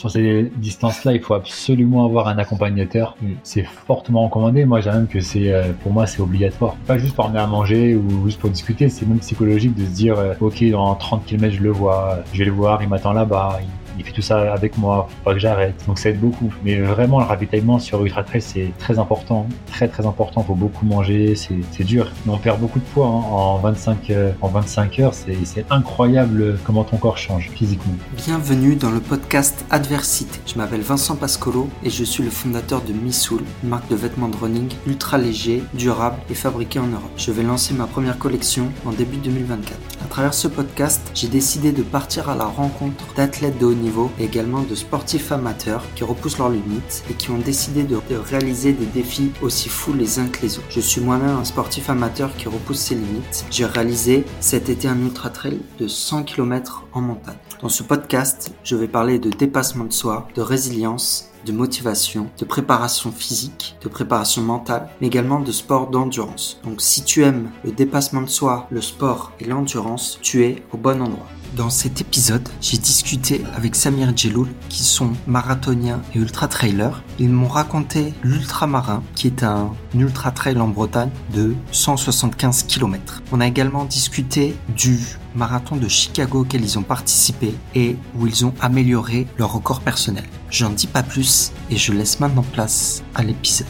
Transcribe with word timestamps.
Sur 0.00 0.10
ces 0.10 0.50
distances-là, 0.56 1.12
il 1.12 1.20
faut 1.20 1.34
absolument 1.34 2.06
avoir 2.06 2.26
un 2.28 2.38
accompagnateur. 2.38 3.16
Mm. 3.20 3.32
C'est 3.42 3.64
fortement 3.64 4.24
recommandé. 4.24 4.64
Moi, 4.64 4.80
j'ai 4.80 4.90
même 4.90 5.06
que 5.06 5.20
c'est, 5.20 5.52
euh, 5.52 5.72
pour 5.82 5.92
moi, 5.92 6.06
c'est 6.06 6.22
obligatoire. 6.22 6.74
Pas 6.86 6.96
juste 6.96 7.14
pour 7.14 7.26
emmener 7.26 7.40
à 7.40 7.46
manger 7.46 7.96
ou 7.96 8.24
juste 8.24 8.40
pour 8.40 8.48
discuter, 8.48 8.88
c'est 8.88 9.06
même 9.06 9.18
psychologique 9.18 9.74
de 9.76 9.84
se 9.84 9.90
dire, 9.90 10.18
euh, 10.18 10.32
ok, 10.40 10.64
dans 10.70 10.94
30 10.94 11.26
km, 11.26 11.54
je 11.54 11.62
le 11.62 11.70
vois, 11.70 12.20
je 12.32 12.38
vais 12.38 12.46
le 12.46 12.50
voir, 12.50 12.82
il 12.82 12.88
m'attend 12.88 13.12
là-bas, 13.12 13.58
il- 13.60 13.66
il 14.00 14.06
fait 14.06 14.12
tout 14.12 14.22
ça 14.22 14.52
avec 14.52 14.78
moi, 14.78 15.08
faut 15.08 15.24
pas 15.24 15.34
que 15.34 15.38
j'arrête. 15.38 15.74
Donc 15.86 15.98
ça 15.98 16.08
aide 16.08 16.20
beaucoup. 16.20 16.52
Mais 16.64 16.80
vraiment, 16.80 17.20
le 17.20 17.26
ravitaillement 17.26 17.78
sur 17.78 18.02
Ultra 18.02 18.24
Trail, 18.24 18.40
c'est 18.40 18.72
très 18.78 18.98
important. 18.98 19.46
Très, 19.70 19.88
très 19.88 20.06
important. 20.06 20.42
Faut 20.42 20.54
beaucoup 20.54 20.86
manger. 20.86 21.34
C'est 21.34 21.84
dur. 21.84 22.10
Mais 22.24 22.32
on 22.32 22.38
perd 22.38 22.58
beaucoup 22.60 22.78
de 22.78 22.84
poids 22.84 23.06
hein. 23.06 23.22
en, 23.30 23.58
25, 23.58 24.10
euh, 24.10 24.32
en 24.40 24.48
25 24.48 24.98
heures. 25.00 25.14
C'est 25.14 25.36
c'est 25.44 25.66
incroyable 25.70 26.58
comment 26.64 26.84
ton 26.84 26.96
corps 26.96 27.18
change 27.18 27.50
physiquement. 27.50 27.92
Bienvenue 28.16 28.74
dans 28.74 28.90
le 28.90 29.00
podcast 29.00 29.64
Adversité. 29.70 30.40
Je 30.46 30.56
m'appelle 30.56 30.80
Vincent 30.80 31.16
Pascolo 31.16 31.68
et 31.82 31.90
je 31.90 32.04
suis 32.04 32.22
le 32.22 32.30
fondateur 32.30 32.80
de 32.80 32.92
Missoul, 32.92 33.42
une 33.62 33.68
marque 33.68 33.88
de 33.90 33.96
vêtements 33.96 34.28
de 34.28 34.36
running 34.36 34.70
ultra 34.86 35.18
léger, 35.18 35.62
durable 35.74 36.16
et 36.30 36.34
fabriqué 36.34 36.78
en 36.78 36.86
Europe. 36.86 37.10
Je 37.16 37.32
vais 37.32 37.42
lancer 37.42 37.74
ma 37.74 37.86
première 37.86 38.18
collection 38.18 38.68
en 38.86 38.92
début 38.92 39.18
2024. 39.18 39.78
À 40.02 40.06
travers 40.06 40.34
ce 40.34 40.48
podcast, 40.48 41.10
j'ai 41.14 41.28
décidé 41.28 41.72
de 41.72 41.82
partir 41.82 42.30
à 42.30 42.34
la 42.34 42.46
rencontre 42.46 43.04
d'athlètes 43.14 43.58
de 43.58 43.66
haut 43.66 43.74
niveau 43.74 43.89
et 44.18 44.24
également 44.24 44.62
de 44.62 44.74
sportifs 44.74 45.32
amateurs 45.32 45.84
qui 45.94 46.04
repoussent 46.04 46.38
leurs 46.38 46.50
limites 46.50 47.02
et 47.10 47.14
qui 47.14 47.30
ont 47.30 47.38
décidé 47.38 47.82
de, 47.82 47.98
de 48.08 48.16
réaliser 48.16 48.72
des 48.72 48.86
défis 48.86 49.32
aussi 49.42 49.68
fous 49.68 49.92
les 49.92 50.18
uns 50.18 50.28
que 50.28 50.42
les 50.42 50.58
autres. 50.58 50.66
Je 50.70 50.80
suis 50.80 51.00
moi-même 51.00 51.36
un 51.36 51.44
sportif 51.44 51.90
amateur 51.90 52.34
qui 52.36 52.48
repousse 52.48 52.78
ses 52.78 52.94
limites. 52.94 53.44
J'ai 53.50 53.66
réalisé 53.66 54.24
cet 54.40 54.68
été 54.68 54.88
un 54.88 55.00
ultra 55.00 55.30
trail 55.30 55.60
de 55.78 55.88
100 55.88 56.24
km 56.24 56.84
en 56.92 57.00
montagne. 57.00 57.36
Dans 57.62 57.68
ce 57.68 57.82
podcast, 57.82 58.52
je 58.64 58.76
vais 58.76 58.88
parler 58.88 59.18
de 59.18 59.30
dépassement 59.30 59.84
de 59.84 59.92
soi, 59.92 60.28
de 60.34 60.40
résilience, 60.40 61.30
de 61.44 61.52
motivation, 61.52 62.28
de 62.38 62.44
préparation 62.44 63.12
physique, 63.12 63.76
de 63.82 63.88
préparation 63.88 64.42
mentale, 64.42 64.88
mais 65.00 65.06
également 65.06 65.40
de 65.40 65.52
sport 65.52 65.88
d'endurance. 65.88 66.60
Donc 66.64 66.80
si 66.80 67.02
tu 67.04 67.24
aimes 67.24 67.50
le 67.64 67.72
dépassement 67.72 68.22
de 68.22 68.28
soi, 68.28 68.66
le 68.70 68.80
sport 68.80 69.32
et 69.40 69.44
l'endurance, 69.44 70.18
tu 70.22 70.44
es 70.44 70.62
au 70.72 70.76
bon 70.76 71.00
endroit. 71.02 71.26
Dans 71.56 71.68
cet 71.68 72.00
épisode, 72.00 72.48
j'ai 72.60 72.78
discuté 72.78 73.42
avec 73.56 73.74
Samir 73.74 74.16
Djeloul, 74.16 74.46
qui 74.68 74.84
sont 74.84 75.12
marathoniens 75.26 76.00
et 76.14 76.18
ultra-trailers. 76.18 77.02
Ils 77.18 77.28
m'ont 77.28 77.48
raconté 77.48 78.14
l'ultramarin, 78.22 79.02
qui 79.16 79.26
est 79.26 79.42
un 79.42 79.74
ultra-trail 79.94 80.60
en 80.60 80.68
Bretagne 80.68 81.10
de 81.34 81.56
175 81.72 82.62
km. 82.64 83.20
On 83.32 83.40
a 83.40 83.48
également 83.48 83.84
discuté 83.84 84.54
du 84.76 85.00
marathon 85.34 85.74
de 85.74 85.88
Chicago 85.88 86.42
auquel 86.42 86.62
ils 86.62 86.78
ont 86.78 86.84
participé 86.84 87.52
et 87.74 87.96
où 88.16 88.28
ils 88.28 88.46
ont 88.46 88.54
amélioré 88.60 89.26
leur 89.36 89.52
record 89.52 89.80
personnel. 89.80 90.24
J'en 90.50 90.70
dis 90.70 90.86
pas 90.86 91.02
plus 91.02 91.50
et 91.68 91.76
je 91.76 91.92
laisse 91.92 92.20
maintenant 92.20 92.44
place 92.44 93.02
à 93.16 93.24
l'épisode. 93.24 93.66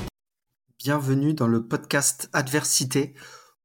Bienvenue 0.78 1.32
dans 1.32 1.48
le 1.48 1.62
podcast 1.66 2.28
Adversité. 2.34 3.14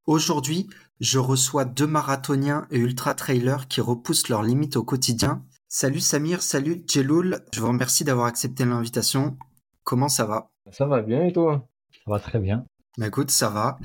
Aujourd'hui, 0.05 0.69
je 1.00 1.20
reçois 1.20 1.66
deux 1.66 1.88
marathoniens 1.88 2.68
et 2.72 2.78
ultra-trailers 2.80 3.68
qui 3.68 3.82
repoussent 3.82 4.30
leurs 4.30 4.44
limites 4.44 4.78
au 4.78 4.84
quotidien. 4.84 5.44
Salut 5.68 6.00
Samir, 6.00 6.42
salut 6.42 6.84
Djeloul. 6.88 7.40
Je 7.54 7.60
vous 7.60 7.68
remercie 7.68 8.04
d'avoir 8.04 8.28
accepté 8.28 8.66
l'invitation. 8.66 9.38
Comment 9.84 10.08
ça 10.10 10.26
va? 10.26 10.50
Ça 10.72 10.86
va 10.86 11.02
bien 11.02 11.23
et 11.26 11.34
toi? 11.34 11.68
Ça 11.94 12.12
va 12.12 12.20
très 12.20 12.40
bien. 12.40 12.66
Bah 12.98 13.08
écoute, 13.08 13.30
ça 13.32 13.50
va. 13.50 13.78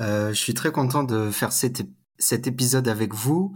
Euh, 0.00 0.28
je 0.30 0.38
suis 0.38 0.54
très 0.54 0.70
content 0.70 1.02
de 1.02 1.30
faire 1.30 1.52
cet, 1.52 1.80
ép- 1.80 1.92
cet 2.18 2.46
épisode 2.46 2.86
avec 2.88 3.14
vous. 3.14 3.52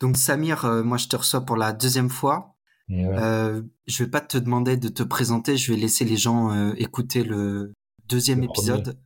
Donc 0.00 0.16
Samir, 0.16 0.64
euh, 0.64 0.82
moi 0.82 0.96
je 0.96 1.08
te 1.08 1.16
reçois 1.16 1.42
pour 1.42 1.56
la 1.56 1.72
deuxième 1.72 2.08
fois. 2.10 2.54
Ouais. 2.88 3.04
Euh, 3.18 3.62
je 3.86 4.02
vais 4.04 4.10
pas 4.10 4.22
te 4.22 4.38
demander 4.38 4.78
de 4.78 4.88
te 4.88 5.02
présenter, 5.02 5.58
je 5.58 5.72
vais 5.72 5.78
laisser 5.78 6.06
les 6.06 6.16
gens 6.16 6.50
euh, 6.52 6.72
écouter 6.78 7.22
le 7.24 7.74
deuxième 8.08 8.38
Le 8.40 8.46
épisode. 8.46 8.98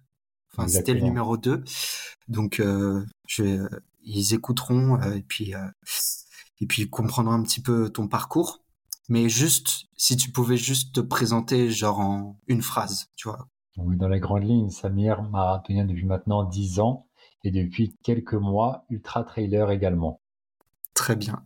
Enfin, 0.57 0.69
c'était 0.69 0.95
le 0.95 1.01
numéro 1.01 1.37
2. 1.39 1.65
Donc, 2.29 2.61
euh, 2.61 3.05
je 3.33 3.67
ils 4.05 4.35
écouteront 4.35 5.01
euh, 5.01 5.15
et 5.15 5.23
puis 5.23 5.55
euh, 5.55 5.67
et 6.61 6.67
puis 6.67 6.83
ils 6.83 6.91
comprendront 6.91 7.33
un 7.33 7.43
petit 7.43 7.63
peu 7.63 7.91
ton 7.91 8.09
parcours. 8.09 8.63
Mais 9.09 9.29
juste, 9.29 9.87
si 9.97 10.17
tu 10.17 10.31
pouvais 10.31 10.57
juste 10.57 10.95
te 10.95 11.01
présenter 11.01 11.70
genre 11.70 12.01
en 12.01 12.41
une 12.47 12.63
phrase, 12.63 13.11
tu 13.17 13.29
vois. 13.29 13.48
Dans 13.77 14.09
les 14.09 14.20
grandes 14.20 14.45
lignes, 14.45 14.70
Samir, 14.70 15.23
marathonien 15.23 15.85
depuis 15.85 16.05
maintenant 16.05 16.45
10 16.45 16.79
ans 16.81 17.09
et 17.43 17.51
depuis 17.51 17.97
quelques 18.03 18.35
mois, 18.35 18.85
ultra 18.91 19.25
trailer 19.25 19.70
également. 19.70 20.20
Très 20.95 21.17
bien. 21.17 21.43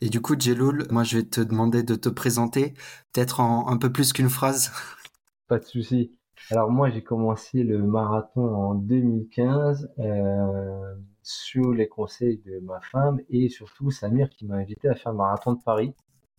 Et 0.00 0.08
du 0.08 0.20
coup, 0.20 0.38
Jeloul, 0.38 0.86
moi 0.90 1.04
je 1.04 1.18
vais 1.18 1.24
te 1.24 1.40
demander 1.40 1.82
de 1.82 1.94
te 1.94 2.08
présenter, 2.08 2.74
peut-être 3.12 3.40
en 3.40 3.68
un 3.68 3.78
peu 3.78 3.90
plus 3.90 4.12
qu'une 4.12 4.30
phrase. 4.30 4.70
Pas 5.48 5.58
de 5.58 5.64
souci. 5.64 6.16
Alors 6.50 6.70
moi 6.70 6.90
j'ai 6.90 7.02
commencé 7.02 7.62
le 7.62 7.82
marathon 7.82 8.54
en 8.54 8.74
2015 8.74 9.90
euh, 9.98 10.94
sous 11.24 11.72
les 11.72 11.88
conseils 11.88 12.38
de 12.46 12.60
ma 12.60 12.80
femme 12.80 13.20
et 13.30 13.48
surtout 13.48 13.90
Samir 13.90 14.30
qui 14.30 14.46
m'a 14.46 14.56
invité 14.56 14.88
à 14.88 14.94
faire 14.94 15.12
le 15.12 15.18
marathon 15.18 15.54
de 15.54 15.62
Paris 15.62 15.94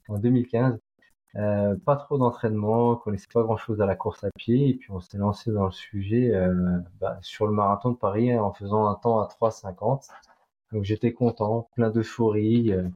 en 0.08 0.18
2015. 0.20 0.80
Euh, 1.36 1.76
pas 1.86 1.98
trop 1.98 2.18
d'entraînement, 2.18 2.92
on 2.92 2.96
connaissait 2.96 3.28
pas 3.34 3.44
grand-chose 3.44 3.82
à 3.82 3.86
la 3.86 3.96
course 3.96 4.24
à 4.24 4.30
pied 4.38 4.70
et 4.70 4.74
puis 4.76 4.92
on 4.92 5.02
s'est 5.02 5.18
lancé 5.18 5.52
dans 5.52 5.66
le 5.66 5.72
sujet 5.72 6.34
euh, 6.34 6.80
bah, 7.02 7.18
sur 7.22 7.46
le 7.46 7.52
marathon 7.52 7.92
de 7.92 7.98
Paris 7.98 8.32
hein, 8.32 8.42
en 8.42 8.54
faisant 8.54 8.88
un 8.88 8.96
temps 8.96 9.20
à 9.20 9.28
3,50. 9.28 10.08
Donc 10.72 10.84
j'étais 10.84 11.14
content, 11.14 11.70
plein 11.76 11.90
d'euphorie, 11.90 12.72
euh, 12.72 12.88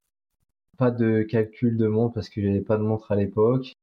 pas 0.78 0.92
de 0.92 1.24
calcul 1.24 1.78
de 1.78 1.88
montre 1.88 2.14
parce 2.16 2.30
que 2.30 2.42
j'avais 2.42 2.62
pas 2.62 2.78
de 2.78 2.84
montre 2.84 3.12
à 3.12 3.16
l'époque. 3.16 3.76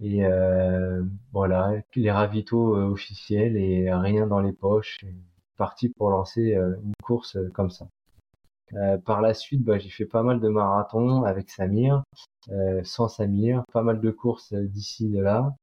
Et 0.00 0.24
euh, 0.24 1.02
voilà, 1.32 1.72
les 1.96 2.10
ravitaux 2.10 2.76
euh, 2.76 2.84
officiels 2.84 3.56
et 3.56 3.92
rien 3.92 4.26
dans 4.26 4.40
les 4.40 4.52
poches. 4.52 4.98
Parti 5.58 5.88
pour 5.88 6.10
lancer 6.10 6.54
euh, 6.54 6.76
une 6.84 6.94
course 7.02 7.36
euh, 7.36 7.50
comme 7.52 7.68
ça. 7.68 7.88
Euh, 8.74 8.96
par 8.96 9.20
la 9.20 9.34
suite, 9.34 9.64
bah, 9.64 9.78
j'ai 9.78 9.88
fait 9.90 10.06
pas 10.06 10.22
mal 10.22 10.40
de 10.40 10.48
marathons 10.48 11.24
avec 11.24 11.50
Samir, 11.50 12.04
sans 12.84 13.08
Samir, 13.08 13.64
pas 13.72 13.82
mal 13.82 14.00
de 14.00 14.10
courses 14.10 14.54
d'ici 14.54 15.08
de 15.08 15.20
là. 15.20 15.54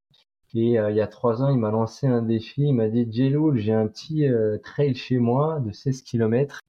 Et 0.54 0.76
il 0.76 0.96
y 0.96 1.02
a 1.02 1.08
trois 1.08 1.44
ans, 1.44 1.50
il 1.50 1.58
m'a 1.58 1.72
lancé 1.72 2.08
un 2.08 2.22
défi. 2.22 2.64
Il 2.64 2.74
m'a 2.74 2.88
dit, 2.88 3.08
Jello, 3.12 3.56
j'ai 3.56 3.74
un 3.74 3.88
petit 3.88 4.26
trail 4.64 4.96
chez 4.96 5.18
moi 5.18 5.60
de 5.60 5.72
16 5.72 6.02
km. 6.04 6.60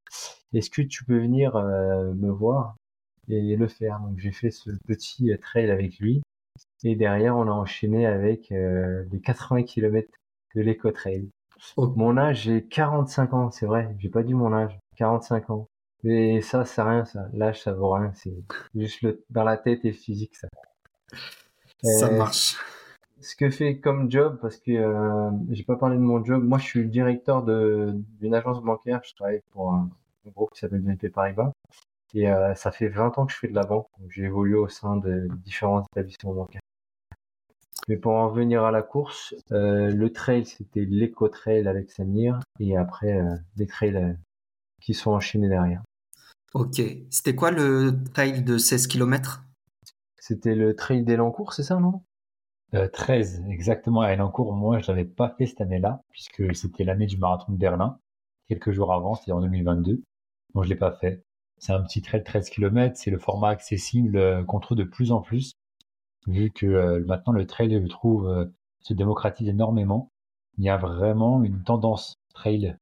Est-ce 0.52 0.70
que 0.70 0.82
tu 0.82 1.04
peux 1.04 1.18
venir 1.18 1.54
me 1.54 2.30
voir 2.30 2.76
et 3.28 3.54
le 3.54 3.68
faire? 3.68 4.00
Donc 4.00 4.18
j'ai 4.18 4.32
fait 4.32 4.50
ce 4.50 4.70
petit 4.86 5.30
trail 5.40 5.70
avec 5.70 5.98
lui. 5.98 6.22
Et 6.82 6.96
derrière, 6.96 7.36
on 7.36 7.46
a 7.46 7.52
enchaîné 7.52 8.06
avec 8.06 8.48
les 8.50 9.20
80 9.22 9.62
km 9.62 10.08
de 10.56 10.62
l'Eco-Trail. 10.62 11.28
Oh. 11.76 11.92
Mon 11.96 12.16
âge, 12.18 12.42
j'ai 12.42 12.66
45 12.66 13.32
ans, 13.34 13.50
c'est 13.50 13.66
vrai, 13.66 13.94
j'ai 13.98 14.08
pas 14.08 14.22
dit 14.22 14.34
mon 14.34 14.52
âge, 14.52 14.78
45 14.96 15.50
ans. 15.50 15.68
Mais 16.02 16.40
ça, 16.42 16.64
c'est 16.64 16.82
rien, 16.82 17.04
ça. 17.04 17.28
L'âge, 17.32 17.62
ça 17.62 17.72
vaut 17.72 17.90
rien, 17.92 18.12
c'est 18.14 18.34
juste 18.74 19.02
le, 19.02 19.24
dans 19.30 19.44
la 19.44 19.56
tête 19.56 19.84
et 19.84 19.88
le 19.88 19.94
physique, 19.94 20.36
ça. 20.36 20.48
Ça 21.82 22.06
Euh, 22.06 22.10
marche. 22.10 22.56
ce 23.20 23.36
que 23.36 23.50
fait 23.50 23.80
comme 23.80 24.10
job, 24.10 24.38
parce 24.40 24.56
que 24.58 24.72
euh, 24.72 25.30
j'ai 25.50 25.64
pas 25.64 25.76
parlé 25.76 25.96
de 25.96 26.02
mon 26.02 26.24
job, 26.24 26.42
moi 26.44 26.58
je 26.58 26.64
suis 26.64 26.80
le 26.82 26.88
directeur 26.88 27.42
de 27.42 27.94
d'une 28.20 28.34
agence 28.34 28.62
bancaire, 28.62 29.00
je 29.04 29.14
travaille 29.14 29.40
pour 29.52 29.72
un, 29.72 29.88
un 30.26 30.30
groupe 30.30 30.52
qui 30.52 30.60
s'appelle 30.60 30.80
BNP 30.82 31.10
Paribas, 31.10 31.52
et 32.14 32.30
euh, 32.30 32.54
ça 32.56 32.72
fait 32.72 32.88
20 32.88 33.18
ans 33.18 33.26
que 33.26 33.32
je 33.32 33.38
fais 33.38 33.48
de 33.48 33.54
la 33.54 33.64
banque, 33.66 33.88
j'ai 34.10 34.24
évolué 34.24 34.56
au 34.56 34.68
sein 34.68 34.96
de 34.96 35.28
différents 35.44 35.84
établissements 35.92 36.34
bancaires. 36.34 36.62
Mais 37.88 37.96
pour 37.96 38.12
en 38.12 38.28
venir 38.28 38.64
à 38.64 38.70
la 38.70 38.82
course, 38.82 39.34
euh, 39.52 39.90
le 39.90 40.12
trail 40.12 40.44
c'était 40.44 40.84
l'éco-trail 40.84 41.68
avec 41.68 41.90
Samir, 41.90 42.40
et 42.58 42.76
après 42.76 43.18
euh, 43.18 43.36
les 43.56 43.66
trails 43.66 43.96
euh, 43.96 44.12
qui 44.80 44.94
sont 44.94 45.12
enchaînés 45.12 45.48
derrière. 45.48 45.82
Ok. 46.54 46.80
C'était 47.10 47.34
quoi 47.34 47.50
le 47.50 48.02
trail 48.14 48.42
de 48.42 48.58
16 48.58 48.86
km 48.86 49.44
C'était 50.18 50.54
le 50.54 50.74
trail 50.74 51.04
d'Elancourt, 51.04 51.52
c'est 51.52 51.62
ça, 51.62 51.76
non? 51.76 52.02
Euh, 52.74 52.88
13, 52.88 53.44
exactement, 53.48 54.00
à 54.00 54.12
Elancourt. 54.12 54.52
Moi, 54.52 54.80
je 54.80 54.88
l'avais 54.88 55.04
pas 55.04 55.34
fait 55.36 55.46
cette 55.46 55.60
année-là, 55.60 56.00
puisque 56.10 56.54
c'était 56.54 56.84
l'année 56.84 57.06
du 57.06 57.16
marathon 57.16 57.52
de 57.52 57.58
Berlin, 57.58 57.98
quelques 58.48 58.72
jours 58.72 58.92
avant, 58.92 59.14
c'était 59.14 59.32
en 59.32 59.40
2022. 59.40 60.02
Donc, 60.54 60.64
je 60.64 60.68
l'ai 60.68 60.76
pas 60.76 60.92
fait. 60.92 61.22
C'est 61.58 61.72
un 61.72 61.82
petit 61.82 62.02
trail 62.02 62.20
de 62.20 62.24
13 62.24 62.50
km, 62.50 62.96
c'est 62.96 63.10
le 63.10 63.18
format 63.18 63.48
accessible 63.48 64.16
euh, 64.16 64.44
qu'on 64.44 64.60
trouve 64.60 64.76
de 64.76 64.84
plus 64.84 65.12
en 65.12 65.20
plus, 65.20 65.52
vu 66.26 66.50
que 66.50 66.66
euh, 66.66 67.04
maintenant 67.06 67.32
le 67.32 67.46
trail, 67.46 67.80
je 67.82 67.88
trouve, 67.88 68.28
euh, 68.28 68.46
se 68.80 68.94
démocratise 68.94 69.48
énormément. 69.48 70.10
Il 70.58 70.64
y 70.64 70.70
a 70.70 70.76
vraiment 70.76 71.42
une 71.42 71.62
tendance 71.62 72.16
trail. 72.34 72.76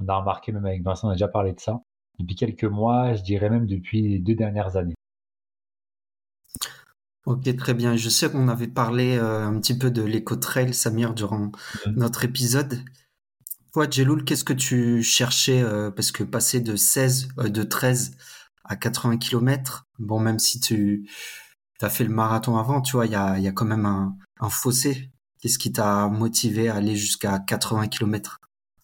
On 0.00 0.08
a 0.08 0.16
remarqué 0.16 0.52
même 0.52 0.66
avec 0.66 0.82
Vincent, 0.82 1.08
on 1.08 1.10
a 1.10 1.14
déjà 1.14 1.28
parlé 1.28 1.52
de 1.52 1.60
ça. 1.60 1.82
Depuis 2.18 2.34
quelques 2.36 2.64
mois, 2.64 3.14
je 3.14 3.22
dirais 3.22 3.50
même 3.50 3.66
depuis 3.66 4.02
les 4.02 4.18
deux 4.18 4.34
dernières 4.34 4.76
années. 4.76 4.94
Ok, 7.26 7.54
très 7.56 7.74
bien. 7.74 7.96
Je 7.96 8.08
sais 8.08 8.30
qu'on 8.30 8.48
avait 8.48 8.66
parlé 8.66 9.16
euh, 9.16 9.46
un 9.46 9.60
petit 9.60 9.76
peu 9.76 9.90
de 9.90 10.02
l'éco-trail, 10.02 10.72
Samir, 10.74 11.14
durant 11.14 11.52
notre 11.86 12.24
épisode. 12.24 12.82
Toi, 13.72 13.88
Jeloul, 13.88 14.24
qu'est-ce 14.24 14.42
que 14.42 14.52
tu 14.52 15.02
cherchais 15.02 15.62
euh, 15.62 15.90
Parce 15.90 16.12
que 16.12 16.24
passer 16.24 16.60
de 16.60 16.76
16, 16.76 17.28
euh, 17.38 17.48
de 17.48 17.62
13 17.62 18.16
à 18.64 18.74
80 18.74 19.18
km, 19.18 19.86
bon, 19.98 20.18
même 20.18 20.38
si 20.38 20.60
tu, 20.60 21.08
tu 21.80 21.86
as 21.86 21.88
fait 21.88 22.04
le 22.04 22.10
marathon 22.10 22.58
avant, 22.58 22.82
tu 22.82 22.92
vois, 22.92 23.06
il 23.06 23.12
y 23.12 23.16
a, 23.16 23.52
quand 23.52 23.64
même 23.64 23.86
un, 23.86 24.48
fossé. 24.50 25.10
Qu'est-ce 25.40 25.58
qui 25.58 25.72
t'a 25.72 26.08
motivé 26.08 26.68
à 26.68 26.74
aller 26.74 26.94
jusqu'à 26.94 27.38
80 27.38 27.88
km 27.88 28.38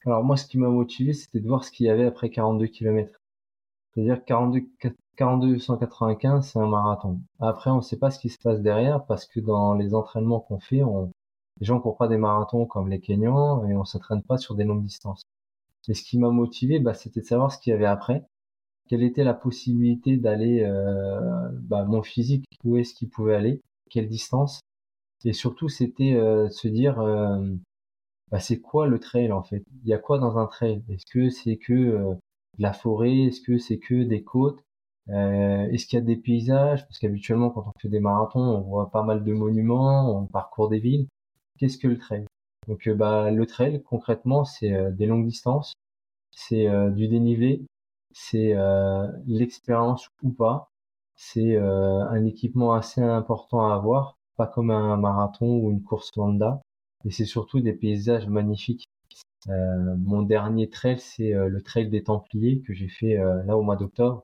Alors 0.07 0.25
moi, 0.25 0.39
ce 0.39 0.47
qui 0.47 0.57
m'a 0.57 0.71
motivé, 0.71 1.13
c'était 1.13 1.41
de 1.41 1.47
voir 1.47 1.63
ce 1.63 1.71
qu'il 1.71 1.85
y 1.85 1.91
avait 1.91 2.07
après 2.07 2.31
42 2.31 2.69
km. 2.69 3.21
C'est-à-dire 3.93 4.25
42, 4.25 4.63
42 5.17 5.59
195, 5.59 6.51
c'est 6.51 6.59
un 6.59 6.67
marathon. 6.67 7.21
Après, 7.39 7.69
on 7.69 7.77
ne 7.77 7.83
sait 7.83 7.99
pas 7.99 8.11
ce 8.11 8.19
qui 8.19 8.31
se 8.31 8.39
passe 8.39 8.63
derrière 8.63 9.05
parce 9.05 9.27
que 9.27 9.41
dans 9.41 9.75
les 9.75 9.95
entraînements 9.95 10.41
qu'on 10.41 10.59
fait, 10.59 10.83
on, 10.83 11.13
les 11.61 11.67
gens 11.67 11.79
courent 11.81 11.99
pas 11.99 12.09
des 12.09 12.17
marathons 12.17 12.65
comme 12.65 12.89
les 12.89 13.01
Kenyans 13.01 13.67
et 13.67 13.77
on 13.77 13.85
s'entraîne 13.85 14.23
pas 14.23 14.39
sur 14.39 14.55
des 14.55 14.65
longues 14.65 14.85
distances. 14.85 15.25
Et 15.89 15.95
ce 15.95 16.03
qui 16.03 16.19
m'a 16.19 16.31
motivé, 16.31 16.81
bah, 16.81 16.95
c'était 16.95 17.21
de 17.21 17.27
savoir 17.27 17.53
ce 17.53 17.59
qu'il 17.59 17.73
y 17.73 17.75
avait 17.75 17.85
après. 17.85 18.25
Quelle 18.88 19.03
était 19.03 19.25
la 19.25 19.35
possibilité 19.35 20.17
d'aller, 20.17 20.62
euh, 20.62 21.49
bah, 21.53 21.85
mon 21.85 22.03
physique, 22.03 22.44
où 22.65 22.77
est-ce 22.77 22.94
qu'il 22.94 23.09
pouvait 23.09 23.35
aller, 23.35 23.61
quelle 23.91 24.09
distance? 24.09 24.61
Et 25.25 25.33
surtout, 25.33 25.69
c'était 25.69 26.15
euh, 26.15 26.49
se 26.50 26.69
dire, 26.69 27.00
euh, 27.00 27.38
bah, 28.31 28.41
c'est 28.41 28.61
quoi 28.61 28.87
le 28.87 28.99
trail 29.00 29.33
en 29.33 29.43
fait? 29.43 29.65
Il 29.83 29.88
y 29.88 29.94
a 29.94 29.99
quoi 29.99 30.19
dans 30.19 30.38
un 30.38 30.47
trail? 30.47 30.83
Est-ce 30.88 31.06
que 31.12 31.31
c'est 31.31 31.56
que 31.56 31.73
euh, 31.73 32.15
de 32.59 32.62
la 32.62 32.73
forêt? 32.73 33.19
Est-ce 33.25 33.41
que 33.41 33.59
c'est 33.59 33.79
que 33.79 34.05
des 34.05 34.23
côtes? 34.23 34.62
Euh, 35.09 35.67
Est-ce 35.71 35.87
qu'il 35.87 35.99
y 35.99 36.03
a 36.03 36.05
des 36.05 36.17
paysages? 36.17 36.87
Parce 36.87 36.99
qu'habituellement, 36.99 37.50
quand 37.50 37.67
on 37.67 37.81
fait 37.81 37.88
des 37.88 38.00
marathons, 38.00 38.41
on 38.41 38.61
voit 38.62 38.91
pas 38.91 39.03
mal 39.03 39.25
de 39.25 39.33
monuments, 39.33 40.17
on 40.17 40.27
parcourt 40.27 40.69
des 40.69 40.81
villes. 40.81 41.09
Qu'est-ce 41.59 41.79
que 41.79 41.88
le 41.88 41.99
trail? 41.99 42.27
Donc, 42.69 42.88
bah, 42.91 43.31
le 43.31 43.47
trail, 43.47 43.83
concrètement, 43.85 44.44
c'est 44.44 44.93
des 44.93 45.06
longues 45.06 45.27
distances, 45.27 45.73
c'est 46.33 46.67
du 46.93 47.09
dénivelé, 47.09 47.62
c'est 48.19 48.55
l'expérience 49.27 50.09
ou 50.23 50.31
pas, 50.31 50.71
c'est 51.17 51.57
un 51.57 52.25
équipement 52.25 52.73
assez 52.73 53.03
important 53.03 53.71
à 53.71 53.75
avoir, 53.75 54.17
pas 54.37 54.47
comme 54.47 54.71
un 54.71 54.97
marathon 54.97 55.59
ou 55.59 55.71
une 55.71 55.83
course 55.83 56.11
lambda, 56.17 56.63
et 57.05 57.11
c'est 57.11 57.25
surtout 57.27 57.61
des 57.61 57.75
paysages 57.75 58.27
magnifiques. 58.29 58.85
Euh, 59.49 59.95
mon 59.99 60.23
dernier 60.23 60.69
trail, 60.71 60.99
c'est 60.99 61.33
le 61.33 61.63
trail 61.63 61.89
des 61.89 62.03
Templiers 62.03 62.63
que 62.63 62.73
j'ai 62.73 62.89
fait 62.89 63.17
là 63.45 63.57
au 63.57 63.63
mois 63.63 63.77
d'octobre. 63.77 64.23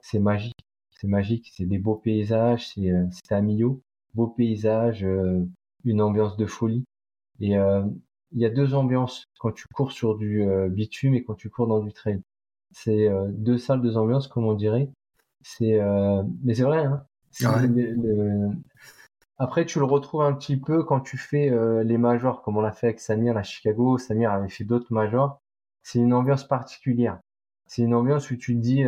C'est 0.00 0.18
magique, 0.18 0.58
c'est 1.00 1.06
magique, 1.08 1.50
c'est 1.54 1.66
des 1.66 1.78
beaux 1.78 1.96
paysages, 1.96 2.68
c'est 2.74 2.90
euh, 2.90 3.06
à 3.30 3.40
Millau, 3.40 3.80
beaux 4.14 4.28
paysages, 4.28 5.06
une 5.84 6.02
ambiance 6.02 6.36
de 6.36 6.46
folie. 6.46 6.84
Et 7.40 7.56
euh, 7.56 7.82
il 8.32 8.40
y 8.40 8.44
a 8.46 8.50
deux 8.50 8.74
ambiances 8.74 9.24
quand 9.38 9.52
tu 9.52 9.64
cours 9.74 9.92
sur 9.92 10.16
du 10.16 10.42
euh, 10.42 10.68
bitume 10.68 11.14
et 11.14 11.24
quand 11.24 11.34
tu 11.34 11.50
cours 11.50 11.66
dans 11.66 11.80
du 11.80 11.92
trail. 11.92 12.20
C'est 12.72 13.08
euh, 13.08 13.26
deux 13.30 13.58
salles, 13.58 13.82
deux 13.82 13.96
ambiances, 13.96 14.28
comme 14.28 14.46
on 14.46 14.54
dirait. 14.54 14.90
C'est, 15.42 15.80
mais 16.44 16.54
c'est 16.54 16.64
vrai. 16.64 16.84
Hein 16.84 17.02
Après, 19.38 19.64
tu 19.64 19.78
le 19.78 19.86
retrouves 19.86 20.22
un 20.22 20.34
petit 20.34 20.58
peu 20.58 20.84
quand 20.84 21.00
tu 21.00 21.16
fais 21.16 21.50
les 21.82 21.96
majors, 21.96 22.42
comme 22.42 22.58
on 22.58 22.60
l'a 22.60 22.72
fait 22.72 22.88
avec 22.88 23.00
Samir 23.00 23.38
à 23.38 23.42
Chicago. 23.42 23.96
Samir 23.96 24.32
avait 24.32 24.50
fait 24.50 24.64
d'autres 24.64 24.92
majors. 24.92 25.40
C'est 25.82 25.98
une 25.98 26.12
ambiance 26.12 26.46
particulière. 26.46 27.20
C'est 27.66 27.82
une 27.82 27.94
ambiance 27.94 28.30
où 28.30 28.36
tu 28.36 28.54
te 28.54 28.60
dis, 28.60 28.84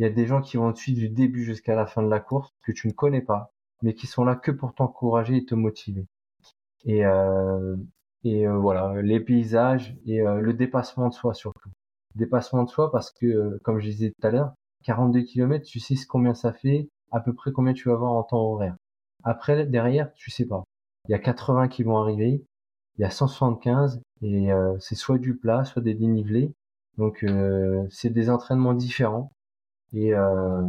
il 0.00 0.04
y 0.04 0.06
a 0.06 0.10
des 0.10 0.26
gens 0.26 0.40
qui 0.40 0.56
vont 0.56 0.72
te 0.72 0.78
suivre 0.78 0.98
du 0.98 1.10
début 1.10 1.44
jusqu'à 1.44 1.74
la 1.74 1.86
fin 1.86 2.02
de 2.02 2.08
la 2.08 2.20
course 2.20 2.54
que 2.62 2.72
tu 2.72 2.88
ne 2.88 2.92
connais 2.92 3.20
pas, 3.20 3.52
mais 3.82 3.94
qui 3.94 4.06
sont 4.06 4.24
là 4.24 4.34
que 4.34 4.50
pour 4.50 4.74
t'encourager 4.74 5.36
et 5.36 5.44
te 5.44 5.54
motiver. 5.54 6.06
Et, 6.86 7.04
euh, 7.04 7.76
et 8.24 8.46
euh, 8.46 8.56
voilà, 8.56 9.02
les 9.02 9.20
paysages 9.20 9.94
et 10.06 10.22
euh, 10.22 10.40
le 10.40 10.54
dépassement 10.54 11.08
de 11.08 11.14
soi 11.14 11.34
surtout. 11.34 11.68
Dépassement 12.14 12.64
de 12.64 12.70
soi 12.70 12.90
parce 12.90 13.12
que, 13.12 13.58
comme 13.62 13.78
je 13.80 13.88
disais 13.88 14.10
tout 14.10 14.26
à 14.26 14.30
l'heure, 14.30 14.54
42 14.84 15.22
km, 15.22 15.64
tu 15.64 15.80
sais 15.80 15.94
combien 16.08 16.34
ça 16.34 16.52
fait, 16.52 16.88
à 17.10 17.20
peu 17.20 17.34
près 17.34 17.52
combien 17.52 17.72
tu 17.72 17.88
vas 17.88 17.94
avoir 17.94 18.12
en 18.12 18.22
temps 18.22 18.42
horaire. 18.52 18.76
Après, 19.22 19.66
derrière, 19.66 20.12
tu 20.14 20.30
sais 20.30 20.46
pas. 20.46 20.64
Il 21.08 21.12
y 21.12 21.14
a 21.14 21.18
80 21.18 21.68
qui 21.68 21.82
vont 21.82 21.98
arriver, 21.98 22.44
il 22.98 23.02
y 23.02 23.04
a 23.04 23.10
175 23.10 24.00
et 24.22 24.48
c'est 24.80 24.94
soit 24.94 25.18
du 25.18 25.36
plat, 25.36 25.64
soit 25.64 25.82
des 25.82 25.94
dénivelés. 25.94 26.52
Donc 26.98 27.24
c'est 27.90 28.10
des 28.10 28.30
entraînements 28.30 28.74
différents 28.74 29.30
et 29.92 30.14
euh, 30.14 30.62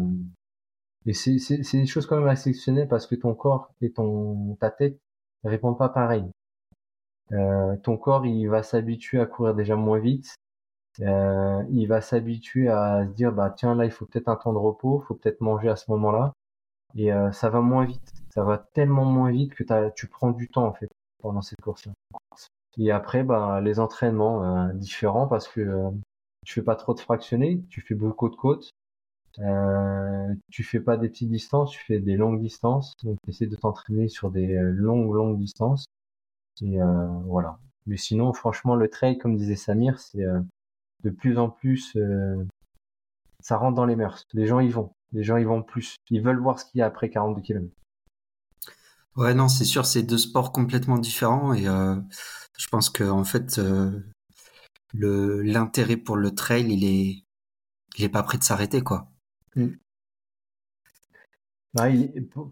et 1.06 1.14
c'est 1.14 1.38
des 1.74 1.86
choses 1.86 2.06
quand 2.06 2.20
même 2.20 2.30
exceptionnelles 2.30 2.88
parce 2.88 3.08
que 3.08 3.16
ton 3.16 3.34
corps 3.34 3.72
et 3.82 3.92
ton 3.92 4.56
ta 4.60 4.70
tête 4.70 4.98
répondent 5.44 5.78
pas 5.78 5.90
pareil. 5.90 6.26
Euh, 7.32 7.76
ton 7.78 7.98
corps, 7.98 8.26
il 8.26 8.48
va 8.48 8.62
s'habituer 8.62 9.20
à 9.20 9.26
courir 9.26 9.56
déjà 9.56 9.76
moins 9.76 10.00
vite. 10.00 10.36
Euh, 11.00 11.64
il 11.70 11.88
va 11.88 12.02
s'habituer 12.02 12.70
à 12.70 13.06
se 13.06 13.12
dire, 13.14 13.32
bah 13.32 13.50
tiens, 13.56 13.76
là, 13.76 13.86
il 13.86 13.92
faut 13.92 14.06
peut-être 14.06 14.28
un 14.28 14.36
temps 14.36 14.54
de 14.54 14.58
repos, 14.58 15.04
faut 15.08 15.16
peut-être 15.16 15.42
manger 15.42 15.70
à 15.70 15.76
ce 15.76 15.90
moment-là. 15.92 16.34
Et 16.96 17.14
euh, 17.14 17.32
ça 17.32 17.50
va 17.50 17.62
moins 17.62 17.86
vite. 17.86 18.14
Ça 18.34 18.44
va 18.44 18.58
tellement 18.58 19.06
moins 19.06 19.32
vite 19.32 19.54
que 19.54 19.64
tu 19.92 20.08
prends 20.08 20.32
du 20.32 20.50
temps, 20.50 20.66
en 20.66 20.74
fait, 20.74 20.90
pendant 21.22 21.42
cette 21.42 21.62
course-là. 21.62 21.94
Et 22.78 22.92
après, 22.92 23.24
bah, 23.24 23.62
les 23.62 23.80
entraînements 23.80 24.70
différents 24.74 25.28
parce 25.28 25.48
que 25.48 25.92
tu 26.46 26.54
fais 26.54 26.62
pas 26.62 26.76
trop 26.76 26.94
de 26.94 27.00
fractionnés, 27.00 27.62
tu 27.70 27.82
fais 27.82 27.96
beaucoup 27.96 28.30
de 28.30 28.36
côtes. 28.36 28.72
Euh, 29.40 30.34
tu 30.50 30.64
fais 30.64 30.80
pas 30.80 30.98
des 30.98 31.10
petites 31.10 31.30
distances, 31.30 31.72
tu 31.72 31.84
fais 31.86 32.00
des 32.00 32.18
longues 32.18 32.42
distances. 32.42 32.96
Donc, 33.04 33.18
tu 33.24 33.30
essaies 33.30 33.48
de 33.48 33.56
t'entraîner 33.56 34.10
sur 34.10 34.32
des 34.32 34.48
longues, 34.48 35.14
longues 35.14 35.38
distances. 35.38 35.86
Et 36.62 36.82
euh, 36.82 37.08
voilà. 37.26 37.60
Mais 37.88 37.98
sinon, 37.98 38.34
franchement, 38.34 38.76
le 38.76 38.90
trail, 38.90 39.18
comme 39.18 39.36
disait 39.38 39.56
Samir, 39.56 40.00
c'est 40.00 40.24
euh, 40.24 40.40
de 41.04 41.10
plus 41.10 41.38
en 41.38 41.50
plus, 41.50 41.96
euh, 41.96 42.46
ça 43.40 43.58
rentre 43.58 43.76
dans 43.76 43.86
les 43.86 43.96
mœurs. 43.96 44.26
Les 44.34 44.48
gens 44.48 44.60
y 44.60 44.70
vont. 44.70 44.94
Les 45.12 45.24
gens 45.24 45.38
y 45.38 45.44
vont 45.44 45.64
plus. 45.64 45.96
Ils 46.10 46.22
veulent 46.22 46.40
voir 46.40 46.60
ce 46.60 46.66
qu'il 46.66 46.80
y 46.80 46.82
a 46.82 46.86
après 46.86 47.10
42 47.10 47.42
km. 47.42 47.68
Ouais, 49.18 49.34
non, 49.34 49.50
c'est 49.50 49.66
sûr, 49.66 49.86
c'est 49.86 50.04
deux 50.04 50.18
sports 50.18 50.54
complètement 50.54 50.98
différents 50.98 51.54
et 51.54 51.66
je 51.66 52.68
pense 52.72 52.90
que 52.90 53.04
en 53.04 53.26
fait, 53.26 53.60
le 54.94 55.42
l'intérêt 55.42 55.98
pour 55.98 56.16
le 56.16 56.34
trail, 56.34 56.72
il 56.72 56.86
est, 56.86 57.26
il 57.98 58.06
est 58.06 58.10
pas 58.10 58.24
prêt 58.24 58.38
de 58.38 58.44
s'arrêter, 58.44 58.82
quoi. 58.82 59.12
Mm. 59.56 59.68
Bah, 61.74 61.86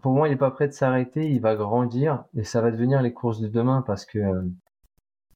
pour 0.00 0.12
moi, 0.12 0.28
il 0.28 0.32
est 0.32 0.36
pas 0.36 0.50
prêt 0.50 0.66
de 0.68 0.72
s'arrêter, 0.72 1.30
il 1.30 1.40
va 1.40 1.54
grandir 1.54 2.24
et 2.34 2.44
ça 2.44 2.62
va 2.62 2.70
devenir 2.70 3.02
les 3.02 3.12
courses 3.12 3.40
de 3.40 3.48
demain 3.48 3.82
parce 3.82 4.06
que 4.06 4.18
euh, 4.18 4.42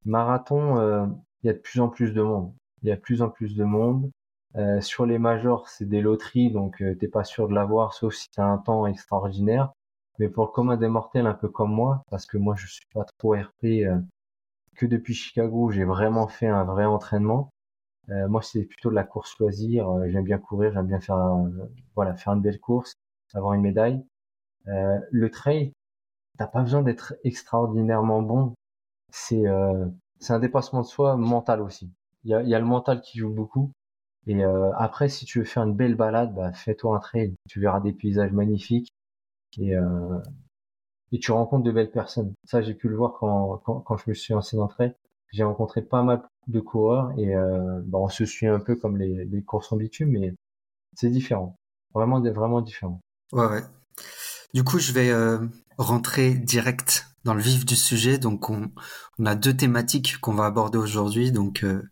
marathon, 0.06 0.78
euh, 0.78 1.06
il 1.43 1.49
y 1.49 1.50
a 1.50 1.52
de 1.52 1.58
plus 1.58 1.81
en 1.81 1.88
plus 1.88 2.12
de 2.12 2.22
monde. 2.22 2.55
Il 2.84 2.90
y 2.90 2.92
a 2.92 2.96
plus 2.96 3.22
en 3.22 3.31
plus 3.31 3.56
de 3.56 3.64
monde. 3.64 4.10
Euh, 4.56 4.81
sur 4.81 5.06
les 5.06 5.19
majors, 5.19 5.69
c'est 5.69 5.86
des 5.88 6.00
loteries, 6.00 6.52
donc 6.52 6.82
t'es 7.00 7.08
pas 7.08 7.25
sûr 7.25 7.48
de 7.48 7.54
l'avoir, 7.54 7.94
sauf 7.94 8.14
si 8.14 8.28
t'as 8.31 8.44
un 8.44 8.58
temps 8.58 8.86
extraordinaire. 8.86 9.72
Mais 10.19 10.28
pour 10.28 10.44
le 10.46 10.52
commun 10.52 10.76
des 10.76 10.88
mortels, 10.88 11.26
un 11.26 11.34
peu 11.34 11.48
comme 11.48 11.72
moi, 11.72 12.04
parce 12.10 12.26
que 12.26 12.38
moi 12.38 12.54
je 12.56 12.69
suis 12.69 12.86
pas 12.94 13.04
trop 13.19 13.34
RP 13.34 13.84
que 14.76 14.86
depuis 14.86 15.14
Chicago, 15.14 15.70
j'ai 15.70 15.84
vraiment 15.84 16.29
fait 16.29 16.46
un 16.46 16.64
vrai 16.64 16.84
entraînement. 16.84 17.50
moi, 18.08 18.43
c'est 18.43 18.64
plutôt 18.64 18.91
de 18.91 18.94
la 18.96 19.05
course 19.05 19.38
loisir. 19.38 19.88
j'aime 20.08 20.24
bien 20.24 20.38
courir, 20.38 20.72
j'aime 20.72 20.86
bien 20.86 21.00
faire, 21.00 21.19
voilà, 21.96 22.14
faire 22.14 22.34
une 22.34 22.43
belle 22.43 22.60
course 22.60 22.94
avoir 23.34 23.55
une 23.55 23.62
médaille. 23.62 24.05
Euh, 24.69 24.98
le 25.10 25.31
trail, 25.31 25.72
t'as 26.38 26.46
pas 26.46 26.62
besoin 26.62 26.82
d'être 26.82 27.14
extraordinairement 27.24 28.22
bon. 28.22 28.55
C'est 29.12 29.46
euh, 29.46 29.86
c'est 30.20 30.32
un 30.32 30.38
dépassement 30.38 30.82
de 30.82 30.86
soi 30.86 31.17
mental 31.17 31.60
aussi. 31.60 31.91
Il 32.24 32.31
y 32.31 32.34
a, 32.34 32.43
y 32.43 32.54
a 32.54 32.58
le 32.58 32.64
mental 32.64 33.00
qui 33.00 33.19
joue 33.19 33.31
beaucoup. 33.31 33.72
Et 34.26 34.44
euh, 34.44 34.72
après, 34.76 35.08
si 35.08 35.26
tu 35.26 35.38
veux 35.38 35.44
faire 35.44 35.64
une 35.64 35.74
belle 35.74 35.94
balade, 35.96 36.34
bah, 36.34 36.52
fais-toi 36.52 36.96
un 36.96 37.00
trail. 37.00 37.34
Tu 37.48 37.60
verras 37.60 37.81
des 37.81 37.93
paysages 37.93 38.32
magnifiques 38.32 38.88
et 39.58 39.76
euh, 39.76 40.19
et 41.12 41.19
tu 41.19 41.31
rencontres 41.31 41.62
de 41.64 41.70
belles 41.70 41.90
personnes. 41.90 42.32
Ça, 42.44 42.62
j'ai 42.62 42.74
pu 42.74 42.88
le 42.88 42.96
voir 42.96 43.14
quand, 43.20 43.58
quand, 43.64 43.81
quand 43.81 43.96
je 43.98 44.04
me 44.08 44.14
suis 44.14 44.34
lancé 44.34 44.56
dans 44.56 44.66
trail. 44.66 44.94
J'ai 45.32 45.44
rencontré 45.44 45.82
pas 45.82 46.02
mal 46.02 46.22
de 46.46 46.60
coureurs 46.60 47.12
et 47.19 47.34
euh, 47.34 47.81
bah, 47.84 47.98
on 47.98 48.08
se 48.08 48.24
suit 48.24 48.46
un 48.46 48.60
peu 48.60 48.76
comme 48.76 48.96
les, 48.96 49.24
les 49.24 49.43
courses 49.43 49.72
en 49.72 49.76
bitume, 49.76 50.10
mais 50.10 50.34
c'est 50.94 51.10
différent. 51.10 51.56
Vraiment, 51.94 52.20
vraiment 52.20 52.60
différent. 52.62 53.00
Ouais, 53.32 53.46
ouais. 53.46 53.62
Du 54.54 54.64
coup, 54.64 54.78
je 54.78 54.93
vais 54.93 55.10
euh, 55.10 55.38
rentrer 55.78 56.34
direct 56.34 57.06
dans 57.24 57.34
le 57.34 57.43
vif 57.43 57.64
du 57.64 57.76
sujet. 57.76 58.19
Donc, 58.19 58.48
on, 58.50 58.70
on 59.19 59.26
a 59.26 59.34
deux 59.34 59.56
thématiques 59.56 60.19
qu'on 60.19 60.34
va 60.34 60.46
aborder 60.46 60.78
aujourd'hui. 60.78 61.32
Donc, 61.32 61.64
euh, 61.64 61.82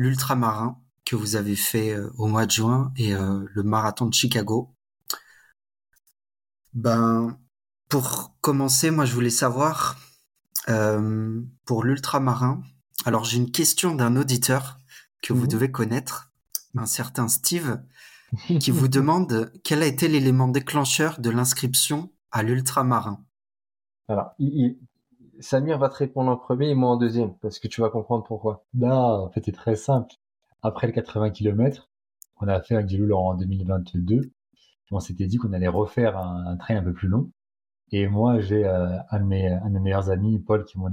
l'ultramarin 0.00 0.80
que 1.04 1.14
vous 1.14 1.36
avez 1.36 1.56
fait 1.56 1.92
euh, 1.92 2.10
au 2.16 2.26
mois 2.26 2.46
de 2.46 2.50
juin 2.50 2.90
et 2.96 3.12
le 3.12 3.62
marathon 3.62 4.06
de 4.06 4.14
Chicago. 4.14 4.74
Ben, 6.72 7.38
pour 7.90 8.34
commencer, 8.40 8.90
moi, 8.90 9.04
je 9.04 9.12
voulais 9.12 9.28
savoir 9.30 9.98
pour 11.64 11.82
l'ultramarin. 11.82 12.62
Alors, 13.04 13.24
j'ai 13.24 13.38
une 13.38 13.50
question 13.50 13.94
d'un 13.96 14.14
auditeur 14.14 14.78
que 15.20 15.32
vous 15.32 15.42
mhm. 15.42 15.48
devez 15.48 15.70
connaître, 15.72 16.32
un 16.76 16.86
certain 16.86 17.28
Steve, 17.28 17.82
qui 18.60 18.70
vous 18.70 18.88
demande 18.88 19.52
quel 19.64 19.82
a 19.82 19.86
été 19.86 20.08
l'élément 20.08 20.48
déclencheur 20.48 21.20
de 21.20 21.30
l'inscription 21.30 22.12
à 22.30 22.42
l'ultramarin. 22.42 23.24
Alors, 24.08 24.30
Samir 25.40 25.78
va 25.78 25.88
te 25.88 25.96
répondre 25.96 26.30
en 26.30 26.36
premier 26.36 26.68
et 26.68 26.74
moi 26.74 26.90
en 26.90 26.96
deuxième, 26.96 27.34
parce 27.38 27.58
que 27.58 27.68
tu 27.68 27.80
vas 27.80 27.88
comprendre 27.88 28.24
pourquoi. 28.24 28.64
Là, 28.74 29.20
en 29.20 29.30
fait, 29.30 29.42
c'est 29.44 29.52
très 29.52 29.74
simple. 29.74 30.12
Après 30.62 30.86
le 30.86 30.92
80 30.92 31.30
km, 31.30 31.88
on 32.40 32.48
a 32.48 32.60
fait 32.60 32.74
avec 32.74 32.88
Gilou 32.88 33.14
en 33.14 33.34
2022. 33.34 34.30
on 34.90 35.00
s'était 35.00 35.26
dit 35.26 35.38
qu'on 35.38 35.52
allait 35.52 35.68
refaire 35.68 36.18
un, 36.18 36.56
trail 36.56 36.76
un 36.76 36.82
peu 36.82 36.92
plus 36.92 37.08
long. 37.08 37.30
Et 37.92 38.06
moi, 38.06 38.40
j'ai 38.40 38.66
euh, 38.66 38.98
un, 39.10 39.20
de 39.20 39.24
mes, 39.24 39.48
un 39.48 39.68
de 39.68 39.74
mes 39.74 39.80
meilleurs 39.80 40.10
amis, 40.10 40.38
Paul, 40.40 40.64
qui 40.64 40.76
est 40.76 40.80
mon 40.80 40.90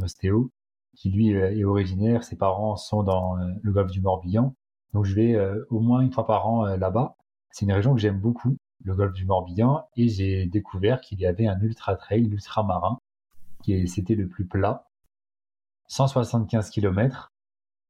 qui 0.96 1.12
lui 1.12 1.36
euh, 1.36 1.52
est 1.56 1.64
originaire. 1.64 2.24
Ses 2.24 2.38
parents 2.38 2.76
sont 2.76 3.04
dans 3.04 3.38
euh, 3.38 3.52
le 3.62 3.72
golfe 3.72 3.92
du 3.92 4.02
Morbihan. 4.02 4.56
Donc 4.94 5.06
je 5.06 5.14
vais 5.14 5.38
au 5.70 5.82
moins 5.82 6.00
une 6.00 6.12
fois 6.12 6.26
par 6.26 6.48
an 6.48 6.66
là-bas. 6.66 7.18
C'est 7.52 7.66
une 7.66 7.74
région 7.74 7.94
que 7.94 8.00
j'aime 8.00 8.20
beaucoup, 8.20 8.56
le 8.84 8.96
golfe 8.96 9.14
du 9.14 9.26
Morbihan. 9.26 9.84
Et 9.98 10.08
j'ai 10.08 10.46
découvert 10.46 11.02
qu'il 11.02 11.20
y 11.20 11.26
avait 11.28 11.46
un 11.46 11.60
ultra 11.60 11.96
trail, 11.98 12.24
l'ultramarin, 12.24 12.98
c'était 13.88 14.16
le 14.16 14.28
plus 14.28 14.46
plat. 14.46 14.88
175 15.88 16.70
km. 16.70 17.32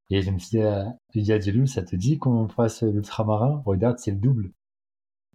Et 0.09 0.21
je 0.21 0.31
me 0.31 0.39
suis 0.39 0.59
dit, 0.59 1.21
dit 1.21 1.33
à 1.33 1.39
Djiloul, 1.39 1.67
ça 1.67 1.83
te 1.83 1.95
dit 1.95 2.17
qu'on 2.17 2.47
fasse 2.47 2.83
l'ultramarin? 2.83 3.61
Regarde, 3.65 3.97
c'est 3.99 4.11
le 4.11 4.17
double. 4.17 4.53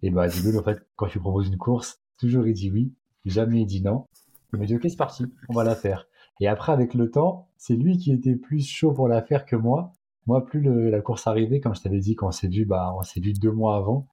Et 0.02 0.10
bah, 0.10 0.28
Djiloul, 0.28 0.58
en 0.58 0.62
fait, 0.62 0.80
quand 0.96 1.08
tu 1.08 1.20
proposes 1.20 1.48
une 1.48 1.58
course, 1.58 2.00
toujours 2.18 2.46
il 2.46 2.54
dit 2.54 2.70
oui, 2.70 2.94
jamais 3.24 3.62
il 3.62 3.66
dit 3.66 3.82
non. 3.82 4.06
Il 4.52 4.58
m'a 4.58 4.66
dit, 4.66 4.76
ok, 4.76 4.82
c'est 4.82 4.96
parti, 4.96 5.24
on 5.48 5.54
va 5.54 5.64
la 5.64 5.74
faire. 5.74 6.06
Et 6.40 6.46
après, 6.46 6.72
avec 6.72 6.94
le 6.94 7.10
temps, 7.10 7.48
c'est 7.56 7.74
lui 7.74 7.96
qui 7.96 8.12
était 8.12 8.36
plus 8.36 8.66
chaud 8.66 8.92
pour 8.92 9.08
la 9.08 9.22
faire 9.22 9.46
que 9.46 9.56
moi. 9.56 9.92
Moi, 10.26 10.44
plus 10.44 10.60
la 10.60 11.00
course 11.00 11.26
arrivait, 11.26 11.60
comme 11.60 11.74
je 11.74 11.80
t'avais 11.80 12.00
dit, 12.00 12.14
quand 12.14 12.28
on 12.28 12.32
s'est 12.32 12.48
vu, 12.48 12.64
bah, 12.64 12.94
on 12.96 13.02
s'est 13.02 13.20
vu 13.20 13.32
deux 13.32 13.50
mois 13.50 13.76
avant, 13.76 14.06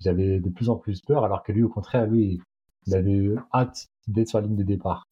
j'avais 0.00 0.40
de 0.40 0.50
plus 0.50 0.70
en 0.70 0.76
plus 0.76 1.00
peur, 1.02 1.24
alors 1.24 1.42
que 1.42 1.52
lui, 1.52 1.62
au 1.62 1.68
contraire, 1.68 2.06
lui, 2.06 2.40
il 2.86 2.94
avait 2.94 3.34
hâte 3.52 3.88
d'être 4.06 4.28
sur 4.28 4.40
la 4.40 4.46
ligne 4.46 4.56
de 4.56 4.62
départ. 4.62 5.06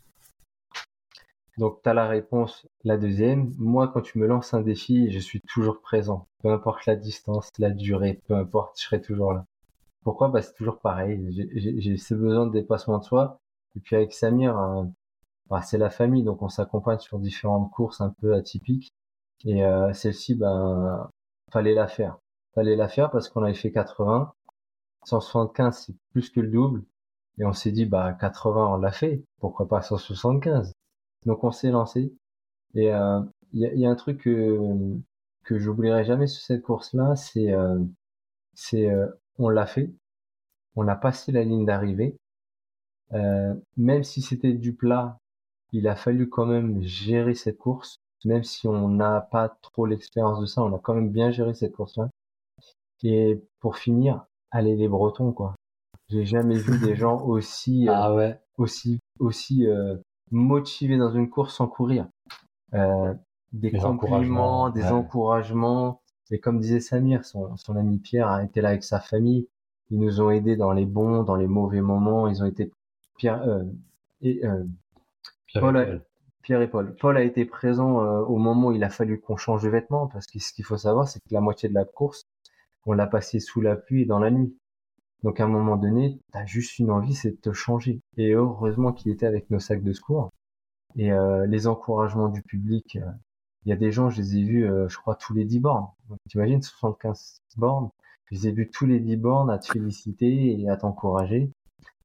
Donc, 1.61 1.83
tu 1.83 1.90
as 1.90 1.95
la 1.95 2.09
réponse, 2.09 2.67
la 2.85 2.97
deuxième. 2.97 3.52
Moi, 3.59 3.88
quand 3.88 4.00
tu 4.00 4.19
me 4.19 4.26
lances 4.26 4.55
un 4.55 4.62
défi, 4.62 5.11
je 5.12 5.19
suis 5.19 5.43
toujours 5.43 5.83
présent. 5.83 6.26
Peu 6.43 6.50
importe 6.50 6.87
la 6.87 6.97
distance, 6.97 7.50
la 7.59 7.69
durée, 7.69 8.23
peu 8.26 8.35
importe, 8.35 8.81
je 8.81 8.85
serai 8.87 9.02
toujours 9.02 9.35
là. 9.35 9.45
Pourquoi? 10.02 10.29
Bah, 10.29 10.40
C'est 10.40 10.55
toujours 10.55 10.79
pareil. 10.81 11.23
J'ai 11.55 11.99
ce 11.99 12.14
besoin 12.14 12.47
de 12.47 12.52
dépassement 12.52 12.99
de 12.99 13.05
soi. 13.05 13.40
Et 13.76 13.81
puis 13.81 13.95
avec 13.95 14.14
Samir, 14.14 14.59
euh, 14.59 14.85
bah, 15.50 15.61
c'est 15.61 15.76
la 15.76 15.90
famille, 15.90 16.25
donc 16.25 16.40
on 16.40 16.49
s'accompagne 16.49 16.99
sur 16.99 17.19
différentes 17.19 17.71
courses 17.73 18.00
un 18.00 18.14
peu 18.23 18.35
atypiques. 18.35 18.95
Et 19.45 19.62
euh, 19.62 19.93
celle-ci, 19.93 20.37
ben, 20.37 21.11
fallait 21.52 21.75
la 21.75 21.88
faire. 21.88 22.19
Fallait 22.55 22.76
la 22.76 22.88
faire 22.88 23.11
parce 23.11 23.29
qu'on 23.29 23.43
avait 23.43 23.52
fait 23.55 23.73
80. 23.73 24.33
175, 25.05 25.79
c'est 25.87 25.95
plus 26.12 26.31
que 26.31 26.40
le 26.40 26.49
double. 26.49 26.85
Et 27.38 27.45
on 27.45 27.52
s'est 27.52 27.73
dit, 27.73 27.87
bah 27.87 28.14
80, 28.14 28.75
on 28.75 28.76
l'a 28.79 28.93
fait. 28.93 29.25
Pourquoi 29.40 29.69
pas 29.69 29.83
175 29.83 30.73
Donc 31.27 31.45
on 31.45 31.50
s'est 31.50 31.71
lancé. 31.71 32.15
Et 32.75 32.85
il 32.85 32.89
euh, 32.89 33.21
y, 33.53 33.67
a, 33.67 33.75
y, 33.75 33.87
a, 33.87 33.91
un 33.91 33.97
truc 33.97 34.23
que 34.23 34.59
que 35.45 35.59
j'oublierai 35.59 36.05
jamais 36.05 36.27
sur 36.27 36.43
cette 36.43 36.62
course-là, 36.62 37.17
c'est 37.17 37.53
euh, 37.53 37.79
c'est 38.55 38.89
on 39.39 39.49
l'a 39.49 39.67
fait, 39.67 39.93
on 40.77 40.89
a 40.89 40.97
passé 40.97 41.33
la 41.33 41.45
ligne 41.45 41.67
d'arrivée. 41.67 42.17
Euh, 43.12 43.55
même 43.77 44.05
si 44.05 44.23
c'était 44.23 44.53
du 44.53 44.75
plat, 44.75 45.19
il 45.73 45.89
a 45.89 45.97
fallu 45.97 46.29
quand 46.29 46.47
même 46.47 46.83
gérer 46.83 47.35
cette 47.35 47.59
course. 47.59 47.97
Même 48.25 48.45
si 48.45 48.69
on 48.69 48.89
n'a 48.89 49.21
pas 49.21 49.49
trop 49.62 49.87
l'expérience 49.87 50.41
de 50.41 50.47
ça, 50.47 50.62
on 50.62 50.75
a 50.75 50.79
quand 50.79 50.95
même 50.95 51.11
bien 51.11 51.31
géré 51.31 51.55
cette 51.55 51.73
course-là. 51.73 52.11
Et 53.03 53.43
pour 53.61 53.79
finir, 53.79 54.27
allez 54.50 54.77
les 54.77 54.89
Bretons 54.89 55.33
quoi. 55.33 55.55
J'ai 56.09 56.27
jamais 56.27 56.59
vu 56.59 56.79
des 56.79 56.95
gens 56.97 57.23
aussi 57.23 57.89
euh, 57.89 57.93
ah 57.95 58.15
ouais. 58.15 58.39
aussi 58.59 59.00
aussi 59.19 59.67
euh, 60.33 60.37
motivés 60.37 60.99
dans 60.99 61.13
une 61.13 61.29
course 61.29 61.57
sans 61.57 61.67
courir. 61.67 62.07
des, 63.53 63.73
compliments, 63.73 64.71
des 64.71 64.87
encouragements, 64.87 66.01
et 66.31 66.39
comme 66.39 66.61
disait 66.61 66.81
Samir, 66.81 67.25
son, 67.25 67.57
son 67.57 67.77
ami 67.77 67.99
Pierre 67.99 68.29
a 68.29 68.45
été 68.45 68.61
là 68.61 68.71
avec 68.71 68.85
sa 68.85 69.01
famille. 69.01 69.49
Ils 69.91 69.99
nous 69.99 70.21
ont 70.21 70.31
aidés 70.31 70.57
dans 70.57 70.73
les 70.73 70.87
bons, 70.87 71.25
dans 71.25 71.35
les 71.35 71.49
mauvais 71.49 71.81
moments. 71.81 72.29
Ils 72.29 72.43
ont 72.43 72.47
été 72.47 72.71
Pierre 73.17 73.43
euh, 73.43 73.65
et 74.23 74.47
euh, 74.47 74.65
Pierre, 75.47 75.63
Paul, 75.63 75.77
et 75.77 75.85
Paul. 75.85 76.03
Pierre 76.43 76.63
et 76.63 76.69
Paul. 76.69 76.95
Paul 76.95 77.17
a 77.17 77.23
été 77.23 77.45
présent 77.45 78.01
euh, 78.03 78.21
au 78.21 78.37
moment 78.37 78.69
où 78.69 78.73
il 78.73 78.85
a 78.85 78.91
fallu 78.91 79.21
qu'on 79.21 79.37
change 79.37 79.63
de 79.65 79.69
vêtements 79.69 80.07
parce 80.07 80.27
que 80.27 80.39
ce 80.39 80.53
qu'il 80.53 80.65
faut 80.65 80.79
savoir, 80.79 81.09
c'est 81.09 81.19
que 81.19 81.33
la 81.35 81.41
moitié 81.41 81.69
de 81.69 81.75
la 81.75 81.85
course, 81.85 82.29
on 82.87 82.93
l'a 82.93 83.07
passé 83.07 83.41
sous 83.41 83.61
la 83.61 83.77
pluie 83.77 84.03
et 84.03 84.07
dans 84.07 84.21
la 84.21 84.31
nuit. 84.31 84.57
Donc 85.23 85.41
à 85.41 85.45
un 85.45 85.49
moment 85.49 85.77
donné, 85.77 86.19
t'as 86.33 86.47
juste 86.47 86.79
une 86.79 86.91
envie, 86.91 87.15
c'est 87.15 87.33
de 87.33 87.37
te 87.37 87.53
changer. 87.53 88.00
Et 88.17 88.33
heureusement 88.33 88.93
qu'il 88.93 89.12
était 89.12 89.27
avec 89.27 89.50
nos 89.50 89.61
sacs 89.61 89.83
de 89.83 89.93
secours 89.93 90.31
et 90.97 91.12
euh, 91.12 91.47
les 91.47 91.67
encouragements 91.67 92.29
du 92.29 92.43
public 92.43 92.99
il 93.65 93.69
y 93.69 93.73
a 93.73 93.77
des 93.77 93.93
gens, 93.93 94.11
je 94.11 94.21
les 94.21 94.37
ai 94.39 94.43
vus, 94.43 94.67
euh, 94.67 94.89
je 94.89 94.97
crois, 94.97 95.15
tous 95.17 95.35
les 95.35 95.45
10 95.45 95.61
bornes. 95.61 95.89
Tu 96.29 96.39
imagines 96.39 96.62
75 96.62 97.43
bornes. 97.57 97.91
Je 98.27 98.37
les 98.37 98.49
ai 98.49 98.53
vus 98.53 98.71
tous 98.71 98.87
les 98.87 99.00
10 99.00 99.17
bornes 99.17 99.50
à 99.50 99.59
te 99.59 99.71
féliciter 99.73 100.61
et 100.61 100.69
à 100.71 100.77
t'encourager. 100.77 101.53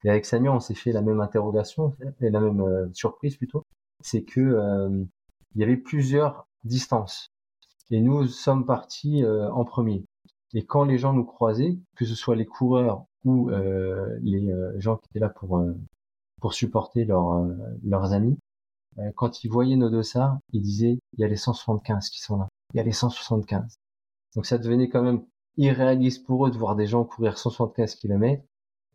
Et 0.03 0.09
avec 0.09 0.25
Samir, 0.25 0.53
on 0.53 0.59
s'est 0.59 0.75
fait 0.75 0.91
la 0.91 1.01
même 1.01 1.21
interrogation, 1.21 1.93
et 2.21 2.29
la 2.29 2.39
même 2.39 2.61
euh, 2.61 2.87
surprise 2.93 3.37
plutôt. 3.37 3.63
C'est 4.01 4.23
que 4.23 4.41
euh, 4.41 5.03
il 5.55 5.61
y 5.61 5.63
avait 5.63 5.77
plusieurs 5.77 6.47
distances. 6.63 7.29
Et 7.89 8.01
nous 8.01 8.27
sommes 8.27 8.65
partis 8.65 9.23
en 9.25 9.63
premier. 9.63 10.03
Et 10.55 10.65
quand 10.65 10.85
les 10.85 10.97
gens 10.97 11.13
nous 11.13 11.25
croisaient, 11.25 11.77
que 11.95 12.05
ce 12.05 12.15
soit 12.15 12.35
les 12.35 12.45
coureurs 12.45 13.05
ou 13.23 13.49
les 13.49 14.51
gens 14.77 14.97
qui 14.97 15.07
étaient 15.11 15.19
là 15.19 15.29
pour 15.29 15.63
pour 16.41 16.53
supporter 16.53 17.05
leurs 17.05 17.45
leurs 17.83 18.13
amis, 18.13 18.37
euh, 18.99 19.11
quand 19.15 19.43
ils 19.43 19.49
voyaient 19.49 19.75
nos 19.75 19.89
dossards, 19.89 20.39
ils 20.53 20.61
disaient 20.61 20.99
il 21.13 21.21
y 21.21 21.23
a 21.23 21.27
les 21.27 21.35
175 21.35 22.09
qui 22.09 22.19
sont 22.21 22.37
là. 22.37 22.47
Il 22.73 22.77
y 22.77 22.79
a 22.79 22.83
les 22.83 22.91
175. 22.91 23.77
Donc 24.35 24.45
ça 24.45 24.57
devenait 24.57 24.89
quand 24.89 25.01
même 25.03 25.23
irréaliste 25.57 26.25
pour 26.25 26.47
eux 26.47 26.51
de 26.51 26.57
voir 26.57 26.75
des 26.75 26.87
gens 26.87 27.03
courir 27.03 27.37
175 27.37 27.95
km. 27.95 28.43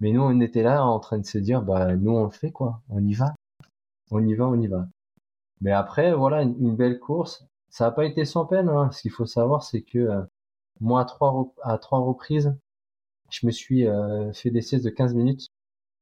Mais 0.00 0.12
nous, 0.12 0.22
on 0.22 0.40
était 0.40 0.62
là 0.62 0.84
en 0.84 0.98
train 0.98 1.18
de 1.18 1.26
se 1.26 1.38
dire, 1.38 1.62
bah, 1.62 1.94
nous, 1.96 2.12
on 2.12 2.24
le 2.24 2.30
fait, 2.30 2.52
quoi. 2.52 2.80
On 2.88 3.04
y 3.04 3.12
va. 3.14 3.34
On 4.10 4.26
y 4.26 4.34
va, 4.34 4.48
on 4.48 4.60
y 4.60 4.66
va. 4.66 4.86
Mais 5.60 5.72
après, 5.72 6.14
voilà, 6.14 6.42
une, 6.42 6.76
belle 6.76 6.98
course. 6.98 7.46
Ça 7.68 7.84
n'a 7.84 7.90
pas 7.90 8.06
été 8.06 8.24
sans 8.24 8.46
peine. 8.46 8.68
Hein. 8.68 8.90
Ce 8.92 9.02
qu'il 9.02 9.10
faut 9.10 9.26
savoir, 9.26 9.62
c'est 9.62 9.82
que 9.82 9.98
euh, 9.98 10.22
moi, 10.80 11.02
à 11.02 11.04
trois, 11.04 11.52
à 11.62 11.78
trois 11.78 12.00
reprises, 12.00 12.54
je 13.30 13.46
me 13.46 13.52
suis 13.52 13.86
euh, 13.86 14.32
fait 14.32 14.50
des 14.50 14.62
siestes 14.62 14.84
de 14.84 14.90
15 14.90 15.14
minutes 15.14 15.48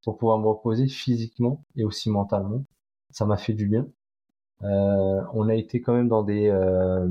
pour 0.05 0.17
pouvoir 0.19 0.39
me 0.39 0.47
reposer 0.49 0.89
physiquement 0.89 1.65
et 1.77 1.85
aussi 1.85 2.11
mentalement 2.11 2.65
ça 3.11 3.27
m'a 3.27 3.37
fait 3.37 3.55
du 3.55 3.67
bien. 3.67 3.87
Euh, 4.63 5.23
on 5.35 5.49
a 5.49 5.55
été 5.55 5.81
quand 5.81 5.95
même 5.95 6.09
dans 6.09 6.23
des 6.23 6.49
euh, 6.49 7.09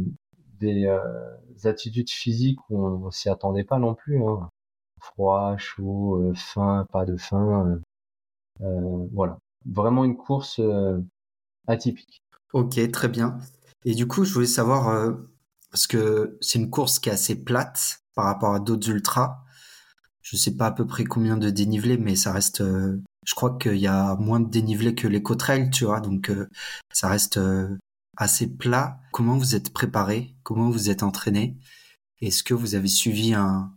des 0.59 0.85
euh, 0.85 1.37
attitudes 1.63 2.09
physiques 2.09 2.59
où 2.69 2.85
on, 2.85 3.11
s'y 3.11 3.29
attendait 3.29 3.63
pas 3.63 3.79
non 3.79 3.95
plus. 3.95 4.21
Hein. 4.23 4.49
Froid, 4.99 5.55
chaud, 5.57 6.33
faim, 6.35 6.85
pas 6.91 7.05
de 7.05 7.15
faim. 7.17 7.79
voilà, 8.59 9.37
vraiment 9.65 10.03
une 10.03 10.17
course 10.17 10.59
atypique. 11.67 12.23
Ok, 12.53 12.79
très 12.91 13.07
bien. 13.07 13.37
Et 13.85 13.93
du 13.93 14.07
coup, 14.07 14.25
je 14.25 14.33
voulais 14.33 14.47
savoir 14.47 15.15
parce 15.77 15.85
que 15.85 16.39
c'est 16.41 16.57
une 16.57 16.71
course 16.71 16.97
qui 16.97 17.09
est 17.09 17.11
assez 17.11 17.43
plate 17.43 17.99
par 18.15 18.25
rapport 18.25 18.55
à 18.55 18.59
d'autres 18.59 18.89
ultras. 18.89 19.43
Je 20.23 20.35
sais 20.35 20.57
pas 20.57 20.65
à 20.65 20.71
peu 20.71 20.87
près 20.87 21.03
combien 21.03 21.37
de 21.37 21.51
dénivelé, 21.51 21.99
mais 21.99 22.15
ça 22.15 22.33
reste 22.33 22.63
je 22.63 23.35
crois 23.35 23.59
qu'il 23.59 23.77
y 23.77 23.85
a 23.85 24.15
moins 24.15 24.39
de 24.39 24.49
dénivelé 24.49 24.95
que 24.95 25.07
les 25.07 25.21
trail 25.21 25.69
tu 25.69 25.85
vois, 25.85 26.01
donc 26.01 26.31
euh, 26.31 26.49
ça 26.91 27.09
reste 27.09 27.37
euh, 27.37 27.77
assez 28.15 28.47
plat. 28.47 28.99
Comment 29.11 29.37
vous 29.37 29.53
êtes 29.53 29.71
préparé? 29.71 30.35
Comment 30.41 30.71
vous 30.71 30.89
êtes 30.89 31.03
entraîné? 31.03 31.59
Est-ce 32.21 32.41
que 32.41 32.55
vous 32.55 32.73
avez 32.73 32.87
suivi 32.87 33.35
un, 33.35 33.71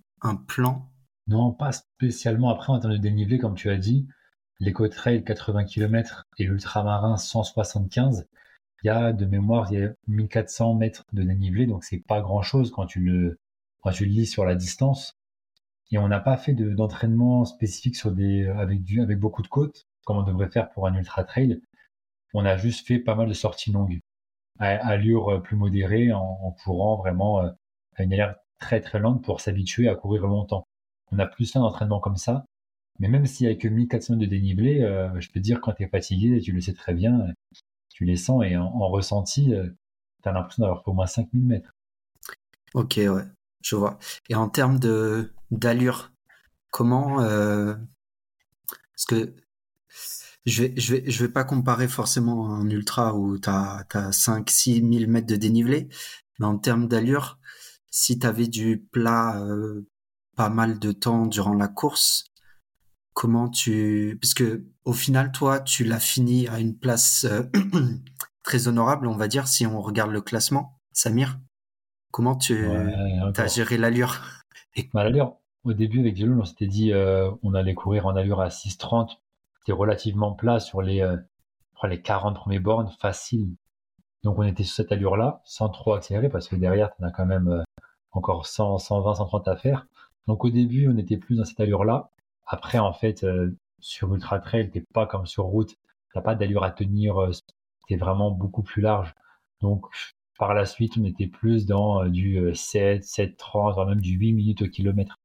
plan? 0.47 0.90
Non, 1.26 1.52
pas 1.52 1.73
spécialement. 1.73 2.49
Après, 2.49 2.73
en 2.73 2.80
termes 2.80 2.95
de 2.95 2.99
dénivelé, 2.99 3.38
comme 3.38 3.57
tu 3.57 3.69
as 3.69 3.76
dit, 3.76 4.09
l'éco-trail 4.59 5.23
80 5.23 5.64
km 5.64 6.25
et 6.38 6.45
l'ultramarin 6.45 7.19
175, 7.19 8.26
il 8.83 8.87
y 8.87 8.91
a 8.91 9.13
de 9.13 9.27
mémoire, 9.27 9.73
il 9.73 9.79
y 9.79 9.83
a 9.85 9.93
1400 10.09 10.75
mètres 10.75 11.05
de 11.13 11.23
dénivelé, 11.23 11.67
donc 11.67 11.85
c'est 11.85 11.99
pas 11.99 12.21
grand 12.21 12.43
chose 12.43 12.71
quand 12.71 12.87
tu 12.87 13.01
le, 13.01 13.39
quand 13.83 13.91
tu 13.91 14.07
le 14.07 14.13
lis 14.13 14.27
sur 14.27 14.45
la 14.45 14.55
distance. 14.55 15.17
Et 15.91 15.99
on 15.99 16.09
n'a 16.09 16.21
pas 16.21 16.37
fait 16.37 16.55
d'entraînement 16.55 17.45
spécifique 17.45 17.97
sur 17.97 18.13
des, 18.13 18.47
avec, 18.47 18.85
du, 18.85 19.03
avec 19.03 19.19
beaucoup 19.19 19.43
de 19.43 19.49
côtes, 19.49 19.87
comme 20.05 20.19
on 20.19 20.23
devrait 20.23 20.51
faire 20.51 20.71
pour 20.71 20.87
un 20.87 20.95
ultra 20.95 21.25
trail. 21.25 21.61
On 22.33 22.45
a 22.45 22.57
juste 22.57 22.87
fait 22.87 22.99
pas 22.99 23.15
mal 23.15 23.29
de 23.29 23.35
sorties 23.35 23.73
longues, 23.73 24.01
à 24.61 24.69
allure 24.87 25.31
euh, 25.31 25.41
plus 25.41 25.57
modérée, 25.57 26.13
en, 26.13 26.55
courant 26.63 26.97
vraiment 26.97 27.43
euh, 27.43 27.51
à 27.97 28.05
une 28.05 28.13
allure 28.13 28.35
très 28.61 28.81
très 28.81 29.01
lente 29.01 29.25
pour 29.25 29.41
s'habituer 29.41 29.89
à 29.89 29.95
courir 29.97 30.27
longtemps. 30.27 30.65
On 31.13 31.19
a 31.19 31.27
plus 31.27 31.53
fait 31.53 31.59
d'entraînement 31.59 32.01
comme 32.01 32.17
ça. 32.17 32.45
Mais 33.01 33.09
même 33.09 33.27
s'il 33.27 33.47
n'y 33.49 33.53
a 33.53 33.57
que 33.57 33.69
1400 33.69 34.15
mètres 34.15 34.31
de 34.31 34.37
dénivelé, 34.37 34.83
euh, 34.83 35.19
je 35.21 35.31
peux 35.31 35.41
dire 35.41 35.61
quand 35.61 35.73
tu 35.73 35.83
es 35.83 35.89
fatigué, 35.89 36.41
tu 36.41 36.53
le 36.53 36.61
sais 36.61 36.75
très 36.75 36.95
bien, 36.95 37.27
tu 38.00 38.07
les 38.07 38.16
sens 38.16 38.42
et 38.47 38.57
en, 38.57 38.88
ressenti, 38.88 39.52
tu 40.23 40.28
as 40.28 40.33
l'impression 40.33 40.62
d'avoir 40.62 40.88
au 40.88 40.95
moins 40.95 41.07
5000 41.07 41.45
mètres. 41.45 41.71
Ok, 42.73 42.95
ouais, 42.97 43.25
je 43.62 43.76
vois. 43.76 43.99
Et 44.30 44.35
en 44.35 44.49
termes 44.49 44.78
de, 44.78 45.35
d'allure. 45.50 46.12
Comment 46.71 47.21
euh, 47.21 47.75
Parce 48.95 49.04
que 49.07 49.35
je 50.47 50.62
vais, 50.62 50.80
je 50.80 50.95
vais, 50.95 51.11
je 51.11 51.25
vais 51.25 51.30
pas 51.30 51.45
comparer 51.45 51.88
forcément 51.88 52.54
un 52.54 52.71
ultra 52.71 53.14
où 53.14 53.38
tu 53.38 53.50
as, 53.50 53.85
5 54.12 54.49
6 54.49 54.76
000 54.99 55.11
mètres 55.11 55.26
de 55.26 55.37
dénivelé, 55.37 55.88
mais 56.38 56.47
en 56.47 56.57
termes 56.57 56.88
d'allure, 56.88 57.38
si 57.90 58.19
tu 58.19 58.26
avais 58.26 58.49
du 58.49 58.78
plat 58.92 59.42
euh, 59.42 59.87
pas 60.37 60.49
mal 60.49 60.78
de 60.78 60.92
temps 60.92 61.26
durant 61.26 61.54
la 61.54 61.69
course, 61.69 62.30
comment 63.12 63.49
tu, 63.49 64.19
parce 64.21 64.35
que 64.35 64.64
au 64.85 64.93
final, 64.93 65.33
toi, 65.33 65.61
tu 65.61 65.85
l'as 65.85 66.00
fini 66.00 66.49
à 66.49 66.61
une 66.61 66.76
place 66.76 67.25
euh, 67.25 67.43
très 68.43 68.69
honorable, 68.69 69.07
on 69.07 69.17
va 69.17 69.29
dire, 69.29 69.49
si 69.49 69.67
on 69.67 69.81
regarde 69.81 70.11
le 70.11 70.21
classement. 70.21 70.79
Samir, 70.93 71.38
comment 72.11 72.37
tu 72.37 72.67
as 72.67 73.47
géré 73.47 73.79
l'allure? 73.79 74.21
Bah, 74.93 75.05
L'allure, 75.05 75.37
au 75.64 75.73
début 75.73 76.00
avec 76.00 76.17
Jeloun, 76.17 76.40
on 76.40 76.45
s'était 76.45 76.67
dit 76.67 76.93
euh, 76.93 77.31
on 77.43 77.55
allait 77.55 77.75
courir 77.75 78.07
en 78.07 78.17
allure 78.17 78.40
à 78.40 78.49
6,30. 78.49 79.19
C'était 79.59 79.73
relativement 79.73 80.33
plat 80.33 80.59
sur 80.59 80.83
les, 80.83 81.02
euh, 81.02 81.17
les 81.85 82.00
40 82.00 82.37
premiers 82.37 82.59
bornes, 82.59 82.90
facile. 83.00 83.55
Donc 84.23 84.38
on 84.38 84.43
était 84.43 84.64
sur 84.64 84.76
cette 84.76 84.93
allure-là, 84.93 85.40
sans 85.45 85.69
trop 85.69 85.95
accélérer, 85.95 86.29
parce 86.29 86.49
que 86.49 86.57
derrière, 86.57 86.95
tu 86.95 87.02
en 87.02 87.09
as 87.09 87.11
quand 87.11 87.26
même 87.26 87.49
euh, 87.49 87.62
encore 88.12 88.47
100, 88.47 88.79
120, 88.79 89.14
130 89.17 89.49
à 89.49 89.57
faire. 89.57 89.87
Donc 90.26 90.45
au 90.45 90.50
début, 90.50 90.88
on 90.88 90.97
était 90.99 91.17
plus 91.17 91.37
dans 91.37 91.45
cette 91.45 91.61
allure-là. 91.61 92.11
Après, 92.47 92.79
en 92.79 92.93
fait, 92.93 93.25
euh, 93.25 93.57
sur 93.79 94.15
Ultra 94.15 94.41
Trail, 94.41 94.71
t'es 94.71 94.85
pas 94.93 95.07
comme 95.07 95.27
sur 95.27 95.45
route. 95.45 95.77
T'as 96.15 96.21
pas 96.21 96.35
d'allure 96.35 96.65
à 96.65 96.71
tenir. 96.71 97.31
T'es 97.89 97.97
vraiment 97.97 98.31
beaucoup 98.31 98.63
plus 98.63 98.83
large. 98.83 99.15
Donc 99.61 99.87
par 100.39 100.55
la 100.55 100.65
suite, 100.65 100.97
on 100.99 101.05
était 101.05 101.27
plus 101.27 101.67
dans 101.67 102.07
du 102.07 102.55
7, 102.55 103.05
7, 103.05 103.37
30, 103.37 103.75
voire 103.75 103.87
même 103.87 104.01
du 104.01 104.13
8 104.13 104.33
minutes 104.33 104.63
au 104.63 104.69
kilomètre. 104.69 105.19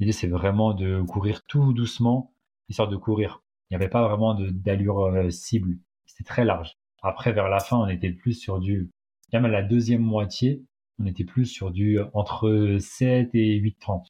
L'idée, 0.00 0.12
c'est 0.12 0.28
vraiment 0.28 0.74
de 0.74 1.02
courir 1.02 1.42
tout 1.46 1.72
doucement, 1.72 2.32
histoire 2.68 2.88
de 2.88 2.96
courir. 2.96 3.42
Il 3.68 3.76
n'y 3.76 3.82
avait 3.82 3.90
pas 3.90 4.06
vraiment 4.06 4.34
d'allure 4.34 5.26
cible. 5.30 5.76
C'était 6.06 6.24
très 6.24 6.44
large. 6.44 6.76
Après, 7.02 7.32
vers 7.32 7.48
la 7.48 7.60
fin, 7.60 7.78
on 7.78 7.88
était 7.88 8.12
plus 8.12 8.34
sur 8.34 8.60
du, 8.60 8.90
même 9.32 9.44
à 9.44 9.48
la 9.48 9.62
deuxième 9.62 10.02
moitié, 10.02 10.62
on 10.98 11.06
était 11.06 11.24
plus 11.24 11.46
sur 11.46 11.70
du 11.70 11.98
entre 12.12 12.78
7 12.80 13.30
et 13.34 13.60
8,30. 13.60 14.06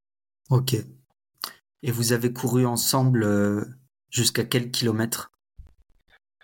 Ok. 0.51 0.77
Et 1.83 1.93
vous 1.93 2.13
avez 2.13 2.33
couru 2.33 2.67
ensemble 2.67 3.23
euh, 3.23 3.65
jusqu'à 4.11 4.45
quel 4.45 4.71
kilomètre? 4.71 5.33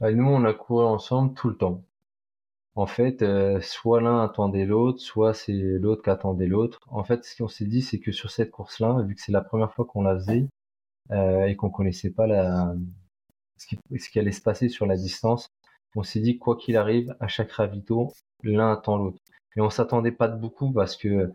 Nous, 0.00 0.26
on 0.26 0.44
a 0.44 0.52
couru 0.52 0.84
ensemble 0.84 1.34
tout 1.34 1.48
le 1.48 1.56
temps. 1.56 1.84
En 2.76 2.86
fait, 2.86 3.22
euh, 3.22 3.60
soit 3.60 4.00
l'un 4.00 4.22
attendait 4.22 4.64
l'autre, 4.64 5.00
soit 5.00 5.34
c'est 5.34 5.52
l'autre 5.52 6.02
qui 6.02 6.10
attendait 6.10 6.46
l'autre. 6.46 6.80
En 6.88 7.04
fait, 7.04 7.24
ce 7.24 7.36
qu'on 7.36 7.48
s'est 7.48 7.66
dit, 7.66 7.82
c'est 7.82 8.00
que 8.00 8.12
sur 8.12 8.30
cette 8.30 8.50
course-là, 8.50 9.02
vu 9.02 9.14
que 9.14 9.20
c'est 9.20 9.32
la 9.32 9.40
première 9.40 9.72
fois 9.72 9.84
qu'on 9.84 10.02
la 10.02 10.16
faisait 10.16 10.48
euh, 11.12 11.46
et 11.46 11.56
qu'on 11.56 11.70
connaissait 11.70 12.10
pas 12.10 12.26
la, 12.26 12.74
ce 13.56 13.66
qui, 13.66 13.78
ce 13.98 14.08
qui 14.08 14.18
allait 14.18 14.32
se 14.32 14.42
passer 14.42 14.68
sur 14.68 14.86
la 14.86 14.96
distance, 14.96 15.48
on 15.96 16.02
s'est 16.02 16.20
dit 16.20 16.38
quoi 16.38 16.56
qu'il 16.56 16.76
arrive, 16.76 17.16
à 17.20 17.28
chaque 17.28 17.52
ravito, 17.52 18.12
l'un 18.42 18.72
attend 18.72 18.98
l'autre. 18.98 19.18
Et 19.56 19.60
on 19.60 19.70
s'attendait 19.70 20.12
pas 20.12 20.28
de 20.28 20.36
beaucoup 20.36 20.72
parce 20.72 20.96
que 20.96 21.32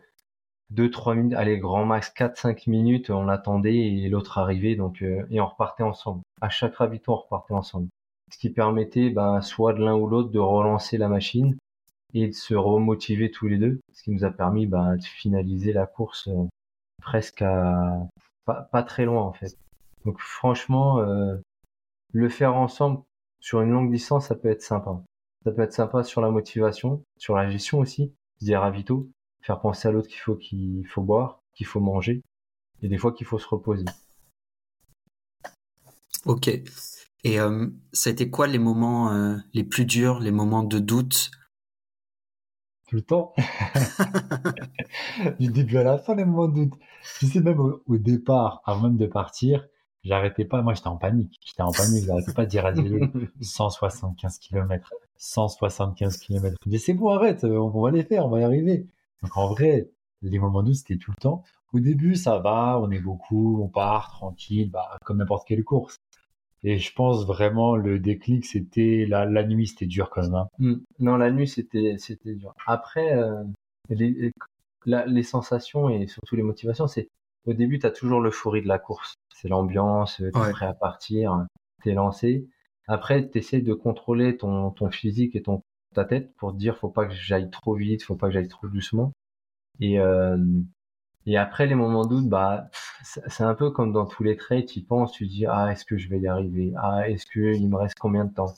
2-3 0.73 1.15
minutes, 1.15 1.37
allez, 1.37 1.57
grand 1.57 1.85
max 1.85 2.11
4-5 2.15 2.69
minutes, 2.69 3.09
on 3.09 3.27
attendait 3.27 3.75
et 3.75 4.09
l'autre 4.09 4.37
arrivait, 4.37 4.75
donc, 4.75 5.01
euh, 5.01 5.25
et 5.31 5.41
on 5.41 5.47
repartait 5.47 5.83
ensemble. 5.83 6.21
À 6.41 6.49
chaque 6.49 6.75
ravito, 6.75 7.11
on 7.11 7.17
repartait 7.17 7.53
ensemble. 7.53 7.87
Ce 8.31 8.37
qui 8.37 8.49
permettait, 8.51 9.09
ben, 9.09 9.41
soit 9.41 9.73
de 9.73 9.83
l'un 9.83 9.95
ou 9.95 10.07
l'autre 10.07 10.29
de 10.29 10.39
relancer 10.39 10.97
la 10.97 11.09
machine 11.09 11.57
et 12.13 12.27
de 12.27 12.33
se 12.33 12.53
remotiver 12.53 13.31
tous 13.31 13.47
les 13.47 13.57
deux, 13.57 13.79
ce 13.93 14.03
qui 14.03 14.11
nous 14.11 14.23
a 14.23 14.31
permis 14.31 14.67
ben, 14.67 14.95
de 14.95 15.03
finaliser 15.03 15.73
la 15.73 15.87
course 15.87 16.27
euh, 16.27 16.47
presque 17.01 17.41
à 17.41 18.07
pas, 18.45 18.67
pas, 18.71 18.83
très 18.83 19.05
loin 19.05 19.23
en 19.23 19.33
fait. 19.33 19.57
Donc 20.05 20.19
franchement, 20.19 20.99
euh, 20.99 21.37
le 22.13 22.29
faire 22.29 22.55
ensemble 22.55 23.01
sur 23.39 23.61
une 23.61 23.71
longue 23.71 23.91
distance, 23.91 24.27
ça 24.27 24.35
peut 24.35 24.49
être 24.49 24.61
sympa. 24.61 25.01
Ça 25.43 25.51
peut 25.51 25.61
être 25.61 25.73
sympa 25.73 26.03
sur 26.03 26.21
la 26.21 26.29
motivation, 26.29 27.03
sur 27.17 27.35
la 27.35 27.49
gestion 27.49 27.79
aussi, 27.79 28.13
des 28.41 28.55
ravito, 28.55 29.09
faire 29.41 29.59
penser 29.59 29.87
à 29.87 29.91
l'autre 29.91 30.07
qu'il 30.07 30.19
faut 30.19 30.35
qu'il 30.35 30.85
faut 30.87 31.01
boire, 31.01 31.41
qu'il 31.53 31.65
faut 31.65 31.79
manger, 31.79 32.23
et 32.81 32.87
des 32.87 32.97
fois 32.97 33.11
qu'il 33.11 33.27
faut 33.27 33.39
se 33.39 33.47
reposer. 33.47 33.85
Ok. 36.25 36.49
Et 37.23 37.39
euh, 37.39 37.67
ça 37.91 38.09
a 38.09 38.13
été 38.13 38.29
quoi 38.29 38.47
les 38.47 38.59
moments 38.59 39.11
euh, 39.11 39.37
les 39.53 39.63
plus 39.63 39.85
durs, 39.85 40.19
les 40.19 40.31
moments 40.31 40.63
de 40.63 40.79
doute? 40.79 41.31
Tout 42.87 42.95
le 42.95 43.01
temps. 43.01 43.33
du 45.39 45.49
début 45.49 45.77
à 45.77 45.83
la 45.83 45.97
fin, 45.97 46.15
les 46.15 46.25
moments 46.25 46.47
de 46.47 46.65
doute. 46.65 46.79
Tu 47.19 47.27
sais, 47.27 47.39
même 47.39 47.59
au 47.59 47.97
départ, 47.97 48.61
avant 48.65 48.83
même 48.83 48.97
de 48.97 49.05
partir, 49.05 49.67
J'arrêtais 50.03 50.45
pas, 50.45 50.61
moi 50.61 50.73
j'étais 50.73 50.87
en 50.87 50.95
panique, 50.95 51.39
j'étais 51.45 51.61
en 51.61 51.71
panique, 51.71 52.05
j'arrêtais 52.05 52.31
pas 52.31 52.45
de 52.45 52.49
dire 52.49 52.65
à 52.65 52.73
175 53.41 54.39
km, 54.39 54.93
175 55.17 56.17
km. 56.17 56.55
Je 56.63 56.69
disais 56.69 56.85
c'est 56.85 56.93
bon, 56.93 57.09
arrête, 57.09 57.43
on 57.43 57.81
va 57.81 57.91
les 57.91 58.03
faire, 58.03 58.25
on 58.25 58.29
va 58.29 58.39
y 58.39 58.43
arriver. 58.43 58.87
Donc 59.23 59.37
en 59.37 59.47
vrai, 59.49 59.89
les 60.21 60.39
moments 60.39 60.63
doux 60.63 60.73
c'était 60.73 60.97
tout 60.97 61.11
le 61.11 61.21
temps. 61.21 61.43
Au 61.73 61.79
début, 61.79 62.15
ça 62.15 62.39
va, 62.39 62.79
on 62.81 62.89
est 62.91 62.99
beaucoup, 62.99 63.61
on 63.61 63.67
part 63.67 64.09
tranquille, 64.09 64.71
bah, 64.71 64.97
comme 65.05 65.17
n'importe 65.17 65.47
quelle 65.47 65.63
course. 65.63 65.97
Et 66.63 66.77
je 66.77 66.93
pense 66.93 67.25
vraiment 67.25 67.75
le 67.75 67.99
déclic, 67.99 68.45
c'était 68.45 69.05
la, 69.07 69.25
la 69.25 69.45
nuit, 69.45 69.67
c'était 69.67 69.85
dur 69.85 70.09
quand 70.09 70.23
même. 70.23 70.35
Hein. 70.35 70.47
Mmh. 70.59 70.75
Non, 70.99 71.17
la 71.17 71.31
nuit, 71.31 71.47
c'était 71.47 71.95
c'était 71.97 72.35
dur. 72.35 72.53
Après, 72.65 73.13
euh, 73.13 73.43
les, 73.89 74.31
les 74.85 75.23
sensations 75.23 75.89
et 75.89 76.07
surtout 76.07 76.35
les 76.35 76.43
motivations, 76.43 76.87
c'est 76.87 77.07
au 77.45 77.53
début, 77.53 77.79
tu 77.79 77.85
as 77.85 77.91
toujours 77.91 78.19
l'euphorie 78.19 78.61
de 78.61 78.67
la 78.67 78.79
course 78.79 79.15
c'est 79.39 79.47
l'ambiance, 79.47 80.17
tu 80.17 80.27
es 80.27 80.31
prêt 80.31 80.65
à 80.65 80.73
partir, 80.73 81.45
tu 81.81 81.89
es 81.89 81.93
lancé. 81.93 82.47
Après, 82.87 83.29
tu 83.29 83.37
essaies 83.37 83.61
de 83.61 83.73
contrôler 83.73 84.35
ton, 84.35 84.71
ton 84.71 84.89
physique 84.89 85.35
et 85.35 85.41
ton, 85.41 85.63
ta 85.93 86.05
tête 86.05 86.33
pour 86.37 86.53
dire 86.53 86.77
faut 86.77 86.89
pas 86.89 87.05
que 87.05 87.13
j'aille 87.13 87.49
trop 87.49 87.75
vite, 87.75 88.03
faut 88.03 88.15
pas 88.15 88.27
que 88.27 88.33
j'aille 88.33 88.47
trop 88.47 88.67
doucement. 88.67 89.11
Et, 89.79 89.99
euh, 89.99 90.37
et 91.25 91.37
après, 91.37 91.67
les 91.67 91.75
moments 91.75 92.05
de 92.05 92.21
bah, 92.27 92.69
c'est 93.03 93.43
un 93.43 93.55
peu 93.55 93.71
comme 93.71 93.93
dans 93.93 94.05
tous 94.05 94.23
les 94.23 94.35
traits, 94.37 94.67
tu 94.67 94.81
penses, 94.81 95.11
tu 95.13 95.27
dis, 95.27 95.45
ah, 95.45 95.71
est-ce 95.71 95.85
que 95.85 95.97
je 95.97 96.09
vais 96.09 96.19
y 96.19 96.27
arriver? 96.27 96.73
Ah, 96.77 97.09
est-ce 97.09 97.25
qu'il 97.25 97.69
me 97.69 97.77
reste 97.77 97.97
combien 97.99 98.25
de 98.25 98.33
temps? 98.33 98.53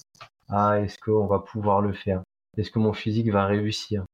Ah, 0.49 0.79
est-ce 0.81 0.97
qu'on 0.99 1.27
va 1.27 1.39
pouvoir 1.39 1.81
le 1.81 1.93
faire? 1.93 2.23
Est-ce 2.57 2.71
que 2.71 2.79
mon 2.79 2.93
physique 2.93 3.29
va 3.31 3.45
réussir? 3.45 4.05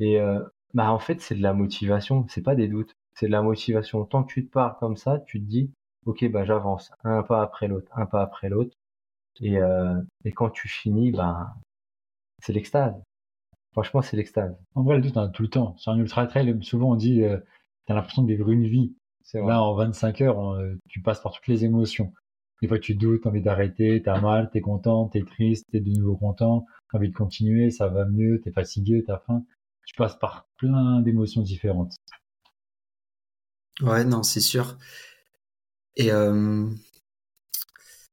Et, 0.00 0.20
euh, 0.20 0.40
bah, 0.74 0.90
en 0.92 0.98
fait, 0.98 1.20
c'est 1.20 1.34
de 1.36 1.42
la 1.42 1.52
motivation, 1.54 2.26
c'est 2.28 2.42
pas 2.42 2.54
des 2.56 2.68
doutes, 2.68 2.94
c'est 3.14 3.26
de 3.26 3.32
la 3.32 3.42
motivation. 3.42 4.04
Tant 4.04 4.24
que 4.24 4.32
tu 4.32 4.46
te 4.46 4.50
pars 4.52 4.78
comme 4.78 4.96
ça, 4.96 5.20
tu 5.26 5.40
te 5.40 5.46
dis, 5.46 5.72
ok, 6.06 6.28
bah 6.30 6.44
j'avance 6.44 6.92
un 7.04 7.22
pas 7.22 7.42
après 7.42 7.68
l'autre, 7.68 7.90
un 7.96 8.06
pas 8.06 8.22
après 8.22 8.48
l'autre. 8.48 8.76
Et, 9.40 9.58
euh, 9.58 10.00
et 10.24 10.32
quand 10.32 10.50
tu 10.50 10.68
finis, 10.68 11.12
bah, 11.12 11.54
c'est 12.42 12.52
l'extase. 12.52 12.94
Franchement, 13.72 14.02
c'est 14.02 14.16
l'extase. 14.16 14.56
En 14.74 14.82
vrai, 14.82 14.96
le 14.96 15.02
doute, 15.02 15.16
on 15.16 15.22
a 15.22 15.28
tout 15.28 15.42
le 15.42 15.50
temps. 15.50 15.76
Sur 15.76 15.92
un 15.92 15.98
ultra 15.98 16.26
trail, 16.26 16.56
souvent 16.62 16.92
on 16.92 16.96
dit, 16.96 17.22
euh, 17.22 17.38
tu 17.86 17.92
as 17.92 17.94
l'impression 17.94 18.22
de 18.22 18.28
vivre 18.28 18.50
une 18.50 18.66
vie. 18.66 18.94
Là, 19.34 19.62
en 19.62 19.74
25 19.74 20.22
heures, 20.22 20.54
euh, 20.54 20.74
tu 20.88 21.02
passes 21.02 21.20
par 21.20 21.32
toutes 21.32 21.48
les 21.48 21.64
émotions. 21.64 22.12
Des 22.62 22.68
fois, 22.68 22.78
tu 22.78 22.94
doutes, 22.94 23.22
t'as 23.22 23.30
envie 23.30 23.42
d'arrêter, 23.42 24.02
t'as 24.02 24.20
mal, 24.20 24.50
t'es 24.50 24.60
content, 24.60 25.08
t'es 25.08 25.22
triste, 25.22 25.66
t'es 25.70 25.80
de 25.80 25.90
nouveau 25.90 26.16
content, 26.16 26.64
t'as 26.90 26.98
envie 26.98 27.10
de 27.10 27.14
continuer, 27.14 27.70
ça 27.70 27.88
va 27.88 28.04
mieux, 28.06 28.40
t'es 28.42 28.50
fatigué, 28.50 29.04
t'as 29.06 29.18
faim. 29.26 29.44
Tu 29.86 29.94
passes 29.94 30.18
par 30.18 30.48
plein 30.56 31.00
d'émotions 31.00 31.42
différentes. 31.42 31.94
Ouais, 33.80 34.04
non, 34.04 34.22
c'est 34.22 34.40
sûr. 34.40 34.76
Et 35.96 36.10
euh, 36.10 36.68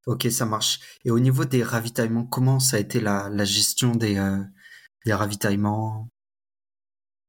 ok, 0.05 0.23
ça 0.31 0.45
marche. 0.45 0.79
Et 1.05 1.11
au 1.11 1.19
niveau 1.19 1.45
des 1.45 1.63
ravitaillements, 1.63 2.25
comment 2.25 2.59
ça 2.59 2.77
a 2.77 2.79
été 2.79 2.99
la, 2.99 3.29
gestion 3.45 3.91
des, 3.91 4.17
euh, 4.17 4.43
des 5.05 5.13
ravitaillements? 5.13 6.07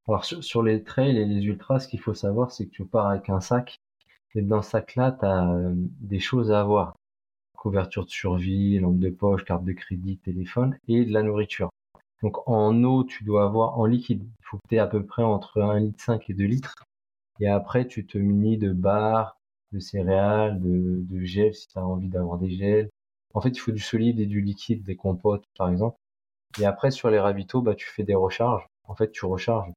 Alors 0.07 0.23
sur, 0.23 0.63
les 0.63 0.83
trails 0.83 1.17
et 1.17 1.25
les 1.25 1.43
ultras, 1.43 1.79
ce 1.79 1.87
qu'il 1.87 1.99
faut 1.99 2.13
savoir, 2.13 2.51
c'est 2.51 2.65
que 2.65 2.71
tu 2.71 2.85
pars 2.85 3.07
avec 3.07 3.29
un 3.29 3.41
sac. 3.41 3.81
Et 4.35 4.41
dans 4.41 4.61
ce 4.61 4.71
sac-là, 4.71 5.11
tu 5.19 5.25
euh, 5.25 5.73
des 5.75 6.19
choses 6.19 6.51
à 6.51 6.61
avoir. 6.61 6.95
Couverture 7.57 8.05
de 8.05 8.11
survie, 8.11 8.79
lampe 8.79 8.99
de 8.99 9.09
poche, 9.09 9.43
carte 9.43 9.65
de 9.65 9.73
crédit, 9.73 10.19
téléphone 10.19 10.77
et 10.87 11.03
de 11.03 11.11
la 11.11 11.23
nourriture. 11.23 11.69
Donc 12.21 12.47
en 12.47 12.83
eau, 12.83 13.03
tu 13.03 13.23
dois 13.23 13.43
avoir 13.43 13.79
en 13.79 13.85
liquide. 13.85 14.23
Il 14.23 14.45
faut 14.45 14.57
que 14.57 14.67
tu 14.69 14.75
aies 14.75 14.79
à 14.79 14.87
peu 14.87 15.05
près 15.05 15.23
entre 15.23 15.59
1,5 15.59 15.79
litre 15.81 16.23
et 16.29 16.33
2 16.33 16.45
litres. 16.45 16.75
Et 17.39 17.47
après, 17.47 17.87
tu 17.87 18.05
te 18.05 18.17
munis 18.17 18.57
de 18.57 18.71
barres, 18.71 19.36
de 19.71 19.79
céréales, 19.79 20.59
de, 20.61 21.03
de 21.09 21.23
gel 21.23 21.53
si 21.53 21.67
tu 21.67 21.77
as 21.79 21.85
envie 21.85 22.09
d'avoir 22.09 22.37
des 22.37 22.49
gels. 22.51 22.89
En 23.33 23.41
fait, 23.41 23.49
il 23.49 23.59
faut 23.59 23.71
du 23.71 23.79
solide 23.79 24.19
et 24.19 24.25
du 24.25 24.41
liquide, 24.41 24.83
des 24.83 24.95
compotes 24.95 25.45
par 25.57 25.69
exemple. 25.69 25.97
Et 26.59 26.65
après, 26.65 26.91
sur 26.91 27.09
les 27.09 27.19
ravitaux, 27.19 27.61
bah, 27.61 27.75
tu 27.75 27.87
fais 27.87 28.03
des 28.03 28.15
recharges. 28.15 28.67
En 28.85 28.95
fait, 28.95 29.11
tu 29.11 29.25
recharges. 29.25 29.71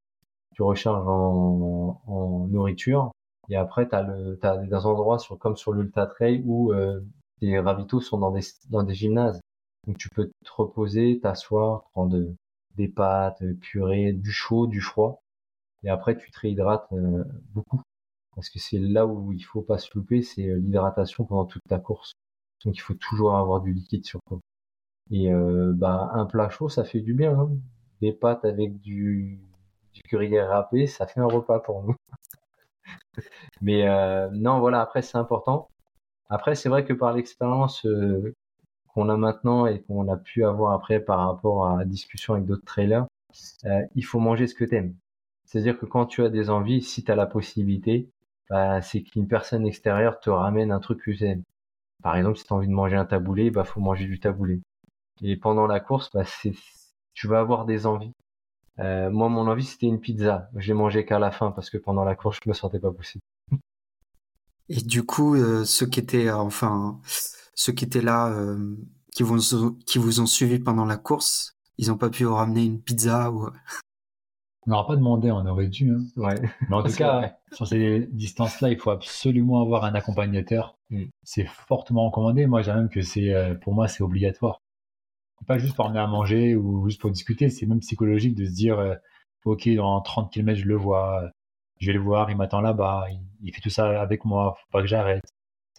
Tu 0.54 0.62
recharges 0.62 1.06
en, 1.06 2.00
en 2.06 2.46
nourriture. 2.48 3.12
Et 3.48 3.56
après, 3.56 3.88
tu 3.88 3.94
as, 3.94 4.06
as 4.42 4.56
des 4.58 4.86
endroits 4.86 5.18
sur, 5.18 5.38
comme 5.38 5.56
sur 5.56 5.72
l'Ultra 5.72 6.06
Trail 6.06 6.42
où 6.46 6.72
euh, 6.72 7.00
les 7.40 7.58
ravitaux 7.58 8.00
sont 8.00 8.18
dans 8.18 8.30
des, 8.30 8.42
dans 8.70 8.82
des 8.82 8.94
gymnases. 8.94 9.40
Donc 9.86 9.98
tu 9.98 10.08
peux 10.10 10.30
te 10.44 10.52
reposer, 10.52 11.20
t'asseoir, 11.20 11.84
prendre 11.92 12.18
des 12.76 12.88
pâtes, 12.88 13.42
purée, 13.60 14.12
du 14.12 14.30
chaud, 14.30 14.66
du 14.66 14.80
froid. 14.80 15.22
Et 15.82 15.90
après, 15.90 16.16
tu 16.16 16.30
te 16.30 16.40
réhydrates 16.40 16.92
euh, 16.92 17.24
beaucoup 17.52 17.80
parce 18.34 18.50
que 18.50 18.58
c'est 18.58 18.78
là 18.78 19.06
où 19.06 19.32
il 19.32 19.42
faut 19.42 19.62
pas 19.62 19.78
se 19.78 19.90
louper, 19.94 20.22
c'est 20.22 20.48
euh, 20.48 20.56
l'hydratation 20.56 21.24
pendant 21.24 21.46
toute 21.46 21.62
ta 21.68 21.78
course. 21.78 22.12
Donc 22.64 22.76
il 22.76 22.80
faut 22.80 22.94
toujours 22.94 23.36
avoir 23.36 23.60
du 23.60 23.72
liquide 23.72 24.04
sur 24.04 24.20
toi. 24.28 24.40
Et 25.10 25.32
euh, 25.32 25.72
bah 25.74 26.10
un 26.14 26.26
plat 26.26 26.50
chaud, 26.50 26.68
ça 26.68 26.84
fait 26.84 27.00
du 27.00 27.14
bien. 27.14 27.38
Hein. 27.38 27.50
Des 28.00 28.12
pâtes 28.12 28.44
avec 28.44 28.80
du, 28.80 29.40
du 29.94 30.02
gruyère 30.10 30.48
râpé, 30.48 30.86
ça 30.86 31.06
fait 31.06 31.20
un 31.20 31.26
repas 31.26 31.60
pour 31.60 31.82
nous. 31.82 31.94
Mais 33.60 33.88
euh, 33.88 34.28
non, 34.32 34.60
voilà, 34.60 34.80
après 34.80 35.02
c'est 35.02 35.18
important. 35.18 35.68
Après, 36.28 36.54
c'est 36.54 36.68
vrai 36.68 36.84
que 36.84 36.92
par 36.92 37.12
l'expérience 37.12 37.84
euh, 37.86 38.34
qu'on 38.88 39.08
a 39.08 39.16
maintenant 39.16 39.66
et 39.66 39.82
qu'on 39.82 40.08
a 40.08 40.16
pu 40.16 40.44
avoir 40.44 40.72
après 40.72 41.00
par 41.00 41.26
rapport 41.26 41.66
à 41.66 41.78
la 41.78 41.84
discussion 41.84 42.34
avec 42.34 42.46
d'autres 42.46 42.64
trailers, 42.64 43.06
euh, 43.66 43.82
il 43.94 44.04
faut 44.04 44.20
manger 44.20 44.46
ce 44.46 44.54
que 44.54 44.64
t'aimes. 44.64 44.94
C'est-à-dire 45.44 45.78
que 45.78 45.86
quand 45.86 46.06
tu 46.06 46.22
as 46.24 46.28
des 46.28 46.50
envies, 46.50 46.82
si 46.82 47.04
tu 47.04 47.10
as 47.10 47.16
la 47.16 47.26
possibilité, 47.26 48.08
bah, 48.50 48.82
c'est 48.82 49.02
qu'une 49.02 49.28
personne 49.28 49.66
extérieure 49.66 50.20
te 50.20 50.30
ramène 50.30 50.72
un 50.72 50.80
truc 50.80 51.00
que. 51.02 51.12
Par 52.02 52.16
exemple, 52.16 52.36
si 52.38 52.44
tu 52.44 52.52
envie 52.52 52.68
de 52.68 52.72
manger 52.72 52.96
un 52.96 53.04
taboulé, 53.06 53.50
bah 53.50 53.64
faut 53.64 53.80
manger 53.80 54.06
du 54.06 54.20
taboulé. 54.20 54.60
Et 55.22 55.36
pendant 55.36 55.66
la 55.66 55.80
course, 55.80 56.10
bah, 56.12 56.24
c'est 56.24 56.54
tu 57.14 57.28
vas 57.28 57.40
avoir 57.40 57.66
des 57.66 57.86
envies. 57.86 58.12
Euh, 58.78 59.10
moi, 59.10 59.28
mon 59.28 59.46
envie, 59.48 59.64
c'était 59.64 59.86
une 59.86 60.00
pizza. 60.00 60.48
J'ai 60.56 60.74
mangé 60.74 61.04
qu'à 61.04 61.18
la 61.18 61.30
fin 61.30 61.50
parce 61.52 61.70
que 61.70 61.78
pendant 61.78 62.04
la 62.04 62.14
course, 62.14 62.38
je 62.42 62.48
me 62.48 62.54
sentais 62.54 62.80
pas 62.80 62.92
possible. 62.92 63.22
Et 64.70 64.80
du 64.80 65.04
coup, 65.04 65.34
euh, 65.34 65.64
ceux 65.64 65.86
qui 65.86 66.00
étaient, 66.00 66.28
euh, 66.28 66.36
enfin, 66.36 67.00
ceux 67.54 67.72
qui 67.72 67.84
étaient 67.84 68.00
là, 68.00 68.28
euh, 68.28 68.76
qui, 69.12 69.22
vous, 69.22 69.38
qui 69.84 69.98
vous 69.98 70.20
ont 70.20 70.26
suivi 70.26 70.60
pendant 70.60 70.84
la 70.84 70.96
course, 70.96 71.56
ils 71.76 71.88
n'ont 71.88 71.98
pas 71.98 72.08
pu 72.08 72.24
vous 72.24 72.34
ramener 72.34 72.64
une 72.64 72.80
pizza 72.80 73.30
ou... 73.32 73.48
On 74.66 74.70
n'aura 74.70 74.86
pas 74.86 74.96
demandé, 74.96 75.30
on 75.30 75.46
aurait 75.46 75.68
dû. 75.68 75.90
Hein. 75.90 76.02
Ouais. 76.16 76.34
Mais 76.68 76.76
en 76.76 76.82
tout 76.84 76.92
cas, 76.92 77.18
vrai. 77.18 77.36
sur 77.52 77.66
ces 77.66 78.08
distances-là, 78.12 78.70
il 78.70 78.78
faut 78.78 78.90
absolument 78.90 79.62
avoir 79.62 79.84
un 79.84 79.94
accompagnateur. 79.94 80.76
Mm. 80.90 81.04
C'est 81.22 81.46
fortement 81.46 82.06
recommandé. 82.08 82.46
Moi, 82.46 82.62
j'ai 82.62 82.72
même 82.72 82.88
que 82.90 83.02
c'est, 83.02 83.32
euh, 83.32 83.54
pour 83.54 83.74
moi, 83.74 83.88
c'est 83.88 84.02
obligatoire. 84.02 84.60
Pas 85.46 85.56
juste 85.56 85.74
pour 85.74 85.86
emmener 85.86 86.00
à 86.00 86.06
manger 86.06 86.54
ou 86.54 86.86
juste 86.86 87.00
pour 87.00 87.10
discuter, 87.10 87.48
c'est 87.48 87.64
même 87.64 87.80
psychologique 87.80 88.34
de 88.34 88.44
se 88.44 88.52
dire, 88.52 88.78
euh, 88.78 88.94
ok, 89.46 89.68
dans 89.74 90.00
30 90.02 90.30
km, 90.30 90.60
je 90.60 90.66
le 90.66 90.76
vois, 90.76 91.30
je 91.78 91.86
vais 91.86 91.94
le 91.94 92.00
voir, 92.00 92.30
il 92.30 92.36
m'attend 92.36 92.60
là-bas, 92.60 93.06
il, 93.10 93.22
il 93.42 93.54
fait 93.54 93.62
tout 93.62 93.70
ça 93.70 94.00
avec 94.02 94.26
moi, 94.26 94.54
faut 94.58 94.70
pas 94.70 94.82
que 94.82 94.86
j'arrête. 94.86 95.24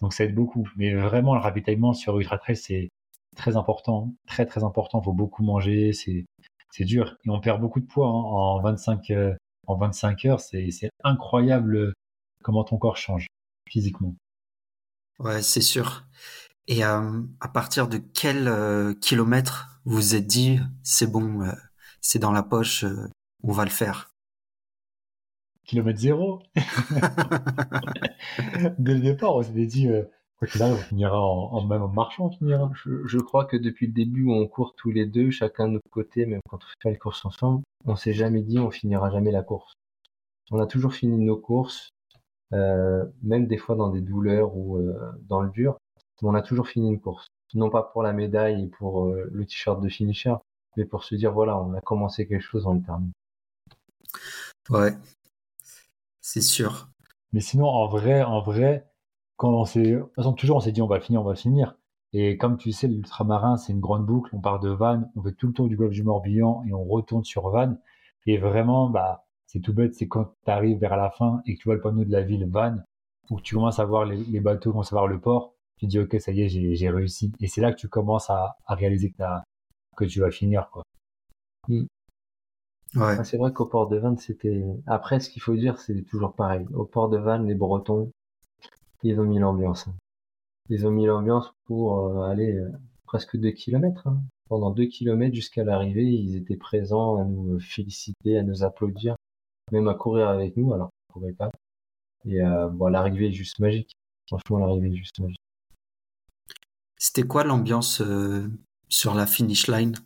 Donc 0.00 0.12
ça 0.14 0.24
aide 0.24 0.34
beaucoup. 0.34 0.68
Mais 0.76 0.92
vraiment, 0.94 1.34
le 1.34 1.40
ravitaillement 1.40 1.92
sur 1.92 2.18
Ultra 2.18 2.38
Trail, 2.38 2.56
c'est 2.56 2.90
très 3.36 3.56
important, 3.56 4.12
très 4.26 4.46
très 4.46 4.64
important. 4.64 5.00
Faut 5.00 5.12
beaucoup 5.12 5.42
manger, 5.44 5.92
c'est 5.92 6.26
c'est 6.72 6.84
dur. 6.84 7.16
Et 7.24 7.30
on 7.30 7.40
perd 7.40 7.60
beaucoup 7.60 7.80
de 7.80 7.86
poids 7.86 8.08
hein, 8.08 8.10
en 8.10 8.60
25 8.60 9.10
euh, 9.10 9.34
en 9.66 9.76
25 9.76 10.24
heures. 10.24 10.40
C'est 10.40 10.70
c'est 10.70 10.90
incroyable 11.04 11.76
euh, 11.76 11.92
comment 12.42 12.64
ton 12.64 12.78
corps 12.78 12.96
change 12.96 13.26
physiquement. 13.68 14.16
Ouais, 15.18 15.42
c'est 15.42 15.60
sûr. 15.60 16.04
Et 16.66 16.84
euh, 16.84 17.22
à 17.40 17.48
partir 17.48 17.88
de 17.88 17.98
quel 17.98 18.48
euh, 18.48 18.94
kilomètre 18.94 19.80
vous 19.84 19.96
vous 19.96 20.14
êtes 20.14 20.26
dit, 20.26 20.60
c'est 20.82 21.10
bon, 21.10 21.44
c'est 22.00 22.20
dans 22.20 22.30
la 22.30 22.44
poche, 22.44 22.84
on 23.42 23.52
va 23.52 23.64
le 23.64 23.70
faire? 23.70 24.14
Kilomètre 25.64 25.98
zéro. 25.98 26.40
Dès 28.78 28.94
le 28.94 29.00
départ, 29.00 29.34
on 29.34 29.42
s'était 29.42 29.66
dit, 29.66 29.88
quoi 30.42 30.48
qu'il 30.48 30.60
arrive, 30.62 30.74
on 30.74 30.78
finira 30.78 31.20
en, 31.20 31.52
en- 31.52 31.64
même 31.66 31.82
en 31.82 31.88
marchant, 31.88 32.26
on 32.26 32.30
finira. 32.30 32.68
Je, 32.74 33.06
je 33.06 33.18
crois 33.18 33.44
que 33.44 33.56
depuis 33.56 33.86
le 33.86 33.92
début 33.92 34.24
où 34.24 34.32
on 34.32 34.48
court 34.48 34.74
tous 34.76 34.90
les 34.90 35.06
deux, 35.06 35.30
chacun 35.30 35.68
de 35.68 35.74
notre 35.74 35.88
côté, 35.90 36.26
même 36.26 36.40
quand 36.48 36.56
on 36.58 36.80
fait 36.82 36.90
les 36.90 36.98
courses 36.98 37.24
ensemble, 37.24 37.62
on 37.86 37.94
s'est 37.94 38.12
jamais 38.12 38.42
dit 38.42 38.58
on 38.58 38.70
finira 38.72 39.08
jamais 39.10 39.30
la 39.30 39.42
course. 39.42 39.72
On 40.50 40.58
a 40.58 40.66
toujours 40.66 40.94
fini 40.94 41.24
nos 41.24 41.36
courses, 41.36 41.90
euh, 42.52 43.04
même 43.22 43.46
des 43.46 43.58
fois 43.58 43.76
dans 43.76 43.90
des 43.90 44.00
douleurs 44.00 44.56
ou 44.56 44.78
euh, 44.78 45.12
dans 45.28 45.42
le 45.42 45.50
dur, 45.50 45.78
mais 46.22 46.28
on 46.28 46.34
a 46.34 46.42
toujours 46.42 46.68
fini 46.68 46.88
une 46.88 47.00
course. 47.00 47.28
Non 47.54 47.70
pas 47.70 47.84
pour 47.84 48.02
la 48.02 48.12
médaille 48.12 48.64
et 48.64 48.68
pour 48.68 49.06
euh, 49.06 49.28
le 49.32 49.46
t-shirt 49.46 49.80
de 49.80 49.88
finisher, 49.88 50.34
mais 50.76 50.84
pour 50.84 51.04
se 51.04 51.14
dire 51.14 51.32
voilà, 51.32 51.56
on 51.56 51.74
a 51.74 51.80
commencé 51.80 52.26
quelque 52.26 52.42
chose, 52.42 52.66
on 52.66 52.74
le 52.74 52.82
termine. 52.82 53.12
Ouais, 54.70 54.94
c'est 56.20 56.40
sûr. 56.42 56.88
Mais 57.32 57.40
sinon, 57.40 57.66
en 57.66 57.86
vrai, 57.88 58.22
en 58.22 58.40
vrai, 58.42 58.91
quand 59.36 59.50
on 59.52 59.64
s'est, 59.64 59.82
de 59.92 60.00
toute 60.00 60.14
façon, 60.14 60.32
toujours 60.32 60.56
on 60.58 60.60
s'est 60.60 60.72
dit 60.72 60.82
on 60.82 60.86
va 60.86 60.96
le 60.98 61.02
finir, 61.02 61.20
on 61.22 61.24
va 61.24 61.32
le 61.32 61.36
finir. 61.36 61.76
Et 62.12 62.36
comme 62.36 62.58
tu 62.58 62.72
sais, 62.72 62.88
l'ultramarin, 62.88 63.56
c'est 63.56 63.72
une 63.72 63.80
grande 63.80 64.04
boucle. 64.06 64.30
On 64.34 64.40
part 64.40 64.60
de 64.60 64.68
Vannes, 64.70 65.10
on 65.16 65.22
fait 65.22 65.32
tout 65.32 65.48
le 65.48 65.52
tour 65.54 65.68
du 65.68 65.76
golfe 65.76 65.92
du 65.92 66.02
Morbihan 66.02 66.62
et 66.68 66.72
on 66.74 66.84
retourne 66.84 67.24
sur 67.24 67.48
Vannes. 67.50 67.78
Et 68.26 68.38
vraiment, 68.38 68.88
bah, 68.90 69.24
c'est 69.46 69.60
tout 69.60 69.72
bête, 69.74 69.94
c'est 69.94 70.08
quand 70.08 70.24
tu 70.44 70.50
arrives 70.50 70.78
vers 70.78 70.96
la 70.96 71.10
fin 71.10 71.42
et 71.46 71.54
que 71.54 71.60
tu 71.60 71.68
vois 71.68 71.74
le 71.76 71.80
panneau 71.80 72.04
de 72.04 72.12
la 72.12 72.22
ville 72.22 72.48
Vannes, 72.50 72.84
où 73.30 73.40
tu 73.40 73.54
commences 73.54 73.78
à 73.78 73.84
voir 73.84 74.04
les, 74.04 74.16
les 74.24 74.40
bateaux, 74.40 74.70
commences 74.72 74.92
à 74.92 74.96
voir 74.96 75.08
le 75.08 75.20
port, 75.20 75.54
tu 75.78 75.86
te 75.86 75.90
dis 75.90 75.98
ok, 75.98 76.16
ça 76.20 76.32
y 76.32 76.42
est, 76.42 76.48
j'ai, 76.48 76.74
j'ai 76.76 76.90
réussi. 76.90 77.32
Et 77.40 77.48
c'est 77.48 77.60
là 77.60 77.72
que 77.72 77.78
tu 77.78 77.88
commences 77.88 78.30
à, 78.30 78.56
à 78.66 78.74
réaliser 78.74 79.10
que, 79.10 79.16
t'as- 79.18 79.42
que 79.96 80.04
tu 80.04 80.20
vas 80.20 80.30
finir, 80.30 80.70
quoi. 80.70 80.82
Ouais, 82.94 83.18
Ah, 83.18 83.24
c'est 83.24 83.36
vrai 83.38 83.52
qu'au 83.52 83.66
port 83.66 83.88
de 83.88 83.96
Vannes, 83.96 84.18
c'était. 84.18 84.62
Après, 84.86 85.20
ce 85.20 85.30
qu'il 85.30 85.40
faut 85.42 85.54
dire, 85.56 85.78
c'est 85.78 86.02
toujours 86.02 86.34
pareil. 86.34 86.66
Au 86.74 86.84
port 86.84 87.08
de 87.08 87.16
Vannes, 87.16 87.46
les 87.46 87.54
Bretons, 87.54 88.10
ils 89.02 89.18
ont 89.20 89.24
mis 89.24 89.38
l'ambiance. 89.38 89.86
Ils 90.68 90.86
ont 90.86 90.90
mis 90.90 91.06
l'ambiance 91.06 91.52
pour 91.64 92.06
euh, 92.06 92.22
aller 92.22 92.52
euh, 92.54 92.70
presque 93.04 93.36
deux 93.36 93.50
kilomètres. 93.50 94.06
hein. 94.06 94.22
Pendant 94.48 94.70
deux 94.70 94.86
kilomètres 94.86 95.34
jusqu'à 95.34 95.64
l'arrivée, 95.64 96.04
ils 96.04 96.36
étaient 96.36 96.56
présents 96.56 97.16
à 97.16 97.24
nous 97.24 97.58
féliciter, 97.60 98.38
à 98.38 98.42
nous 98.42 98.64
applaudir, 98.64 99.16
même 99.70 99.88
à 99.88 99.94
courir 99.94 100.28
avec 100.28 100.56
nous, 100.56 100.72
alors 100.74 100.90
qu'on 101.08 101.20
courait 101.20 101.32
pas. 101.32 101.50
Et 102.26 102.40
euh, 102.42 102.68
bon, 102.68 102.88
l'arrivée 102.88 103.28
est 103.28 103.32
juste 103.32 103.58
magique. 103.60 103.92
Franchement, 104.28 104.58
l'arrivée 104.58 104.88
est 104.88 104.96
juste 104.96 105.18
magique. 105.20 105.40
C'était 106.98 107.26
quoi 107.26 107.44
l'ambiance 107.44 108.00
euh, 108.00 108.48
sur 108.88 109.14
la 109.14 109.26
finish 109.26 109.66
line? 109.68 109.96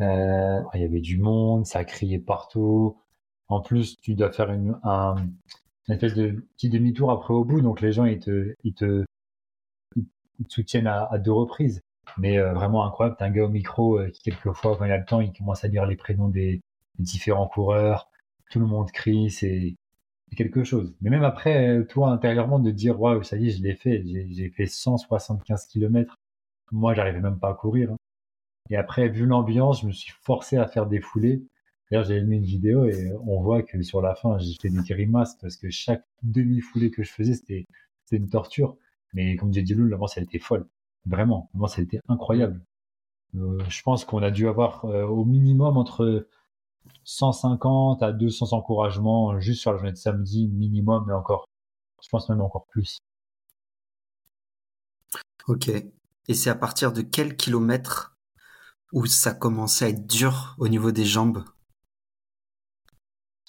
Euh, 0.00 0.60
Il 0.74 0.80
y 0.80 0.84
avait 0.84 1.00
du 1.00 1.18
monde, 1.18 1.66
ça 1.66 1.84
criait 1.84 2.18
partout. 2.18 2.98
En 3.48 3.60
plus, 3.60 3.96
tu 4.00 4.14
dois 4.14 4.32
faire 4.32 4.50
une, 4.50 4.78
un, 4.82 5.16
une 5.88 5.94
espèce 5.94 6.14
de 6.14 6.44
petit 6.56 6.68
demi-tour 6.70 7.10
après 7.10 7.34
au 7.34 7.44
bout, 7.44 7.60
donc 7.60 7.80
les 7.80 7.92
gens 7.92 8.04
ils 8.04 8.18
te, 8.18 8.54
te, 8.76 9.04
soutiennent 10.48 10.86
à, 10.86 11.18
deux 11.18 11.32
reprises. 11.32 11.82
Mais 12.18 12.38
euh, 12.38 12.52
vraiment 12.52 12.86
incroyable, 12.86 13.16
t'as 13.18 13.26
un 13.26 13.30
gars 13.30 13.44
au 13.44 13.48
micro 13.48 13.98
euh, 13.98 14.10
qui 14.10 14.22
quelquefois, 14.22 14.76
quand 14.76 14.84
il 14.84 14.92
a 14.92 14.98
le 14.98 15.04
temps, 15.04 15.20
il 15.20 15.32
commence 15.32 15.64
à 15.64 15.68
dire 15.68 15.86
les 15.86 15.96
prénoms 15.96 16.28
des, 16.28 16.60
différents 16.98 17.48
coureurs. 17.48 18.08
Tout 18.50 18.60
le 18.60 18.66
monde 18.66 18.90
crie, 18.92 19.30
c'est 19.30 19.74
quelque 20.36 20.64
chose. 20.64 20.94
Mais 21.00 21.10
même 21.10 21.24
après, 21.24 21.78
euh, 21.78 21.84
toi 21.84 22.10
intérieurement, 22.10 22.58
de 22.58 22.70
dire 22.70 23.00
waouh, 23.00 23.22
ça 23.22 23.36
y 23.36 23.48
est, 23.48 23.50
je 23.52 23.62
l'ai 23.62 23.74
fait, 23.74 24.02
j'ai 24.06 24.28
j'ai 24.32 24.50
fait 24.50 24.66
175 24.66 25.66
km. 25.66 26.16
Moi, 26.72 26.94
j'arrivais 26.94 27.20
même 27.20 27.38
pas 27.38 27.50
à 27.50 27.54
courir. 27.54 27.92
hein. 27.92 27.96
Et 28.70 28.76
après, 28.76 29.08
vu 29.08 29.26
l'ambiance, 29.26 29.82
je 29.82 29.86
me 29.86 29.92
suis 29.92 30.12
forcé 30.22 30.56
à 30.56 30.66
faire 30.66 30.86
des 30.86 31.00
foulées. 31.00 31.42
D'ailleurs, 31.94 32.08
j'avais 32.08 32.22
mis 32.24 32.38
une 32.38 32.44
vidéo 32.44 32.86
et 32.86 33.12
on 33.24 33.40
voit 33.40 33.62
que 33.62 33.80
sur 33.82 34.02
la 34.02 34.16
fin, 34.16 34.36
j'ai 34.38 34.54
fait 34.60 34.68
des 34.68 34.82
grimaces 34.82 35.36
parce 35.36 35.56
que 35.56 35.70
chaque 35.70 36.04
demi-foulée 36.24 36.90
que 36.90 37.04
je 37.04 37.12
faisais, 37.12 37.34
c'était 37.34 37.68
une 38.10 38.28
torture. 38.28 38.76
Mais 39.12 39.36
comme 39.36 39.54
j'ai 39.54 39.62
dit 39.62 39.76
l'avance, 39.76 40.16
elle 40.16 40.24
était 40.24 40.40
folle. 40.40 40.66
Vraiment, 41.06 41.50
l'avance, 41.54 41.78
elle 41.78 41.84
était 41.84 42.00
incroyable. 42.08 42.60
Euh, 43.36 43.62
je 43.68 43.82
pense 43.82 44.04
qu'on 44.04 44.24
a 44.24 44.32
dû 44.32 44.48
avoir 44.48 44.84
euh, 44.86 45.06
au 45.06 45.24
minimum 45.24 45.76
entre 45.76 46.26
150 47.04 48.02
à 48.02 48.10
200 48.12 48.54
encouragements 48.54 49.38
juste 49.38 49.60
sur 49.60 49.70
la 49.70 49.78
journée 49.78 49.92
de 49.92 49.96
samedi, 49.96 50.48
minimum, 50.48 51.04
mais 51.06 51.14
encore. 51.14 51.46
Je 52.02 52.08
pense 52.08 52.28
même 52.28 52.40
encore 52.40 52.66
plus. 52.66 52.98
Ok. 55.46 55.68
Et 55.68 56.34
c'est 56.34 56.50
à 56.50 56.56
partir 56.56 56.92
de 56.92 57.02
quel 57.02 57.36
kilomètre 57.36 58.16
où 58.92 59.06
ça 59.06 59.32
commençait 59.32 59.84
à 59.84 59.88
être 59.90 60.08
dur 60.08 60.56
au 60.58 60.66
niveau 60.66 60.90
des 60.90 61.04
jambes? 61.04 61.44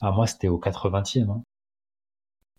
Ah, 0.01 0.11
moi, 0.11 0.27
c'était 0.27 0.47
au 0.47 0.59
80e. 0.59 1.29
Hein. 1.29 1.43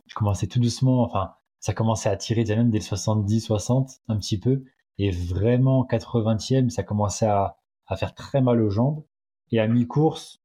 Je 0.07 0.15
commençais 0.15 0.47
tout 0.47 0.61
doucement, 0.61 1.03
enfin, 1.03 1.35
ça 1.61 1.75
commençait 1.75 2.09
à 2.09 2.17
tirer 2.17 2.45
déjà 2.45 2.57
même 2.57 2.71
dès 2.71 2.79
le 2.79 2.85
70, 2.85 3.41
60, 3.41 3.91
un 4.09 4.17
petit 4.19 4.39
peu. 4.39 4.65
Et 4.99 5.11
vraiment, 5.11 5.85
80e, 5.85 6.71
ça 6.71 6.83
commençait 6.83 7.27
à, 7.27 7.57
faire 7.97 8.15
très 8.15 8.41
mal 8.41 8.61
aux 8.63 8.71
jambes. 8.71 9.05
Et 9.51 9.61
à 9.61 9.69
mi-course, 9.69 10.41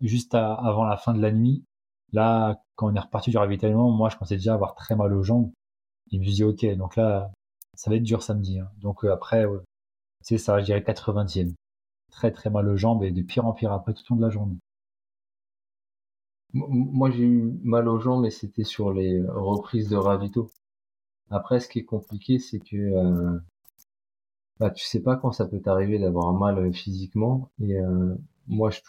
juste 0.00 0.34
avant 0.34 0.84
la 0.84 0.96
fin 0.96 1.14
de 1.14 1.20
la 1.22 1.32
nuit, 1.32 1.64
là, 2.12 2.62
quand 2.76 2.88
on 2.92 2.94
est 2.94 3.00
reparti 3.00 3.30
du 3.30 3.38
ravitaillement, 3.38 3.90
moi, 3.90 4.08
je 4.10 4.16
commençais 4.16 4.36
déjà 4.36 4.52
à 4.52 4.54
avoir 4.54 4.74
très 4.74 4.96
mal 4.96 5.12
aux 5.14 5.22
jambes. 5.22 5.52
Et 6.10 6.16
je 6.16 6.20
me 6.20 6.24
suis 6.24 6.34
dit, 6.34 6.44
ok, 6.44 6.66
donc 6.76 6.96
là, 6.96 7.30
ça 7.74 7.90
va 7.90 7.96
être 7.96 8.02
dur 8.02 8.22
samedi. 8.22 8.58
hein. 8.58 8.70
Donc 8.78 9.04
euh, 9.04 9.12
après, 9.12 9.46
c'est 10.22 10.38
ça, 10.38 10.58
je 10.60 10.64
dirais 10.66 10.80
80e. 10.80 11.54
Très 12.10 12.32
très 12.32 12.50
mal 12.50 12.68
aux 12.68 12.76
jambes 12.76 13.04
et 13.04 13.10
de 13.12 13.22
pire 13.22 13.46
en 13.46 13.52
pire 13.52 13.72
après 13.72 13.94
tout 13.94 14.02
au 14.10 14.14
long 14.14 14.20
de 14.20 14.26
la 14.26 14.30
journée. 14.30 14.58
Moi, 16.68 17.10
j'ai 17.10 17.24
eu 17.24 17.58
mal 17.62 17.88
aux 17.88 17.98
jambes, 17.98 18.22
mais 18.22 18.30
c'était 18.30 18.64
sur 18.64 18.92
les 18.92 19.22
reprises 19.28 19.88
de 19.88 19.96
ravito. 19.96 20.50
Après, 21.30 21.60
ce 21.60 21.68
qui 21.68 21.80
est 21.80 21.84
compliqué, 21.84 22.38
c'est 22.38 22.60
que 22.60 22.76
euh, 22.76 23.38
bah, 24.58 24.70
tu 24.70 24.84
sais 24.84 25.02
pas 25.02 25.16
quand 25.16 25.32
ça 25.32 25.46
peut 25.46 25.60
t'arriver 25.60 25.98
d'avoir 25.98 26.32
mal 26.32 26.58
euh, 26.58 26.72
physiquement. 26.72 27.50
Et 27.60 27.78
euh, 27.78 28.14
moi, 28.46 28.70
je 28.70 28.80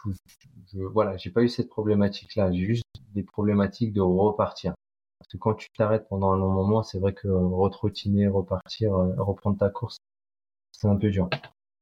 je, 0.73 0.79
voilà, 0.81 1.17
j'ai 1.17 1.29
pas 1.31 1.43
eu 1.43 1.49
cette 1.49 1.69
problématique-là. 1.69 2.51
J'ai 2.51 2.65
juste 2.65 2.85
des 3.13 3.23
problématiques 3.23 3.93
de 3.93 4.01
repartir. 4.01 4.73
Parce 5.19 5.29
que 5.29 5.37
quand 5.37 5.55
tu 5.55 5.69
t'arrêtes 5.77 6.07
pendant 6.09 6.31
un 6.31 6.37
long 6.37 6.51
moment, 6.51 6.83
c'est 6.83 6.99
vrai 6.99 7.13
que 7.13 7.27
euh, 7.27 7.37
retrottiner, 7.37 8.27
repartir, 8.27 8.93
euh, 8.93 9.13
reprendre 9.17 9.57
ta 9.57 9.69
course, 9.69 9.97
c'est 10.71 10.87
un 10.87 10.95
peu 10.97 11.09
dur. 11.09 11.29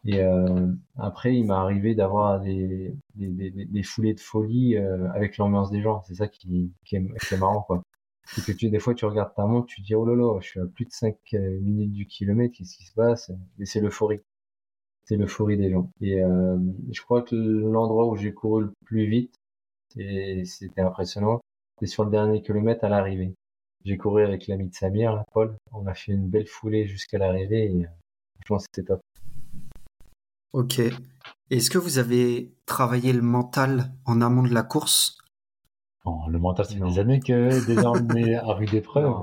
Et 0.06 0.22
euh, 0.22 0.68
après, 0.98 1.36
il 1.36 1.46
m'est 1.46 1.54
arrivé 1.54 1.96
d'avoir 1.96 2.40
des, 2.42 2.96
des, 3.16 3.28
des, 3.30 3.66
des- 3.66 3.84
foulées 3.84 4.14
de 4.14 4.20
folie 4.20 4.78
euh, 4.78 5.10
avec 5.14 5.38
l'ambiance 5.38 5.72
des 5.72 5.82
gens. 5.82 6.02
C'est 6.04 6.16
ça 6.16 6.28
qui, 6.28 6.72
qui, 6.86 6.96
est, 6.98 7.38
marrant, 7.38 7.64
quoi. 7.64 7.84
Et 8.38 8.42
que 8.42 8.52
tu, 8.52 8.70
des 8.70 8.80
fois, 8.80 8.94
tu 8.96 9.06
regardes 9.06 9.34
ta 9.36 9.46
montre, 9.46 9.68
tu 9.68 9.82
dis, 9.82 9.96
oh 9.96 10.06
là 10.06 10.16
là, 10.16 10.40
je 10.42 10.48
suis 10.48 10.60
à 10.60 10.66
plus 10.66 10.86
de 10.86 10.92
5 10.92 11.16
euh, 11.34 11.60
minutes 11.62 11.92
du 11.94 12.06
kilomètre, 12.08 12.56
qu'est-ce 12.58 12.78
qui 12.78 12.86
se 12.86 12.94
passe? 12.94 13.32
Et 13.60 13.66
c'est 13.66 13.82
l'euphorie. 13.82 14.22
C'est 15.06 15.18
l'euphorie 15.18 15.58
des 15.58 15.72
gens. 15.72 15.92
Et 16.02 16.24
euh, 16.24 16.58
je 16.92 17.02
crois 17.02 17.22
que 17.24 17.36
l'endroit 17.36 18.08
où 18.08 18.16
j'ai 18.16 18.34
couru 18.34 18.64
le 18.66 18.74
plus 18.86 19.08
vite, 19.08 19.36
et 19.98 20.46
c'était 20.46 20.82
impressionnant, 20.82 21.42
c'est 21.80 21.88
sur 21.88 22.06
le 22.06 22.12
dernier 22.12 22.42
kilomètre 22.42 22.84
à 22.86 22.90
l'arrivée. 22.90 23.36
J'ai 23.86 23.98
couru 23.98 24.24
avec 24.24 24.48
l'ami 24.48 24.70
de 24.70 24.74
Samir, 24.76 25.14
là, 25.16 25.26
Paul. 25.34 25.56
On 25.72 25.86
a 25.88 25.94
fait 25.94 26.12
une 26.14 26.30
belle 26.30 26.48
foulée 26.48 26.88
jusqu'à 26.88 27.20
l'arrivée 27.20 27.66
et 27.72 27.86
pense 28.48 28.68
que 28.68 28.72
c'était 28.76 28.88
top. 28.88 29.02
Ok. 30.56 30.80
Est-ce 31.50 31.70
que 31.70 31.78
vous 31.78 31.98
avez 31.98 32.56
travaillé 32.66 33.12
le 33.12 33.22
mental 33.22 33.92
en 34.06 34.22
amont 34.22 34.42
de 34.42 34.54
la 34.54 34.64
course? 34.64 35.18
Le 36.30 36.40
mental, 36.40 36.66
c'est 36.66 36.80
des 36.80 36.98
années 36.98 37.20
que 37.20 37.66
déjà 37.68 37.92
on 37.92 38.08
est 38.16 38.36
à 38.36 38.54
rude 38.54 38.74
épreuve. 38.74 39.14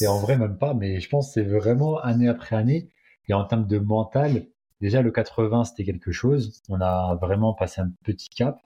Et 0.00 0.06
en 0.06 0.18
vrai, 0.18 0.38
même 0.38 0.56
pas. 0.56 0.72
Mais 0.72 0.98
je 0.98 1.10
pense 1.10 1.26
que 1.26 1.32
c'est 1.34 1.46
vraiment 1.46 1.98
année 1.98 2.26
après 2.26 2.56
année. 2.56 2.88
Et 3.28 3.34
en 3.34 3.44
termes 3.44 3.66
de 3.66 3.78
mental, 3.78 4.46
déjà 4.80 5.02
le 5.02 5.10
80, 5.10 5.64
c'était 5.64 5.84
quelque 5.84 6.10
chose. 6.10 6.62
On 6.70 6.80
a 6.80 7.16
vraiment 7.20 7.52
passé 7.52 7.82
un 7.82 7.90
petit 8.02 8.30
cap. 8.30 8.58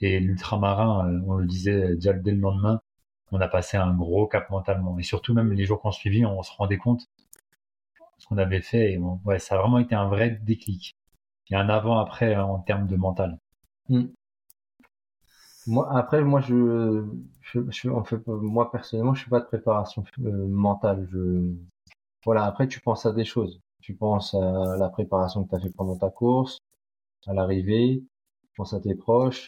Et 0.00 0.18
l'ultramarin, 0.18 1.06
euh, 1.06 1.20
on 1.26 1.34
le 1.34 1.46
disait 1.46 1.96
déjà 1.96 2.14
dès 2.14 2.30
le 2.30 2.40
lendemain, 2.40 2.80
on 3.32 3.40
a 3.42 3.48
passé 3.48 3.76
un 3.76 3.92
gros 3.94 4.26
cap 4.26 4.48
mentalement. 4.48 4.98
Et 4.98 5.02
surtout, 5.02 5.34
même 5.34 5.52
les 5.52 5.66
jours 5.66 5.82
qu'on 5.82 5.92
suivit, 5.92 6.24
on 6.24 6.42
se 6.42 6.52
rendait 6.56 6.78
compte 6.78 7.00
de 7.00 8.04
ce 8.16 8.28
qu'on 8.28 8.38
avait 8.38 8.62
fait. 8.62 8.94
Et 8.94 8.98
ouais, 9.26 9.38
ça 9.38 9.56
a 9.56 9.58
vraiment 9.58 9.78
été 9.78 9.94
un 9.94 10.08
vrai 10.08 10.30
déclic. 10.42 10.95
Il 11.48 11.52
y 11.52 11.56
a 11.56 11.60
un 11.60 11.68
avant-après 11.68 12.34
hein, 12.34 12.44
en 12.44 12.58
termes 12.58 12.86
de 12.86 12.96
mental. 12.96 13.38
Hmm. 13.88 14.06
Moi, 15.66 15.88
après, 15.96 16.22
moi, 16.22 16.40
je, 16.40 17.04
je, 17.40 17.60
je, 17.70 17.90
fait, 18.04 18.26
moi 18.26 18.70
personnellement, 18.70 19.14
je 19.14 19.22
suis 19.22 19.30
pas 19.30 19.40
de 19.40 19.46
préparation 19.46 20.04
euh, 20.24 20.46
mentale. 20.48 21.08
Voilà. 22.24 22.44
Après, 22.44 22.68
tu 22.68 22.80
penses 22.80 23.06
à 23.06 23.12
des 23.12 23.24
choses. 23.24 23.60
Tu 23.80 23.94
penses 23.94 24.34
à 24.34 24.76
la 24.78 24.88
préparation 24.88 25.44
que 25.44 25.50
tu 25.50 25.56
as 25.56 25.60
fait 25.60 25.70
pendant 25.70 25.96
ta 25.96 26.10
course, 26.10 26.58
à 27.26 27.34
l'arrivée. 27.34 28.02
Tu 28.42 28.48
penses 28.56 28.74
à 28.74 28.80
tes 28.80 28.94
proches. 28.94 29.46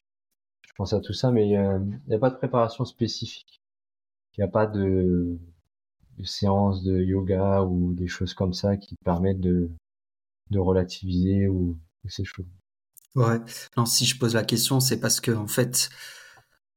Tu 0.62 0.74
penses 0.74 0.92
à 0.92 1.00
tout 1.00 1.12
ça, 1.12 1.30
mais 1.32 1.56
euh, 1.56 1.78
il 2.06 2.08
n'y 2.08 2.14
a 2.14 2.18
pas 2.18 2.30
de 2.30 2.36
préparation 2.36 2.84
spécifique. 2.84 3.60
Il 4.36 4.40
n'y 4.40 4.44
a 4.44 4.48
pas 4.48 4.66
de, 4.66 5.38
de 6.18 6.24
séance 6.24 6.84
de 6.84 6.98
yoga 7.00 7.62
ou 7.62 7.94
des 7.94 8.08
choses 8.08 8.34
comme 8.34 8.52
ça 8.52 8.76
qui 8.76 8.96
permettent 9.04 9.40
de, 9.40 9.70
de 10.50 10.58
relativiser 10.58 11.48
ou, 11.48 11.76
ces 12.06 12.24
choses. 12.24 12.46
Ouais. 13.14 13.40
Non, 13.76 13.86
si 13.86 14.04
je 14.04 14.18
pose 14.18 14.34
la 14.34 14.44
question, 14.44 14.80
c'est 14.80 15.00
parce 15.00 15.20
que, 15.20 15.32
en 15.32 15.48
fait, 15.48 15.90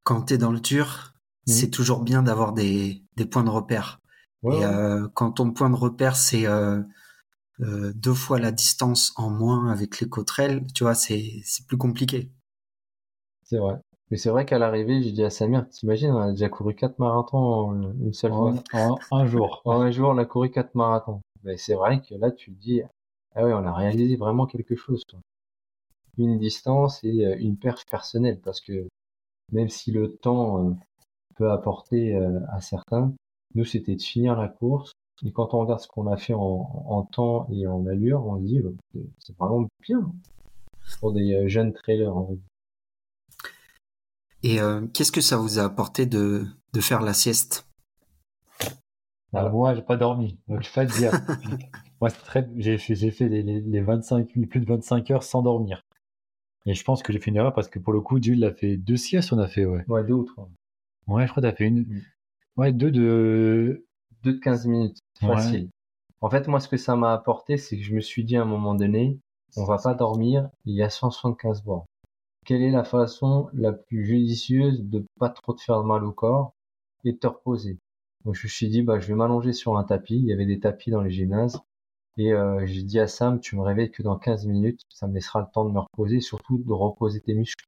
quand 0.02 0.22
tu 0.22 0.34
es 0.34 0.38
dans 0.38 0.52
le 0.52 0.60
dur, 0.60 1.14
mmh. 1.46 1.50
c'est 1.50 1.70
toujours 1.70 2.02
bien 2.02 2.22
d'avoir 2.22 2.52
des, 2.52 3.02
des 3.16 3.26
points 3.26 3.44
de 3.44 3.50
repère. 3.50 4.00
et 4.44 4.64
euh, 4.64 5.08
quand 5.14 5.32
ton 5.32 5.52
point 5.52 5.70
de 5.70 5.76
repère, 5.76 6.16
c'est 6.16 6.46
euh, 6.46 6.82
euh, 7.60 7.92
deux 7.94 8.14
fois 8.14 8.38
la 8.38 8.50
distance 8.50 9.12
en 9.16 9.30
moins 9.30 9.70
avec 9.70 10.00
les 10.00 10.08
cotrelles, 10.08 10.66
tu 10.74 10.84
vois, 10.84 10.94
c'est 10.94 11.42
plus 11.68 11.78
compliqué. 11.78 12.32
C'est 13.44 13.58
vrai. 13.58 13.74
Mais 14.10 14.18
c'est 14.18 14.30
vrai 14.30 14.44
qu'à 14.44 14.58
l'arrivée, 14.58 15.02
j'ai 15.02 15.12
dit 15.12 15.24
à 15.24 15.30
Samir, 15.30 15.66
t'imagines, 15.70 16.10
on 16.10 16.20
a 16.20 16.30
déjà 16.32 16.48
couru 16.48 16.74
quatre 16.74 16.98
marathons 16.98 17.72
une 17.72 18.12
seule 18.12 18.32
fois. 18.32 18.54
En 18.74 18.98
un 19.10 19.26
jour. 19.26 19.62
En 19.64 19.80
un 19.80 19.90
jour, 19.90 20.10
on 20.10 20.18
a 20.18 20.26
couru 20.26 20.50
quatre 20.50 20.74
marathons. 20.74 21.22
Mais 21.44 21.56
c'est 21.56 21.74
vrai 21.74 22.02
que 22.02 22.14
là, 22.16 22.30
tu 22.30 22.52
te 22.54 22.60
dis, 22.60 22.82
ah 23.34 23.44
ouais, 23.44 23.52
on 23.52 23.64
a 23.64 23.72
réalisé 23.72 24.16
vraiment 24.16 24.46
quelque 24.46 24.76
chose. 24.76 25.04
Une 26.18 26.38
distance 26.38 27.02
et 27.04 27.24
euh, 27.24 27.36
une 27.38 27.56
perf 27.56 27.84
personnelle 27.86 28.40
parce 28.40 28.60
que 28.60 28.88
même 29.50 29.68
si 29.68 29.90
le 29.90 30.16
temps 30.16 30.68
euh, 30.68 30.72
peut 31.36 31.50
apporter 31.50 32.14
euh, 32.14 32.40
à 32.50 32.60
certains, 32.60 33.14
nous 33.54 33.64
c'était 33.64 33.96
de 33.96 34.02
finir 34.02 34.36
la 34.36 34.48
course 34.48 34.92
et 35.24 35.32
quand 35.32 35.54
on 35.54 35.60
regarde 35.60 35.80
ce 35.80 35.88
qu'on 35.88 36.06
a 36.08 36.16
fait 36.16 36.34
en, 36.34 37.08
temps 37.12 37.46
et 37.50 37.66
en 37.66 37.86
allure, 37.86 38.26
on 38.26 38.38
se 38.38 38.44
dit 38.44 38.60
bah, 38.60 38.70
c'est 39.18 39.36
vraiment 39.36 39.68
bien 39.80 40.12
pour 40.98 41.12
des 41.12 41.48
jeunes 41.48 41.72
trailers. 41.72 42.12
Et 44.42 44.58
qu'est-ce 44.92 45.12
que 45.12 45.20
ça 45.20 45.36
vous 45.36 45.60
a 45.60 45.62
apporté 45.62 46.06
de, 46.06 46.44
de 46.72 46.80
faire 46.80 47.02
la 47.02 47.14
sieste? 47.14 47.68
Ah, 49.32 49.48
Moi, 49.48 49.76
j'ai 49.76 49.82
pas 49.82 49.96
dormi, 49.96 50.40
donc 50.48 50.62
je 50.62 50.68
vais 50.68 50.74
pas 50.74 50.84
dire. 50.84 51.12
moi, 52.02 52.10
très... 52.10 52.48
j'ai 52.56 52.78
fait, 52.78 52.96
j'ai 52.96 53.12
fait 53.12 53.28
les, 53.28 53.42
les, 53.44 53.80
25, 53.80 54.26
plus 54.48 54.60
de 54.60 54.66
25 54.66 55.08
heures 55.12 55.22
sans 55.22 55.40
dormir. 55.40 55.84
Et 56.66 56.74
je 56.74 56.82
pense 56.82 57.00
que 57.00 57.12
j'ai 57.12 57.20
fait 57.20 57.30
une 57.30 57.36
erreur 57.36 57.54
parce 57.54 57.68
que 57.68 57.78
pour 57.78 57.92
le 57.92 58.00
coup, 58.00 58.20
Jules 58.20 58.44
a 58.44 58.52
fait 58.52 58.76
deux 58.76 58.96
siestes, 58.96 59.32
on 59.32 59.38
a 59.38 59.46
fait, 59.46 59.64
ouais. 59.64 59.84
Ouais, 59.86 60.02
deux 60.02 60.14
ou 60.14 60.24
trois. 60.24 60.50
Ouais, 61.06 61.26
je 61.26 61.30
crois 61.30 61.40
que 61.40 61.48
t'as 61.48 61.54
fait 61.54 61.66
une. 61.66 61.82
Mm. 61.82 62.02
Ouais, 62.56 62.72
deux 62.72 62.90
de. 62.90 63.86
Deux 64.24 64.32
de 64.32 64.38
15 64.38 64.66
minutes. 64.66 64.98
Facile. 65.20 65.70
En 66.20 66.28
fait, 66.28 66.48
moi, 66.48 66.58
ce 66.58 66.68
que 66.68 66.76
ça 66.76 66.96
m'a 66.96 67.12
apporté, 67.12 67.56
c'est 67.56 67.76
que 67.76 67.84
je 67.84 67.94
me 67.94 68.00
suis 68.00 68.24
dit 68.24 68.36
à 68.36 68.42
un 68.42 68.46
moment 68.46 68.74
donné, 68.74 69.20
on 69.56 69.64
va 69.64 69.78
pas 69.78 69.94
dormir, 69.94 70.50
il 70.64 70.74
y 70.74 70.82
a 70.82 70.90
175 70.90 71.62
bords. 71.62 71.86
Quelle 72.44 72.62
est 72.62 72.72
la 72.72 72.82
façon 72.82 73.48
la 73.52 73.72
plus 73.72 74.04
judicieuse 74.04 74.82
de 74.82 75.04
pas 75.20 75.28
trop 75.28 75.52
te 75.52 75.62
faire 75.62 75.84
mal 75.84 76.02
au 76.02 76.10
corps 76.10 76.52
et 77.04 77.12
de 77.12 77.16
te 77.16 77.28
reposer? 77.28 77.78
Donc, 78.24 78.34
je 78.34 78.44
me 78.44 78.48
suis 78.48 78.68
dit, 78.68 78.82
bah, 78.82 78.98
je 78.98 79.06
vais 79.06 79.14
m'allonger 79.14 79.52
sur 79.52 79.78
un 79.78 79.84
tapis. 79.84 80.16
Il 80.16 80.26
y 80.26 80.32
avait 80.32 80.46
des 80.46 80.58
tapis 80.58 80.90
dans 80.90 81.00
les 81.00 81.10
gymnases. 81.10 81.60
Et 82.16 82.32
euh, 82.32 82.66
j'ai 82.66 82.82
dit 82.82 82.98
à 83.00 83.06
Sam, 83.08 83.40
tu 83.40 83.56
me 83.56 83.62
réveilles 83.62 83.90
que 83.90 84.02
dans 84.02 84.18
15 84.18 84.46
minutes, 84.46 84.80
ça 84.90 85.06
me 85.06 85.14
laissera 85.14 85.40
le 85.40 85.46
temps 85.52 85.64
de 85.64 85.70
me 85.72 85.80
reposer, 85.80 86.20
surtout 86.20 86.58
de 86.58 86.72
reposer 86.72 87.20
tes 87.20 87.34
muscles. 87.34 87.66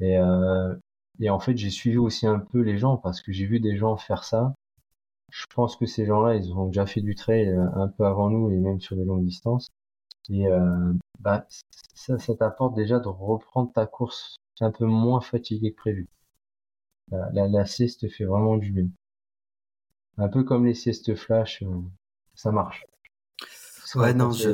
Et, 0.00 0.18
euh, 0.18 0.74
et 1.20 1.30
en 1.30 1.40
fait, 1.40 1.56
j'ai 1.56 1.70
suivi 1.70 1.98
aussi 1.98 2.26
un 2.26 2.38
peu 2.40 2.60
les 2.60 2.78
gens 2.78 2.96
parce 2.98 3.22
que 3.22 3.32
j'ai 3.32 3.46
vu 3.46 3.60
des 3.60 3.76
gens 3.76 3.96
faire 3.96 4.24
ça. 4.24 4.54
Je 5.30 5.46
pense 5.54 5.76
que 5.76 5.86
ces 5.86 6.06
gens-là, 6.06 6.36
ils 6.36 6.52
ont 6.52 6.66
déjà 6.66 6.86
fait 6.86 7.00
du 7.02 7.14
trail 7.16 7.48
euh, 7.48 7.66
un 7.74 7.88
peu 7.88 8.04
avant 8.06 8.30
nous 8.30 8.50
et 8.50 8.56
même 8.58 8.80
sur 8.80 8.96
des 8.96 9.04
longues 9.04 9.24
distances. 9.26 9.68
Et 10.30 10.48
euh, 10.48 10.92
bah, 11.20 11.46
ça, 11.94 12.18
ça 12.18 12.34
t'apporte 12.36 12.74
déjà 12.76 13.00
de 13.00 13.08
reprendre 13.08 13.72
ta 13.72 13.86
course 13.86 14.36
un 14.60 14.72
peu 14.72 14.86
moins 14.86 15.20
fatigué 15.20 15.72
que 15.72 15.76
prévu. 15.76 16.08
La, 17.12 17.30
la, 17.32 17.46
la 17.46 17.64
sieste 17.64 18.08
fait 18.10 18.24
vraiment 18.24 18.56
du 18.56 18.72
bien. 18.72 18.88
Un 20.16 20.28
peu 20.28 20.42
comme 20.42 20.64
les 20.64 20.72
siestes 20.72 21.14
flash, 21.14 21.62
euh, 21.62 21.82
ça 22.34 22.50
marche. 22.50 22.86
Ouais, 23.94 24.14
non, 24.14 24.30
je... 24.30 24.48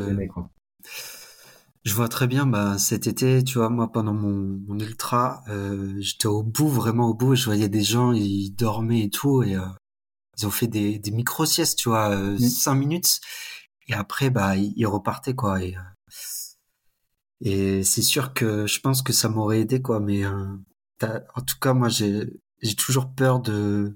je 1.85 1.94
vois 1.94 2.09
très 2.09 2.27
bien. 2.27 2.46
Bah, 2.46 2.79
cet 2.79 3.07
été, 3.07 3.42
tu 3.44 3.59
vois, 3.59 3.70
moi, 3.70 3.90
pendant 3.92 4.14
mon, 4.14 4.61
mon 4.66 4.79
ultra, 4.79 5.42
euh, 5.48 5.94
j'étais 6.01 6.27
au 6.27 6.42
bout, 6.42 6.68
vraiment 6.68 7.09
au 7.09 7.14
bout. 7.14 7.35
Je 7.35 7.44
voyais 7.44 7.68
des 7.68 7.83
gens, 7.83 8.12
ils 8.12 8.51
dormaient 8.51 9.05
et 9.05 9.11
tout, 9.11 9.42
et 9.42 9.57
euh, 9.57 9.66
ils 10.38 10.46
ont 10.46 10.51
fait 10.51 10.66
des, 10.66 10.98
des 10.98 11.11
micro 11.11 11.46
siestes, 11.46 11.79
tu 11.79 11.88
vois, 11.88 12.11
euh, 12.11 12.35
mmh. 12.35 12.48
cinq 12.48 12.74
minutes, 12.74 13.20
et 13.88 13.94
après, 13.94 14.31
bah, 14.31 14.57
ils, 14.57 14.87
repartaient, 14.87 15.35
quoi. 15.35 15.62
Et, 15.62 15.77
et 17.40 17.83
c'est 17.85 18.03
sûr 18.03 18.35
que 18.35 18.66
je 18.66 18.81
pense 18.81 19.03
que 19.03 19.12
ça 19.12 19.29
m'aurait 19.29 19.61
aidé, 19.61 19.81
quoi. 19.83 20.01
Mais 20.01 20.27
en 20.27 21.42
tout 21.46 21.59
cas, 21.61 21.74
moi, 21.74 21.88
j'ai 21.88 22.40
j'ai 22.61 22.74
toujours 22.74 23.12
peur 23.14 23.40
de 23.40 23.94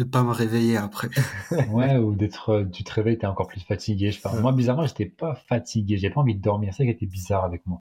de 0.00 0.04
pas 0.04 0.22
me 0.22 0.32
réveiller 0.32 0.78
après. 0.78 1.10
ouais, 1.68 1.96
ou 1.98 2.14
d'être, 2.14 2.50
euh, 2.50 2.64
tu 2.64 2.84
te 2.84 2.92
réveilles, 2.92 3.18
t'es 3.18 3.26
encore 3.26 3.48
plus 3.48 3.60
fatigué. 3.60 4.12
Je 4.12 4.20
Moi, 4.40 4.52
bizarrement, 4.52 4.86
j'étais 4.86 5.06
pas 5.06 5.34
fatigué. 5.34 5.98
J'ai 5.98 6.08
pas 6.08 6.20
envie 6.20 6.34
de 6.34 6.40
dormir. 6.40 6.72
C'est 6.72 6.78
ça 6.78 6.84
qui 6.84 6.90
était 6.90 7.06
bizarre 7.06 7.44
avec 7.44 7.66
moi. 7.66 7.80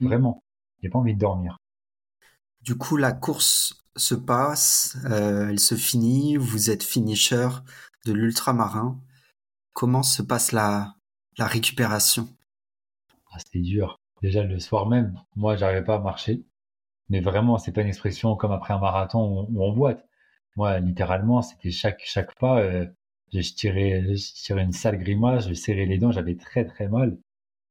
Vraiment. 0.00 0.42
J'ai 0.82 0.90
pas 0.90 0.98
envie 0.98 1.14
de 1.14 1.18
dormir. 1.18 1.56
Du 2.60 2.76
coup, 2.76 2.96
la 2.98 3.12
course 3.12 3.84
se 3.96 4.14
passe, 4.14 4.98
euh, 5.06 5.48
elle 5.48 5.60
se 5.60 5.74
finit. 5.76 6.36
Vous 6.36 6.68
êtes 6.70 6.82
finisher 6.82 7.48
de 8.04 8.12
l'ultramarin. 8.12 9.00
Comment 9.72 10.02
se 10.02 10.22
passe 10.22 10.52
la, 10.52 10.94
la 11.38 11.46
récupération? 11.46 12.28
Ah, 13.32 13.38
C'était 13.38 13.60
dur. 13.60 13.98
Déjà, 14.20 14.42
le 14.42 14.58
soir 14.58 14.86
même, 14.86 15.18
moi, 15.36 15.56
j'arrivais 15.56 15.84
pas 15.84 15.96
à 15.96 16.00
marcher. 16.00 16.44
Mais 17.08 17.20
vraiment, 17.20 17.58
c'est 17.58 17.72
pas 17.72 17.82
une 17.82 17.88
expression 17.88 18.36
comme 18.36 18.52
après 18.52 18.74
un 18.74 18.78
marathon 18.78 19.46
où 19.50 19.62
on 19.64 19.72
boite 19.72 20.05
moi, 20.56 20.78
littéralement, 20.80 21.42
c'était 21.42 21.70
chaque, 21.70 22.02
chaque 22.04 22.34
pas, 22.38 22.60
euh, 22.60 22.86
je, 23.32 23.40
tirais, 23.40 24.14
je 24.14 24.32
tirais 24.34 24.62
une 24.62 24.72
sale 24.72 24.98
grimace, 24.98 25.48
je 25.48 25.54
serrais 25.54 25.86
les 25.86 25.98
dents, 25.98 26.12
j'avais 26.12 26.36
très 26.36 26.64
très 26.64 26.88
mal. 26.88 27.18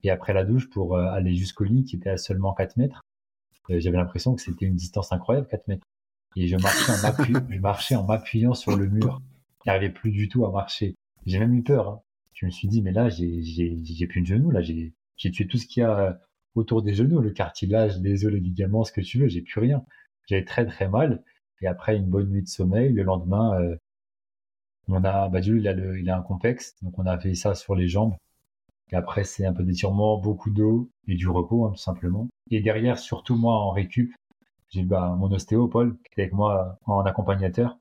Et 0.04 0.12
après 0.12 0.34
la 0.34 0.44
douche, 0.44 0.70
pour 0.70 0.96
euh, 0.96 1.06
aller 1.08 1.36
jusqu'au 1.36 1.64
lit, 1.64 1.84
qui 1.84 1.96
était 1.96 2.12
à 2.12 2.18
seulement 2.18 2.54
4 2.54 2.78
mètres, 2.78 3.02
euh, 3.70 3.80
j'avais 3.80 3.98
l'impression 3.98 4.36
que 4.36 4.42
c'était 4.42 4.66
une 4.66 4.76
distance 4.76 5.12
incroyable, 5.12 5.48
4 5.48 5.68
mètres. 5.68 5.88
Et 6.36 6.48
je 6.48 6.58
marchais 6.58 6.92
en 6.92 7.02
m'appuyant, 7.02 7.42
je 7.50 7.60
marchais 7.60 7.96
en 7.96 8.06
m'appuyant 8.06 8.54
sur 8.54 8.76
le 8.76 8.88
mur. 8.88 9.22
J'arrivais 9.66 9.90
plus 9.90 10.12
du 10.12 10.30
tout 10.30 10.46
à 10.46 10.52
marcher. 10.52 10.96
J'ai 11.26 11.40
même 11.40 11.56
eu 11.56 11.64
peur. 11.64 11.90
Hein. 11.90 12.02
Je 12.34 12.46
me 12.46 12.52
suis 12.52 12.68
dit, 12.68 12.82
mais 12.82 12.92
là, 12.92 13.10
j'ai, 13.10 13.42
j'ai, 13.42 13.78
j'ai 13.84 14.08
plus 14.08 14.22
de 14.22 14.28
genoux, 14.28 14.52
là, 14.52 14.62
j'ai, 14.62 14.94
j'ai 15.18 15.32
tué 15.32 15.48
tout 15.48 15.58
ce 15.58 15.66
qu'il 15.66 15.82
y 15.82 15.84
a 15.84 16.00
euh, 16.00 16.14
autour 16.54 16.82
des 16.82 16.94
genoux, 16.94 17.20
le 17.20 17.32
cartilage, 17.32 18.00
les 18.02 18.26
os, 18.26 18.32
les 18.32 18.40
ligaments, 18.40 18.84
ce 18.84 18.92
que 18.92 19.02
tu 19.02 19.20
veux, 19.20 19.28
j'ai 19.28 19.42
plus 19.42 19.60
rien. 19.60 19.84
J'avais 20.28 20.46
très 20.46 20.66
très 20.66 20.88
mal. 20.88 21.24
Et 21.62 21.68
après 21.68 21.96
une 21.96 22.06
bonne 22.10 22.30
nuit 22.30 22.44
de 22.44 22.48
sommeil, 22.48 22.92
le 22.94 23.04
lendemain, 23.04 23.60
euh, 23.60 23.76
on 24.88 25.04
a, 25.04 25.30
bah, 25.30 25.40
il 25.40 25.68
a, 25.68 25.72
il 25.74 26.10
a 26.10 26.18
un 26.18 26.22
complexe, 26.22 26.76
donc 26.82 26.98
on 27.00 27.06
a 27.06 27.18
fait 27.18 27.34
ça 27.34 27.56
sur 27.56 27.76
les 27.76 27.88
jambes. 27.88 28.16
Et 28.92 28.96
après, 28.96 29.24
c'est 29.24 29.46
un 29.46 29.54
peu 29.54 29.64
d'étirement, 29.64 30.18
beaucoup 30.18 30.52
d'eau 30.52 30.90
et 31.08 31.16
du 31.16 31.28
repos, 31.28 31.66
hein, 31.66 31.72
tout 31.72 31.82
simplement. 31.82 32.28
Et 32.52 32.62
derrière, 32.62 33.00
surtout 33.00 33.36
moi 33.36 33.56
en 33.56 33.72
récup, 33.72 34.14
j'ai 34.70 34.84
bah, 34.84 35.16
mon 35.18 35.32
ostéo, 35.32 35.68
qui 35.68 36.12
était 36.12 36.24
avec 36.24 36.34
moi 36.34 36.78
en 36.86 37.02
accompagnateur. 37.02 37.78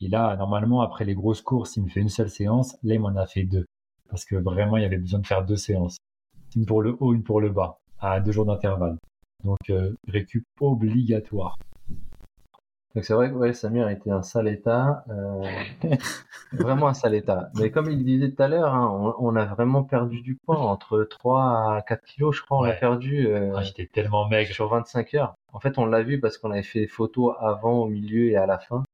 Et 0.00 0.08
là, 0.08 0.36
normalement, 0.36 0.82
après 0.82 1.04
les 1.04 1.14
grosses 1.14 1.42
courses, 1.42 1.76
il 1.76 1.84
me 1.84 1.88
fait 1.88 2.00
une 2.00 2.08
seule 2.08 2.30
séance. 2.30 2.76
Là, 2.82 2.94
il 2.94 3.00
m'en 3.00 3.16
a 3.16 3.26
fait 3.26 3.44
deux. 3.44 3.66
Parce 4.10 4.24
que 4.24 4.36
vraiment, 4.36 4.76
il 4.76 4.82
y 4.82 4.86
avait 4.86 4.98
besoin 4.98 5.20
de 5.20 5.26
faire 5.26 5.44
deux 5.44 5.56
séances. 5.56 5.96
Une 6.54 6.66
pour 6.66 6.82
le 6.82 6.96
haut, 7.00 7.14
une 7.14 7.22
pour 7.22 7.40
le 7.40 7.50
bas, 7.50 7.78
à 7.98 8.20
deux 8.20 8.32
jours 8.32 8.46
d'intervalle. 8.46 8.98
Donc, 9.42 9.58
euh, 9.70 9.94
récup 10.06 10.44
obligatoire. 10.60 11.56
Donc 12.94 13.04
c'est 13.04 13.14
vrai 13.14 13.28
que 13.28 13.34
ouais, 13.34 13.52
Samir 13.52 13.88
était 13.88 14.10
un 14.10 14.22
sale 14.22 14.46
état, 14.46 15.04
euh, 15.08 15.42
vraiment 16.52 16.86
un 16.86 16.94
sale 16.94 17.16
état. 17.16 17.50
Mais 17.56 17.72
comme 17.72 17.90
il 17.90 18.04
disait 18.04 18.30
tout 18.30 18.42
à 18.42 18.46
l'heure, 18.46 18.72
hein, 18.72 18.88
on, 18.88 19.32
on, 19.32 19.36
a 19.36 19.44
vraiment 19.46 19.82
perdu 19.82 20.20
du 20.20 20.36
poids, 20.36 20.60
entre 20.60 21.02
3 21.02 21.76
à 21.76 21.82
4 21.82 22.04
kilos, 22.04 22.36
je 22.36 22.42
crois, 22.42 22.58
on 22.58 22.62
a 22.64 22.72
perdu. 22.72 23.26
Euh, 23.26 23.52
ah, 23.56 23.62
J'étais 23.62 23.86
tellement 23.86 24.28
maigre. 24.28 24.52
Sur 24.52 24.68
25 24.68 25.14
heures. 25.14 25.34
En 25.52 25.58
fait, 25.58 25.76
on 25.78 25.86
l'a 25.86 26.02
vu 26.02 26.20
parce 26.20 26.38
qu'on 26.38 26.52
avait 26.52 26.62
fait 26.62 26.80
des 26.80 26.86
photos 26.86 27.34
avant, 27.40 27.80
au 27.80 27.88
milieu 27.88 28.28
et 28.28 28.36
à 28.36 28.46
la 28.46 28.58
fin. 28.58 28.84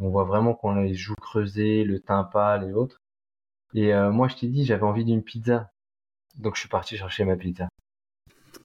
On 0.00 0.10
voit 0.10 0.24
vraiment 0.24 0.52
qu'on 0.52 0.76
a 0.76 0.82
les 0.82 0.94
joues 0.94 1.14
creusées, 1.14 1.84
le 1.84 2.00
teint 2.00 2.24
pâle 2.24 2.68
et 2.68 2.72
autres. 2.74 3.00
Et 3.74 3.94
euh, 3.94 4.10
moi, 4.10 4.28
je 4.28 4.36
t'ai 4.36 4.48
dit, 4.48 4.66
j'avais 4.66 4.82
envie 4.82 5.06
d'une 5.06 5.22
pizza. 5.22 5.70
Donc 6.38 6.56
je 6.56 6.60
suis 6.60 6.68
parti 6.68 6.96
chercher 6.98 7.24
ma 7.24 7.36
pizza. 7.36 7.68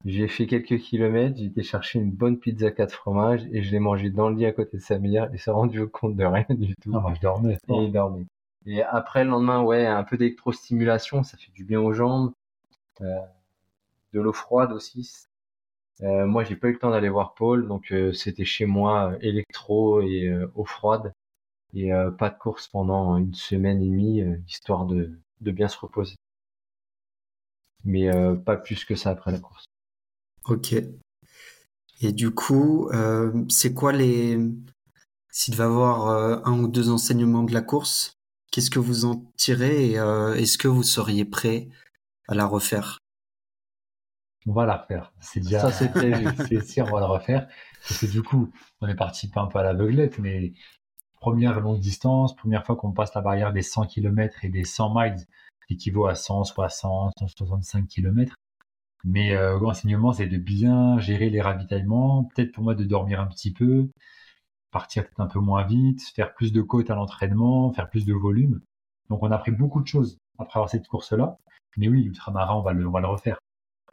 J'ai 0.05 0.27
fait 0.27 0.47
quelques 0.47 0.77
kilomètres, 0.77 1.37
j'ai 1.37 1.45
été 1.45 1.63
chercher 1.63 1.99
une 1.99 2.11
bonne 2.11 2.39
pizza 2.39 2.71
4 2.71 2.91
fromages 2.91 3.45
et 3.51 3.61
je 3.61 3.71
l'ai 3.71 3.79
mangé 3.79 4.09
dans 4.09 4.29
le 4.29 4.35
lit 4.35 4.45
à 4.45 4.51
côté 4.51 4.77
de 4.77 4.81
Samir 4.81 5.29
et 5.33 5.37
s'est 5.37 5.51
rendu 5.51 5.87
compte 5.89 6.15
de 6.15 6.25
rien 6.25 6.45
du 6.49 6.75
tout. 6.75 6.91
Ah, 6.95 6.99
moi, 6.99 7.13
je 7.15 7.21
dormais. 7.21 7.57
Et 7.69 7.73
il 7.73 7.91
dormait. 7.91 8.25
Et 8.65 8.83
après, 8.83 9.23
le 9.23 9.31
lendemain, 9.31 9.61
ouais, 9.61 9.85
un 9.85 10.03
peu 10.03 10.17
d'électrostimulation, 10.17 11.23
ça 11.23 11.37
fait 11.37 11.51
du 11.51 11.63
bien 11.63 11.79
aux 11.81 11.93
jambes. 11.93 12.31
Euh, 13.01 13.19
de 14.13 14.19
l'eau 14.19 14.33
froide 14.33 14.71
aussi. 14.73 15.27
Euh, 16.01 16.25
moi, 16.25 16.43
j'ai 16.43 16.55
pas 16.55 16.67
eu 16.67 16.73
le 16.73 16.79
temps 16.79 16.91
d'aller 16.91 17.09
voir 17.09 17.33
Paul, 17.33 17.67
donc 17.67 17.91
euh, 17.91 18.11
c'était 18.11 18.45
chez 18.45 18.65
moi 18.65 19.13
électro 19.21 20.01
et 20.01 20.29
eau 20.55 20.65
froide 20.65 21.13
et 21.73 21.91
pas 22.17 22.29
de 22.29 22.37
course 22.37 22.67
pendant 22.67 23.15
une 23.15 23.33
semaine 23.33 23.81
et 23.81 23.85
demie, 23.85 24.21
histoire 24.45 24.85
de, 24.85 25.17
de 25.39 25.51
bien 25.51 25.69
se 25.69 25.79
reposer. 25.79 26.15
Mais 27.85 28.09
pas 28.43 28.57
plus 28.57 28.83
que 28.83 28.95
ça 28.95 29.11
après 29.11 29.31
la 29.31 29.39
course. 29.39 29.70
Ok. 30.45 30.75
Et 32.01 32.11
du 32.11 32.31
coup, 32.31 32.89
euh, 32.89 33.31
c'est 33.49 33.73
quoi 33.73 33.93
les... 33.93 34.37
S'il 35.29 35.55
va 35.55 35.65
avoir 35.65 36.07
euh, 36.09 36.39
un 36.43 36.59
ou 36.59 36.67
deux 36.67 36.89
enseignements 36.89 37.43
de 37.43 37.53
la 37.53 37.61
course, 37.61 38.17
qu'est-ce 38.51 38.69
que 38.69 38.79
vous 38.79 39.05
en 39.05 39.23
tirez 39.37 39.91
et 39.91 39.99
euh, 39.99 40.33
est-ce 40.33 40.57
que 40.57 40.67
vous 40.67 40.83
seriez 40.83 41.25
prêt 41.25 41.69
à 42.27 42.35
la 42.35 42.45
refaire? 42.45 42.97
On 44.47 44.53
va 44.53 44.65
la 44.65 44.77
refaire. 44.77 45.13
C'est 45.19 45.39
déjà... 45.39 45.59
Ça, 45.59 45.71
c'est 45.71 45.91
c'est 46.47 46.65
sûr, 46.65 46.87
on 46.87 46.95
va 46.95 47.01
la 47.01 47.07
refaire. 47.07 47.47
Parce 47.87 48.01
que 48.01 48.07
du 48.07 48.23
coup, 48.23 48.51
on 48.81 48.87
est 48.87 48.95
parti 48.95 49.29
pas 49.29 49.41
un 49.41 49.47
peu 49.47 49.59
à 49.59 49.63
l'aveuglette, 49.63 50.17
mais 50.19 50.53
première 51.19 51.59
longue 51.59 51.79
distance, 51.79 52.35
première 52.35 52.65
fois 52.65 52.75
qu'on 52.75 52.91
passe 52.91 53.13
la 53.13 53.21
barrière 53.21 53.53
des 53.53 53.61
100 53.61 53.85
km 53.85 54.43
et 54.43 54.49
des 54.49 54.65
100 54.65 54.93
miles, 54.95 55.27
qui 55.67 55.75
équivaut 55.75 56.07
à 56.07 56.15
160, 56.15 57.13
165 57.19 57.87
km. 57.87 58.35
Mais 59.03 59.35
euh, 59.35 59.59
l'enseignement, 59.59 60.13
c'est 60.13 60.27
de 60.27 60.37
bien 60.37 60.99
gérer 60.99 61.29
les 61.29 61.41
ravitaillements, 61.41 62.25
peut-être 62.25 62.51
pour 62.51 62.63
moi 62.63 62.75
de 62.75 62.83
dormir 62.83 63.19
un 63.19 63.27
petit 63.27 63.51
peu, 63.51 63.89
partir 64.71 65.03
peut-être 65.03 65.19
un 65.19 65.27
peu 65.27 65.39
moins 65.39 65.65
vite, 65.65 66.01
faire 66.15 66.33
plus 66.33 66.51
de 66.53 66.61
côtes 66.61 66.89
à 66.89 66.95
l'entraînement, 66.95 67.71
faire 67.73 67.89
plus 67.89 68.05
de 68.05 68.13
volume. 68.13 68.61
Donc 69.09 69.23
on 69.23 69.31
a 69.31 69.35
appris 69.35 69.51
beaucoup 69.51 69.81
de 69.81 69.87
choses 69.87 70.17
après 70.39 70.57
avoir 70.59 70.69
cette 70.69 70.87
course-là. 70.87 71.37
Mais 71.77 71.87
oui, 71.87 72.03
l'ultramarin, 72.03 72.55
on 72.55 72.61
va 72.61 72.73
le, 72.73 72.87
on 72.87 72.91
va 72.91 73.01
le 73.01 73.07
refaire. 73.07 73.39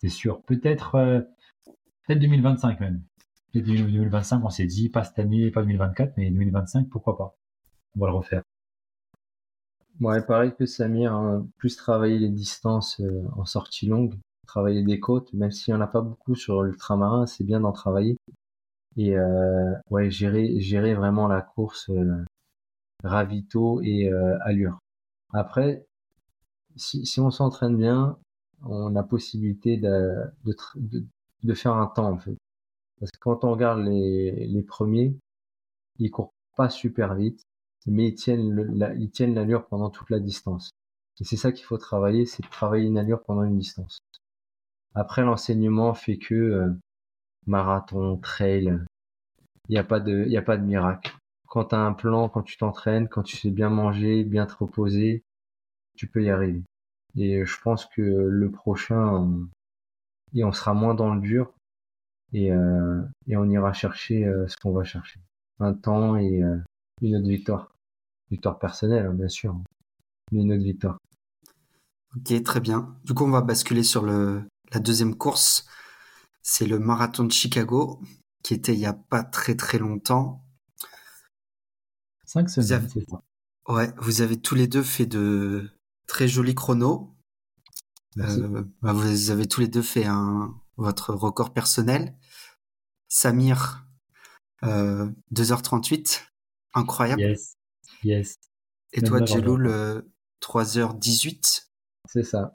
C'est 0.01 0.09
sûr. 0.09 0.43
Peut-être 0.43 0.95
euh, 0.97 1.21
peut-être 2.07 2.21
2025 2.21 2.81
même. 2.81 3.03
Peut-être 3.53 3.67
2025, 3.67 4.45
on 4.45 4.51
s'est 4.51 4.67
dit, 4.67 4.89
pas 4.91 5.05
cette 5.05 5.19
année, 5.19 5.51
pas 5.51 5.63
2024, 5.63 6.15
mais 6.17 6.31
2025, 6.31 6.89
pourquoi 6.89 7.17
pas. 7.17 7.35
On 7.97 8.01
va 8.01 8.09
le 8.09 8.15
refaire. 8.15 8.43
Ouais, 10.01 10.23
pareil 10.23 10.55
que 10.57 10.67
Samir, 10.67 11.13
hein, 11.13 11.47
plus 11.57 11.77
travailler 11.77 12.19
les 12.19 12.29
distances 12.29 13.01
euh, 13.01 13.25
en 13.37 13.45
sortie 13.45 13.87
longue, 13.87 14.15
travailler 14.49 14.83
des 14.83 14.99
côtes, 14.99 15.33
même 15.35 15.53
s'il 15.53 15.73
n'y 15.73 15.79
en 15.79 15.83
a 15.83 15.87
pas 15.87 16.01
beaucoup 16.01 16.35
sur 16.35 16.63
l'ultramarin, 16.63 17.27
c'est 17.27 17.45
bien 17.45 17.61
d'en 17.61 17.73
travailler. 17.73 18.17
Et 18.97 19.17
euh, 19.17 19.75
ouais, 19.91 20.11
gérer, 20.11 20.59
gérer 20.61 20.95
vraiment 20.95 21.29
la 21.29 21.43
course 21.43 21.89
euh, 21.91 22.25
ravito 23.05 23.81
et 23.83 24.09
euh, 24.11 24.37
allure. 24.43 24.79
Après, 25.33 25.87
si, 26.77 27.21
on 27.21 27.31
s'entraîne 27.31 27.77
bien, 27.77 28.19
on 28.63 28.97
a 28.97 29.03
possibilité 29.03 29.77
de, 29.77 30.17
de, 31.45 31.55
faire 31.55 31.75
un 31.75 31.87
temps 31.87 32.11
en 32.11 32.19
fait. 32.19 32.37
Parce 32.99 33.13
que 33.13 33.19
quand 33.21 33.45
on 33.45 33.53
regarde 33.53 33.81
les, 33.81 34.47
les 34.47 34.63
premiers, 34.63 35.15
ils 35.99 36.11
courent 36.11 36.33
pas 36.57 36.71
super 36.71 37.15
vite, 37.15 37.43
mais 37.87 38.09
ils 38.09 38.15
tiennent 38.15 38.95
ils 38.99 39.11
tiennent 39.11 39.35
l'allure 39.35 39.67
pendant 39.69 39.91
toute 39.91 40.11
la 40.11 40.21
distance. 40.21 40.71
Et 41.21 41.25
c'est 41.25 41.37
ça 41.37 41.53
qu'il 41.53 41.65
faut 41.65 41.79
travailler, 41.79 42.27
c'est 42.27 42.49
travailler 42.51 42.87
une 42.87 42.99
allure 42.99 43.23
pendant 43.23 43.43
une 43.45 43.59
distance. 43.59 43.99
Après, 44.95 45.23
l'enseignement 45.23 45.95
fait 45.95 46.19
que 46.19 46.35
euh, 46.35 46.71
marathon, 47.47 48.17
trail, 48.17 48.79
il 49.69 49.73
n'y 49.73 49.79
a 49.79 49.85
pas 49.85 50.01
de, 50.01 50.35
a 50.35 50.43
pas 50.43 50.57
de 50.57 50.65
miracle. 50.65 51.17
Quand 51.47 51.67
tu 51.67 51.75
as 51.75 51.81
un 51.81 51.93
plan, 51.93 52.29
quand 52.29 52.43
tu 52.43 52.57
t'entraînes, 52.57 53.09
quand 53.09 53.23
tu 53.23 53.37
sais 53.37 53.51
bien 53.51 53.71
manger, 53.71 54.25
bien 54.25 54.47
te 54.47 54.55
reposer, 54.55 55.23
tu 55.97 56.07
peux 56.07 56.23
y 56.23 56.31
arriver. 56.31 56.63
Et 57.17 57.45
je 57.45 57.61
pense 57.63 57.87
que 57.87 58.03
le 58.03 58.51
prochain, 58.51 59.31
et 60.35 60.45
on 60.45 60.53
sera 60.53 60.75
moins 60.75 60.95
dans 60.95 61.15
le 61.15 61.21
dur 61.21 61.53
et, 62.33 62.53
euh, 62.53 63.03
et 63.27 63.37
on 63.37 63.49
ira 63.49 63.73
chercher 63.73 64.27
euh, 64.27 64.47
ce 64.47 64.57
qu'on 64.57 64.73
va 64.73 64.85
chercher. 64.85 65.21
Un 65.59 65.73
temps 65.73 66.17
et 66.17 66.43
une 67.03 67.17
autre 67.17 67.29
victoire. 67.29 67.73
Victoire 68.31 68.59
personnelle, 68.59 69.07
hein, 69.07 69.15
bien 69.15 69.29
sûr, 69.29 69.59
mais 70.31 70.43
une 70.43 70.53
autre 70.53 70.63
victoire. 70.63 70.99
Ok, 72.17 72.43
très 72.43 72.61
bien. 72.61 72.95
Du 73.05 73.15
coup, 73.15 73.25
on 73.25 73.31
va 73.31 73.41
basculer 73.41 73.83
sur 73.83 74.05
le, 74.05 74.43
la 74.73 74.81
deuxième 74.81 75.17
course, 75.17 75.67
c'est 76.43 76.67
le 76.67 76.79
marathon 76.79 77.25
de 77.25 77.33
Chicago, 77.33 78.01
qui 78.43 78.55
était 78.55 78.75
il 78.75 78.79
n'y 78.79 78.87
a 78.87 78.95
pas 78.95 79.23
très 79.23 79.55
très 79.55 79.79
longtemps. 79.79 80.45
Cinq 82.25 82.51
semaines, 82.51 82.89
c'est 82.89 83.09
ça. 83.09 83.23
Ouais, 83.69 83.93
vous 83.99 84.23
avez 84.23 84.41
tous 84.41 84.55
les 84.55 84.67
deux 84.67 84.83
fait 84.83 85.07
de 85.07 85.71
très 86.07 86.29
jolis 86.29 86.55
chronos. 86.55 87.15
Euh, 88.19 88.65
bah, 88.83 88.93
vous 88.93 89.31
avez 89.31 89.47
tous 89.47 89.61
les 89.61 89.69
deux 89.69 89.83
fait 89.83 90.07
un, 90.07 90.55
votre 90.77 91.15
record 91.15 91.53
personnel. 91.53 92.17
Samir, 93.09 93.87
2h38, 94.63 96.19
euh, 96.19 96.25
incroyable. 96.75 97.21
Yes, 97.23 97.57
yes. 98.03 98.39
Et 98.93 99.03
toi, 99.03 99.25
Jeloul, 99.25 100.05
3h18. 100.41 101.69
C'est 102.07 102.23
ça. 102.23 102.55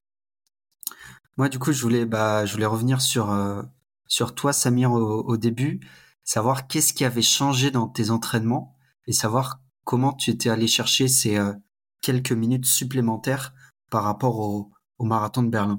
Moi, 1.38 1.50
du 1.50 1.60
coup, 1.60 1.72
je 1.72 1.82
voulais, 1.82 2.06
bah, 2.06 2.46
je 2.46 2.54
voulais 2.54 2.66
revenir 2.66 3.02
sur, 3.02 3.32
euh, 3.32 3.64
sur 4.08 4.36
toi, 4.36 4.54
Samir, 4.54 4.92
au, 4.92 5.38
début, 5.38 5.80
savoir 6.24 6.68
qu'est-ce 6.68 6.94
qui 6.94 7.06
avait 7.06 7.22
changé 7.22 7.72
dans 7.72 7.88
tes 7.88 8.12
entraînements 8.12 8.76
et 9.08 9.14
savoir 9.14 9.62
comment 9.84 10.14
tu 10.14 10.30
étais 10.30 10.50
allé 10.50 10.68
chercher 10.68 11.08
ces 11.08 11.38
euh, 11.38 11.54
quelques 12.02 12.32
minutes 12.32 12.66
supplémentaires 12.66 13.54
par 13.90 14.04
rapport 14.04 14.40
au, 14.40 14.72
au 15.00 15.06
marathon 15.06 15.44
de 15.44 15.50
Berlin. 15.50 15.78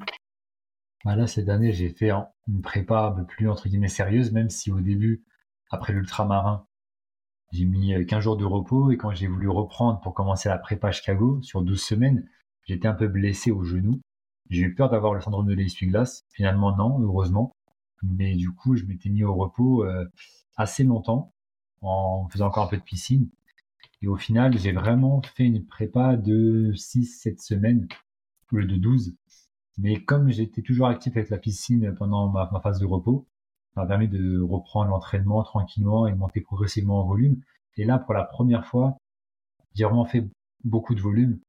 Bah 1.04 1.16
là, 1.16 1.26
cette 1.26 1.48
année, 1.48 1.72
j'ai 1.72 1.90
fait 1.90 2.10
une 2.10 2.62
prépa 2.62 3.06
un 3.06 3.12
peu 3.12 3.24
plus, 3.24 3.48
entre 3.48 3.68
guillemets, 3.68 3.88
sérieuse, 3.88 4.32
même 4.32 4.50
si 4.50 4.72
au 4.72 4.80
début, 4.80 5.24
après 5.70 5.92
l'ultramarin, 5.92 6.66
j'ai 7.52 7.66
mis 7.66 7.94
15 8.06 8.18
euh, 8.18 8.20
jours 8.20 8.36
de 8.36 8.44
repos 8.44 8.90
et 8.90 8.96
quand 8.96 9.12
j'ai 9.12 9.28
voulu 9.28 9.48
reprendre 9.48 10.00
pour 10.00 10.14
commencer 10.14 10.48
la 10.48 10.58
prépa 10.58 10.90
Chicago 10.90 11.40
sur 11.42 11.62
12 11.62 11.80
semaines, 11.80 12.28
j'étais 12.64 12.88
un 12.88 12.94
peu 12.94 13.06
blessé 13.06 13.50
au 13.50 13.62
genou. 13.62 14.00
J'ai 14.50 14.62
eu 14.62 14.74
peur 14.74 14.90
d'avoir 14.90 15.14
le 15.14 15.20
syndrome 15.20 15.46
de 15.46 15.54
l'essuie-glace. 15.54 16.24
Finalement, 16.30 16.76
non, 16.76 17.00
heureusement. 17.00 17.52
Mais 18.02 18.34
du 18.34 18.50
coup, 18.52 18.76
je 18.76 18.84
m'étais 18.84 19.08
mis 19.08 19.24
au 19.24 19.34
repos 19.34 19.84
euh, 19.84 20.04
assez 20.56 20.84
longtemps 20.84 21.32
en 21.80 22.28
faisant 22.28 22.48
encore 22.48 22.64
un 22.64 22.68
peu 22.68 22.76
de 22.76 22.82
piscine. 22.82 23.30
Et 24.02 24.06
au 24.06 24.16
final, 24.16 24.58
j'ai 24.58 24.72
vraiment 24.72 25.22
fait 25.22 25.46
une 25.46 25.64
prépa 25.64 26.16
de 26.16 26.72
6-7 26.74 27.40
semaines 27.40 27.88
au 28.52 28.56
lieu 28.56 28.66
de 28.66 28.76
12. 28.76 29.14
Mais 29.78 30.04
comme 30.04 30.30
j'étais 30.30 30.62
toujours 30.62 30.86
actif 30.86 31.16
avec 31.16 31.30
la 31.30 31.38
piscine 31.38 31.94
pendant 31.94 32.28
ma, 32.28 32.48
ma 32.52 32.60
phase 32.60 32.78
de 32.78 32.86
repos, 32.86 33.26
ça 33.74 33.80
m'a 33.80 33.86
permis 33.86 34.08
de 34.08 34.40
reprendre 34.40 34.90
l'entraînement 34.90 35.42
tranquillement 35.42 36.06
et 36.06 36.14
monter 36.14 36.40
progressivement 36.40 37.00
en 37.00 37.06
volume. 37.06 37.40
Et 37.76 37.84
là, 37.84 37.98
pour 37.98 38.14
la 38.14 38.24
première 38.24 38.66
fois, 38.66 38.98
j'ai 39.74 39.84
vraiment 39.84 40.04
fait 40.04 40.28
beaucoup 40.62 40.94
de 40.94 41.00
volume 41.00 41.40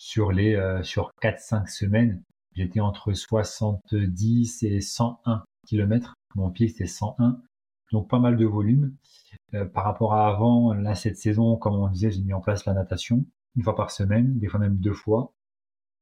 sur 0.00 0.32
les 0.32 0.54
euh, 0.54 0.82
sur 0.82 1.12
4-5 1.20 1.68
semaines, 1.68 2.22
j'étais 2.54 2.80
entre 2.80 3.12
70 3.12 4.62
et 4.62 4.80
101 4.80 5.44
km. 5.66 6.14
Mon 6.36 6.50
pied 6.50 6.68
c'était 6.68 6.86
101, 6.86 7.38
donc 7.92 8.08
pas 8.08 8.18
mal 8.18 8.38
de 8.38 8.46
volume. 8.46 8.96
Euh, 9.52 9.66
par 9.66 9.84
rapport 9.84 10.14
à 10.14 10.26
avant, 10.26 10.72
là 10.72 10.94
cette 10.94 11.18
saison, 11.18 11.56
comme 11.56 11.74
on 11.74 11.88
disait, 11.88 12.10
j'ai 12.10 12.22
mis 12.22 12.32
en 12.32 12.40
place 12.40 12.64
la 12.64 12.72
natation 12.72 13.26
une 13.56 13.62
fois 13.62 13.76
par 13.76 13.90
semaine, 13.90 14.38
des 14.38 14.48
fois 14.48 14.58
même 14.58 14.78
deux 14.78 14.94
fois. 14.94 15.34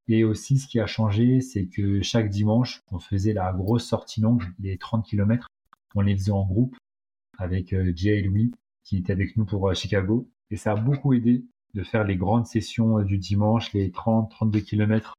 Et 0.07 0.23
aussi, 0.23 0.59
ce 0.59 0.69
qui 0.69 0.79
a 0.79 0.87
changé, 0.87 1.41
c'est 1.41 1.67
que 1.67 2.01
chaque 2.01 2.29
dimanche, 2.29 2.83
on 2.93 3.01
faisait 3.01 3.33
la 3.33 3.53
grosse 3.53 3.85
sortie 3.85 4.21
longue, 4.21 4.45
les 4.61 4.79
30 4.79 5.05
km. 5.05 5.49
On 5.97 6.03
les 6.03 6.17
faisait 6.17 6.31
en 6.31 6.47
groupe 6.47 6.77
avec 7.37 7.73
euh, 7.73 7.93
Jay 7.97 8.19
et 8.19 8.23
Louis, 8.23 8.53
qui 8.85 8.99
étaient 8.99 9.13
avec 9.13 9.37
nous 9.37 9.45
pour 9.45 9.75
Chicago. 9.75 10.31
Et 10.53 10.57
ça 10.57 10.73
a 10.73 10.77
beaucoup 10.77 11.15
aidé 11.15 11.45
de 11.75 11.83
faire 11.83 12.05
les 12.05 12.17
grandes 12.17 12.47
sessions 12.47 13.01
du 13.01 13.19
dimanche, 13.19 13.73
les 13.73 13.91
30, 13.91 14.31
32 14.31 14.61
km 14.61 15.15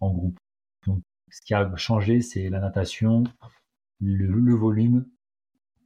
en 0.00 0.10
groupe. 0.10 0.38
Donc, 0.86 1.02
ce 1.30 1.40
qui 1.42 1.54
a 1.54 1.74
changé, 1.76 2.20
c'est 2.20 2.48
la 2.48 2.60
natation, 2.60 3.24
le, 4.00 4.54
volume 4.54 5.06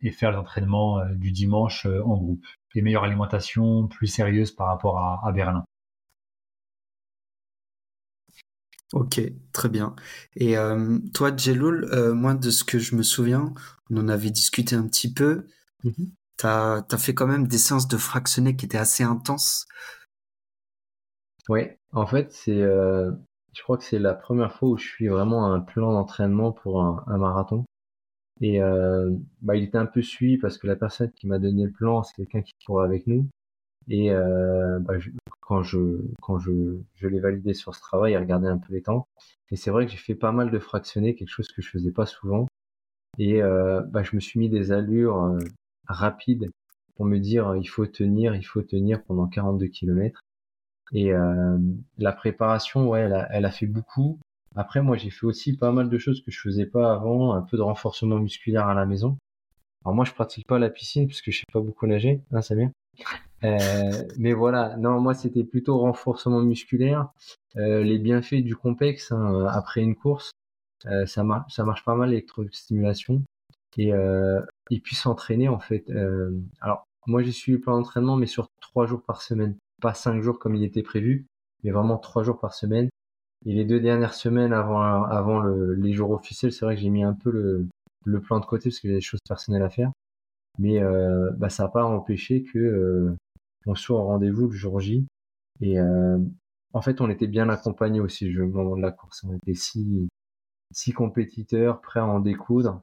et 0.03 0.11
faire 0.11 0.31
l'entraînement 0.31 1.01
euh, 1.01 1.15
du 1.15 1.33
dimanche 1.33 1.87
euh, 1.87 2.03
en 2.05 2.17
groupe. 2.17 2.45
Et 2.75 2.83
meilleure 2.83 3.05
alimentation, 3.05 3.89
plus 3.89 4.07
sérieuse 4.07 4.53
par 4.53 4.69
rapport 4.69 4.99
à, 4.99 5.33
Berlin. 5.33 5.65
Ok, 8.93 9.21
très 9.53 9.69
bien. 9.69 9.97
Et 10.37 10.57
euh, 10.57 10.99
toi, 11.15 11.35
Jeloul, 11.35 11.91
moi, 12.13 12.35
de 12.35 12.51
ce 12.51 12.63
que 12.63 12.79
je 12.79 12.95
me 12.95 13.03
souviens, 13.03 13.53
on 13.91 13.97
en 13.97 14.09
avait 14.09 14.31
discuté 14.31 14.77
un 14.77 14.87
petit 14.87 15.13
peu. 15.13 15.47
Mm-hmm. 15.83 16.11
Tu 16.37 16.47
as, 16.47 16.99
fait 16.99 17.15
quand 17.15 17.27
même 17.27 17.49
des 17.49 17.59
séances 17.59 17.89
de 17.89 17.97
fractionné 17.97 18.55
qui 18.55 18.67
étaient 18.67 18.79
assez 18.79 19.03
intenses. 19.03 19.67
Oui, 21.49 21.63
en 21.93 22.07
fait, 22.07 22.31
c'est, 22.33 22.61
je 22.61 23.63
crois 23.63 23.79
que 23.79 23.85
c'est 23.85 23.99
la 23.99 24.15
première 24.15 24.53
fois 24.53 24.69
où 24.71 24.77
je 24.79 24.87
suis 24.87 25.09
vraiment 25.09 25.47
à 25.47 25.49
un 25.49 25.61
plan 25.61 25.93
d'entraînement 25.93 26.53
pour 26.53 26.83
un 26.83 27.19
marathon. 27.19 27.65
Et 28.41 28.63
euh, 28.63 29.11
bah, 29.43 29.57
il 29.57 29.65
était 29.65 29.79
un 29.79 29.87
peu 29.87 30.03
suivi 30.03 30.39
parce 30.39 30.59
que 30.59 30.67
la 30.67 30.77
personne 30.77 31.11
qui 31.13 31.27
m'a 31.27 31.39
donné 31.39 31.65
le 31.65 31.73
plan, 31.73 32.03
c'est 32.03 32.15
quelqu'un 32.15 32.43
qui 32.43 32.55
courait 32.67 32.85
avec 32.85 33.07
nous. 33.07 33.27
Et 33.89 34.13
euh, 34.13 34.79
bah, 34.81 34.95
quand 35.41 35.63
je 35.63 35.79
quand 36.23 36.39
je, 36.39 36.79
je 36.97 37.09
l'ai 37.09 37.21
validé 37.21 37.55
sur 37.55 37.75
ce 37.75 37.81
travail, 37.81 38.13
il 38.13 38.19
regardait 38.19 38.49
un 38.49 38.59
peu 38.59 38.73
les 38.75 38.83
temps. 38.83 39.09
Et 39.51 39.57
c'est 39.57 39.71
vrai 39.71 39.87
que 39.87 39.93
j'ai 39.93 39.99
fait 39.99 40.15
pas 40.15 40.33
mal 40.33 40.51
de 40.51 40.59
fractionnés, 40.59 41.15
quelque 41.15 41.31
chose 41.31 41.49
que 41.49 41.63
je 41.63 41.71
faisais 41.71 41.93
pas 41.93 42.07
souvent. 42.07 42.47
Et 43.19 43.43
euh, 43.43 43.83
bah, 43.83 44.03
je 44.03 44.15
me 44.17 44.21
suis 44.21 44.39
mis 44.41 44.51
des 44.51 44.73
allures 44.73 45.23
euh, 45.25 45.39
rapides 45.87 46.51
pour 46.97 47.07
me 47.07 47.19
dire 47.19 47.57
il 47.57 47.67
faut 47.67 47.87
tenir, 47.87 48.37
il 48.37 48.45
faut 48.45 48.63
tenir 48.63 49.03
pendant 49.05 49.27
42 49.29 49.67
km. 49.69 50.21
Et 50.93 51.13
euh, 51.13 51.59
la 51.99 52.13
préparation, 52.13 52.89
ouais, 52.89 53.01
elle 53.01 53.13
a, 53.13 53.29
elle 53.31 53.45
a 53.45 53.51
fait 53.51 53.67
beaucoup. 53.67 54.19
Après, 54.57 54.83
moi, 54.83 54.97
j'ai 54.97 55.11
fait 55.11 55.27
aussi 55.27 55.57
pas 55.57 55.71
mal 55.71 55.89
de 55.89 55.99
choses 55.99 56.23
que 56.23 56.31
je 56.31 56.41
faisais 56.41 56.67
pas 56.67 56.93
avant, 56.93 57.35
un 57.35 57.43
peu 57.43 57.57
de 57.57 57.63
renforcement 57.63 58.19
musculaire 58.19 58.67
à 58.67 58.75
la 58.75 58.87
maison. 58.87 59.19
Alors 59.85 59.95
moi, 59.95 60.05
je 60.05 60.13
pratique 60.13 60.47
pas 60.47 60.59
la 60.59 60.71
piscine 60.71 61.07
parce 61.07 61.23
que 61.23 61.31
je 61.31 61.39
sais 61.39 61.45
pas 61.53 61.61
beaucoup 61.61 61.87
nager, 61.87 62.21
hein, 62.33 62.43
Samir. 62.43 62.71
Euh, 63.45 64.03
mais 64.19 64.33
voilà, 64.33 64.77
non, 64.79 65.01
moi, 65.01 65.15
c'était 65.15 65.45
plutôt 65.45 65.79
renforcement 65.79 66.41
musculaire. 66.41 67.07
Euh, 67.57 67.85
les 67.85 68.01
bienfaits 68.01 68.43
du 68.43 68.57
complexe 68.57 69.13
hein, 69.13 69.47
après 69.49 69.81
une 69.81 69.95
course, 69.95 70.33
euh, 70.87 71.07
ça, 71.07 71.25
marche, 71.25 71.53
ça 71.53 71.65
marche 71.65 71.85
pas 71.85 71.95
mal 71.95 72.11
l'électrostimulation 72.11 73.23
et 73.77 73.93
euh, 73.93 74.41
et 74.71 74.81
puis 74.81 74.97
s'entraîner 74.97 75.49
en 75.49 75.59
fait. 75.59 75.89
Euh, 75.91 76.31
alors 76.61 76.85
moi, 77.07 77.23
j'ai 77.23 77.33
suivi 77.33 77.57
le 77.57 77.63
plan 77.63 77.77
d'entraînement, 77.79 78.17
mais 78.17 78.27
sur 78.27 78.49
trois 78.61 78.87
jours 78.87 79.03
par 79.03 79.23
semaine, 79.23 79.57
pas 79.81 79.95
cinq 79.95 80.21
jours 80.23 80.39
comme 80.39 80.55
il 80.55 80.65
était 80.65 80.83
prévu, 80.83 81.27
mais 81.63 81.71
vraiment 81.71 81.99
trois 81.99 82.23
jours 82.23 82.39
par 82.39 82.55
semaine. 82.55 82.89
Et 83.47 83.53
les 83.53 83.65
deux 83.65 83.81
dernières 83.81 84.15
semaines 84.15 84.53
avant, 84.53 85.41
le, 85.41 85.75
les 85.75 85.93
jours 85.93 86.11
officiels, 86.11 86.53
c'est 86.53 86.65
vrai 86.65 86.75
que 86.75 86.81
j'ai 86.83 86.91
mis 86.91 87.05
un 87.05 87.15
peu 87.15 87.31
le, 88.05 88.21
plan 88.21 88.41
de 88.41 88.47
côté 88.47 88.71
parce 88.71 88.83
y 88.83 88.93
a 88.93 88.97
des 88.97 89.01
choses 89.01 89.21
personnelles 89.29 89.63
à 89.63 89.71
faire. 89.71 89.93
Mais 90.59 90.83
euh, 90.83 91.31
bah, 91.37 91.51
ça 91.51 91.65
n'a 91.65 91.69
pas 91.69 91.85
empêché 91.85 92.43
que 92.43 92.59
euh, 92.59 93.17
on 93.67 93.75
soit 93.75 94.01
au 94.01 94.05
rendez-vous 94.05 94.49
le 94.49 94.57
jour 94.57 94.81
J. 94.81 95.07
Et 95.61 95.79
euh, 95.79 96.19
en 96.73 96.83
fait, 96.83 97.01
on 97.01 97.11
était 97.11 97.27
bien 97.27 97.49
accompagnés 97.49 98.01
aussi 98.01 98.37
au 98.39 98.49
moment 98.49 98.77
de 98.77 98.83
la 98.83 98.91
course. 98.93 99.25
On 99.25 99.35
était 99.35 99.55
six, 99.55 100.09
six 100.73 100.93
compétiteurs 100.93 101.81
prêts 101.81 102.01
à 102.01 102.07
en 102.07 102.21
découdre. 102.21 102.81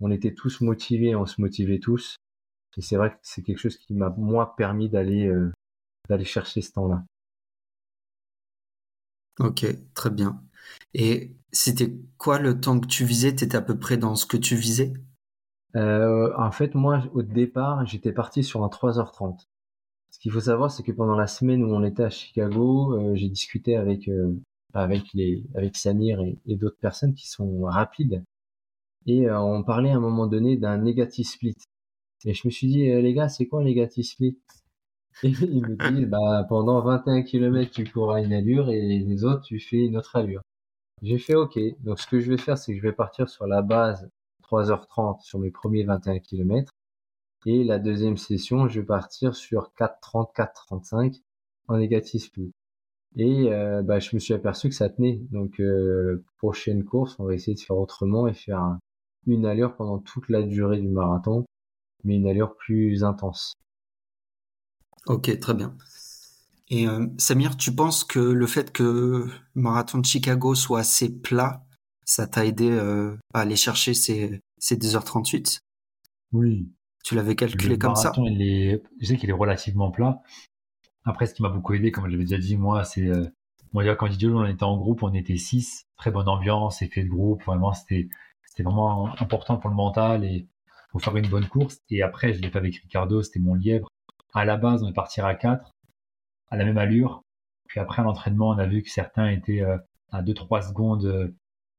On 0.00 0.10
était 0.10 0.34
tous 0.34 0.60
motivés, 0.60 1.14
on 1.14 1.26
se 1.26 1.40
motivait 1.40 1.78
tous. 1.78 2.16
Et 2.76 2.82
c'est 2.82 2.96
vrai 2.96 3.10
que 3.10 3.16
c'est 3.22 3.42
quelque 3.42 3.58
chose 3.58 3.76
qui 3.76 3.94
m'a 3.94 4.10
moi 4.10 4.54
permis 4.56 4.88
d'aller 4.88 5.28
euh, 5.28 5.52
d'aller 6.08 6.24
chercher 6.24 6.62
ce 6.62 6.72
temps-là. 6.72 7.04
Ok, 9.38 9.64
très 9.94 10.10
bien. 10.10 10.42
Et 10.92 11.36
c'était 11.52 11.94
quoi 12.18 12.38
le 12.40 12.60
temps 12.60 12.80
que 12.80 12.86
tu 12.88 13.04
visais? 13.04 13.34
Tu 13.34 13.44
étais 13.44 13.56
à 13.56 13.62
peu 13.62 13.78
près 13.78 13.96
dans 13.96 14.16
ce 14.16 14.26
que 14.26 14.36
tu 14.36 14.56
visais? 14.56 14.92
Euh, 15.76 16.32
En 16.36 16.50
fait, 16.52 16.74
moi, 16.74 17.02
au 17.14 17.22
départ, 17.22 17.84
j'étais 17.86 18.12
parti 18.12 18.44
sur 18.44 18.62
un 18.64 18.68
3h30. 18.68 19.48
Ce 20.10 20.18
qu'il 20.20 20.32
faut 20.32 20.40
savoir, 20.40 20.70
c'est 20.70 20.82
que 20.84 20.92
pendant 20.92 21.16
la 21.16 21.26
semaine 21.26 21.64
où 21.64 21.74
on 21.74 21.84
était 21.84 22.04
à 22.04 22.10
Chicago, 22.10 22.94
euh, 22.94 23.14
j'ai 23.16 23.28
discuté 23.28 23.76
avec 23.76 24.08
euh, 24.08 24.32
avec 24.74 25.04
les 25.14 25.44
avec 25.54 25.76
Samir 25.76 26.20
et, 26.20 26.38
et 26.46 26.56
d'autres 26.56 26.78
personnes 26.80 27.14
qui 27.14 27.28
sont 27.28 27.62
rapides 27.64 28.22
et 29.06 29.30
on 29.30 29.64
parlait 29.64 29.90
à 29.90 29.96
un 29.96 30.00
moment 30.00 30.26
donné 30.28 30.56
d'un 30.58 30.78
negative 30.78 31.26
split. 31.26 31.56
Et 32.26 32.34
je 32.34 32.42
me 32.46 32.52
suis 32.52 32.68
dit, 32.68 32.84
les 32.86 33.14
gars, 33.14 33.28
c'est 33.30 33.46
quoi 33.46 33.60
un 33.62 33.64
negative 33.64 34.04
split? 34.04 34.38
Et 35.22 35.28
ils 35.28 35.62
me 35.66 35.76
disent, 35.76 36.08
bah, 36.08 36.44
pendant 36.48 36.80
21 36.80 37.22
km, 37.22 37.70
tu 37.70 37.84
cours 37.84 38.12
à 38.12 38.20
une 38.20 38.32
allure 38.32 38.70
et 38.70 38.80
les 38.80 39.24
autres, 39.24 39.42
tu 39.42 39.60
fais 39.60 39.84
une 39.86 39.96
autre 39.96 40.16
allure. 40.16 40.42
J'ai 41.02 41.18
fait 41.18 41.34
OK. 41.34 41.58
Donc, 41.80 41.98
ce 41.98 42.06
que 42.06 42.20
je 42.20 42.30
vais 42.30 42.38
faire, 42.38 42.58
c'est 42.58 42.72
que 42.72 42.78
je 42.78 42.82
vais 42.82 42.92
partir 42.92 43.28
sur 43.28 43.46
la 43.46 43.62
base 43.62 44.08
3h30 44.42 45.22
sur 45.22 45.38
mes 45.38 45.50
premiers 45.50 45.84
21 45.84 46.18
km. 46.18 46.70
Et 47.46 47.62
la 47.62 47.78
deuxième 47.78 48.16
session, 48.16 48.68
je 48.68 48.80
vais 48.80 48.86
partir 48.86 49.34
sur 49.34 49.72
4h30, 49.78 50.34
4h35 50.34 51.20
en 51.68 51.76
négatif 51.76 52.32
plus. 52.32 52.52
Et 53.16 53.52
euh, 53.52 53.82
bah, 53.82 54.00
je 54.00 54.14
me 54.14 54.20
suis 54.20 54.34
aperçu 54.34 54.68
que 54.68 54.74
ça 54.74 54.88
tenait. 54.88 55.20
Donc, 55.30 55.60
euh, 55.60 56.24
prochaine 56.38 56.84
course, 56.84 57.16
on 57.18 57.24
va 57.26 57.34
essayer 57.34 57.54
de 57.54 57.60
faire 57.60 57.76
autrement 57.76 58.26
et 58.26 58.34
faire 58.34 58.78
une 59.26 59.46
allure 59.46 59.76
pendant 59.76 59.98
toute 59.98 60.28
la 60.28 60.42
durée 60.42 60.80
du 60.80 60.88
marathon, 60.88 61.44
mais 62.02 62.16
une 62.16 62.26
allure 62.26 62.56
plus 62.56 63.04
intense. 63.04 63.54
Ok, 65.06 65.38
très 65.38 65.54
bien. 65.54 65.76
Et 66.68 66.88
euh, 66.88 67.06
Samir, 67.18 67.56
tu 67.56 67.74
penses 67.74 68.04
que 68.04 68.18
le 68.18 68.46
fait 68.46 68.72
que 68.72 68.82
le 68.82 69.30
marathon 69.54 69.98
de 69.98 70.06
Chicago 70.06 70.54
soit 70.54 70.80
assez 70.80 71.20
plat, 71.20 71.64
ça 72.04 72.26
t'a 72.26 72.46
aidé 72.46 72.70
euh, 72.70 73.16
à 73.34 73.40
aller 73.40 73.56
chercher 73.56 73.94
ces, 73.94 74.40
ces 74.58 74.76
2h38 74.76 75.58
Oui. 76.32 76.68
Tu 77.04 77.14
l'avais 77.14 77.36
calculé 77.36 77.78
comme 77.78 77.96
ça? 77.96 78.12
il 78.16 78.40
est, 78.40 78.82
Je 79.00 79.06
sais 79.06 79.16
qu'il 79.16 79.28
est 79.28 79.34
relativement 79.34 79.90
plat. 79.90 80.22
Après, 81.04 81.26
ce 81.26 81.34
qui 81.34 81.42
m'a 81.42 81.50
beaucoup 81.50 81.74
aidé, 81.74 81.90
comme 81.92 82.06
je 82.06 82.12
l'avais 82.12 82.24
déjà 82.24 82.38
dit, 82.38 82.56
moi, 82.56 82.84
c'est... 82.84 83.06
Euh, 83.06 83.26
moi, 83.74 83.84
quand 83.96 84.06
je 84.06 84.26
on 84.28 84.46
était 84.46 84.62
en 84.62 84.78
groupe, 84.78 85.02
on 85.02 85.12
était 85.12 85.36
6. 85.36 85.86
Très 85.96 86.10
bonne 86.10 86.28
ambiance, 86.28 86.80
effet 86.80 87.02
de 87.02 87.08
groupe. 87.08 87.42
Vraiment, 87.44 87.74
c'était 87.74 88.08
c'était 88.54 88.62
vraiment 88.62 89.12
important 89.20 89.56
pour 89.56 89.68
le 89.68 89.74
mental 89.74 90.24
et 90.24 90.46
pour 90.90 91.02
faire 91.02 91.16
une 91.16 91.28
bonne 91.28 91.48
course. 91.48 91.80
Et 91.90 92.02
après, 92.02 92.32
je 92.32 92.40
l'ai 92.40 92.50
fait 92.50 92.58
avec 92.58 92.76
Ricardo, 92.76 93.20
c'était 93.20 93.40
mon 93.40 93.54
lièvre 93.54 93.88
à 94.34 94.44
la 94.44 94.56
base, 94.56 94.82
on 94.82 94.88
est 94.88 94.92
parti 94.92 95.20
à 95.20 95.34
4, 95.34 95.74
à 96.50 96.56
la 96.56 96.64
même 96.64 96.78
allure. 96.78 97.22
Puis 97.68 97.80
après 97.80 98.02
l'entraînement, 98.02 98.50
on 98.50 98.58
a 98.58 98.66
vu 98.66 98.82
que 98.82 98.90
certains 98.90 99.28
étaient 99.28 99.62
euh, 99.62 99.78
à 100.10 100.22
2-3 100.22 100.68
secondes 100.68 101.06
euh, 101.06 101.34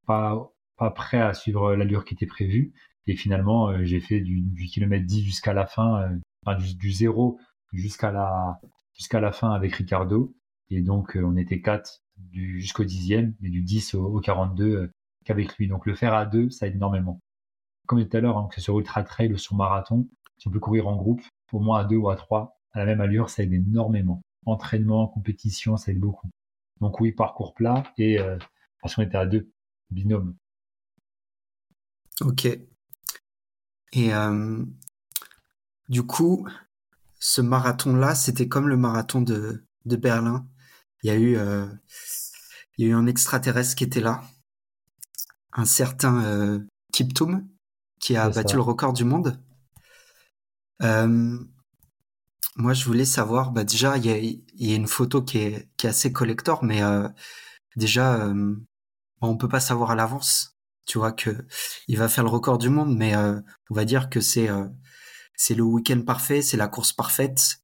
pas, 0.07 0.51
pas 0.77 0.91
prêts 0.91 1.21
à 1.21 1.33
suivre 1.33 1.75
l'allure 1.75 2.05
qui 2.05 2.13
était 2.13 2.25
prévue. 2.25 2.73
Et 3.07 3.15
finalement, 3.15 3.69
euh, 3.69 3.83
j'ai 3.83 3.99
fait 3.99 4.21
du, 4.21 4.41
du, 4.41 4.65
kilomètre 4.65 5.05
10 5.05 5.23
jusqu'à 5.23 5.53
la 5.53 5.67
fin, 5.67 6.09
du, 6.57 6.75
du 6.75 6.91
0 6.91 7.39
jusqu'à 7.73 8.11
la, 8.11 8.59
jusqu'à 8.93 9.19
la 9.19 9.31
fin 9.31 9.51
avec 9.51 9.73
Ricardo. 9.75 10.33
Et 10.69 10.81
donc, 10.81 11.17
on 11.21 11.35
était 11.35 11.61
4 11.61 12.01
jusqu'au 12.31 12.85
dixième, 12.85 13.35
et 13.43 13.49
du 13.49 13.61
10 13.61 13.95
au, 13.95 14.19
42 14.19 14.91
qu'avec 15.25 15.55
lui. 15.57 15.67
Donc, 15.67 15.85
le 15.85 15.93
faire 15.93 16.13
à 16.13 16.25
deux, 16.25 16.49
ça 16.49 16.67
aide 16.67 16.75
énormément. 16.75 17.19
Comme 17.85 18.03
tout 18.03 18.17
à 18.17 18.21
l'heure, 18.21 18.37
hein, 18.37 18.47
que 18.49 18.55
ce 18.55 18.61
soit 18.61 18.79
ultra 18.79 19.03
trail 19.03 19.31
ou 19.33 19.37
sur 19.37 19.55
marathon, 19.55 20.07
si 20.37 20.47
on 20.47 20.51
peut 20.51 20.59
courir 20.59 20.87
en 20.87 20.95
groupe, 20.95 21.21
au 21.51 21.59
moins 21.59 21.79
à 21.79 21.83
deux 21.85 21.97
ou 21.97 22.09
à 22.09 22.15
trois, 22.15 22.59
à 22.71 22.79
la 22.79 22.85
même 22.85 23.01
allure, 23.01 23.29
ça 23.29 23.43
aide 23.43 23.53
énormément. 23.53 24.21
Entraînement, 24.45 25.07
compétition, 25.07 25.77
ça 25.77 25.91
aide 25.91 25.99
beaucoup. 25.99 26.29
Donc 26.81 26.99
oui, 26.99 27.11
parcours 27.11 27.53
plat 27.53 27.83
et 27.97 28.19
euh, 28.19 28.37
parce 28.81 28.95
qu'on 28.95 29.01
était 29.01 29.17
à 29.17 29.25
deux, 29.25 29.49
binôme. 29.89 30.35
Ok. 32.21 32.45
Et 32.45 34.13
euh, 34.13 34.63
du 35.89 36.03
coup, 36.03 36.47
ce 37.19 37.41
marathon-là, 37.41 38.15
c'était 38.15 38.47
comme 38.47 38.67
le 38.67 38.77
marathon 38.77 39.21
de, 39.21 39.65
de 39.85 39.95
Berlin. 39.95 40.47
Il 41.03 41.07
y 41.07 41.09
a 41.11 41.15
eu, 41.15 41.37
euh, 41.37 41.67
il 42.77 42.85
y 42.85 42.87
a 42.87 42.91
eu 42.91 42.95
un 42.95 43.05
extraterrestre 43.05 43.75
qui 43.75 43.83
était 43.83 44.01
là, 44.01 44.23
un 45.53 45.65
certain 45.65 46.23
euh, 46.23 46.59
Kiptoum, 46.91 47.47
qui 47.99 48.15
a 48.15 48.29
battu 48.29 48.55
le 48.55 48.61
record 48.61 48.93
du 48.93 49.05
monde. 49.05 49.39
Euh, 50.81 51.37
moi, 52.57 52.73
je 52.73 52.85
voulais 52.85 53.05
savoir, 53.05 53.51
bah 53.51 53.63
déjà, 53.65 53.97
il 53.97 54.05
y 54.05 54.09
a, 54.09 54.17
y 54.17 54.73
a, 54.73 54.75
une 54.75 54.87
photo 54.87 55.21
qui 55.21 55.39
est, 55.39 55.69
qui 55.77 55.87
est 55.87 55.89
assez 55.89 56.13
collector, 56.13 56.63
mais 56.63 56.81
euh, 56.83 57.07
déjà, 57.75 58.15
euh, 58.25 58.55
on 59.21 59.37
peut 59.37 59.49
pas 59.49 59.59
savoir 59.59 59.91
à 59.91 59.95
l'avance. 59.95 60.57
Tu 60.85 60.97
vois 60.97 61.11
que 61.11 61.45
il 61.87 61.97
va 61.97 62.07
faire 62.07 62.23
le 62.23 62.29
record 62.29 62.57
du 62.57 62.69
monde, 62.69 62.95
mais 62.95 63.15
euh, 63.15 63.41
on 63.69 63.75
va 63.75 63.85
dire 63.85 64.09
que 64.09 64.21
c'est 64.21 64.49
euh, 64.49 64.65
le 65.49 65.63
week-end 65.63 66.01
parfait, 66.05 66.41
c'est 66.41 66.57
la 66.57 66.67
course 66.67 66.93
parfaite, 66.93 67.57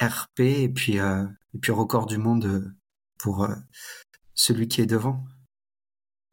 RP 0.00 0.40
et 0.40 0.68
puis 0.68 0.96
et 0.96 1.58
puis 1.60 1.72
record 1.72 2.06
du 2.06 2.18
monde 2.18 2.74
pour 3.18 3.46
celui 4.34 4.66
qui 4.66 4.80
est 4.80 4.86
devant. 4.86 5.24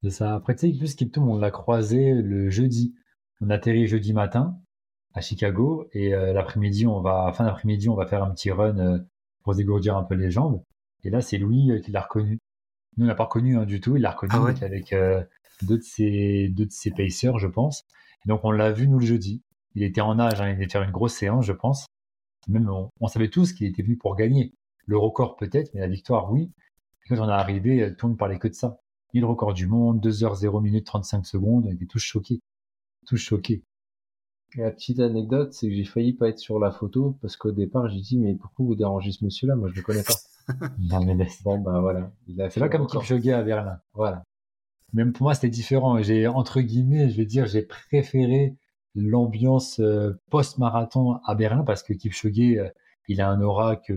C'est 0.03 0.09
ça. 0.11 0.35
Après, 0.35 0.55
tu 0.55 0.71
sais, 0.71 0.77
plus 0.77 0.95
Kiptoum, 0.95 1.29
on 1.29 1.37
l'a 1.37 1.51
croisé 1.51 2.13
le 2.13 2.49
jeudi. 2.49 2.95
On 3.41 3.49
atterrit 3.49 3.87
jeudi 3.87 4.13
matin 4.13 4.57
à 5.13 5.21
Chicago 5.21 5.87
et 5.93 6.13
euh, 6.13 6.33
l'après-midi 6.33 6.87
on 6.87 7.01
va 7.01 7.31
fin 7.33 7.45
d'après-midi 7.45 7.89
on 7.89 7.95
va 7.95 8.05
faire 8.05 8.23
un 8.23 8.31
petit 8.31 8.51
run 8.51 8.77
euh, 8.79 8.99
pour 9.43 9.55
dégourdir 9.55 9.97
un 9.97 10.03
peu 10.03 10.15
les 10.15 10.31
jambes. 10.31 10.63
Et 11.03 11.09
là, 11.09 11.21
c'est 11.21 11.39
Louis 11.39 11.81
qui 11.83 11.91
l'a 11.91 12.01
reconnu. 12.01 12.37
Nous, 12.97 13.05
on 13.05 13.07
l'a 13.07 13.15
pas 13.15 13.23
reconnu 13.23 13.57
hein, 13.57 13.65
du 13.65 13.81
tout. 13.81 13.95
Il 13.95 14.03
l'a 14.03 14.11
reconnu 14.11 14.33
Ah 14.35 14.41
ouais. 14.43 14.63
avec 14.63 14.93
deux 15.63 15.77
de 15.79 15.83
ses 15.83 16.49
deux 16.49 16.67
de 16.67 16.71
ses 16.71 16.91
pacers, 16.91 17.39
je 17.39 17.47
pense. 17.47 17.83
Et 18.23 18.29
donc, 18.29 18.41
on 18.43 18.51
l'a 18.51 18.71
vu 18.71 18.87
nous 18.87 18.99
le 18.99 19.05
jeudi. 19.05 19.41
Il 19.73 19.81
était 19.81 20.01
en 20.01 20.19
âge, 20.19 20.39
hein, 20.41 20.49
il 20.49 20.61
était 20.61 20.71
faire 20.71 20.83
une 20.83 20.91
grosse 20.91 21.15
séance, 21.15 21.45
je 21.45 21.53
pense. 21.53 21.87
Même 22.47 22.69
on, 22.69 22.89
on 22.99 23.07
savait 23.07 23.29
tous 23.29 23.51
qu'il 23.53 23.65
était 23.65 23.81
venu 23.81 23.97
pour 23.97 24.15
gagner. 24.15 24.53
Le 24.85 24.99
record 24.99 25.37
peut-être, 25.37 25.73
mais 25.73 25.79
la 25.79 25.87
victoire, 25.87 26.31
oui. 26.31 26.51
Et 27.05 27.09
quand 27.09 27.19
on 27.19 27.27
est 27.27 27.31
arrivé, 27.31 27.95
tout 27.97 28.05
le 28.05 28.11
monde 28.11 28.19
parlait 28.19 28.37
que 28.37 28.47
de 28.47 28.53
ça. 28.53 28.77
Le 29.19 29.25
record 29.25 29.53
du 29.53 29.67
monde, 29.67 29.99
2 29.99 30.23
heures 30.23 30.35
0 30.35 30.61
minutes 30.61 30.85
35 30.85 31.25
secondes, 31.25 31.65
on 31.67 31.71
était 31.71 31.85
tous 31.85 31.99
choqués. 31.99 32.41
Tous 33.07 33.17
choqués. 33.17 33.63
La 34.57 34.71
petite 34.71 34.99
anecdote, 34.99 35.53
c'est 35.53 35.69
que 35.69 35.73
j'ai 35.73 35.85
failli 35.85 36.13
pas 36.13 36.27
être 36.27 36.39
sur 36.39 36.59
la 36.59 36.71
photo 36.71 37.17
parce 37.21 37.37
qu'au 37.37 37.51
départ, 37.51 37.87
j'ai 37.87 38.01
dit, 38.01 38.17
mais 38.17 38.35
pourquoi 38.35 38.65
vous 38.65 38.75
dérangez 38.75 39.11
ce 39.11 39.23
monsieur-là? 39.23 39.55
Moi, 39.55 39.69
je 39.69 39.75
le 39.75 39.81
connais 39.81 40.03
pas. 40.03 40.13
Non, 40.79 41.05
mais. 41.05 41.27
Bon, 41.43 41.59
bah 41.59 41.79
voilà. 41.79 42.11
Il 42.27 42.41
a 42.41 42.49
C'est 42.49 42.59
pas 42.59 42.67
comme. 42.67 42.87
Kipchoge 42.87 43.27
à 43.29 43.41
Berlin. 43.43 43.79
Voilà. 43.93 44.23
Même 44.93 45.13
pour 45.13 45.23
moi, 45.23 45.33
c'était 45.33 45.49
différent. 45.49 46.01
J'ai, 46.01 46.27
entre 46.27 46.59
guillemets, 46.61 47.09
je 47.09 47.17
vais 47.17 47.25
dire, 47.25 47.45
j'ai 47.45 47.61
préféré 47.61 48.55
l'ambiance 48.95 49.79
euh, 49.79 50.19
post-marathon 50.29 51.19
à 51.25 51.35
Berlin 51.35 51.63
parce 51.63 51.83
que 51.83 51.93
Kipchoge, 51.93 52.57
euh, 52.57 52.67
il 53.07 53.21
a 53.21 53.29
un 53.29 53.41
aura 53.41 53.77
que, 53.77 53.93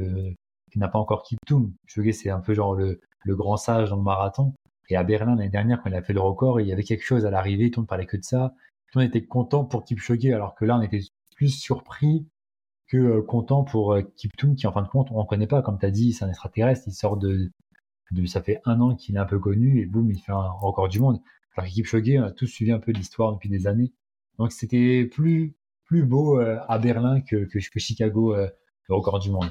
qui 0.71 0.79
n'a 0.79 0.89
pas 0.89 0.99
encore 0.99 1.25
Kiptoum. 1.25 1.73
Kipchoge, 1.89 2.13
c'est 2.13 2.31
un 2.31 2.41
peu 2.41 2.55
genre 2.55 2.75
le, 2.75 3.01
le 3.25 3.35
grand 3.35 3.57
sage 3.57 3.91
dans 3.91 3.97
le 3.97 4.03
marathon. 4.03 4.55
Et 4.91 4.97
à 4.97 5.03
Berlin, 5.03 5.35
l'année 5.35 5.49
dernière, 5.49 5.83
quand 5.83 5.91
il 5.91 5.97
a 5.97 6.03
fait 6.03 6.13
le 6.13 6.21
record, 6.21 6.61
il 6.61 6.69
y 6.69 6.73
avait 6.73 6.85
quelque 6.85 7.05
chose 7.05 7.27
à 7.27 7.31
l'arrivée, 7.31 7.71
tout 7.71 7.81
le 7.81 7.83
monde 7.83 7.89
parlait 7.89 8.07
que 8.07 8.19
de 8.19 8.23
ça. 8.23 8.55
Tout 8.95 9.01
le 9.01 9.07
monde 9.07 9.17
était 9.17 9.27
content 9.27 9.65
pour 9.65 9.83
Kipchoge, 9.83 10.27
alors 10.27 10.55
que 10.55 10.65
là, 10.65 10.79
on 10.79 10.81
était 10.81 11.01
plus 11.35 11.49
surpris 11.49 12.29
que 12.87 12.97
euh, 12.97 13.23
content 13.23 13.65
pour 13.65 13.95
euh, 13.95 14.03
Kiptoum, 14.03 14.55
qui 14.55 14.69
en 14.69 14.73
fin 14.73 14.83
de 14.83 14.89
compte, 14.89 15.09
on 15.11 15.21
ne 15.21 15.27
connaît 15.27 15.49
pas. 15.49 15.63
Comme 15.63 15.81
tu 15.81 15.87
as 15.87 15.91
dit, 15.91 16.13
c'est 16.13 16.25
un 16.25 16.29
extraterrestre, 16.29 16.85
il 16.87 16.93
sort 16.93 17.17
de, 17.17 17.51
de, 18.13 18.27
ça 18.27 18.41
fait 18.41 18.61
un 18.65 18.81
an 18.81 18.95
qu'il 18.95 19.17
est 19.17 19.19
un 19.19 19.25
peu 19.25 19.41
connu, 19.41 19.81
et 19.81 19.87
boum, 19.87 20.13
il 20.13 20.21
fait 20.21 20.31
un 20.31 20.49
record 20.49 20.89
du 20.89 21.01
monde. 21.01 21.21
Alors 21.57 21.69
que 21.69 21.75
Kipchoge, 21.75 22.09
on 22.19 22.23
a 22.23 22.31
tous 22.31 22.47
suivi 22.47 22.71
un 22.71 22.79
peu 22.79 22.93
l'histoire 22.93 23.33
depuis 23.33 23.49
des 23.49 23.67
années. 23.67 23.93
Donc 24.39 24.53
c'était 24.53 25.07
plus, 25.07 25.57
plus 25.87 26.05
beau 26.05 26.39
euh, 26.39 26.61
à 26.69 26.79
Berlin 26.79 27.21
que, 27.21 27.47
que, 27.47 27.59
que 27.59 27.81
Chicago, 27.81 28.37
euh, 28.37 28.49
le 28.89 28.95
record 28.95 29.19
du 29.19 29.33
monde. 29.33 29.51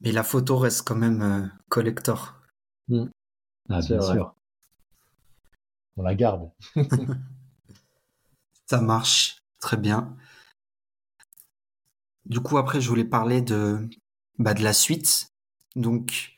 Mais 0.00 0.10
la 0.10 0.24
photo 0.24 0.56
reste 0.56 0.82
quand 0.84 0.96
même 0.96 1.22
euh, 1.22 1.46
collector. 1.68 2.42
Ah, 3.68 3.80
C'est 3.80 3.94
bien 3.94 3.98
vrai. 3.98 4.14
sûr. 4.14 4.34
On 5.96 6.02
la 6.02 6.16
garde. 6.16 6.50
Ça 8.70 8.80
marche 8.80 9.42
très 9.58 9.76
bien. 9.76 10.16
Du 12.24 12.38
coup, 12.38 12.56
après, 12.56 12.80
je 12.80 12.88
voulais 12.88 13.04
parler 13.04 13.42
de, 13.42 13.88
bah, 14.38 14.54
de 14.54 14.62
la 14.62 14.72
suite. 14.72 15.32
Donc, 15.74 16.36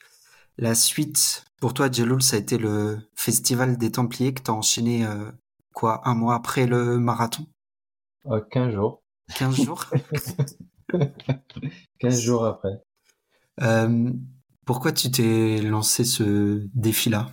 la 0.56 0.74
suite, 0.74 1.44
pour 1.60 1.74
toi, 1.74 1.92
Jeloul, 1.92 2.22
ça 2.22 2.36
a 2.36 2.38
été 2.38 2.56
le 2.56 2.96
Festival 3.14 3.76
des 3.76 3.92
Templiers 3.92 4.32
que 4.32 4.40
tu 4.40 4.50
as 4.50 4.54
enchaîné, 4.54 5.04
euh, 5.04 5.30
quoi, 5.74 6.00
un 6.08 6.14
mois 6.14 6.34
après 6.34 6.64
le 6.66 6.98
marathon? 6.98 7.44
Euh, 8.28 8.40
15 8.50 8.72
jours. 8.72 9.02
15 9.36 9.54
jours? 9.64 9.84
15 11.98 12.18
jours 12.18 12.46
après. 12.46 12.80
Euh, 13.60 14.10
pourquoi 14.64 14.92
tu 14.92 15.10
t'es 15.10 15.60
lancé 15.60 16.06
ce 16.06 16.66
défi-là? 16.72 17.28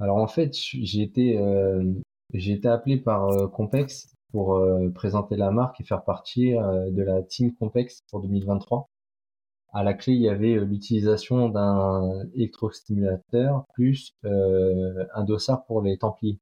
Alors 0.00 0.16
en 0.16 0.26
fait, 0.26 0.54
j'ai 0.54 1.02
été, 1.02 1.36
euh, 1.36 1.84
j'ai 2.32 2.52
été 2.52 2.68
appelé 2.68 2.96
par 2.98 3.28
euh, 3.28 3.48
Compex 3.48 4.14
pour 4.32 4.56
euh, 4.56 4.90
présenter 4.90 5.36
la 5.36 5.50
marque 5.50 5.80
et 5.80 5.84
faire 5.84 6.04
partie 6.04 6.54
euh, 6.54 6.90
de 6.90 7.02
la 7.02 7.22
team 7.22 7.54
Compex 7.54 8.02
pour 8.10 8.20
2023. 8.20 8.88
À 9.72 9.82
la 9.84 9.94
clé, 9.94 10.14
il 10.14 10.22
y 10.22 10.28
avait 10.28 10.54
l'utilisation 10.64 11.48
d'un 11.48 12.26
électrostimulateur 12.34 13.66
plus 13.74 14.14
un 14.22 15.24
dossard 15.24 15.66
pour 15.66 15.82
les 15.82 15.98
Templiers. 15.98 16.38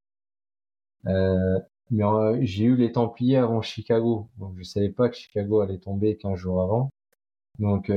Mais 1.05 2.05
j'ai 2.43 2.64
eu 2.64 2.76
les 2.76 2.93
Templiers 2.93 3.39
avant 3.39 3.61
Chicago, 3.61 4.28
donc 4.39 4.55
je 4.57 4.62
savais 4.62 4.91
pas 4.91 5.09
que 5.09 5.16
Chicago 5.16 5.61
allait 5.61 5.78
tomber 5.78 6.16
15 6.16 6.37
jours 6.37 6.62
avant. 6.62 6.91
Donc 7.59 7.91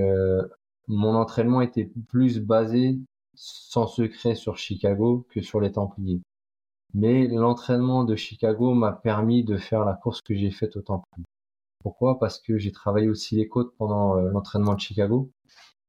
mon 0.87 1.15
entraînement 1.15 1.61
était 1.61 1.91
plus 2.07 2.39
basé 2.39 2.97
sans 3.35 3.85
secret 3.85 4.33
sur 4.33 4.57
Chicago 4.57 5.27
que 5.29 5.41
sur 5.41 5.61
les 5.61 5.71
Templiers. 5.71 6.21
Mais 6.93 7.27
l'entraînement 7.27 8.03
de 8.03 8.15
Chicago 8.15 8.73
m'a 8.73 8.91
permis 8.91 9.43
de 9.43 9.57
faire 9.57 9.85
la 9.85 9.93
course 9.93 10.21
que 10.21 10.35
j'ai 10.35 10.51
faite 10.51 10.77
aux 10.77 10.81
Templiers. 10.81 11.25
Pourquoi? 11.83 12.19
Parce 12.19 12.39
que 12.39 12.57
j'ai 12.57 12.71
travaillé 12.71 13.09
aussi 13.09 13.35
les 13.35 13.47
côtes 13.47 13.75
pendant 13.77 14.17
euh, 14.17 14.29
l'entraînement 14.31 14.73
de 14.73 14.79
Chicago. 14.79 15.31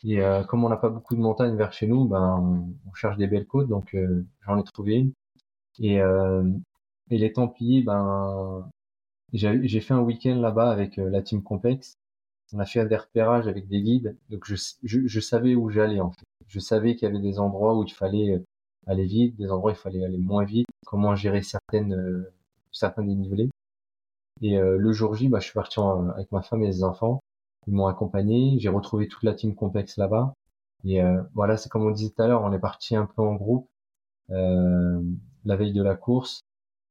Et 0.04 0.20
euh, 0.20 0.44
comme 0.44 0.64
on 0.64 0.68
n'a 0.68 0.76
pas 0.76 0.90
beaucoup 0.90 1.16
de 1.16 1.20
montagnes 1.20 1.56
vers 1.56 1.72
chez 1.72 1.86
nous, 1.86 2.06
ben 2.06 2.74
on, 2.86 2.94
cherche 2.94 3.16
des 3.16 3.26
belles 3.26 3.46
côtes, 3.46 3.68
donc 3.68 3.94
euh, 3.94 4.24
j'en 4.46 4.58
ai 4.58 4.64
trouvé 4.64 4.94
une. 4.96 5.12
Et, 5.80 6.00
euh, 6.00 6.44
et 7.10 7.18
les 7.18 7.32
Templiers, 7.32 7.82
ben 7.82 8.68
j'ai 9.32 9.80
fait 9.80 9.94
un 9.94 10.00
week-end 10.00 10.36
là-bas 10.36 10.70
avec 10.70 10.98
euh, 10.98 11.10
la 11.10 11.22
team 11.22 11.42
Complex. 11.42 11.94
On 12.52 12.58
a 12.60 12.64
fait 12.64 12.84
des 12.86 12.96
repérages 12.96 13.46
avec 13.46 13.68
des 13.68 13.82
guides, 13.82 14.16
donc 14.30 14.44
je, 14.46 14.56
je, 14.82 15.06
je 15.06 15.20
savais 15.20 15.54
où 15.54 15.68
j'allais 15.68 16.00
en 16.00 16.10
fait. 16.10 16.24
Je 16.46 16.60
savais 16.60 16.96
qu'il 16.96 17.06
y 17.06 17.10
avait 17.10 17.20
des 17.20 17.38
endroits 17.38 17.76
où 17.76 17.84
il 17.84 17.92
fallait 17.92 18.36
euh, 18.36 18.44
aller 18.88 19.06
vite, 19.06 19.36
des 19.36 19.50
endroits 19.52 19.72
où 19.72 19.74
il 19.74 19.78
fallait 19.78 20.04
aller 20.04 20.18
moins 20.18 20.44
vite, 20.44 20.66
comment 20.86 21.16
gérer 21.16 21.42
certaines 21.42 21.94
euh, 21.94 22.32
certains 22.72 23.04
dénivelés. 23.04 23.50
Et 24.42 24.56
euh, 24.58 24.76
le 24.78 24.92
jour 24.92 25.14
J, 25.14 25.28
bah, 25.28 25.38
je 25.40 25.44
suis 25.46 25.54
parti 25.54 25.80
en- 25.80 26.08
avec 26.10 26.30
ma 26.32 26.42
femme 26.42 26.62
et 26.62 26.66
les 26.66 26.84
enfants. 26.84 27.20
Ils 27.66 27.74
m'ont 27.74 27.86
accompagné. 27.86 28.58
J'ai 28.58 28.68
retrouvé 28.68 29.08
toute 29.08 29.22
la 29.24 29.34
team 29.34 29.54
complexe 29.54 29.96
là-bas. 29.96 30.34
Et 30.84 31.02
euh, 31.02 31.22
voilà, 31.34 31.56
c'est 31.56 31.68
comme 31.68 31.84
on 31.86 31.90
disait 31.90 32.10
tout 32.10 32.22
à 32.22 32.28
l'heure, 32.28 32.42
on 32.42 32.52
est 32.52 32.58
parti 32.60 32.94
un 32.96 33.06
peu 33.06 33.22
en 33.22 33.34
groupe 33.34 33.68
euh, 34.30 35.02
la 35.44 35.56
veille 35.56 35.72
de 35.74 35.82
la 35.82 35.96
course. 35.96 36.42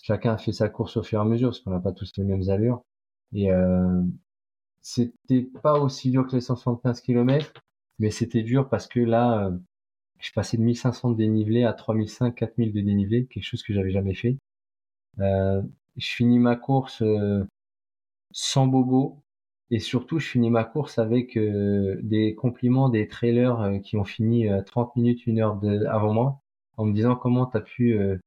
Chacun 0.01 0.33
a 0.33 0.37
fait 0.37 0.53
sa 0.53 0.69
course 0.69 0.97
au 0.97 1.03
fur 1.03 1.19
et 1.19 1.23
à 1.23 1.25
mesure 1.25 1.49
parce 1.49 1.61
qu'on 1.61 1.71
n'a 1.71 1.79
pas 1.79 1.93
tous 1.93 2.11
les 2.17 2.23
mêmes 2.25 2.49
allures. 2.49 2.83
Et 3.33 3.51
euh, 3.51 4.01
c'était 4.81 5.43
pas 5.63 5.79
aussi 5.79 6.11
dur 6.11 6.27
que 6.27 6.33
les 6.35 6.41
175 6.41 7.01
km, 7.01 7.53
mais 7.99 8.11
c'était 8.11 8.43
dur 8.43 8.69
parce 8.69 8.87
que 8.87 8.99
là, 8.99 9.51
euh, 10.17 10.21
je 10.21 10.31
passais 10.33 10.57
de 10.57 10.63
1500 10.63 11.11
de 11.11 11.17
dénivelé 11.17 11.63
à 11.63 11.73
3500, 11.73 12.31
4000 12.31 12.73
de 12.73 12.81
dénivelé, 12.81 13.25
quelque 13.27 13.43
chose 13.43 13.63
que 13.63 13.73
j'avais 13.73 13.91
jamais 13.91 14.15
fait. 14.15 14.37
Euh, 15.19 15.61
je 15.97 16.07
finis 16.07 16.39
ma 16.39 16.55
course 16.55 17.01
euh, 17.01 17.43
sans 18.31 18.67
bobo 18.67 19.23
et 19.71 19.79
surtout 19.79 20.19
je 20.19 20.27
finis 20.29 20.49
ma 20.49 20.63
course 20.63 20.99
avec 20.99 21.37
euh, 21.37 21.99
des 22.03 22.35
compliments 22.35 22.89
des 22.89 23.07
trailers 23.07 23.59
euh, 23.61 23.79
qui 23.79 23.97
ont 23.97 24.05
fini 24.05 24.47
euh, 24.49 24.61
30 24.61 24.95
minutes, 24.95 25.25
une 25.27 25.39
heure 25.39 25.57
de, 25.57 25.85
avant 25.87 26.13
moi 26.13 26.41
en 26.77 26.85
me 26.85 26.93
disant 26.93 27.15
comment 27.15 27.45
tu 27.47 27.57
as 27.57 27.61
pu 27.61 27.93
euh, 27.93 28.17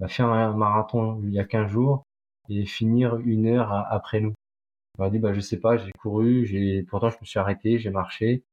bah, 0.00 0.08
faire 0.08 0.28
un 0.28 0.54
marathon 0.56 1.20
il 1.24 1.32
y 1.32 1.38
a 1.38 1.44
15 1.44 1.70
jours 1.70 2.04
et 2.48 2.66
finir 2.66 3.16
une 3.16 3.46
heure 3.46 3.72
après 3.72 4.20
nous. 4.20 4.34
Je 4.96 5.02
leur 5.02 5.08
ai 5.08 5.10
dit 5.12 5.18
bah 5.18 5.32
je 5.34 5.40
sais 5.40 5.60
pas, 5.60 5.76
j'ai 5.76 5.92
couru, 5.92 6.46
j'ai 6.46 6.82
pourtant 6.84 7.10
je 7.10 7.16
me 7.20 7.26
suis 7.26 7.38
arrêté, 7.38 7.78
j'ai 7.78 7.90
marché 7.90 8.44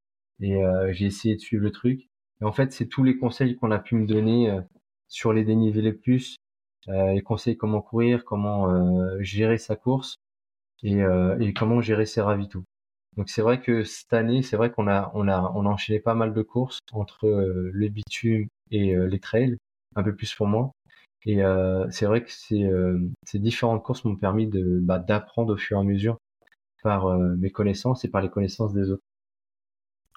et 0.41 0.55
euh, 0.63 0.91
j'ai 0.93 1.07
essayé 1.07 1.35
de 1.35 1.41
suivre 1.41 1.63
le 1.63 1.71
truc. 1.71 2.09
Et 2.41 2.45
en 2.45 2.51
fait, 2.51 2.71
c'est 2.71 2.87
tous 2.87 3.03
les 3.03 3.17
conseils 3.17 3.55
qu'on 3.55 3.71
a 3.71 3.79
pu 3.79 3.95
me 3.95 4.05
donner 4.07 4.49
euh, 4.49 4.61
sur 5.07 5.33
les 5.33 5.43
dénivelés 5.43 5.93
plus, 5.93 6.37
euh, 6.89 7.13
les 7.13 7.21
conseils 7.21 7.57
comment 7.57 7.81
courir, 7.81 8.25
comment 8.25 8.69
euh, 8.69 9.17
gérer 9.21 9.57
sa 9.57 9.75
course 9.75 10.15
et, 10.83 11.01
et 11.39 11.53
comment 11.53 11.79
gérer 11.79 12.07
ses 12.07 12.21
ravitaux. 12.21 12.63
Donc 13.15 13.29
c'est 13.29 13.43
vrai 13.43 13.61
que 13.61 13.83
cette 13.83 14.13
année, 14.13 14.41
c'est 14.41 14.57
vrai 14.57 14.71
qu'on 14.71 14.87
a 14.87 15.11
on 15.13 15.27
a 15.27 15.51
on 15.53 15.67
a 15.67 15.69
enchaîné 15.69 15.99
pas 15.99 16.15
mal 16.15 16.33
de 16.33 16.41
courses 16.41 16.79
entre 16.91 17.27
le 17.27 17.87
bitume 17.89 18.47
et 18.71 18.95
les 18.95 19.19
trails, 19.19 19.57
un 19.95 20.01
peu 20.01 20.15
plus 20.15 20.33
pour 20.33 20.47
moi. 20.47 20.71
Et 21.25 21.43
euh, 21.43 21.85
c'est 21.91 22.07
vrai 22.07 22.23
que 22.23 22.31
ces, 22.31 22.67
ces 23.27 23.37
différentes 23.37 23.83
courses 23.83 24.03
m'ont 24.05 24.15
permis 24.15 24.47
de 24.47 24.79
bah, 24.81 24.97
d'apprendre 24.97 25.53
au 25.53 25.57
fur 25.57 25.77
et 25.77 25.81
à 25.81 25.83
mesure 25.83 26.17
par 26.81 27.15
mes 27.19 27.51
connaissances 27.51 28.03
et 28.03 28.09
par 28.09 28.23
les 28.23 28.29
connaissances 28.29 28.73
des 28.73 28.89
autres. 28.89 29.03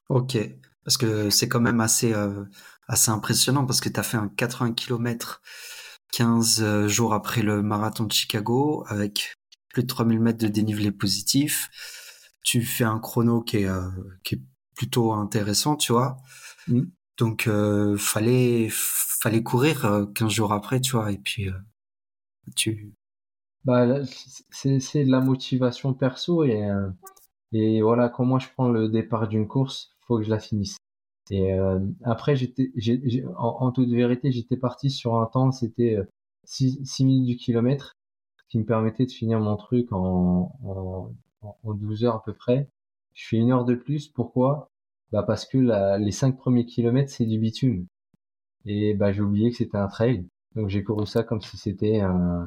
Ok, 0.08 0.38
parce 0.84 0.96
que 0.96 1.30
c'est 1.30 1.48
quand 1.48 1.60
même 1.60 1.80
assez, 1.80 2.14
euh, 2.14 2.44
assez 2.88 3.10
impressionnant 3.10 3.66
parce 3.66 3.80
que 3.80 3.88
tu 3.88 3.98
as 3.98 4.02
fait 4.02 4.16
un 4.16 4.28
80 4.28 4.72
km 4.72 5.40
15 6.12 6.62
euh, 6.62 6.88
jours 6.88 7.14
après 7.14 7.42
le 7.42 7.62
marathon 7.62 8.04
de 8.04 8.12
Chicago 8.12 8.84
avec 8.88 9.36
plus 9.70 9.82
de 9.82 9.88
3000 9.88 10.20
mètres 10.20 10.38
de 10.38 10.48
dénivelé 10.48 10.92
positif. 10.92 11.70
Tu 12.42 12.62
fais 12.62 12.84
un 12.84 12.98
chrono 12.98 13.42
qui 13.42 13.58
est, 13.58 13.68
euh, 13.68 13.82
qui 14.22 14.36
est 14.36 14.42
plutôt 14.76 15.12
intéressant, 15.12 15.76
tu 15.76 15.92
vois. 15.92 16.16
Mm. 16.68 16.82
Donc, 17.18 17.46
euh, 17.46 17.96
fallait, 17.96 18.68
fallait 18.70 19.42
courir 19.42 19.84
euh, 19.84 20.06
15 20.06 20.30
jours 20.30 20.52
après, 20.52 20.80
tu 20.80 20.92
vois. 20.92 21.12
Et 21.12 21.18
puis, 21.18 21.48
euh, 21.48 21.52
tu, 22.56 22.92
Bah, 23.64 23.86
c'est 24.50 25.04
de 25.04 25.10
la 25.10 25.20
motivation 25.20 25.94
perso 25.94 26.44
et 26.44 26.64
euh, 26.64 26.90
et 27.52 27.82
voilà 27.82 28.08
comment 28.08 28.40
je 28.40 28.48
prends 28.52 28.68
le 28.68 28.88
départ 28.88 29.28
d'une 29.28 29.46
course, 29.46 29.93
faut 30.06 30.18
que 30.18 30.24
je 30.24 30.30
la 30.30 30.38
finisse. 30.40 30.78
Et 31.30 31.52
euh, 31.54 31.80
après 32.04 32.36
j'étais 32.36 32.70
j'ai 32.76 33.00
j'ai- 33.08 33.24
en, 33.36 33.56
en 33.60 33.72
toute 33.72 33.88
vérité, 33.90 34.30
j'étais 34.32 34.56
parti 34.56 34.90
sur 34.90 35.16
un 35.16 35.26
temps, 35.26 35.52
c'était 35.52 35.98
6 36.44 37.04
minutes 37.04 37.26
du 37.26 37.36
kilomètre 37.36 37.94
qui 38.48 38.58
me 38.58 38.64
permettait 38.66 39.06
de 39.06 39.12
finir 39.12 39.40
mon 39.40 39.56
truc 39.56 39.92
en 39.92 40.52
en, 40.64 41.10
en 41.42 41.56
en 41.62 41.74
12 41.74 42.04
heures 42.04 42.16
à 42.16 42.22
peu 42.22 42.34
près. 42.34 42.68
Je 43.14 43.28
fais 43.28 43.36
une 43.38 43.52
heure 43.52 43.64
de 43.64 43.74
plus, 43.74 44.08
pourquoi? 44.08 44.70
Bah 45.12 45.22
parce 45.22 45.46
que 45.46 45.58
les 45.98 46.12
cinq 46.12 46.36
premiers 46.38 46.66
kilomètres, 46.66 47.10
c'est 47.12 47.26
du 47.26 47.38
bitume. 47.38 47.86
Et 48.66 48.94
bah 48.94 49.12
j'ai 49.12 49.22
oublié 49.22 49.50
que 49.50 49.56
c'était 49.56 49.78
un 49.78 49.88
trail. 49.88 50.26
Donc 50.54 50.68
j'ai 50.68 50.84
couru 50.84 51.06
ça 51.06 51.22
comme 51.22 51.40
si 51.40 51.56
c'était 51.56 52.00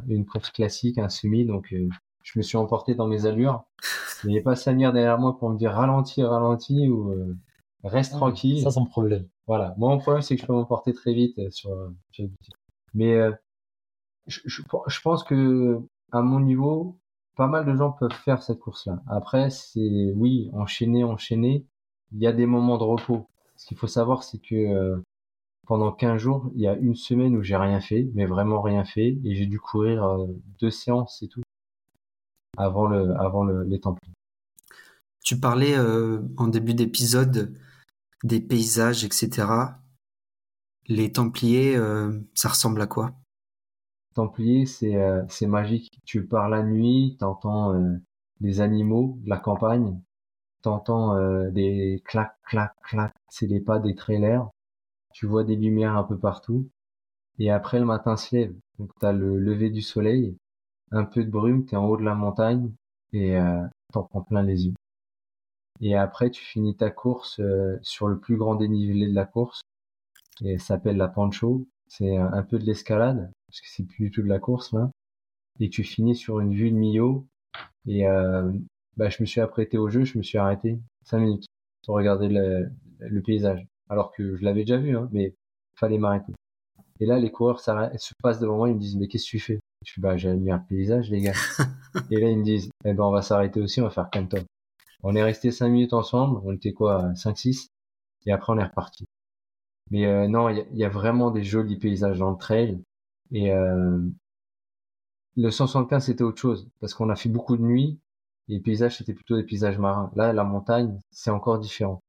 une 0.07 0.25
course 0.25 0.51
classique, 0.51 0.97
un 0.97 1.09
semi. 1.09 1.45
Donc 1.45 1.73
euh, 1.73 1.89
je 2.23 2.39
me 2.39 2.43
suis 2.43 2.57
emporté 2.57 2.95
dans 2.95 3.07
mes 3.07 3.25
allures. 3.25 3.63
Il 4.23 4.29
n'y 4.29 4.35
avait 4.37 4.43
pas 4.43 4.55
Samir 4.55 4.93
derrière 4.93 5.19
moi 5.19 5.37
pour 5.37 5.49
me 5.51 5.57
dire 5.57 5.71
ralentis, 5.73 6.23
ralentis 6.23 6.89
ou 6.89 7.11
euh, 7.11 7.35
reste 7.83 8.13
ah, 8.15 8.17
tranquille. 8.17 8.61
Ça, 8.61 8.71
son 8.71 8.85
problème. 8.85 9.27
Voilà. 9.45 9.73
Moi, 9.77 9.89
mon 9.89 9.97
problème, 9.99 10.21
c'est 10.21 10.35
que 10.35 10.41
je 10.41 10.47
peux 10.47 10.53
m'emporter 10.53 10.93
très 10.93 11.13
vite 11.13 11.37
euh, 11.39 11.49
sur, 11.51 11.71
sur 12.11 12.27
Mais 12.93 13.17
je, 14.27 14.39
je, 14.45 14.61
je, 14.87 15.01
pense 15.01 15.23
que 15.23 15.79
à 16.11 16.21
mon 16.21 16.39
niveau, 16.39 16.97
pas 17.35 17.47
mal 17.47 17.65
de 17.65 17.75
gens 17.75 17.91
peuvent 17.91 18.11
faire 18.11 18.43
cette 18.43 18.59
course-là. 18.59 19.01
Après, 19.07 19.49
c'est 19.49 20.11
oui, 20.15 20.49
enchaîner, 20.53 21.03
enchaîner. 21.03 21.65
Il 22.13 22.19
y 22.19 22.27
a 22.27 22.33
des 22.33 22.45
moments 22.45 22.77
de 22.77 22.83
repos. 22.83 23.27
Ce 23.55 23.65
qu'il 23.67 23.77
faut 23.77 23.87
savoir, 23.87 24.23
c'est 24.23 24.39
que 24.39 25.01
pendant 25.67 25.91
15 25.91 26.19
jours, 26.19 26.49
il 26.55 26.61
y 26.61 26.67
a 26.67 26.75
une 26.75 26.95
semaine 26.95 27.35
où 27.35 27.43
j'ai 27.43 27.57
rien 27.57 27.81
fait, 27.81 28.09
mais 28.15 28.25
vraiment 28.25 28.61
rien 28.61 28.85
fait, 28.85 29.17
et 29.23 29.35
j'ai 29.35 29.45
dû 29.45 29.59
courir 29.59 30.03
euh, 30.03 30.27
deux 30.59 30.71
séances 30.71 31.21
et 31.21 31.27
tout 31.27 31.41
avant 32.57 32.87
le 32.87 33.13
avant 33.19 33.43
le, 33.43 33.63
les 33.63 33.79
Templiers. 33.79 34.13
Tu 35.23 35.39
parlais 35.39 35.77
euh, 35.77 36.21
en 36.37 36.47
début 36.47 36.73
d'épisode 36.73 37.53
des 38.23 38.39
paysages, 38.39 39.03
etc. 39.03 39.79
Les 40.87 41.11
Templiers, 41.11 41.75
euh, 41.75 42.19
ça 42.33 42.49
ressemble 42.49 42.81
à 42.81 42.87
quoi? 42.87 43.13
Templiers, 44.15 44.65
c'est 44.65 44.97
c'est 45.29 45.47
magique. 45.47 45.99
Tu 46.05 46.25
pars 46.25 46.49
la 46.49 46.63
nuit, 46.63 47.17
t'entends 47.19 47.73
des 48.39 48.61
animaux 48.61 49.19
de 49.23 49.29
la 49.29 49.37
campagne, 49.37 49.99
t'entends 50.63 51.15
des 51.51 52.01
clac 52.03 52.35
clac 52.43 52.73
clac, 52.81 53.13
c'est 53.29 53.45
les 53.45 53.59
pas 53.59 53.77
des 53.77 53.93
trailers 53.93 54.49
tu 55.17 55.25
vois 55.25 55.43
des 55.43 55.55
lumières 55.55 55.97
un 55.97 56.03
peu 56.03 56.15
partout. 56.15 56.69
Et 57.39 57.49
après, 57.49 57.79
le 57.79 57.85
matin 57.85 58.17
se 58.17 58.35
lève. 58.35 58.53
Donc, 58.77 58.91
tu 58.99 59.05
as 59.05 59.13
le 59.13 59.39
lever 59.39 59.71
du 59.71 59.81
soleil, 59.81 60.37
un 60.91 61.05
peu 61.05 61.23
de 61.23 61.29
brume, 61.31 61.65
tu 61.65 61.73
es 61.73 61.77
en 61.77 61.85
haut 61.87 61.97
de 61.97 62.03
la 62.03 62.13
montagne 62.13 62.71
et 63.13 63.35
euh, 63.35 63.65
t'en 63.91 64.03
prends 64.03 64.21
plein 64.21 64.43
les 64.43 64.67
yeux. 64.67 64.75
Et 65.81 65.95
après, 65.95 66.31
tu 66.31 66.43
finis 66.43 66.75
ta 66.75 66.89
course 66.89 67.39
euh, 67.39 67.77
sur 67.81 68.07
le 68.07 68.19
plus 68.19 68.37
grand 68.37 68.55
dénivelé 68.55 69.07
de 69.07 69.13
la 69.13 69.25
course. 69.25 69.61
Et 70.43 70.57
ça 70.57 70.67
s'appelle 70.67 70.97
la 70.97 71.07
Pancho. 71.07 71.67
C'est 71.87 72.17
un 72.17 72.43
peu 72.43 72.59
de 72.59 72.65
l'escalade, 72.65 73.31
parce 73.47 73.61
que 73.61 73.67
c'est 73.69 73.83
plus 73.83 74.05
du 74.05 74.11
tout 74.11 74.21
de 74.21 74.27
la 74.27 74.39
course, 74.39 74.73
là. 74.73 74.91
Et 75.59 75.69
tu 75.69 75.83
finis 75.83 76.15
sur 76.15 76.39
une 76.39 76.53
vue 76.53 76.71
de 76.71 76.75
Millau. 76.75 77.25
Et 77.87 78.07
euh, 78.07 78.51
bah, 78.97 79.09
je 79.09 79.17
me 79.21 79.25
suis 79.25 79.41
apprêté 79.41 79.77
au 79.77 79.89
jeu, 79.89 80.03
je 80.03 80.17
me 80.17 80.23
suis 80.23 80.37
arrêté 80.37 80.79
cinq 81.03 81.19
minutes 81.19 81.45
pour 81.85 81.95
regarder 81.95 82.27
le 82.27 83.21
paysage 83.21 83.65
alors 83.89 84.11
que 84.11 84.35
je 84.35 84.43
l'avais 84.43 84.61
déjà 84.61 84.77
vu, 84.77 84.97
hein, 84.97 85.09
mais 85.11 85.35
fallait 85.75 85.97
m'arrêter. 85.97 86.33
Et 86.99 87.05
là, 87.05 87.19
les 87.19 87.31
coureurs 87.31 87.59
se 87.59 87.71
passent 88.21 88.39
devant 88.39 88.57
moi, 88.57 88.69
ils 88.69 88.75
me 88.75 88.79
disent, 88.79 88.97
mais 88.97 89.07
qu'est-ce 89.07 89.25
que 89.25 89.29
tu 89.29 89.39
fais? 89.39 89.59
Je 89.85 89.91
suis, 89.91 90.01
bah, 90.01 90.15
mis 90.15 90.51
un 90.51 90.59
paysage, 90.59 91.11
les 91.11 91.21
gars. 91.21 91.33
et 92.11 92.19
là, 92.19 92.29
ils 92.29 92.39
me 92.39 92.43
disent, 92.43 92.69
eh 92.83 92.93
ben, 92.93 93.03
on 93.03 93.11
va 93.11 93.21
s'arrêter 93.21 93.61
aussi, 93.61 93.79
on 93.79 93.85
va 93.85 93.91
faire 93.91 94.09
comme 94.11 94.27
toi. 94.27 94.39
On 95.03 95.15
est 95.15 95.23
resté 95.23 95.51
cinq 95.51 95.69
minutes 95.69 95.93
ensemble, 95.93 96.39
on 96.43 96.53
était 96.53 96.73
quoi, 96.73 97.13
5 97.15 97.37
six, 97.37 97.69
et 98.25 98.31
après 98.31 98.53
on 98.53 98.57
est 98.57 98.63
reparti. 98.63 99.05
Mais 99.91 100.05
euh, 100.05 100.27
non, 100.27 100.49
il 100.49 100.65
y, 100.77 100.85
a 100.85 100.89
vraiment 100.89 101.31
des 101.31 101.43
jolis 101.43 101.77
paysages 101.77 102.19
dans 102.19 102.31
le 102.31 102.37
trail. 102.37 102.81
Et 103.31 103.51
euh, 103.53 103.99
le 105.35 105.51
175, 105.51 106.05
c'était 106.05 106.23
autre 106.23 106.39
chose, 106.41 106.69
parce 106.79 106.93
qu'on 106.93 107.09
a 107.09 107.15
fait 107.15 107.29
beaucoup 107.29 107.57
de 107.57 107.63
nuits, 107.63 107.99
et 108.49 108.53
les 108.53 108.59
paysages, 108.59 108.97
c'était 108.97 109.13
plutôt 109.13 109.37
des 109.37 109.43
paysages 109.43 109.77
marins. 109.77 110.11
Là, 110.15 110.33
la 110.33 110.43
montagne, 110.43 110.99
c'est 111.11 111.31
encore 111.31 111.59
différent. 111.59 112.01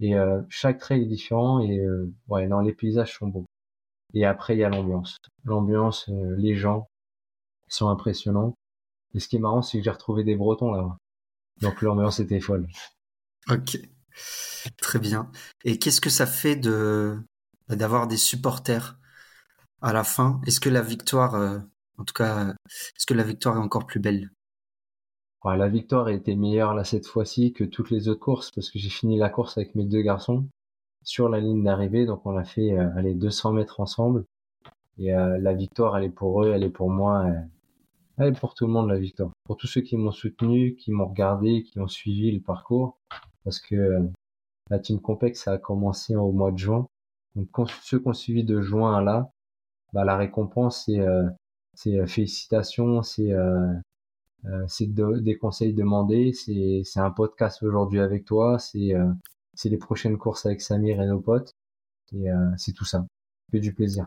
Et 0.00 0.16
euh, 0.16 0.42
chaque 0.48 0.78
trait 0.78 1.00
est 1.00 1.06
différent 1.06 1.60
et 1.60 1.78
euh, 1.78 2.12
ouais, 2.28 2.46
non, 2.48 2.60
les 2.60 2.72
paysages 2.74 3.16
sont 3.18 3.28
beaux. 3.28 3.46
Et 4.14 4.24
après, 4.26 4.56
il 4.56 4.60
y 4.60 4.64
a 4.64 4.68
l'ambiance. 4.68 5.18
L'ambiance, 5.44 6.08
les 6.08 6.56
gens 6.56 6.88
sont 7.68 7.88
impressionnants. 7.88 8.54
Et 9.14 9.20
ce 9.20 9.28
qui 9.28 9.36
est 9.36 9.40
marrant, 9.40 9.62
c'est 9.62 9.78
que 9.78 9.84
j'ai 9.84 9.90
retrouvé 9.90 10.24
des 10.24 10.36
Bretons 10.36 10.72
là-bas. 10.72 10.98
Donc 11.62 11.80
l'ambiance 11.82 12.20
était 12.20 12.40
folle. 12.40 12.66
Ok, 13.48 13.78
très 14.78 14.98
bien. 14.98 15.30
Et 15.64 15.78
qu'est-ce 15.78 16.00
que 16.00 16.10
ça 16.10 16.26
fait 16.26 16.56
de 16.56 17.18
bah, 17.68 17.76
d'avoir 17.76 18.06
des 18.06 18.16
supporters 18.16 18.98
à 19.80 19.92
la 19.92 20.04
fin? 20.04 20.40
Est-ce 20.46 20.60
que 20.60 20.68
la 20.68 20.82
victoire, 20.82 21.34
en 21.98 22.04
tout 22.04 22.14
cas, 22.14 22.54
est-ce 22.96 23.06
que 23.06 23.14
la 23.14 23.24
victoire 23.24 23.56
est 23.56 23.60
encore 23.60 23.86
plus 23.86 24.00
belle? 24.00 24.30
La 25.44 25.68
victoire 25.68 26.06
a 26.06 26.12
été 26.12 26.36
meilleure 26.36 26.72
là 26.72 26.84
cette 26.84 27.06
fois-ci 27.06 27.52
que 27.52 27.64
toutes 27.64 27.90
les 27.90 28.08
autres 28.08 28.20
courses 28.20 28.52
parce 28.52 28.70
que 28.70 28.78
j'ai 28.78 28.90
fini 28.90 29.18
la 29.18 29.28
course 29.28 29.58
avec 29.58 29.74
mes 29.74 29.84
deux 29.84 30.02
garçons 30.02 30.46
sur 31.02 31.28
la 31.28 31.40
ligne 31.40 31.64
d'arrivée. 31.64 32.06
Donc 32.06 32.24
on 32.26 32.36
a 32.36 32.44
fait 32.44 32.72
euh, 32.72 32.88
allez 32.96 33.14
200 33.14 33.52
mètres 33.52 33.80
ensemble. 33.80 34.24
Et 34.98 35.14
euh, 35.14 35.38
la 35.38 35.52
victoire, 35.52 35.96
elle 35.96 36.04
est 36.04 36.10
pour 36.10 36.44
eux, 36.44 36.52
elle 36.54 36.62
est 36.62 36.70
pour 36.70 36.90
moi, 36.90 37.24
euh, 37.26 37.40
pour 38.30 38.54
tout 38.54 38.66
le 38.66 38.72
monde 38.72 38.88
la 38.88 38.98
victoire. 38.98 39.30
Pour 39.44 39.56
tous 39.56 39.66
ceux 39.66 39.80
qui 39.80 39.96
m'ont 39.96 40.12
soutenu, 40.12 40.76
qui 40.76 40.92
m'ont 40.92 41.08
regardé, 41.08 41.64
qui 41.64 41.80
ont 41.80 41.88
suivi 41.88 42.30
le 42.30 42.40
parcours. 42.40 42.98
Parce 43.44 43.58
que 43.58 43.98
la 44.70 44.78
Team 44.78 45.00
Complex, 45.00 45.48
a 45.48 45.58
commencé 45.58 46.14
au 46.14 46.30
mois 46.30 46.52
de 46.52 46.58
juin. 46.58 46.86
Donc 47.34 47.48
ceux 47.82 47.98
qui 47.98 48.08
ont 48.08 48.12
suivi 48.12 48.44
de 48.44 48.60
juin 48.60 48.96
à 48.96 49.02
là, 49.02 49.30
bah, 49.92 50.04
la 50.04 50.16
récompense, 50.16 50.84
c'est 50.84 51.00
c'est 51.74 52.06
félicitations, 52.06 53.02
c'est 53.02 53.32
euh, 54.46 54.64
c'est 54.66 54.92
des 54.92 55.36
conseils 55.36 55.72
demandés, 55.72 56.32
c'est 56.32 56.82
un 56.96 57.10
podcast 57.10 57.62
aujourd'hui 57.62 58.00
avec 58.00 58.24
toi, 58.24 58.58
c'est 58.58 58.94
euh, 58.94 59.12
les 59.64 59.76
prochaines 59.76 60.18
courses 60.18 60.46
avec 60.46 60.60
Samir 60.60 61.00
et 61.00 61.06
nos 61.06 61.20
potes, 61.20 61.52
et 62.12 62.30
euh, 62.30 62.50
c'est 62.56 62.72
tout 62.72 62.84
ça. 62.84 63.06
Que 63.52 63.58
du 63.58 63.72
plaisir. 63.72 64.04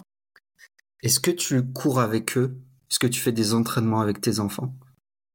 Est-ce 1.04 1.20
que 1.20 1.32
tu 1.32 1.72
cours 1.72 2.00
avec 2.00 2.38
eux? 2.38 2.60
Est-ce 2.96 3.08
que 3.08 3.14
tu 3.14 3.20
fais 3.20 3.34
des 3.34 3.54
entraînements 3.54 4.00
avec 4.00 4.22
tes 4.22 4.40
enfants? 4.40 4.74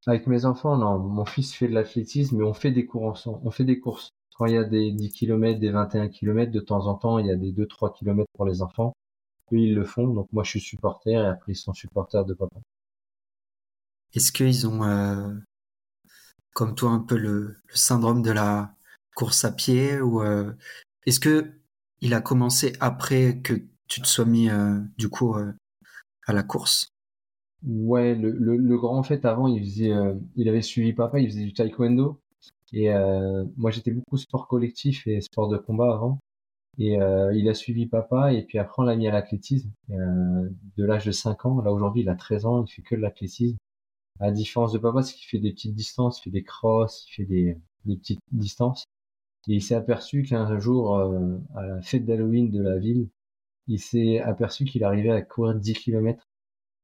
Avec 0.07 0.25
mes 0.25 0.45
enfants, 0.45 0.77
non. 0.77 0.97
Mon 0.97 1.25
fils 1.25 1.53
fait 1.53 1.67
de 1.67 1.75
l'athlétisme, 1.75 2.37
mais 2.37 2.43
on 2.43 2.55
fait 2.55 2.71
des 2.71 2.87
cours 2.87 3.05
ensemble. 3.05 3.39
On 3.43 3.51
fait 3.51 3.65
des 3.65 3.79
courses. 3.79 4.09
Quand 4.35 4.47
il 4.47 4.55
y 4.55 4.57
a 4.57 4.63
des 4.63 4.91
10 4.91 5.11
km, 5.11 5.59
des 5.59 5.69
21 5.69 6.09
km, 6.09 6.51
de 6.51 6.59
temps 6.59 6.87
en 6.87 6.95
temps, 6.95 7.19
il 7.19 7.27
y 7.27 7.29
a 7.29 7.35
des 7.35 7.51
2-3 7.51 7.93
km 7.93 8.25
pour 8.33 8.47
les 8.47 8.63
enfants. 8.63 8.93
Eux, 9.53 9.57
ils 9.59 9.75
le 9.75 9.85
font. 9.85 10.07
Donc 10.07 10.27
moi, 10.33 10.43
je 10.43 10.49
suis 10.49 10.59
supporter 10.59 11.11
et 11.11 11.27
après, 11.27 11.51
ils 11.51 11.55
sont 11.55 11.71
supporters 11.71 12.25
de 12.25 12.33
papa. 12.33 12.59
Est-ce 14.15 14.31
qu'ils 14.31 14.67
ont, 14.67 14.83
euh, 14.83 15.31
comme 16.55 16.73
toi, 16.73 16.89
un 16.89 16.99
peu 16.99 17.15
le, 17.15 17.57
syndrome 17.75 18.23
de 18.23 18.31
la 18.31 18.73
course 19.13 19.45
à 19.45 19.51
pied 19.51 20.01
ou 20.01 20.23
euh, 20.23 20.51
est-ce 21.05 21.19
que 21.19 21.53
il 21.99 22.15
a 22.15 22.21
commencé 22.21 22.73
après 22.79 23.39
que 23.43 23.53
tu 23.87 24.01
te 24.01 24.07
sois 24.07 24.25
mis 24.25 24.49
euh, 24.49 24.79
du 24.97 25.09
coup 25.09 25.35
à 26.25 26.33
la 26.33 26.41
course? 26.41 26.91
Ouais, 27.67 28.15
le, 28.15 28.31
le, 28.31 28.77
grand 28.77 28.97
en 28.97 29.03
fait 29.03 29.23
avant, 29.25 29.47
il 29.47 29.61
faisait, 29.63 29.91
il 30.35 30.49
avait 30.49 30.63
suivi 30.63 30.93
papa, 30.93 31.19
il 31.19 31.29
faisait 31.29 31.43
du 31.43 31.53
taekwondo 31.53 32.19
et 32.73 32.89
moi 33.57 33.69
j'étais 33.71 33.91
beaucoup 33.91 34.17
sport 34.17 34.47
collectif 34.47 35.05
et 35.07 35.21
sport 35.21 35.47
de 35.49 35.57
combat 35.57 35.93
avant. 35.93 36.19
Et 36.79 36.93
il 36.95 37.49
a 37.49 37.53
suivi 37.53 37.85
papa 37.85 38.33
et 38.33 38.43
puis 38.43 38.57
après 38.57 38.81
on 38.81 38.85
l'a 38.85 38.95
mis 38.95 39.07
à 39.07 39.11
l'athlétisme 39.11 39.69
de 39.89 40.85
l'âge 40.85 41.05
de 41.05 41.11
5 41.11 41.45
ans. 41.45 41.61
Là 41.61 41.71
aujourd'hui 41.71 42.01
il 42.01 42.09
a 42.09 42.15
13 42.15 42.45
ans, 42.45 42.65
il 42.65 42.71
fait 42.71 42.81
que 42.81 42.95
de 42.95 43.01
l'athlétisme. 43.01 43.57
À 44.21 44.31
différence 44.31 44.71
de 44.71 44.77
papa, 44.77 45.01
c'est 45.01 45.15
qu'il 45.15 45.27
fait 45.27 45.39
des 45.39 45.51
petites 45.51 45.73
distances, 45.73 46.19
il 46.19 46.23
fait 46.25 46.29
des 46.29 46.43
crosses, 46.43 47.07
il 47.09 47.13
fait 47.15 47.25
des, 47.25 47.57
petites 47.85 48.19
distances. 48.31 48.85
Et 49.47 49.55
il 49.55 49.61
s'est 49.63 49.75
aperçu 49.75 50.23
qu'un 50.23 50.59
jour, 50.59 50.97
euh, 50.97 51.37
à 51.55 51.65
la 51.65 51.81
fête 51.81 52.05
d'Halloween 52.05 52.51
de 52.51 52.61
la 52.61 52.77
ville, 52.77 53.09
il 53.67 53.79
s'est 53.79 54.19
aperçu 54.19 54.65
qu'il 54.65 54.83
arrivait 54.83 55.09
à 55.11 55.21
courir 55.23 55.55
10 55.55 55.73
km. 55.73 56.23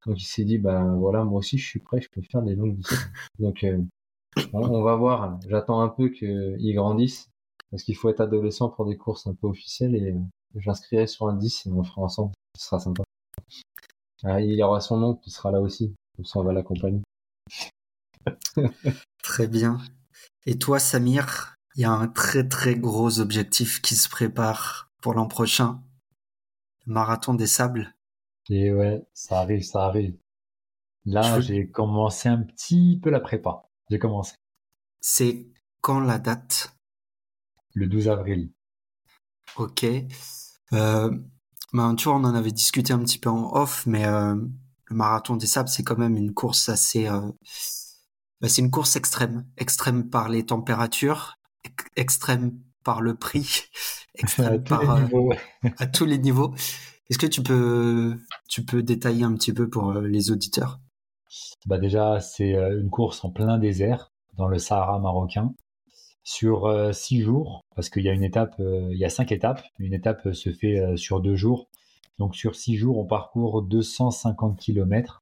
Donc 0.06 0.22
il 0.22 0.26
s'est 0.26 0.46
dit, 0.46 0.58
ben 0.58 0.96
voilà, 0.96 1.24
moi 1.24 1.40
aussi 1.40 1.58
je 1.58 1.68
suis 1.68 1.80
prêt, 1.80 2.00
je 2.02 2.10
peux 2.10 2.22
faire 2.22 2.42
des 2.42 2.56
longues 2.56 2.76
distances. 2.76 3.08
Donc 3.40 3.64
euh, 3.64 3.82
on, 4.54 4.82
va 4.84 4.96
voir, 4.96 5.40
j'attends 5.48 5.82
un 5.82 5.90
peu 5.90 6.10
qu'il 6.10 6.74
grandisse, 6.76 7.30
parce 7.72 7.84
qu'il 7.84 7.96
faut 7.96 8.10
être 8.10 8.22
adolescent 8.22 8.70
pour 8.70 8.86
des 8.86 8.98
courses 8.98 9.28
un 9.28 9.34
peu 9.34 9.48
officielles, 9.48 9.96
et 9.96 10.12
euh, 10.12 10.20
j'inscrirai 10.56 11.08
sur 11.08 11.28
un 11.28 11.36
10 11.36 11.66
et 11.66 11.72
on 11.72 11.82
le 11.82 11.84
fera 11.84 12.02
ensemble, 12.02 12.34
ce 12.58 12.66
sera 12.66 12.80
sympa. 12.80 13.04
Ah, 14.24 14.42
il 14.42 14.54
y 14.54 14.64
aura 14.64 14.82
son 14.82 14.98
nom 14.98 15.16
qui 15.16 15.30
sera 15.30 15.52
là 15.52 15.62
aussi, 15.62 15.94
comme 16.16 16.26
ça 16.26 16.40
on 16.40 16.44
va 16.44 16.54
l'accompagner. 16.54 17.02
très 19.24 19.48
bien. 19.48 19.80
Et 20.46 20.58
toi, 20.58 20.80
Samir, 20.80 21.56
il 21.76 21.82
y 21.82 21.86
a 21.86 21.92
un 21.92 22.08
très 22.08 22.48
très 22.48 22.76
gros 22.76 23.20
objectif 23.20 23.82
qui 23.82 23.96
se 23.96 24.10
prépare 24.10 24.90
pour 25.02 25.14
l'an 25.14 25.28
prochain. 25.28 25.82
Le 26.86 26.94
marathon 26.94 27.34
des 27.34 27.48
sables. 27.48 27.94
Et 28.50 28.72
ouais, 28.72 29.02
ça 29.14 29.40
arrive, 29.40 29.64
ça 29.64 29.86
arrive. 29.86 30.18
Là, 31.06 31.40
j'ai 31.40 31.70
commencé 31.70 32.30
un 32.30 32.44
petit 32.44 33.00
peu 33.02 33.10
la 33.10 33.20
prépa. 33.20 33.70
J'ai 33.90 34.00
commencé. 34.00 34.36
C'est 35.00 35.48
quand 35.82 36.00
la 36.00 36.20
date? 36.20 36.76
Le 37.74 37.88
12 37.88 38.10
avril. 38.10 38.52
Ok. 39.56 39.86
Euh, 40.74 41.12
ben, 41.74 41.96
tu 41.96 42.06
vois, 42.06 42.18
on 42.18 42.24
en 42.24 42.36
avait 42.36 42.52
discuté 42.52 42.94
un 42.94 43.00
petit 43.00 43.20
peu 43.20 43.30
en 43.30 43.54
off, 43.54 43.86
mais 43.86 44.06
euh, 44.06 44.36
le 44.86 44.96
marathon 44.96 45.36
des 45.36 45.48
sables, 45.48 45.70
c'est 45.70 45.84
quand 45.84 45.98
même 45.98 46.18
une 46.18 46.34
course 46.34 46.70
assez. 46.70 47.08
Euh, 47.08 47.32
bah, 48.42 48.50
c'est 48.50 48.62
une 48.62 48.72
course 48.72 48.96
extrême, 48.96 49.46
extrême 49.58 50.10
par 50.10 50.30
les 50.30 50.46
températures, 50.46 51.38
extrême 51.96 52.60
par 52.84 53.02
le 53.02 53.16
prix, 53.16 53.70
extrême 54.16 54.64
par, 54.64 55.00
à 55.78 55.88
tous 55.88 56.06
les 56.06 56.18
niveaux. 56.18 56.54
Est-ce 57.10 57.18
que 57.18 57.28
tu 57.28 57.42
peux, 57.42 58.18
tu 58.48 58.64
peux 58.66 58.84
détailler 58.84 59.24
un 59.24 59.34
petit 59.34 59.54
peu 59.54 59.70
pour 59.70 59.92
euh, 59.92 60.02
les 60.08 60.32
auditeurs? 60.32 60.80
Bah 61.66 61.78
Déjà, 61.78 62.20
c'est 62.20 62.54
une 62.54 62.90
course 62.90 63.24
en 63.26 63.30
plein 63.30 63.58
désert 63.58 64.12
dans 64.38 64.48
le 64.48 64.60
Sahara 64.60 65.00
marocain 65.00 65.54
sur 66.24 66.94
six 66.94 67.22
jours, 67.22 67.62
parce 67.76 67.90
qu'il 67.90 68.04
y 68.04 68.10
a 68.10 68.14
une 68.14 68.24
étape, 68.24 68.56
il 68.60 68.98
y 68.98 69.06
a 69.06 69.10
cinq 69.10 69.32
étapes. 69.32 69.62
Une 69.78 69.94
étape 69.94 70.34
se 70.34 70.52
fait 70.52 70.96
sur 70.96 71.22
deux 71.22 71.36
jours. 71.36 71.68
Donc 72.18 72.36
sur 72.36 72.56
six 72.56 72.78
jours, 72.78 72.98
on 72.98 73.06
parcourt 73.06 73.62
250 73.62 74.58
km. 74.58 75.22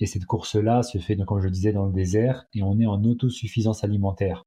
Et 0.00 0.06
cette 0.06 0.26
course-là 0.26 0.82
se 0.82 0.98
fait, 0.98 1.16
comme 1.16 1.40
je 1.40 1.48
disais, 1.48 1.72
dans 1.72 1.86
le 1.86 1.92
désert 1.92 2.46
et 2.54 2.62
on 2.62 2.78
est 2.78 2.86
en 2.86 3.02
autosuffisance 3.04 3.84
alimentaire. 3.84 4.44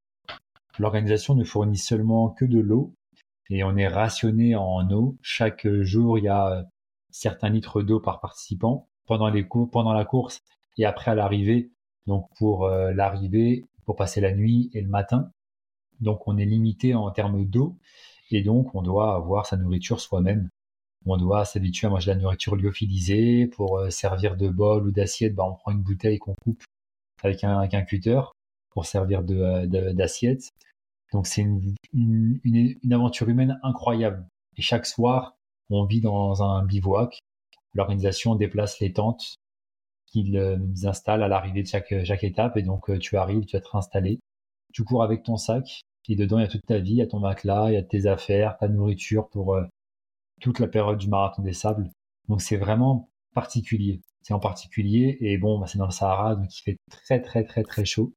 L'organisation 0.77 1.35
ne 1.35 1.43
fournit 1.43 1.77
seulement 1.77 2.29
que 2.29 2.45
de 2.45 2.59
l'eau 2.59 2.93
et 3.49 3.63
on 3.63 3.75
est 3.75 3.87
rationné 3.87 4.55
en 4.55 4.89
eau. 4.91 5.17
Chaque 5.21 5.67
jour, 5.81 6.17
il 6.17 6.25
y 6.25 6.29
a 6.29 6.65
certains 7.11 7.49
litres 7.49 7.81
d'eau 7.81 7.99
par 7.99 8.19
participant 8.19 8.87
pendant, 9.05 9.29
les 9.29 9.43
pendant 9.43 9.93
la 9.93 10.05
course 10.05 10.41
et 10.77 10.85
après 10.85 11.11
à 11.11 11.15
l'arrivée. 11.15 11.71
Donc 12.07 12.29
pour 12.37 12.65
euh, 12.65 12.93
l'arrivée, 12.93 13.65
pour 13.85 13.95
passer 13.95 14.21
la 14.21 14.33
nuit 14.33 14.69
et 14.73 14.81
le 14.81 14.89
matin. 14.89 15.31
Donc 15.99 16.27
on 16.27 16.37
est 16.37 16.45
limité 16.45 16.95
en 16.95 17.09
termes 17.11 17.45
d'eau 17.45 17.77
et 18.31 18.41
donc 18.41 18.73
on 18.75 18.81
doit 18.81 19.15
avoir 19.15 19.45
sa 19.45 19.57
nourriture 19.57 19.99
soi-même 19.99 20.49
on 21.05 21.17
doit 21.17 21.45
s'habituer 21.45 21.87
à 21.87 21.89
manger 21.89 22.11
de 22.11 22.15
la 22.17 22.21
nourriture 22.21 22.55
lyophilisée. 22.55 23.47
Pour 23.47 23.77
euh, 23.77 23.89
servir 23.89 24.35
de 24.37 24.49
bol 24.49 24.87
ou 24.87 24.91
d'assiette, 24.91 25.35
bah, 25.35 25.43
on 25.45 25.55
prend 25.55 25.71
une 25.71 25.81
bouteille 25.81 26.19
qu'on 26.19 26.35
coupe 26.35 26.63
avec 27.23 27.43
un, 27.43 27.59
avec 27.59 27.87
cutter 27.87 28.21
pour 28.69 28.85
servir 28.85 29.23
euh, 29.29 29.65
d'assiette. 29.93 30.49
Donc 31.11 31.25
c'est 31.27 31.41
une, 31.41 31.75
une, 31.93 32.93
aventure 32.93 33.29
humaine 33.29 33.59
incroyable. 33.63 34.27
Et 34.57 34.61
chaque 34.61 34.85
soir, 34.85 35.35
on 35.69 35.85
vit 35.85 36.01
dans 36.01 36.43
un 36.43 36.63
bivouac. 36.65 37.19
L'organisation 37.73 38.35
déplace 38.35 38.79
les 38.79 38.93
tentes 38.93 39.35
qu'ils 40.07 40.37
euh, 40.37 40.57
installent 40.83 41.23
à 41.23 41.27
l'arrivée 41.27 41.63
de 41.63 41.67
chaque, 41.67 41.93
chaque 42.03 42.23
étape. 42.23 42.57
Et 42.57 42.63
donc 42.63 42.97
tu 42.99 43.17
arrives, 43.17 43.45
tu 43.45 43.57
vas 43.57 43.61
te 43.61 43.77
installé. 43.77 44.19
Tu 44.73 44.83
cours 44.83 45.03
avec 45.03 45.23
ton 45.23 45.37
sac. 45.37 45.81
Et 46.07 46.15
dedans, 46.15 46.39
il 46.39 46.41
y 46.41 46.45
a 46.45 46.47
toute 46.47 46.65
ta 46.65 46.79
vie, 46.79 46.93
il 46.93 46.97
y 46.97 47.01
a 47.03 47.07
ton 47.07 47.19
matelas, 47.19 47.69
il 47.69 47.75
y 47.75 47.77
a 47.77 47.83
tes 47.83 48.07
affaires, 48.07 48.57
ta 48.57 48.67
nourriture 48.67 49.29
pour 49.29 49.55
toute 50.41 50.59
la 50.59 50.67
période 50.67 50.97
du 50.97 51.07
marathon 51.07 51.43
des 51.43 51.53
sables. 51.53 51.89
Donc 52.27 52.41
c'est 52.41 52.57
vraiment 52.57 53.09
particulier. 53.33 54.01
C'est 54.21 54.33
en 54.33 54.39
particulier 54.39 55.17
et 55.21 55.37
bon, 55.37 55.59
bah, 55.59 55.67
c'est 55.67 55.77
dans 55.77 55.85
le 55.85 55.91
Sahara, 55.91 56.35
donc 56.35 56.55
il 56.57 56.61
fait 56.61 56.77
très 56.89 57.21
très 57.21 57.43
très 57.43 57.63
très 57.63 57.85
chaud. 57.85 58.13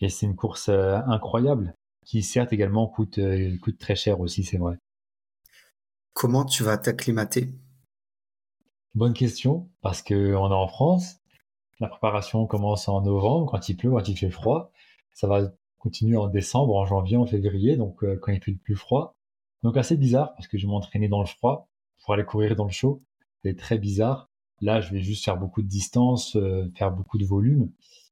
Et 0.00 0.08
c'est 0.08 0.26
une 0.26 0.36
course 0.36 0.68
euh, 0.68 0.98
incroyable 1.06 1.74
qui 2.04 2.22
certes 2.22 2.52
également 2.52 2.92
euh, 3.18 3.58
coûte 3.58 3.78
très 3.78 3.96
cher 3.96 4.20
aussi, 4.20 4.44
c'est 4.44 4.58
vrai. 4.58 4.76
Comment 6.18 6.44
tu 6.44 6.64
vas 6.64 6.76
t'acclimater? 6.76 7.54
Bonne 8.96 9.12
question, 9.12 9.68
parce 9.82 10.02
qu'on 10.02 10.14
est 10.14 10.34
en 10.34 10.66
France. 10.66 11.20
La 11.78 11.86
préparation 11.86 12.44
commence 12.48 12.88
en 12.88 13.02
novembre, 13.02 13.48
quand 13.48 13.68
il 13.68 13.76
pleut, 13.76 13.92
quand 13.92 14.08
il 14.08 14.16
fait 14.16 14.28
froid. 14.28 14.72
Ça 15.12 15.28
va 15.28 15.52
continuer 15.78 16.16
en 16.16 16.26
décembre, 16.26 16.74
en 16.74 16.86
janvier, 16.86 17.16
en 17.16 17.24
février, 17.24 17.76
donc 17.76 18.02
euh, 18.02 18.18
quand 18.20 18.32
il 18.32 18.42
fait 18.42 18.50
plus 18.50 18.74
froid. 18.74 19.14
Donc 19.62 19.76
assez 19.76 19.96
bizarre 19.96 20.34
parce 20.34 20.48
que 20.48 20.58
je 20.58 20.66
vais 20.66 20.72
m'entraîner 20.72 21.06
dans 21.06 21.20
le 21.20 21.26
froid 21.26 21.68
pour 22.02 22.14
aller 22.14 22.24
courir 22.24 22.56
dans 22.56 22.64
le 22.64 22.72
chaud. 22.72 23.00
C'est 23.44 23.56
très 23.56 23.78
bizarre. 23.78 24.28
Là, 24.60 24.80
je 24.80 24.92
vais 24.92 25.00
juste 25.00 25.24
faire 25.24 25.36
beaucoup 25.36 25.62
de 25.62 25.68
distance, 25.68 26.34
euh, 26.34 26.68
faire 26.74 26.90
beaucoup 26.90 27.18
de 27.18 27.26
volume 27.26 27.70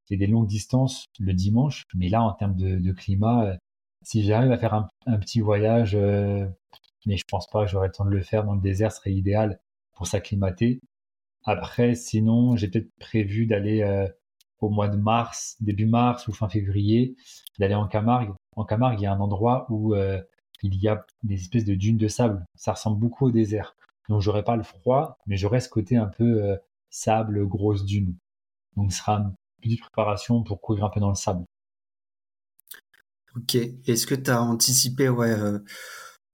et 0.09 0.15
des 0.15 0.27
longues 0.27 0.47
distances 0.47 1.07
le 1.19 1.33
dimanche. 1.33 1.83
Mais 1.93 2.07
là, 2.07 2.23
en 2.23 2.31
termes 2.31 2.55
de, 2.55 2.91
climat, 2.93 3.47
euh, 3.47 3.55
si 4.01 4.23
j'arrive 4.23 4.53
à 4.53 4.57
faire 4.57 4.73
un, 4.73 5.17
petit 5.17 5.41
voyage, 5.41 5.97
mais 7.07 7.17
je 7.17 7.23
pense 7.27 7.47
pas 7.47 7.65
que 7.65 7.71
j'aurai 7.71 7.87
le 7.87 7.93
temps 7.93 8.05
de 8.05 8.11
le 8.11 8.21
faire 8.21 8.43
dans 8.43 8.53
le 8.53 8.61
désert, 8.61 8.91
ce 8.91 8.99
serait 8.99 9.13
idéal 9.13 9.59
pour 9.93 10.05
s'acclimater. 10.05 10.79
Après, 11.45 11.95
sinon, 11.95 12.55
j'ai 12.55 12.67
peut-être 12.67 12.91
prévu 12.99 13.47
d'aller 13.47 14.07
au 14.59 14.69
mois 14.69 14.89
de 14.89 14.97
mars, 14.97 15.55
début 15.61 15.85
mars 15.85 16.27
ou 16.27 16.33
fin 16.33 16.49
février, 16.49 17.15
d'aller 17.57 17.75
en 17.75 17.87
Camargue. 17.87 18.33
En 18.55 18.65
Camargue, 18.65 18.99
il 18.99 19.03
y 19.03 19.05
a 19.07 19.13
un 19.13 19.19
endroit 19.19 19.65
où 19.69 19.95
il 20.63 20.75
y 20.75 20.87
a 20.87 21.05
des 21.23 21.35
espèces 21.35 21.65
de 21.65 21.75
dunes 21.75 21.97
de 21.97 22.07
sable. 22.07 22.45
Ça 22.55 22.73
ressemble 22.73 22.99
beaucoup 22.99 23.25
au 23.27 23.31
désert. 23.31 23.75
Donc 24.09 24.21
j'aurai 24.21 24.43
pas 24.43 24.55
le 24.55 24.63
froid, 24.63 25.17
mais 25.27 25.37
j'aurai 25.37 25.59
ce 25.59 25.69
côté 25.69 25.97
un 25.97 26.07
peu 26.07 26.43
euh, 26.43 26.57
sable, 26.89 27.45
grosse 27.45 27.85
dune. 27.85 28.15
Donc 28.75 28.91
ce 28.91 28.99
sera 28.99 29.17
une 29.17 29.33
petite 29.61 29.81
préparation 29.81 30.43
pour 30.43 30.61
courir 30.61 30.85
un 30.85 30.89
peu 30.89 30.99
dans 30.99 31.09
le 31.09 31.15
sable. 31.15 31.43
Ok. 33.35 33.55
Est-ce 33.55 34.07
que 34.07 34.15
tu 34.15 34.31
as 34.31 34.41
anticipé 34.41 35.09
ouais, 35.09 35.31
euh, 35.31 35.59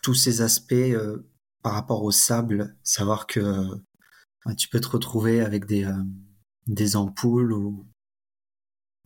tous 0.03 0.13
ces 0.13 0.41
aspects 0.41 0.73
euh, 0.73 1.27
par 1.63 1.73
rapport 1.73 2.03
au 2.03 2.11
sable 2.11 2.75
Savoir 2.83 3.25
que 3.25 3.65
tu 4.57 4.67
peux 4.67 4.79
te 4.79 4.89
retrouver 4.89 5.41
avec 5.41 5.65
des, 5.65 5.89
des 6.67 6.95
ampoules 6.95 7.53
ou, 7.53 7.87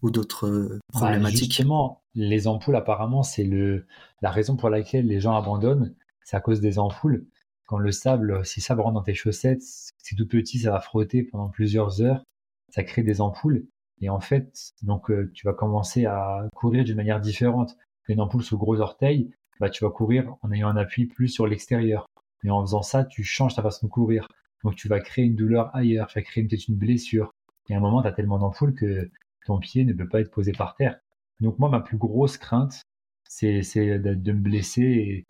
ou 0.02 0.12
d'autres 0.12 0.80
bah, 0.93 1.00
problématiques 1.00 1.54
Justement, 1.54 2.04
les 2.16 2.48
ampoules, 2.48 2.76
apparemment, 2.76 3.24
c'est 3.24 3.43
le, 3.43 3.86
la 4.22 4.32
raison 4.32 4.56
pour 4.56 4.70
laquelle 4.70 5.06
les 5.06 5.20
gens 5.20 5.36
abandonnent. 5.36 5.95
C'est 6.24 6.36
à 6.36 6.41
cause 6.41 6.60
des 6.60 6.80
ampoules. 6.80 7.28
Quand 7.68 7.78
le 7.78 7.91
sable, 7.91 8.45
si 8.45 8.62
ça 8.62 8.76
rentre 8.76 8.93
dans 8.93 9.04
tes 9.04 9.14
chaussettes, 9.14 9.62
c'est 9.62 10.16
tout 10.16 10.28
petit, 10.28 10.60
ça 10.60 10.72
va 10.72 10.80
frotter 10.80 11.24
pendant 11.24 11.50
plusieurs 11.50 12.02
heures. 12.02 12.24
Ça 12.70 12.84
crée 12.84 13.04
des 13.04 13.22
ampoules. 13.22 13.68
Et 14.02 14.10
en 14.10 14.20
fait, 14.20 14.74
donc, 14.82 15.12
euh, 15.12 15.32
tu 15.34 15.45
vas 15.45 15.54
commencer 15.54 16.06
à 16.06 16.48
courir 16.56 16.84
d'une 16.84 16.95
manière 16.95 17.20
différente. 17.20 17.76
Une 18.08 18.22
ampoule 18.22 18.43
sous 18.43 18.58
gros 18.58 18.80
orteil, 18.80 19.32
bah, 19.60 19.70
tu 19.70 19.84
vas 19.84 19.89
courir 19.89 20.36
en 20.41 20.51
ayant 20.51 20.70
un 20.70 20.78
appui 20.78 21.05
plus 21.05 21.30
sur 21.30 21.47
l'extérieur. 21.47 22.05
Et 22.43 22.49
en 22.49 22.62
faisant 22.62 22.84
ça, 22.84 23.03
tu 23.03 23.24
changes 23.24 23.55
ta 23.55 23.62
façon 23.62 23.88
de 23.88 23.91
courir. 23.91 24.28
Donc, 24.64 24.76
tu 24.76 24.88
vas 24.88 24.99
créer 24.99 25.26
une 25.26 25.36
douleur 25.36 25.76
ailleurs, 25.76 26.08
tu 26.08 26.20
vas 26.20 26.24
créer 26.24 26.43
peut-être 26.43 26.68
une 26.68 26.76
blessure. 26.76 27.32
Et 27.70 27.74
à 27.74 27.78
un 27.78 27.80
moment, 27.80 28.01
tu 28.01 28.08
as 28.08 28.12
tellement 28.12 28.39
d'ampoules 28.39 28.74
que 28.74 29.10
ton 29.45 29.60
pied 29.60 29.86
ne 29.86 29.93
peut 29.93 30.08
pas 30.08 30.22
être 30.22 30.32
posé 30.32 30.51
par 30.51 30.76
terre. 30.76 30.99
Donc 31.39 31.60
moi, 31.60 31.70
ma 31.70 31.80
plus 31.80 31.97
grosse 31.97 32.38
crainte, 32.38 32.82
c'est 33.30 33.62
de, 33.62 34.32
me 34.32 34.39
blesser 34.39 34.82
et, 34.82 35.26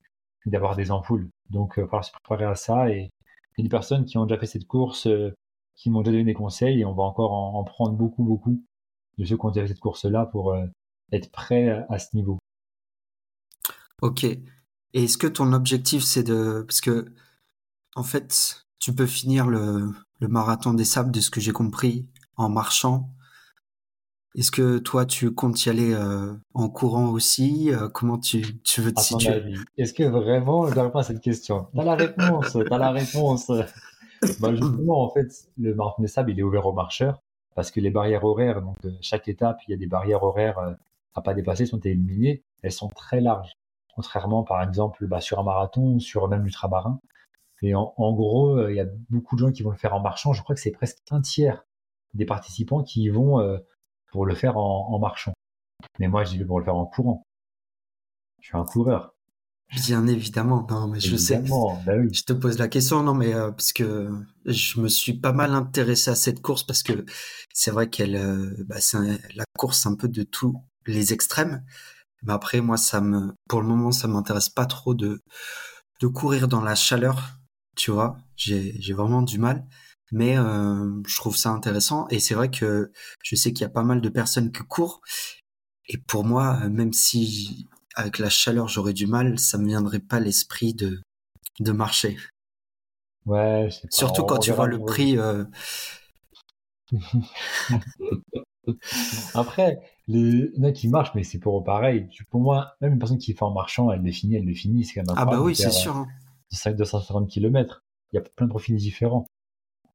d'avoir 0.45 0.75
des 0.75 0.91
ampoules. 0.91 1.29
Donc, 1.49 1.73
il 1.77 1.81
va 1.81 1.87
falloir 1.87 2.05
se 2.05 2.11
préparer 2.11 2.45
à 2.45 2.55
ça. 2.55 2.89
Et 2.89 3.09
il 3.57 3.61
y 3.61 3.61
a 3.61 3.63
des 3.63 3.69
personnes 3.69 4.05
qui 4.05 4.17
ont 4.17 4.25
déjà 4.25 4.39
fait 4.39 4.45
cette 4.45 4.67
course, 4.67 5.07
euh, 5.07 5.33
qui 5.75 5.89
m'ont 5.89 6.01
déjà 6.01 6.11
donné 6.11 6.23
des 6.23 6.33
conseils, 6.33 6.81
et 6.81 6.85
on 6.85 6.93
va 6.93 7.03
encore 7.03 7.33
en, 7.33 7.63
prendre 7.63 7.93
beaucoup, 7.93 8.23
beaucoup 8.23 8.61
de 9.17 9.25
ceux 9.25 9.37
qui 9.37 9.45
ont 9.45 9.49
déjà 9.49 9.61
fait 9.63 9.73
cette 9.73 9.79
course-là 9.79 10.27
pour 10.27 10.53
euh, 10.53 10.65
être 11.11 11.31
prêt 11.31 11.85
à, 11.89 11.99
ce 11.99 12.15
niveau. 12.15 12.37
Ok. 14.01 14.23
Et 14.23 14.39
est-ce 14.93 15.17
que 15.17 15.27
ton 15.27 15.53
objectif, 15.53 16.03
c'est 16.03 16.23
de... 16.23 16.63
Parce 16.67 16.81
que, 16.81 17.05
en 17.95 18.03
fait, 18.03 18.65
tu 18.79 18.93
peux 18.93 19.05
finir 19.05 19.47
le, 19.47 19.91
le 20.19 20.27
marathon 20.27 20.73
des 20.73 20.85
sables, 20.85 21.11
de 21.11 21.19
ce 21.19 21.29
que 21.29 21.41
j'ai 21.41 21.51
compris, 21.51 22.07
en 22.35 22.49
marchant 22.49 23.11
est-ce 24.37 24.51
que 24.51 24.77
toi, 24.77 25.07
tu 25.07 25.33
comptes 25.33 25.65
y 25.65 25.69
aller 25.69 25.93
euh, 25.93 26.31
en 26.53 26.69
courant 26.69 27.09
aussi 27.09 27.73
euh, 27.73 27.89
Comment 27.89 28.19
tu, 28.19 28.61
tu 28.61 28.81
veux 28.81 28.93
te 28.93 29.01
situer? 29.01 29.55
Est-ce 29.77 29.93
que 29.93 30.03
vraiment 30.03 30.67
je 30.67 30.75
dois 30.75 30.83
répondre 30.83 30.99
à 30.99 31.03
cette 31.03 31.21
question 31.21 31.67
T'as 31.75 31.83
la 31.83 31.95
réponse, 31.95 32.55
t'as 32.69 32.77
la 32.77 32.91
réponse. 32.91 33.51
bah, 34.39 34.53
justement, 34.53 35.03
en 35.03 35.09
fait, 35.09 35.27
le 35.57 35.73
marathon 35.73 36.03
des 36.03 36.07
sables, 36.07 36.31
il 36.31 36.39
est 36.39 36.43
ouvert 36.43 36.67
aux 36.67 36.73
marcheurs 36.73 37.23
parce 37.55 37.71
que 37.71 37.79
les 37.79 37.89
barrières 37.89 38.23
horaires, 38.23 38.61
donc 38.61 38.79
de 38.83 38.93
chaque 39.01 39.27
étape, 39.27 39.57
il 39.67 39.71
y 39.71 39.73
a 39.73 39.77
des 39.77 39.87
barrières 39.87 40.21
horaires 40.21 40.59
euh, 40.59 40.73
à 41.15 41.21
pas 41.21 41.33
dépasser, 41.33 41.65
sont 41.65 41.79
éliminées. 41.79 42.43
Elles 42.61 42.71
sont 42.71 42.89
très 42.89 43.21
larges, 43.21 43.57
contrairement, 43.97 44.43
par 44.43 44.63
exemple, 44.63 45.05
bah, 45.07 45.19
sur 45.19 45.39
un 45.39 45.43
marathon 45.43 45.95
ou 45.95 45.99
sur 45.99 46.29
même 46.29 46.43
l'ultramarin. 46.43 46.99
Et 47.61 47.75
en, 47.75 47.93
en 47.97 48.13
gros, 48.13 48.69
il 48.69 48.75
y 48.75 48.79
a 48.79 48.85
beaucoup 49.09 49.35
de 49.35 49.41
gens 49.41 49.51
qui 49.51 49.63
vont 49.63 49.71
le 49.71 49.77
faire 49.77 49.95
en 49.95 49.99
marchant. 49.99 50.31
Je 50.31 50.43
crois 50.43 50.55
que 50.55 50.61
c'est 50.61 50.71
presque 50.71 50.99
un 51.11 51.19
tiers 51.21 51.65
des 52.13 52.25
participants 52.25 52.83
qui 52.83 53.09
vont 53.09 53.41
pour 54.11 54.25
le 54.25 54.35
faire 54.35 54.57
en, 54.57 54.97
marchant. 54.99 55.33
Mais 55.99 56.07
moi, 56.07 56.23
j'y 56.23 56.37
vais 56.37 56.45
pour 56.45 56.59
le 56.59 56.65
faire 56.65 56.75
en 56.75 56.85
courant. 56.85 57.23
Je 58.41 58.47
suis 58.47 58.57
un 58.57 58.65
coureur. 58.65 59.13
Bien 59.85 60.07
évidemment, 60.07 60.65
non, 60.69 60.87
mais 60.87 61.01
je 61.01 61.17
sais. 61.17 61.43
Bah 61.85 61.93
oui. 61.97 62.13
Je 62.13 62.23
te 62.23 62.31
pose 62.31 62.57
la 62.57 62.69
question, 62.69 63.03
non, 63.03 63.13
mais 63.13 63.33
euh, 63.33 63.51
parce 63.51 63.73
que 63.73 64.09
je 64.45 64.79
me 64.79 64.87
suis 64.87 65.13
pas 65.13 65.33
mal 65.33 65.53
intéressé 65.53 66.09
à 66.09 66.15
cette 66.15 66.41
course 66.41 66.63
parce 66.63 66.83
que 66.83 67.03
c'est 67.53 67.71
vrai 67.71 67.89
qu'elle, 67.89 68.15
euh, 68.15 68.55
bah, 68.65 68.79
c'est 68.79 68.97
la 69.35 69.43
course 69.57 69.85
un 69.85 69.95
peu 69.95 70.07
de 70.07 70.23
tous 70.23 70.55
les 70.85 71.11
extrêmes. 71.11 71.65
Mais 72.27 72.33
après, 72.33 72.61
moi, 72.61 72.77
ça 72.77 73.01
me, 73.01 73.33
pour 73.49 73.61
le 73.61 73.67
moment, 73.67 73.91
ça 73.91 74.07
m'intéresse 74.07 74.49
pas 74.49 74.65
trop 74.65 74.93
de 74.93 75.21
de 76.01 76.07
courir 76.07 76.47
dans 76.47 76.61
la 76.61 76.75
chaleur. 76.75 77.39
Tu 77.75 77.91
vois, 77.91 78.17
j'ai 78.35 78.75
j'ai 78.81 78.93
vraiment 78.93 79.21
du 79.23 79.39
mal. 79.39 79.65
Mais 80.11 80.37
euh, 80.37 81.01
je 81.07 81.15
trouve 81.17 81.37
ça 81.37 81.51
intéressant. 81.51 82.07
Et 82.09 82.19
c'est 82.19 82.35
vrai 82.35 82.49
que 82.51 82.91
je 83.23 83.35
sais 83.35 83.53
qu'il 83.53 83.61
y 83.61 83.65
a 83.65 83.69
pas 83.69 83.83
mal 83.83 84.01
de 84.01 84.09
personnes 84.09 84.51
qui 84.51 84.63
courent. 84.63 85.01
Et 85.87 85.97
pour 85.97 86.23
moi 86.25 86.67
même 86.69 86.93
si 86.93 87.67
avec 87.95 88.19
la 88.19 88.29
chaleur 88.29 88.67
j'aurais 88.67 88.93
du 88.93 89.07
mal 89.07 89.39
ça 89.39 89.57
me 89.57 89.67
viendrait 89.67 89.99
pas 89.99 90.19
l'esprit 90.19 90.73
de 90.73 91.01
de 91.59 91.71
marcher. 91.71 92.17
Ouais 93.25 93.69
surtout 93.89 94.23
quand 94.25 94.39
tu 94.39 94.51
vois 94.51 94.67
le 94.67 94.79
prix 94.79 95.17
euh... 95.17 95.45
après 99.33 99.79
les 100.07 100.51
il 100.55 100.57
y 100.57 100.59
en 100.59 100.63
a 100.63 100.71
qui 100.71 100.87
marchent, 100.87 101.13
mais 101.15 101.23
c'est 101.23 101.39
pour 101.39 101.59
eux 101.59 101.63
pareil. 101.63 102.07
Pour 102.29 102.41
moi, 102.41 102.75
même 102.81 102.93
une 102.93 102.99
personne 102.99 103.17
qui 103.17 103.33
fait 103.33 103.43
en 103.43 103.51
marchant, 103.53 103.91
elle 103.91 104.01
le 104.01 104.11
finit, 104.11 104.35
elle 104.35 104.45
le 104.45 104.53
finit. 104.53 104.83
C'est 104.85 104.95
quand 104.95 105.07
même 105.07 105.15
Ah 105.17 105.25
bah 105.25 105.41
oui, 105.41 105.55
c'est 105.55 105.71
sûr. 105.71 105.95
hein. 105.95 106.07
euh, 106.67 106.73
250 106.73 107.29
km. 107.29 107.83
Il 108.13 108.15
y 108.15 108.19
a 108.19 108.21
plein 108.21 108.45
de 108.45 108.51
profils 108.51 108.75
différents. 108.75 109.25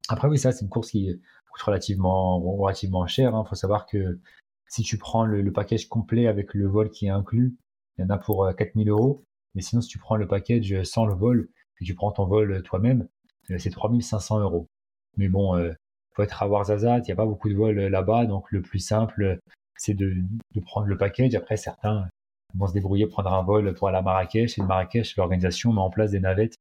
Après, 0.09 0.29
oui, 0.29 0.39
ça, 0.39 0.53
c'est 0.53 0.63
une 0.65 0.69
course 0.69 0.91
qui 0.91 1.09
coûte 1.51 1.63
relativement, 1.63 2.39
relativement 2.41 3.07
cher. 3.07 3.33
Il 3.35 3.49
faut 3.49 3.55
savoir 3.55 3.87
que 3.87 4.19
si 4.69 4.83
tu 4.83 4.99
prends 4.99 5.25
le, 5.25 5.41
le 5.43 5.53
package 5.53 5.89
complet 5.89 6.27
avec 6.27 6.53
le 6.55 6.67
vol 6.67 6.91
qui 6.91 7.07
est 7.07 7.11
inclus, 7.11 7.57
il 7.99 8.03
y 8.03 8.05
en 8.05 8.11
a 8.11 8.19
pour 8.19 8.45
euh, 8.45 8.53
4000 8.53 8.89
euros. 8.91 9.25
Mais 9.55 9.63
sinon, 9.63 9.81
si 9.83 9.89
tu 9.89 9.99
prends 9.99 10.17
le 10.17 10.27
package 10.27 10.83
sans 10.83 11.07
le 11.07 11.15
vol 11.15 11.49
et 11.81 11.85
tu 11.85 11.95
prends 11.95 12.11
ton 12.13 12.27
vol 12.27 12.63
toi-même, 12.63 13.07
euh, 13.51 13.59
c'est 13.59 13.71
3500 13.71 14.41
euros. 14.41 14.69
Mais 15.17 15.29
bon, 15.29 15.57
euh, 15.57 15.73
faut 16.15 16.23
être 16.23 16.43
à 16.43 16.49
Ouarzazate, 16.49 17.07
il 17.07 17.11
n'y 17.11 17.13
a 17.13 17.17
pas 17.17 17.27
beaucoup 17.27 17.49
de 17.49 17.55
vols 17.55 17.79
euh, 17.79 17.89
là-bas, 17.89 18.27
donc 18.27 18.51
le 18.51 18.61
plus 18.63 18.79
simple, 18.79 19.39
c'est 19.83 19.95
de, 19.95 20.15
prendre 20.65 20.87
le 20.87 20.97
package. 20.97 21.35
Après, 21.35 21.57
certains 21.57 22.09
vont 22.55 22.69
se 22.69 22.73
débrouiller, 22.73 23.07
prendre 23.07 23.33
un 23.33 23.43
vol 23.43 23.75
pour 23.75 23.89
aller 23.89 23.99
à 23.99 24.03
Marrakech. 24.03 24.57
Et 24.57 24.61
de 24.61 24.67
Marrakech, 24.67 25.17
l'organisation 25.17 25.73
met 25.73 25.81
en 25.81 25.91
place 25.91 26.13
des 26.13 26.21
navettes 26.21 26.57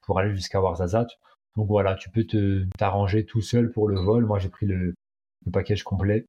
pour 0.00 0.18
aller 0.18 0.34
jusqu'à 0.34 0.62
Ouarzazate. 0.62 1.10
Donc 1.56 1.68
voilà, 1.68 1.94
tu 1.94 2.08
peux 2.08 2.24
te 2.24 2.64
t'arranger 2.78 3.26
tout 3.26 3.42
seul 3.42 3.70
pour 3.70 3.86
le 3.88 4.00
vol. 4.00 4.24
Moi, 4.24 4.38
j'ai 4.38 4.48
pris 4.48 4.64
le, 4.64 4.94
le 5.44 5.52
package 5.52 5.82
complet. 5.82 6.24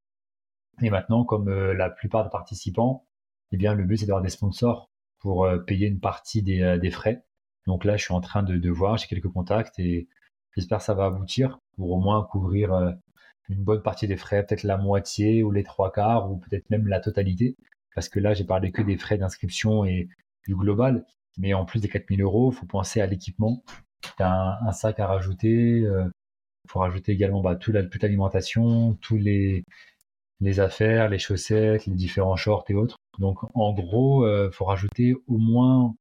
Et 0.81 0.89
maintenant, 0.89 1.23
comme 1.23 1.47
euh, 1.47 1.73
la 1.73 1.89
plupart 1.89 2.25
des 2.25 2.29
participants, 2.29 3.05
eh 3.51 3.57
bien, 3.57 3.73
le 3.73 3.85
but, 3.85 3.97
c'est 3.97 4.05
d'avoir 4.05 4.23
des 4.23 4.29
sponsors 4.29 4.89
pour 5.19 5.45
euh, 5.45 5.57
payer 5.57 5.87
une 5.87 5.99
partie 5.99 6.41
des, 6.41 6.61
euh, 6.61 6.77
des 6.77 6.91
frais. 6.91 7.23
Donc 7.65 7.85
là, 7.85 7.95
je 7.95 8.03
suis 8.03 8.13
en 8.13 8.21
train 8.21 8.43
de, 8.43 8.57
de 8.57 8.69
voir, 8.69 8.97
j'ai 8.97 9.07
quelques 9.07 9.31
contacts 9.31 9.79
et 9.79 10.09
j'espère 10.55 10.79
que 10.79 10.83
ça 10.83 10.93
va 10.93 11.05
aboutir 11.05 11.59
pour 11.77 11.91
au 11.91 11.99
moins 11.99 12.23
couvrir 12.23 12.97
une 13.49 13.63
bonne 13.63 13.81
partie 13.81 14.07
des 14.07 14.17
frais, 14.17 14.45
peut-être 14.45 14.63
la 14.63 14.77
moitié 14.77 15.43
ou 15.43 15.51
les 15.51 15.63
trois 15.63 15.91
quarts 15.91 16.31
ou 16.31 16.37
peut-être 16.37 16.69
même 16.69 16.87
la 16.87 16.99
totalité. 16.99 17.55
Parce 17.95 18.09
que 18.09 18.19
là, 18.19 18.33
j'ai 18.33 18.45
parlé 18.45 18.71
que 18.71 18.81
des 18.81 18.97
frais 18.97 19.17
d'inscription 19.17 19.85
et 19.85 20.07
du 20.47 20.55
global. 20.55 21.05
Mais 21.37 21.53
en 21.53 21.65
plus 21.65 21.81
des 21.81 21.89
4000 21.89 22.21
euros, 22.21 22.51
il 22.51 22.55
faut 22.55 22.65
penser 22.65 23.01
à 23.01 23.07
l'équipement. 23.07 23.63
Tu 24.01 24.23
as 24.23 24.59
un, 24.61 24.71
sac 24.71 24.99
à 24.99 25.07
rajouter. 25.07 25.79
Il 25.79 26.11
faut 26.69 26.79
rajouter 26.79 27.11
également 27.13 27.41
bah, 27.41 27.57
la, 27.67 27.83
toute 27.83 28.03
l'alimentation, 28.03 28.93
tous 29.01 29.17
les, 29.17 29.65
les 30.39 30.59
affaires, 30.59 31.09
les 31.09 31.19
chaussettes, 31.19 31.85
les 31.85 31.95
différents 31.95 32.35
shorts 32.35 32.65
et 32.69 32.75
autres. 32.75 32.97
Donc 33.17 33.39
en 33.55 33.73
gros, 33.73 34.27
il 34.27 34.51
faut 34.51 34.65
rajouter 34.65 35.15
au 35.27 35.37
moins 35.37 35.95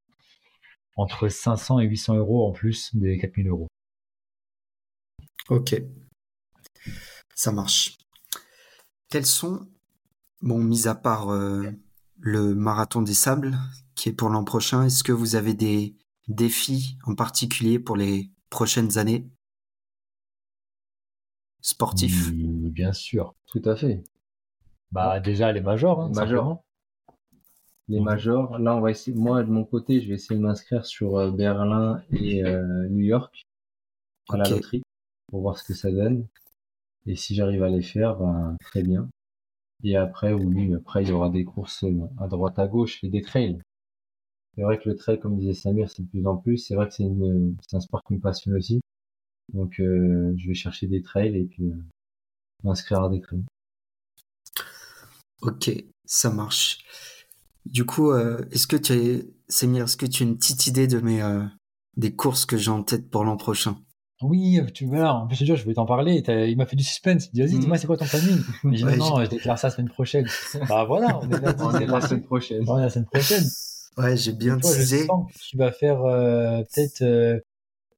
entre 0.96 1.28
500 1.28 1.80
et 1.80 1.86
800 1.86 2.16
euros 2.16 2.46
en 2.46 2.52
plus 2.52 2.94
des 2.94 3.18
4000 3.18 3.48
euros. 3.48 3.68
Ok, 5.48 5.80
ça 7.38 7.52
marche. 7.52 7.96
Quels 9.08 9.24
sont, 9.24 9.68
bon, 10.42 10.58
mis 10.58 10.88
à 10.88 10.96
part 10.96 11.30
euh, 11.30 11.70
le 12.18 12.52
marathon 12.56 13.00
des 13.00 13.14
sables 13.14 13.56
qui 13.94 14.08
est 14.08 14.12
pour 14.12 14.28
l'an 14.28 14.42
prochain, 14.42 14.84
est-ce 14.84 15.04
que 15.04 15.12
vous 15.12 15.36
avez 15.36 15.54
des 15.54 15.96
défis 16.26 16.98
en 17.04 17.14
particulier 17.14 17.78
pour 17.78 17.96
les 17.96 18.32
prochaines 18.50 18.98
années? 18.98 19.30
Sportifs 21.60 22.30
Oui, 22.30 22.70
Bien 22.70 22.92
sûr. 22.92 23.36
Tout 23.46 23.62
à 23.66 23.76
fait. 23.76 24.02
Bah 24.90 25.20
déjà 25.20 25.52
les 25.52 25.60
majors. 25.60 26.00
Hein, 26.00 26.10
Majors. 26.12 26.64
Les 27.86 28.00
majors, 28.00 28.58
là, 28.58 28.74
on 28.74 28.80
va 28.80 28.90
essayer, 28.90 29.16
moi, 29.16 29.44
de 29.44 29.50
mon 29.50 29.64
côté, 29.64 30.00
je 30.00 30.08
vais 30.08 30.14
essayer 30.14 30.36
de 30.36 30.44
m'inscrire 30.44 30.84
sur 30.84 31.16
euh, 31.16 31.30
Berlin 31.30 32.02
et 32.10 32.44
euh, 32.44 32.88
New 32.88 33.04
York 33.04 33.46
à 34.28 34.36
la 34.36 34.48
loterie 34.48 34.82
pour 35.28 35.40
voir 35.40 35.56
ce 35.56 35.64
que 35.64 35.72
ça 35.72 35.90
donne. 35.90 36.26
Et 37.08 37.16
si 37.16 37.34
j'arrive 37.34 37.62
à 37.62 37.70
les 37.70 37.80
faire, 37.80 38.16
ben, 38.16 38.54
très 38.60 38.82
bien. 38.82 39.08
Et 39.82 39.96
après, 39.96 40.34
oui, 40.34 40.74
après, 40.74 41.02
il 41.02 41.08
y 41.08 41.12
aura 41.12 41.30
des 41.30 41.44
courses 41.44 41.84
euh, 41.84 42.06
à 42.18 42.28
droite, 42.28 42.58
à 42.58 42.68
gauche 42.68 43.02
et 43.02 43.08
des 43.08 43.22
trails. 43.22 43.58
C'est 44.54 44.62
vrai 44.62 44.78
que 44.78 44.90
le 44.90 44.94
trail, 44.94 45.18
comme 45.18 45.38
disait 45.38 45.54
Samir, 45.54 45.90
c'est 45.90 46.02
de 46.02 46.08
plus 46.08 46.26
en 46.26 46.36
plus. 46.36 46.58
C'est 46.58 46.74
vrai 46.74 46.86
que 46.86 46.92
c'est 46.92 47.76
un 47.76 47.80
sport 47.80 48.02
qui 48.04 48.12
me 48.12 48.20
passionne 48.20 48.56
aussi. 48.56 48.82
Donc, 49.54 49.80
euh, 49.80 50.34
je 50.36 50.48
vais 50.48 50.54
chercher 50.54 50.86
des 50.86 51.00
trails 51.00 51.34
et 51.34 51.44
puis 51.44 51.64
euh, 51.64 51.82
m'inscrire 52.62 53.02
à 53.02 53.08
des 53.08 53.22
trails. 53.22 53.44
Ok, 55.40 55.70
ça 56.04 56.30
marche. 56.30 56.84
Du 57.64 57.86
coup, 57.86 58.12
est-ce 58.12 58.66
que 58.66 58.76
tu 58.76 58.92
es, 58.92 59.30
Samir, 59.48 59.84
est-ce 59.84 59.96
que 59.96 60.06
tu 60.06 60.24
as 60.24 60.26
une 60.26 60.36
petite 60.36 60.66
idée 60.66 60.86
de 60.86 61.00
mes 61.00 61.22
des 61.96 62.14
courses 62.14 62.44
que 62.44 62.56
j'ai 62.56 62.70
en 62.70 62.82
tête 62.82 63.08
pour 63.10 63.24
l'an 63.24 63.36
prochain? 63.36 63.80
Oui, 64.20 64.60
tu 64.74 64.84
vois, 64.86 65.12
en 65.12 65.26
plus, 65.26 65.36
je 65.36 65.40
te 65.40 65.44
jure, 65.46 65.56
je 65.56 65.62
voulais 65.62 65.76
t'en 65.76 65.86
parler. 65.86 66.22
Il 66.48 66.56
m'a 66.56 66.66
fait 66.66 66.76
du 66.76 66.82
suspense. 66.84 67.26
Il 67.26 67.30
dit, 67.34 67.40
vas-y, 67.42 67.58
dis-moi, 67.60 67.78
c'est 67.78 67.86
quoi 67.86 67.96
ton 67.96 68.06
planning? 68.06 68.40
J'ai 68.72 68.84
dit, 68.84 68.96
non, 68.98 69.22
je 69.22 69.28
déclare 69.30 69.58
ça 69.58 69.68
la 69.68 69.74
semaine 69.74 69.88
prochaine. 69.88 70.26
bah 70.68 70.84
voilà, 70.84 71.20
on 71.22 71.30
est 71.30 71.40
là, 71.40 71.54
On 71.60 71.78
est 71.78 71.86
la 71.86 72.00
semaine 72.00 72.24
prochaine. 72.24 72.64
On 72.66 72.78
est 72.78 72.82
la 72.82 72.90
semaine 72.90 73.06
prochaine. 73.06 73.44
Ouais, 73.96 74.16
j'ai 74.16 74.32
bien 74.32 74.58
Toi, 74.58 74.72
je 74.72 74.76
teasé. 74.78 75.06
sens 75.06 75.32
que 75.32 75.38
tu 75.38 75.56
vas 75.56 75.72
faire 75.72 76.02
euh, 76.02 76.62
peut-être 76.62 77.02
euh, 77.02 77.38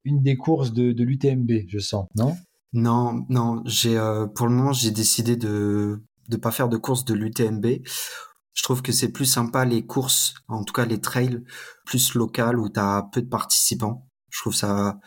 une 0.03 0.21
des 0.21 0.35
courses 0.37 0.73
de, 0.73 0.91
de 0.91 1.03
l'UTMB, 1.03 1.51
je 1.67 1.79
sens, 1.79 2.07
non? 2.15 2.35
Non, 2.73 3.25
non, 3.29 3.61
j'ai 3.65 3.97
euh, 3.97 4.25
pour 4.27 4.47
le 4.47 4.53
moment 4.53 4.73
j'ai 4.73 4.91
décidé 4.91 5.35
de 5.35 6.01
de 6.29 6.37
pas 6.37 6.51
faire 6.51 6.69
de 6.69 6.77
course 6.77 7.03
de 7.05 7.13
l'UTMB. 7.13 7.65
Je 8.53 8.63
trouve 8.63 8.81
que 8.81 8.91
c'est 8.91 9.11
plus 9.11 9.25
sympa 9.25 9.63
les 9.65 9.85
courses, 9.85 10.33
en 10.47 10.63
tout 10.63 10.73
cas 10.73 10.85
les 10.85 10.99
trails 11.01 11.43
plus 11.85 12.15
locales 12.15 12.57
où 12.57 12.69
tu 12.69 12.79
as 12.79 13.07
peu 13.11 13.21
de 13.21 13.27
participants. 13.29 14.07
Je 14.29 14.39
trouve 14.39 14.55
ça 14.55 14.99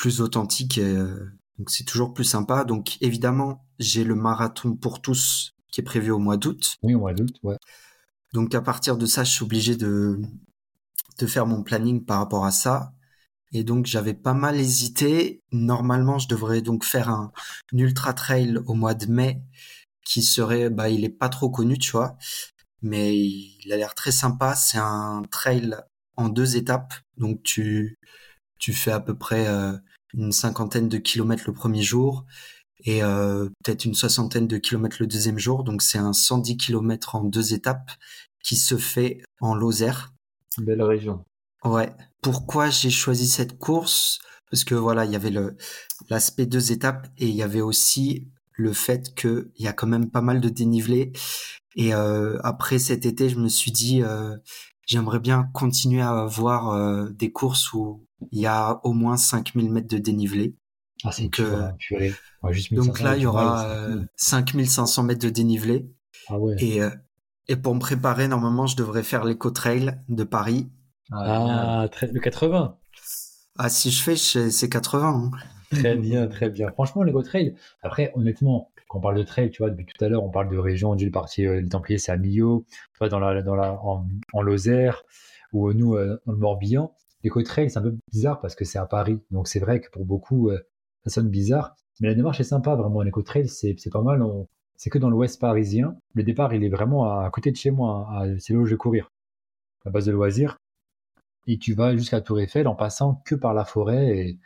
plus 0.00 0.22
authentique 0.22 0.78
et 0.78 0.96
euh, 0.96 1.30
donc 1.58 1.68
c'est 1.68 1.84
toujours 1.84 2.14
plus 2.14 2.24
sympa. 2.24 2.64
Donc 2.64 2.96
évidemment, 3.02 3.66
j'ai 3.78 4.02
le 4.02 4.14
marathon 4.14 4.74
pour 4.74 5.02
tous 5.02 5.52
qui 5.70 5.82
est 5.82 5.84
prévu 5.84 6.10
au 6.10 6.18
mois 6.18 6.38
d'août. 6.38 6.76
Oui, 6.82 6.94
on 6.94 7.12
doute, 7.12 7.36
ouais. 7.42 7.56
Donc 8.32 8.54
à 8.54 8.62
partir 8.62 8.96
de 8.96 9.04
ça, 9.04 9.24
je 9.24 9.30
suis 9.30 9.44
obligé 9.44 9.76
de 9.76 10.18
de 11.18 11.26
faire 11.26 11.46
mon 11.46 11.62
planning 11.62 12.02
par 12.02 12.18
rapport 12.18 12.46
à 12.46 12.50
ça. 12.50 12.94
Et 13.52 13.62
donc 13.62 13.84
j'avais 13.84 14.14
pas 14.14 14.32
mal 14.32 14.58
hésité. 14.58 15.42
Normalement, 15.52 16.18
je 16.18 16.28
devrais 16.28 16.62
donc 16.62 16.82
faire 16.82 17.10
un, 17.10 17.30
un 17.74 17.78
ultra 17.78 18.14
trail 18.14 18.58
au 18.64 18.72
mois 18.72 18.94
de 18.94 19.04
mai 19.04 19.42
qui 20.06 20.22
serait 20.22 20.70
bah 20.70 20.88
il 20.88 21.04
est 21.04 21.10
pas 21.10 21.28
trop 21.28 21.50
connu, 21.50 21.76
tu 21.76 21.90
vois, 21.90 22.16
mais 22.80 23.14
il 23.18 23.70
a 23.70 23.76
l'air 23.76 23.94
très 23.94 24.12
sympa, 24.12 24.54
c'est 24.54 24.78
un 24.78 25.22
trail 25.30 25.76
en 26.16 26.30
deux 26.30 26.56
étapes. 26.56 26.94
Donc 27.18 27.42
tu 27.42 27.98
tu 28.58 28.72
fais 28.72 28.92
à 28.92 29.00
peu 29.00 29.14
près 29.16 29.46
euh, 29.48 29.76
une 30.14 30.32
cinquantaine 30.32 30.88
de 30.88 30.98
kilomètres 30.98 31.44
le 31.46 31.52
premier 31.52 31.82
jour 31.82 32.24
et 32.84 33.02
euh, 33.02 33.48
peut-être 33.62 33.84
une 33.84 33.94
soixantaine 33.94 34.46
de 34.46 34.58
kilomètres 34.58 34.96
le 35.00 35.06
deuxième 35.06 35.38
jour. 35.38 35.64
Donc 35.64 35.82
c'est 35.82 35.98
un 35.98 36.12
110 36.12 36.56
kilomètres 36.56 37.14
en 37.14 37.24
deux 37.24 37.54
étapes 37.54 37.90
qui 38.42 38.56
se 38.56 38.76
fait 38.76 39.22
en 39.40 39.54
Lozère. 39.54 40.12
Belle 40.58 40.82
région. 40.82 41.24
Ouais. 41.64 41.92
Pourquoi 42.22 42.70
j'ai 42.70 42.90
choisi 42.90 43.28
cette 43.28 43.58
course? 43.58 44.18
Parce 44.50 44.64
que 44.64 44.74
voilà, 44.74 45.04
il 45.04 45.12
y 45.12 45.16
avait 45.16 45.30
le 45.30 45.56
l'aspect 46.08 46.46
deux 46.46 46.72
étapes 46.72 47.06
et 47.18 47.28
il 47.28 47.34
y 47.34 47.42
avait 47.42 47.60
aussi 47.60 48.28
le 48.52 48.72
fait 48.72 49.14
que 49.14 49.50
il 49.56 49.64
y 49.64 49.68
a 49.68 49.72
quand 49.72 49.86
même 49.86 50.10
pas 50.10 50.22
mal 50.22 50.40
de 50.40 50.48
dénivelé. 50.48 51.12
Et 51.76 51.94
euh, 51.94 52.38
après 52.42 52.78
cet 52.78 53.06
été, 53.06 53.28
je 53.28 53.38
me 53.38 53.48
suis 53.48 53.70
dit, 53.70 54.02
euh, 54.02 54.36
j'aimerais 54.90 55.20
bien 55.20 55.48
continuer 55.52 56.02
à 56.02 56.10
avoir 56.10 56.70
euh, 56.70 57.08
des 57.10 57.30
courses 57.30 57.72
où 57.72 58.04
il 58.32 58.40
y 58.40 58.46
a 58.46 58.80
au 58.84 58.92
moins 58.92 59.16
5000 59.16 59.70
mètres 59.70 59.88
de 59.88 59.98
dénivelé. 59.98 60.54
Ah, 61.04 61.12
c'est 61.12 61.30
euh, 61.40 61.70
purée. 61.78 62.12
Ouais, 62.42 62.52
juste 62.52 62.72
Donc 62.72 62.86
1500, 62.86 63.04
là, 63.04 63.16
il 63.16 63.22
y 63.22 63.26
aura 63.26 63.64
euh, 63.66 63.86
cool. 63.92 64.08
5500 64.16 65.02
mètres 65.04 65.24
de 65.24 65.30
dénivelé. 65.30 65.90
Ah 66.28 66.38
ouais. 66.38 66.56
Et, 66.58 66.82
euh, 66.82 66.90
et 67.48 67.56
pour 67.56 67.74
me 67.74 67.80
préparer, 67.80 68.28
normalement, 68.28 68.66
je 68.66 68.76
devrais 68.76 69.02
faire 69.02 69.24
l'éco-trail 69.24 69.98
de 70.08 70.24
Paris. 70.24 70.68
Ah, 71.12 71.88
très- 71.90 72.08
le 72.08 72.20
80. 72.20 72.76
Ah, 73.58 73.68
si 73.68 73.90
je 73.90 74.02
fais, 74.02 74.16
c'est 74.16 74.68
80. 74.68 75.30
hein. 75.32 75.38
Très 75.70 75.94
bien, 75.96 76.26
très 76.26 76.50
bien. 76.50 76.70
Franchement, 76.72 77.02
les 77.04 77.12
go 77.12 77.22
trail. 77.22 77.54
Après, 77.82 78.10
honnêtement, 78.16 78.69
quand 78.90 78.98
on 78.98 79.02
parle 79.02 79.18
de 79.18 79.22
trail, 79.22 79.50
tu 79.50 79.62
vois, 79.62 79.70
depuis 79.70 79.86
tout 79.86 80.04
à 80.04 80.08
l'heure, 80.08 80.24
on 80.24 80.30
parle 80.30 80.48
de 80.50 80.58
région. 80.58 80.96
Du 80.96 81.12
parti 81.12 81.46
euh, 81.46 81.60
les 81.60 81.68
Templiers, 81.68 81.98
c'est 81.98 82.10
à 82.10 82.16
Millau. 82.16 82.66
Dans 83.00 83.20
la, 83.20 83.40
dans 83.40 83.54
la, 83.54 83.80
en, 83.84 84.42
Lozère 84.42 85.04
ou 85.52 85.72
nous, 85.72 85.94
euh, 85.94 86.20
dans 86.26 86.32
le 86.32 86.38
Morbihan. 86.38 86.92
Les 87.22 87.30
trail, 87.44 87.70
c'est 87.70 87.78
un 87.78 87.82
peu 87.82 87.96
bizarre 88.10 88.40
parce 88.40 88.56
que 88.56 88.64
c'est 88.64 88.78
à 88.80 88.86
Paris. 88.86 89.20
Donc, 89.30 89.46
c'est 89.46 89.60
vrai 89.60 89.80
que 89.80 89.88
pour 89.90 90.04
beaucoup, 90.04 90.50
euh, 90.50 90.58
ça 91.04 91.10
sonne 91.10 91.28
bizarre. 91.28 91.76
Mais 92.00 92.08
la 92.08 92.14
démarche 92.16 92.40
est 92.40 92.44
sympa, 92.44 92.74
vraiment. 92.74 93.02
Les 93.02 93.12
trail, 93.24 93.48
c'est 93.48 93.76
pas 93.92 94.02
mal. 94.02 94.24
C'est 94.76 94.90
que 94.90 94.98
dans 94.98 95.10
l'ouest 95.10 95.40
parisien. 95.40 95.96
Le 96.14 96.24
départ, 96.24 96.52
il 96.52 96.64
est 96.64 96.68
vraiment 96.68 97.04
à, 97.12 97.24
à 97.24 97.30
côté 97.30 97.52
de 97.52 97.56
chez 97.56 97.70
moi. 97.70 98.08
à- 98.10 98.38
C'est 98.40 98.54
là 98.54 98.58
où 98.58 98.66
je 98.66 98.72
vais 98.72 98.76
courir. 98.76 99.12
La 99.84 99.92
base 99.92 100.06
de 100.06 100.12
loisirs. 100.12 100.56
Et 101.46 101.58
tu 101.58 101.74
vas 101.74 101.94
jusqu'à 101.96 102.20
Tour 102.22 102.40
Eiffel 102.40 102.66
en 102.66 102.74
passant 102.74 103.22
que 103.26 103.34
par 103.36 103.54
la 103.54 103.64
forêt. 103.64 104.18
Et 104.18 104.38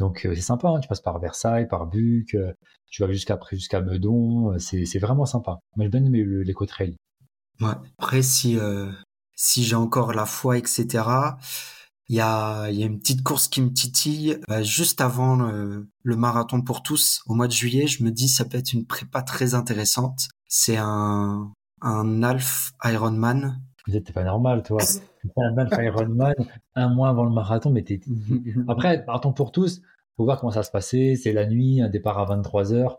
donc 0.00 0.26
euh, 0.26 0.34
c'est 0.34 0.40
sympa, 0.40 0.68
hein, 0.68 0.80
tu 0.80 0.88
passes 0.88 1.00
par 1.02 1.20
Versailles, 1.20 1.68
par 1.68 1.86
Buc, 1.86 2.34
euh, 2.34 2.52
tu 2.90 3.02
vas 3.02 3.12
jusqu'à 3.12 3.38
jusqu'à 3.52 3.80
Meudon, 3.80 4.52
euh, 4.54 4.58
c'est 4.58 4.98
vraiment 4.98 5.26
sympa. 5.26 5.60
Moi 5.76 5.84
j'ai 5.86 5.90
bien 5.90 6.04
aimé 6.04 6.24
l'éco-trail. 6.24 6.96
Ouais. 7.60 7.74
Après, 7.98 8.22
si, 8.22 8.58
euh, 8.58 8.90
si 9.36 9.62
j'ai 9.62 9.76
encore 9.76 10.12
la 10.12 10.24
foi, 10.26 10.56
etc., 10.58 11.04
il 12.08 12.16
y 12.16 12.20
a, 12.20 12.68
y 12.70 12.82
a 12.82 12.86
une 12.86 12.98
petite 12.98 13.22
course 13.22 13.46
qui 13.46 13.60
me 13.62 13.72
titille. 13.72 14.38
Bah, 14.48 14.62
juste 14.62 15.00
avant 15.00 15.36
le, 15.36 15.88
le 16.02 16.16
marathon 16.16 16.62
pour 16.62 16.82
tous, 16.82 17.22
au 17.26 17.34
mois 17.34 17.46
de 17.46 17.52
juillet, 17.52 17.86
je 17.86 18.02
me 18.02 18.10
dis 18.10 18.28
ça 18.28 18.44
peut 18.44 18.58
être 18.58 18.72
une 18.72 18.86
prépa 18.86 19.22
très 19.22 19.54
intéressante. 19.54 20.28
c'est 20.48 20.76
un, 20.78 21.52
un 21.82 22.22
Half 22.22 22.72
Ironman. 22.84 23.60
T'es 23.86 24.00
pas 24.12 24.24
normal, 24.24 24.62
toi. 24.62 24.80
un 25.36 25.58
Half 25.58 25.72
Ironman 25.80 26.34
un 26.74 26.88
mois 26.88 27.10
avant 27.10 27.24
le 27.24 27.30
marathon, 27.32 27.70
mais 27.70 27.82
t'es. 27.82 28.00
Après, 28.68 29.04
marathon 29.06 29.32
pour 29.32 29.52
tous, 29.52 29.82
faut 30.20 30.24
voir 30.26 30.38
comment 30.38 30.52
ça 30.52 30.62
se 30.62 30.70
passer. 30.70 31.16
C'est 31.16 31.32
la 31.32 31.46
nuit, 31.46 31.80
un 31.80 31.88
départ 31.88 32.18
à 32.18 32.36
23h. 32.36 32.98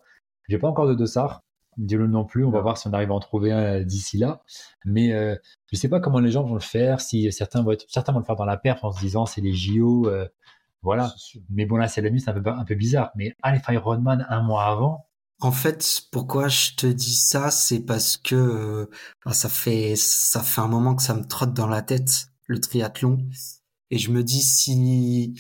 J'ai 0.50 0.58
pas 0.58 0.68
encore 0.68 0.88
de 0.88 0.96
dossard. 0.96 1.44
Dis-le 1.78 2.08
non 2.08 2.26
plus. 2.26 2.44
On 2.44 2.50
va 2.50 2.62
voir 2.62 2.80
si 2.80 2.88
on 2.88 2.94
arrive 2.94 3.12
à 3.12 3.14
en 3.14 3.20
trouver 3.20 3.52
un 3.52 3.82
d'ici 3.82 4.18
là. 4.18 4.42
Mais 4.86 5.14
euh, 5.14 5.36
je 5.72 5.78
sais 5.78 5.88
pas 5.88 6.00
comment 6.00 6.20
les 6.20 6.32
gens 6.32 6.44
vont 6.44 6.56
le 6.56 6.60
faire. 6.60 7.00
Si 7.00 7.32
certains 7.32 7.62
vont, 7.62 7.74
être... 7.74 7.86
certains 7.90 8.12
vont 8.12 8.20
le 8.20 8.26
faire 8.26 8.36
dans 8.36 8.46
la 8.46 8.58
perf 8.58 8.84
en 8.84 8.92
se 8.92 9.00
disant 9.00 9.28
c'est 9.28 9.42
les 9.42 9.54
JO. 9.54 10.08
Euh, 10.08 10.28
voilà. 10.82 11.14
Mais 11.52 11.68
bon, 11.68 11.78
là, 11.78 11.88
c'est 11.88 12.02
la 12.02 12.10
nuit, 12.10 12.22
c'est 12.22 12.32
un 12.32 12.42
peu, 12.42 12.50
un 12.50 12.66
peu 12.66 12.74
bizarre. 12.74 13.12
Mais 13.16 13.36
Half 13.44 13.68
Ironman 13.70 14.26
un 14.28 14.42
mois 14.42 14.66
avant, 14.66 15.06
en 15.40 15.52
fait, 15.52 16.02
pourquoi 16.12 16.48
je 16.48 16.74
te 16.76 16.88
dis 16.88 17.16
ça, 17.16 17.52
c'est 17.52 17.82
parce 17.82 18.18
que 18.18 18.36
euh, 18.36 18.86
ça 19.32 19.48
fait 19.48 19.96
ça 19.96 20.42
fait 20.42 20.62
un 20.62 20.68
moment 20.68 20.96
que 20.96 21.04
ça 21.04 21.14
me 21.14 21.24
trotte 21.24 21.54
dans 21.54 21.68
la 21.68 21.84
tête 21.84 22.30
le 22.48 22.60
triathlon 22.60 23.20
et 23.92 23.98
je 23.98 24.10
me 24.12 24.24
dis 24.24 24.42
si 24.42 25.36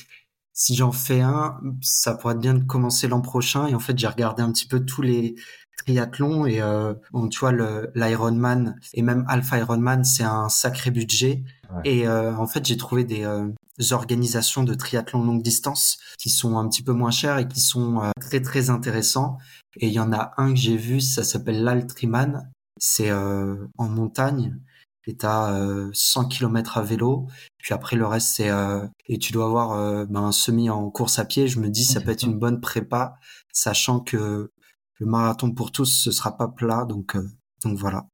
si 0.54 0.76
j'en 0.76 0.92
fais 0.92 1.22
un, 1.22 1.60
ça 1.82 2.16
pourrait 2.16 2.34
être 2.36 2.40
bien 2.40 2.54
de 2.54 2.64
commencer 2.64 3.08
l'an 3.08 3.22
prochain. 3.22 3.68
Et 3.68 3.76
en 3.76 3.80
fait 3.80 3.98
j'ai 3.98 4.08
regardé 4.08 4.42
un 4.42 4.52
petit 4.52 4.68
peu 4.68 4.84
tous 4.86 5.02
les 5.02 5.36
triathlons 5.78 6.46
et 6.46 6.62
euh, 6.62 6.94
bon 7.12 7.28
tu 7.28 7.40
vois 7.40 7.54
l'Ironman 7.96 8.76
et 8.94 9.02
même 9.02 9.26
Alpha 9.28 9.58
Ironman 9.58 10.04
c'est 10.04 10.24
un 10.24 10.50
sacré 10.50 10.92
budget. 10.92 11.44
Et 11.86 12.08
euh, 12.08 12.36
en 12.36 12.48
fait 12.48 12.66
j'ai 12.66 12.78
trouvé 12.78 13.04
des 13.04 13.26
organisations 13.92 14.64
de 14.64 14.74
triathlon 14.74 15.24
longue 15.24 15.42
distance 15.42 15.98
qui 16.20 16.30
sont 16.30 16.58
un 16.58 16.68
petit 16.68 16.84
peu 16.84 16.94
moins 16.94 17.12
chères 17.12 17.40
et 17.40 17.48
qui 17.48 17.62
sont 17.62 18.12
très 18.20 18.42
très 18.42 18.70
intéressants 18.70 19.38
et 19.78 19.88
il 19.88 19.94
y 19.94 20.00
en 20.00 20.12
a 20.12 20.34
un 20.38 20.54
que 20.54 20.60
j'ai 20.60 20.78
vu, 20.78 21.02
ça 21.02 21.24
s'appelle 21.24 21.64
l'Altriman. 21.64 22.50
C'est 22.78 23.12
euh, 23.12 23.68
en 23.78 23.88
montagne 23.88 24.60
et 25.08 25.18
t'as 25.18 25.54
euh, 25.54 25.90
100 25.94 26.26
km 26.26 26.78
à 26.78 26.82
vélo. 26.82 27.28
Puis 27.58 27.74
après 27.74 27.96
le 27.96 28.06
reste 28.06 28.36
c'est 28.36 28.50
euh, 28.50 28.86
et 29.08 29.18
tu 29.18 29.34
dois 29.34 29.46
avoir 29.46 29.74
euh, 29.74 30.06
ben, 30.06 30.24
un 30.24 30.32
semi 30.32 30.70
en 30.70 30.90
course 30.90 31.20
à 31.20 31.26
pied. 31.26 31.48
Je 31.48 31.60
me 31.60 31.70
dis 31.70 31.84
ça 31.84 32.02
peut 32.02 32.12
être 32.12 32.24
une 32.24 32.38
bonne 32.38 32.62
prépa, 32.62 33.16
sachant 33.52 34.00
que 34.00 34.52
le 35.00 35.06
marathon 35.06 35.52
pour 35.52 35.72
tous 35.72 35.86
ce 35.86 36.12
sera 36.12 36.38
pas 36.38 36.48
plat, 36.48 36.86
donc 36.86 37.16
euh, 37.16 37.28
donc 37.64 37.78
voilà. 37.78 38.08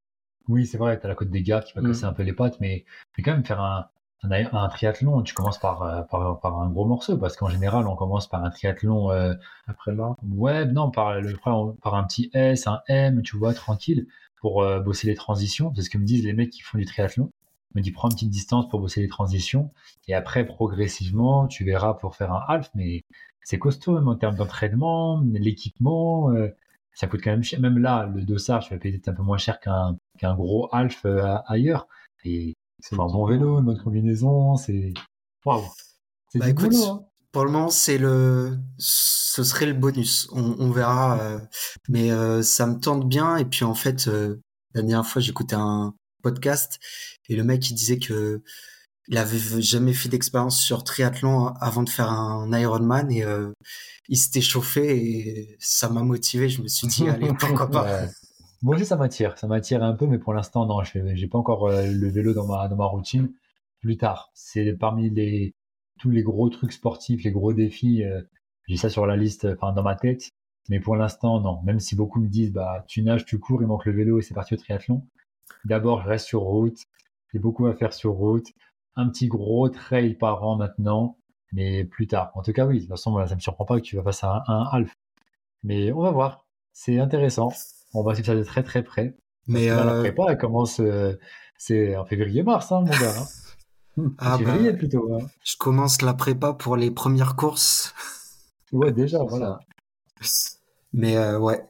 Oui, 0.48 0.66
c'est 0.66 0.78
vrai, 0.78 0.98
t'as 1.00 1.10
la 1.10 1.16
côte 1.16 1.30
des 1.30 1.44
gars 1.44 1.62
qui 1.62 1.74
va 1.74 1.82
casser 1.82 2.06
mm. 2.06 2.10
un 2.10 2.14
peu 2.14 2.24
les 2.24 2.34
pattes, 2.34 2.60
mais 2.62 2.86
mais 3.18 3.24
quand 3.24 3.32
même 3.32 3.44
faire 3.44 3.60
un, 3.62 3.88
un, 4.24 4.70
triathlon, 4.70 5.22
tu 5.24 5.34
commences 5.34 5.60
par, 5.60 6.08
par, 6.10 6.40
par, 6.40 6.60
un 6.60 6.70
gros 6.70 6.86
morceau, 6.86 7.18
parce 7.18 7.36
qu'en 7.36 7.50
général, 7.50 7.88
on 7.88 7.96
commence 7.96 8.28
par 8.28 8.44
un 8.44 8.50
triathlon 8.50 9.12
euh, 9.12 9.34
après 9.68 9.94
là. 9.94 10.16
Ouais, 10.24 10.66
non, 10.66 10.90
par, 10.92 11.20
le, 11.20 11.36
par 11.82 11.96
un 11.96 12.04
petit 12.04 12.30
S, 12.34 12.68
un 12.68 12.82
M, 12.88 13.22
tu 13.22 13.38
vois, 13.38 13.54
tranquille, 13.54 14.08
pour 14.42 14.64
euh, 14.64 14.80
bosser 14.80 15.08
les 15.08 15.16
transitions. 15.16 15.72
C'est 15.76 15.82
ce 15.84 15.90
que 15.90 15.98
me 15.98 16.06
disent 16.06 16.24
les 16.24 16.34
mecs 16.34 16.50
qui 16.50 16.62
font 16.62 16.78
du 16.78 16.86
triathlon. 16.86 17.32
Ils 17.76 17.80
me 17.80 17.82
disent, 17.84 17.94
prends 17.94 18.10
une 18.10 18.16
petite 18.16 18.30
distance 18.30 18.70
pour 18.70 18.80
bosser 18.80 19.02
les 19.02 19.08
transitions, 19.08 19.72
et 20.08 20.14
après, 20.14 20.46
progressivement, 20.46 21.48
tu 21.48 21.66
verras 21.66 21.94
pour 21.96 22.16
faire 22.16 22.32
un 22.32 22.42
half, 22.48 22.72
mais 22.76 23.04
c'est 23.44 23.60
costaud, 23.60 23.96
même 23.96 24.08
en 24.08 24.16
termes 24.16 24.36
d'entraînement, 24.36 25.22
l'équipement, 25.34 26.32
ça 26.94 27.08
coûte 27.08 27.22
quand 27.24 27.32
même 27.32 27.44
cher. 27.44 27.60
Même 27.60 27.78
là, 27.78 28.10
le 28.14 28.24
dossard, 28.24 28.64
tu 28.64 28.74
vas 28.74 28.80
payer 28.80 28.94
peut-être 28.98 29.10
un 29.10 29.14
peu 29.14 29.22
moins 29.22 29.38
cher 29.38 29.60
qu'un 29.60 30.36
gros 30.36 30.70
half 30.72 31.06
ailleurs. 31.46 31.88
Et 32.24 32.56
c'est 32.80 32.96
un 32.96 33.06
bon 33.06 33.26
vélo, 33.26 33.60
une 33.60 33.66
bonne 33.66 33.82
combinaison, 33.82 34.56
c'est. 34.56 34.94
Waouh! 35.46 35.64
C'est 36.30 36.40
bah, 36.40 36.50
écoute, 36.50 36.74
hein. 36.76 37.06
Pour 37.38 37.46
le 37.46 37.52
moment, 37.52 37.70
c'est 37.70 38.00
le. 38.00 38.58
Ce 38.80 39.44
serait 39.44 39.68
le 39.68 39.74
bonus. 39.74 40.28
On, 40.32 40.56
on 40.58 40.72
verra. 40.72 41.20
Euh... 41.22 41.40
Mais 41.88 42.10
euh, 42.10 42.42
ça 42.42 42.66
me 42.66 42.80
tente 42.80 43.08
bien. 43.08 43.38
Et 43.38 43.46
puis 43.46 43.64
en 43.64 43.76
fait, 43.76 44.08
euh, 44.08 44.42
la 44.74 44.82
dernière 44.82 45.06
fois, 45.06 45.22
j'écoutais 45.22 45.56
un 45.56 45.94
podcast 46.24 46.80
et 47.30 47.36
le 47.36 47.44
mec 47.44 47.70
il 47.70 47.76
disait 47.76 48.00
que 48.00 48.42
il 49.08 49.20
avait 49.20 49.38
jamais 49.62 49.94
fait 49.94 50.10
d'expérience 50.10 50.60
sur 50.60 50.84
triathlon 50.84 51.50
avant 51.62 51.84
de 51.84 51.92
faire 51.92 52.10
un 52.10 52.52
Ironman 52.58 53.12
et 53.12 53.24
il 54.10 54.18
s'était 54.18 54.42
chauffé 54.42 54.98
et 54.98 55.58
ça 55.60 55.90
m'a 55.90 56.02
motivé. 56.02 56.50
Je 56.50 56.64
me 56.64 56.68
suis 56.68 56.88
dit 56.88 57.08
allez 57.08 57.32
pourquoi 57.40 57.70
pas? 57.70 58.08
Moi 58.64 58.78
aussi, 58.78 58.88
ça 58.88 58.96
m'attire. 58.96 59.38
Ça 59.38 59.46
m'attire 59.46 59.84
un 59.84 59.94
peu, 59.94 60.08
mais 60.08 60.18
pour 60.18 60.34
l'instant, 60.34 60.66
non, 60.66 60.82
je 60.84 60.98
n'ai 60.98 61.28
pas 61.28 61.38
encore 61.38 61.70
le 61.70 62.10
vélo 62.10 62.34
dans 62.34 62.48
ma, 62.48 62.68
dans 62.68 62.78
ma 62.78 62.86
routine. 62.86 63.32
Plus 63.80 63.98
tard, 63.98 64.32
c'est 64.34 64.74
parmi 64.74 65.12
les, 65.12 65.54
tous 65.98 66.10
les 66.10 66.24
gros 66.24 66.50
trucs 66.50 66.74
sportifs, 66.74 67.24
les 67.24 67.32
gros 67.32 67.54
défis. 67.54 68.04
Euh, 68.04 68.22
j'ai 68.68 68.78
ça 68.78 68.90
sur 68.90 69.06
la 69.06 69.16
liste, 69.16 69.46
enfin, 69.46 69.74
dans 69.74 69.84
ma 69.84 69.96
tête. 69.96 70.30
Mais 70.70 70.80
pour 70.80 70.96
l'instant, 70.96 71.40
non. 71.40 71.62
Même 71.64 71.80
si 71.80 71.96
beaucoup 71.96 72.20
me 72.20 72.28
disent, 72.28 72.52
bah, 72.52 72.84
tu 72.88 73.02
nages, 73.02 73.26
tu 73.26 73.40
cours, 73.40 73.62
il 73.62 73.68
manque 73.68 73.86
le 73.86 73.94
vélo 73.94 74.20
et 74.20 74.22
c'est 74.22 74.34
parti 74.34 74.54
au 74.54 74.58
triathlon. 74.58 75.06
D'abord, 75.66 76.04
je 76.04 76.10
reste 76.10 76.28
sur 76.28 76.42
route. 76.42 76.78
J'ai 77.34 77.40
beaucoup 77.40 77.66
à 77.68 77.74
faire 77.74 77.94
sur 77.94 78.14
route. 78.14 78.48
Un 78.96 79.10
petit 79.10 79.28
gros 79.28 79.70
trail 79.70 80.16
par 80.16 80.44
an 80.44 80.58
maintenant, 80.58 81.18
mais 81.54 81.86
plus 81.86 82.08
tard. 82.08 82.32
En 82.36 82.42
tout 82.42 82.52
cas, 82.52 82.66
oui. 82.66 82.76
De 82.76 82.80
toute 82.82 82.90
façon, 82.90 83.26
ça 83.26 83.36
me 83.36 83.40
surprend 83.40 83.66
pas 83.66 83.78
que 83.78 83.86
tu 83.86 83.96
vas 83.96 84.04
passer 84.04 84.26
à 84.26 84.44
un, 84.48 84.54
un 84.54 84.70
half. 84.72 84.94
Mais 85.64 85.92
on 85.92 86.02
va 86.02 86.12
voir. 86.12 86.46
C'est 86.74 87.00
intéressant. 87.00 87.52
On 87.94 88.04
va 88.04 88.14
suivre 88.14 88.28
ça 88.28 88.36
de 88.36 88.44
très 88.44 88.64
très 88.64 88.84
près. 88.84 89.16
Mais 89.48 89.70
euh... 89.70 89.84
la 89.84 90.00
prépa, 90.00 90.26
elle 90.30 90.38
commence, 90.38 90.80
euh, 90.80 91.18
c'est 91.58 91.96
en 91.96 92.06
février-mars, 92.06 92.72
hein, 92.72 92.82
mon 92.82 92.92
gars. 92.92 93.18
Hein. 93.18 93.26
Ah, 94.18 94.38
bah, 94.38 94.74
plutôt. 94.74 95.14
Hein. 95.14 95.28
Je 95.44 95.56
commence 95.58 96.02
la 96.02 96.14
prépa 96.14 96.54
pour 96.54 96.76
les 96.76 96.92
premières 96.92 97.36
courses. 97.36 97.94
ouais, 98.72 98.92
déjà, 98.92 99.24
voilà. 99.24 99.60
Mais 100.94 101.18
euh, 101.18 101.40
ouais. 101.40 101.68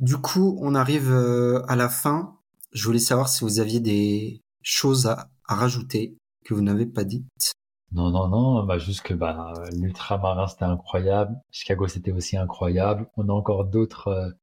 Du 0.00 0.16
coup, 0.16 0.58
on 0.60 0.74
arrive 0.74 1.10
euh, 1.10 1.62
à 1.68 1.76
la 1.76 1.88
fin. 1.88 2.36
Je 2.72 2.84
voulais 2.84 2.98
savoir 2.98 3.28
si 3.28 3.44
vous 3.44 3.60
aviez 3.60 3.80
des 3.80 4.42
choses 4.62 5.06
à, 5.06 5.30
à 5.46 5.54
rajouter 5.54 6.16
que 6.44 6.54
vous 6.54 6.62
n'avez 6.62 6.86
pas 6.86 7.04
dites. 7.04 7.52
Non, 7.92 8.10
non, 8.10 8.28
non, 8.28 8.64
bah 8.64 8.78
juste 8.78 9.02
que 9.02 9.14
bah, 9.14 9.54
l'ultramarin 9.72 10.48
c'était 10.48 10.64
incroyable, 10.64 11.36
Chicago 11.50 11.86
c'était 11.86 12.10
aussi 12.10 12.36
incroyable. 12.36 13.08
On 13.16 13.28
a 13.28 13.32
encore 13.32 13.64
d'autres 13.64 14.34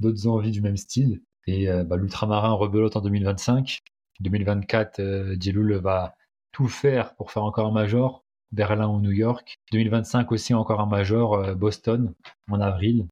d'autres 0.00 0.26
envies 0.26 0.50
du 0.50 0.60
même 0.60 0.76
style. 0.76 1.20
Et 1.46 1.68
euh, 1.70 1.84
bah, 1.84 1.96
l'ultramarin 1.96 2.52
rebelote 2.52 2.96
en 2.96 3.00
2025. 3.00 3.78
2024, 4.20 5.00
euh, 5.00 5.80
va 5.80 6.14
tout 6.52 6.68
faire 6.68 7.14
pour 7.16 7.32
faire 7.32 7.44
encore 7.44 7.66
un 7.66 7.72
major, 7.72 8.24
Berlin 8.52 8.88
ou 8.88 9.00
New 9.00 9.10
York. 9.10 9.58
2025 9.72 10.30
aussi 10.32 10.54
encore 10.54 10.80
un 10.80 10.86
major, 10.86 11.34
euh, 11.34 11.54
Boston, 11.54 12.14
en 12.50 12.60
avril. 12.60 13.08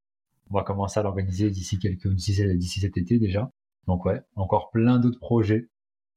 On 0.51 0.55
va 0.55 0.65
commencer 0.65 1.01
à 1.01 1.03
l'organiser 1.03 1.51
d'ici 1.51 1.79
quelques, 1.79 2.09
d'ici 2.09 2.81
cet 2.81 2.97
été 2.97 3.19
déjà. 3.19 3.51
Donc 3.87 4.05
ouais, 4.05 4.21
encore 4.37 4.71
plein 4.71 4.99
d'autres 4.99 5.21
projets, 5.21 5.69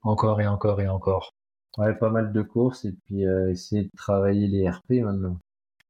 encore 0.02 0.42
et 0.42 0.48
encore 0.48 0.82
et 0.82 0.88
encore. 0.88 1.32
Ouais, 1.78 1.96
pas 1.96 2.10
mal 2.10 2.34
de 2.34 2.42
courses 2.42 2.86
et 2.86 2.94
puis 3.06 3.26
euh, 3.26 3.50
essayer 3.50 3.84
de 3.84 3.92
travailler 3.98 4.48
les 4.48 4.70
RP 4.70 5.02
maintenant. 5.04 5.40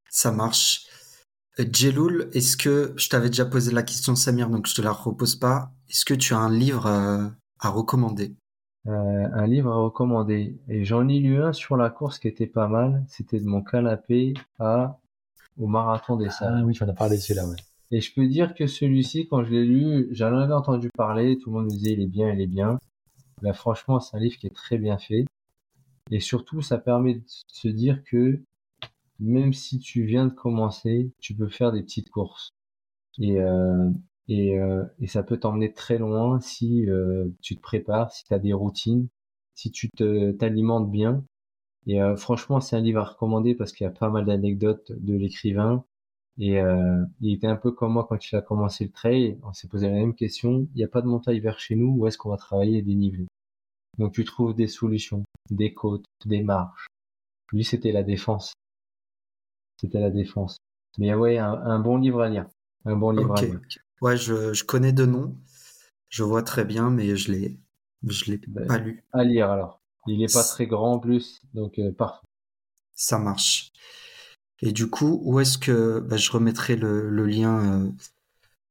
Ça 0.08 0.30
marche. 0.30 0.86
Jeloul, 1.58 2.30
est-ce 2.32 2.56
que 2.56 2.94
je 2.96 3.08
t'avais 3.08 3.28
déjà 3.28 3.44
posé 3.44 3.72
la 3.72 3.82
question 3.82 4.16
Samir, 4.16 4.48
donc 4.48 4.66
je 4.66 4.74
te 4.74 4.82
la 4.82 4.92
repose 4.92 5.36
pas. 5.36 5.70
Est-ce 5.88 6.04
que 6.04 6.14
tu 6.14 6.34
as 6.34 6.38
un 6.38 6.50
livre 6.50 6.86
euh, 6.86 7.28
à 7.60 7.70
recommander? 7.70 8.34
euh, 8.34 8.43
Un 8.86 9.46
livre 9.46 9.72
à 9.72 9.76
recommander. 9.76 10.58
Et 10.68 10.84
j'en 10.84 11.08
ai 11.08 11.18
lu 11.18 11.42
un 11.42 11.52
sur 11.52 11.76
la 11.76 11.90
course 11.90 12.18
qui 12.18 12.28
était 12.28 12.46
pas 12.46 12.68
mal. 12.68 13.04
C'était 13.08 13.40
de 13.40 13.46
mon 13.46 13.62
canapé 13.62 14.34
à 14.58 14.98
au 15.58 15.66
marathon 15.66 16.16
des 16.16 16.30
salles. 16.30 16.58
Ah 16.58 16.64
oui, 16.64 16.76
parlé 16.96 17.16
de 17.16 17.20
celui-là, 17.20 17.46
ouais. 17.46 17.56
Et 17.90 18.00
je 18.00 18.12
peux 18.12 18.26
dire 18.26 18.54
que 18.54 18.66
celui-ci, 18.66 19.28
quand 19.28 19.44
je 19.44 19.50
l'ai 19.50 19.64
lu, 19.64 20.08
j'en 20.10 20.36
avais 20.36 20.52
entendu 20.52 20.90
parler. 20.96 21.38
Tout 21.38 21.50
le 21.50 21.56
monde 21.56 21.64
me 21.66 21.70
disait 21.70 21.92
il 21.92 22.00
est 22.00 22.06
bien, 22.06 22.32
il 22.32 22.40
est 22.40 22.46
bien. 22.46 22.78
Là, 23.42 23.52
franchement, 23.52 24.00
c'est 24.00 24.16
un 24.16 24.20
livre 24.20 24.36
qui 24.36 24.46
est 24.46 24.54
très 24.54 24.78
bien 24.78 24.98
fait. 24.98 25.24
Et 26.10 26.20
surtout, 26.20 26.60
ça 26.60 26.78
permet 26.78 27.14
de 27.14 27.22
se 27.26 27.68
dire 27.68 28.02
que 28.04 28.40
même 29.20 29.52
si 29.52 29.78
tu 29.78 30.04
viens 30.04 30.26
de 30.26 30.32
commencer, 30.32 31.12
tu 31.20 31.34
peux 31.34 31.48
faire 31.48 31.72
des 31.72 31.82
petites 31.82 32.10
courses. 32.10 32.50
Et, 33.18 33.40
euh, 33.40 33.90
et, 34.28 34.58
euh, 34.58 34.84
et 35.00 35.06
ça 35.06 35.22
peut 35.22 35.38
t'emmener 35.38 35.72
très 35.72 35.98
loin 35.98 36.40
si 36.40 36.88
euh, 36.88 37.28
tu 37.42 37.56
te 37.56 37.60
prépares, 37.60 38.12
si 38.12 38.24
tu 38.24 38.34
as 38.34 38.38
des 38.38 38.52
routines, 38.52 39.08
si 39.54 39.70
tu 39.70 39.88
te 39.90 40.32
t'alimentes 40.32 40.90
bien. 40.90 41.24
Et 41.86 42.02
euh, 42.02 42.16
franchement, 42.16 42.60
c'est 42.60 42.76
un 42.76 42.80
livre 42.80 43.00
à 43.00 43.04
recommander 43.04 43.54
parce 43.54 43.72
qu'il 43.72 43.84
y 43.84 43.88
a 43.88 43.92
pas 43.92 44.08
mal 44.08 44.24
d'anecdotes 44.24 44.92
de 44.92 45.14
l'écrivain. 45.14 45.84
Et 46.38 46.60
euh, 46.60 47.04
il 47.20 47.34
était 47.34 47.46
un 47.46 47.56
peu 47.56 47.70
comme 47.72 47.92
moi 47.92 48.06
quand 48.08 48.30
il 48.30 48.36
a 48.36 48.42
commencé 48.42 48.84
le 48.84 48.90
trail. 48.90 49.38
On 49.44 49.52
s'est 49.52 49.68
posé 49.68 49.88
la 49.88 49.94
même 49.94 50.14
question. 50.14 50.66
Il 50.74 50.78
n'y 50.78 50.84
a 50.84 50.88
pas 50.88 51.02
de 51.02 51.06
montagne 51.06 51.40
vers 51.40 51.58
chez 51.60 51.76
nous. 51.76 51.94
Où 51.96 52.06
est-ce 52.06 52.18
qu'on 52.18 52.30
va 52.30 52.36
travailler 52.38 52.82
des 52.82 52.94
niveaux 52.94 53.26
Donc 53.98 54.12
tu 54.12 54.24
trouves 54.24 54.54
des 54.54 54.66
solutions, 54.66 55.22
des 55.50 55.74
côtes, 55.74 56.06
des 56.24 56.42
marches. 56.42 56.86
Lui, 57.52 57.64
c'était 57.64 57.92
la 57.92 58.02
défense 58.02 58.54
c'était 59.84 60.00
la 60.00 60.10
défense. 60.10 60.58
Mais 60.98 61.14
ouais, 61.14 61.38
un, 61.38 61.78
bon 61.78 61.98
livre 61.98 62.22
à 62.22 62.28
lire. 62.28 62.46
Un 62.84 62.96
bon 62.96 63.10
livre 63.10 63.36
à 63.36 63.42
lire. 63.42 63.60
Ouais, 64.00 64.16
je, 64.16 64.52
je, 64.52 64.64
connais 64.64 64.92
de 64.92 65.06
nom. 65.06 65.36
Je 66.08 66.22
vois 66.22 66.42
très 66.42 66.64
bien, 66.64 66.90
mais 66.90 67.16
je 67.16 67.32
l'ai, 67.32 67.60
je 68.06 68.30
l'ai 68.30 68.40
ben, 68.48 68.66
pas 68.66 68.78
lu. 68.78 69.04
À 69.12 69.24
lire 69.24 69.50
alors. 69.50 69.80
Il 70.06 70.22
est 70.22 70.32
pas 70.32 70.44
très 70.44 70.66
grand 70.66 70.94
en 70.94 70.98
plus, 70.98 71.40
donc 71.54 71.78
euh, 71.78 71.90
parfait. 71.92 72.26
Ça 72.94 73.18
marche. 73.18 73.72
Et 74.60 74.72
du 74.72 74.88
coup, 74.88 75.20
où 75.24 75.40
est-ce 75.40 75.58
que 75.58 76.00
bah, 76.00 76.16
je 76.16 76.30
remettrai 76.30 76.76
le, 76.76 77.08
le 77.08 77.26
lien 77.26 77.84
euh, 77.84 77.90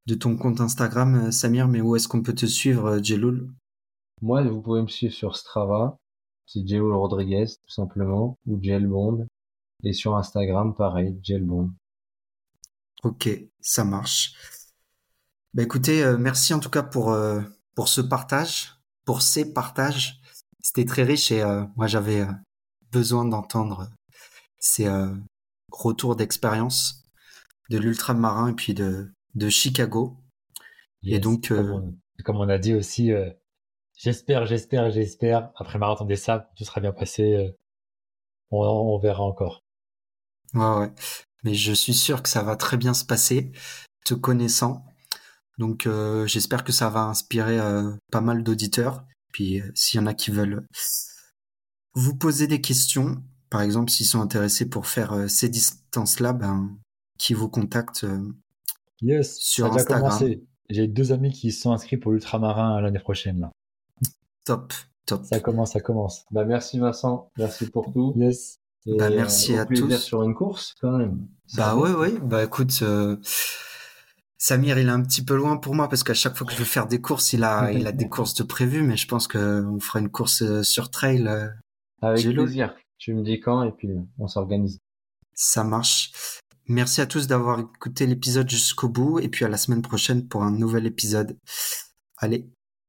de 0.05 0.15
ton 0.15 0.35
compte 0.35 0.61
Instagram, 0.61 1.31
Samir, 1.31 1.67
mais 1.67 1.81
où 1.81 1.95
est-ce 1.95 2.07
qu'on 2.07 2.21
peut 2.21 2.35
te 2.35 2.45
suivre, 2.45 3.03
Jeloul 3.03 3.51
Moi, 4.21 4.43
vous 4.43 4.61
pouvez 4.61 4.81
me 4.81 4.87
suivre 4.87 5.13
sur 5.13 5.35
Strava, 5.35 5.97
c'est 6.45 6.67
Jeloul 6.67 6.93
Rodriguez, 6.93 7.45
tout 7.45 7.73
simplement, 7.73 8.37
ou 8.45 8.61
Gelbond. 8.61 9.27
Et 9.83 9.93
sur 9.93 10.15
Instagram, 10.15 10.75
pareil, 10.75 11.19
Gelbond. 11.21 11.71
Ok, 13.03 13.29
ça 13.59 13.83
marche. 13.83 14.33
Bah 15.53 15.61
écoutez, 15.61 16.03
merci 16.17 16.55
en 16.55 16.59
tout 16.59 16.71
cas 16.71 16.81
pour, 16.81 17.15
pour 17.75 17.87
ce 17.87 18.01
partage, 18.01 18.73
pour 19.05 19.21
ces 19.21 19.53
partages. 19.53 20.19
C'était 20.63 20.85
très 20.85 21.03
riche 21.03 21.31
et 21.31 21.43
moi 21.75 21.85
j'avais 21.85 22.25
besoin 22.91 23.23
d'entendre 23.23 23.91
ces 24.57 24.89
retours 25.71 26.15
d'expérience 26.15 27.03
de 27.69 27.77
l'ultramarin 27.77 28.49
et 28.49 28.53
puis 28.53 28.73
de, 28.73 29.13
de 29.35 29.49
Chicago. 29.49 30.17
et 31.03 31.19
donc, 31.19 31.53
comme 32.23 32.37
on, 32.37 32.49
a 32.49 32.57
dit 32.57 32.73
aussi, 32.73 33.11
j'espère, 33.95 34.47
j'espère, 34.47 34.89
j'espère, 34.89 35.51
après 35.55 35.77
Marathon 35.77 36.05
des 36.05 36.15
Sables, 36.15 36.47
tout 36.57 36.63
sera 36.63 36.81
bien 36.81 36.93
passé. 36.93 37.55
On, 38.49 38.57
on, 38.57 38.97
verra 38.97 39.21
encore. 39.21 39.63
Ouais, 40.55 40.77
ouais. 40.79 40.91
Mais 41.43 41.53
je 41.53 41.73
suis 41.73 41.93
sûr 41.93 42.23
que 42.23 42.29
ça 42.29 42.41
va 42.41 42.55
très 42.55 42.77
bien 42.77 42.95
se 42.95 43.05
passer, 43.05 43.51
te 44.03 44.15
connaissant. 44.15 44.85
Donc 45.57 45.87
j'espère 46.25 46.63
que 46.63 46.71
ça 46.71 46.89
va 46.89 47.01
inspirer 47.03 47.59
pas 48.11 48.21
mal 48.21 48.43
d'auditeurs. 48.43 49.05
Puis 49.31 49.61
s'il 49.75 49.99
y 49.99 50.03
en 50.03 50.07
a 50.07 50.13
qui 50.13 50.31
veulent 50.31 50.65
vous 51.93 52.15
poser 52.15 52.47
des 52.47 52.61
questions, 52.61 53.21
par 53.49 53.61
exemple 53.61 53.91
s'ils 53.91 54.05
sont 54.05 54.21
intéressés 54.21 54.67
pour 54.67 54.87
faire 54.87 55.29
ces 55.29 55.49
distances-là, 55.49 56.33
ben, 56.33 56.75
qui 57.17 57.33
vous 57.33 57.49
contactent 57.49 58.05
yes, 59.01 59.37
sur 59.37 59.67
ça 59.67 59.73
a 59.73 59.75
Instagram. 59.75 60.01
commencé. 60.09 60.43
J'ai 60.69 60.87
deux 60.87 61.11
amis 61.11 61.31
qui 61.31 61.51
sont 61.51 61.71
inscrits 61.71 61.97
pour 61.97 62.11
l'ultramarin 62.13 62.81
l'année 62.81 62.99
prochaine. 62.99 63.41
Là. 63.41 63.51
Top, 64.45 64.73
top. 65.05 65.23
Ça 65.25 65.39
commence, 65.39 65.73
ça 65.73 65.81
commence. 65.81 66.25
Bah 66.31 66.45
merci 66.45 66.79
Vincent, 66.79 67.29
merci 67.37 67.69
pour 67.69 67.91
tout. 67.93 68.13
Yes. 68.15 68.59
bah 68.87 69.09
merci 69.09 69.55
à 69.55 69.65
tous. 69.65 69.95
sur 69.97 70.23
une 70.23 70.33
course 70.33 70.73
quand 70.81 70.97
même. 70.97 71.27
bah 71.55 71.75
ouais, 71.75 71.91
ouais. 71.91 72.13
Bah 72.21 72.43
écoute. 72.43 72.83
Samir, 74.45 74.77
il 74.77 74.89
est 74.89 74.91
un 74.91 75.01
petit 75.01 75.23
peu 75.23 75.37
loin 75.37 75.55
pour 75.55 75.73
moi 75.73 75.87
parce 75.87 76.03
qu'à 76.03 76.13
chaque 76.13 76.35
fois 76.35 76.45
que 76.45 76.51
je 76.51 76.57
veux 76.57 76.65
faire 76.65 76.85
des 76.85 76.99
courses, 76.99 77.31
il 77.31 77.45
a, 77.45 77.71
il 77.71 77.87
a 77.87 77.93
des 77.93 78.09
courses 78.09 78.33
de 78.33 78.43
prévues, 78.43 78.81
mais 78.81 78.97
je 78.97 79.07
pense 79.07 79.29
qu'on 79.29 79.79
fera 79.79 79.99
une 79.99 80.09
course 80.09 80.41
euh, 80.41 80.63
sur 80.63 80.91
trail. 80.91 81.25
Euh, 81.25 81.47
Avec 82.01 82.27
plaisir. 82.27 82.75
Tu 82.97 83.13
me 83.13 83.23
dis 83.23 83.39
quand 83.39 83.63
et 83.63 83.71
puis 83.71 83.87
on 84.19 84.27
s'organise. 84.27 84.79
Ça 85.33 85.63
marche. 85.63 86.11
Merci 86.67 86.99
à 86.99 87.05
tous 87.05 87.27
d'avoir 87.27 87.61
écouté 87.61 88.05
l'épisode 88.05 88.49
jusqu'au 88.49 88.89
bout 88.89 89.19
et 89.19 89.29
puis 89.29 89.45
à 89.45 89.47
la 89.47 89.55
semaine 89.55 89.81
prochaine 89.81 90.27
pour 90.27 90.43
un 90.43 90.51
nouvel 90.51 90.87
épisode. 90.87 91.37
Allez, 92.17 92.45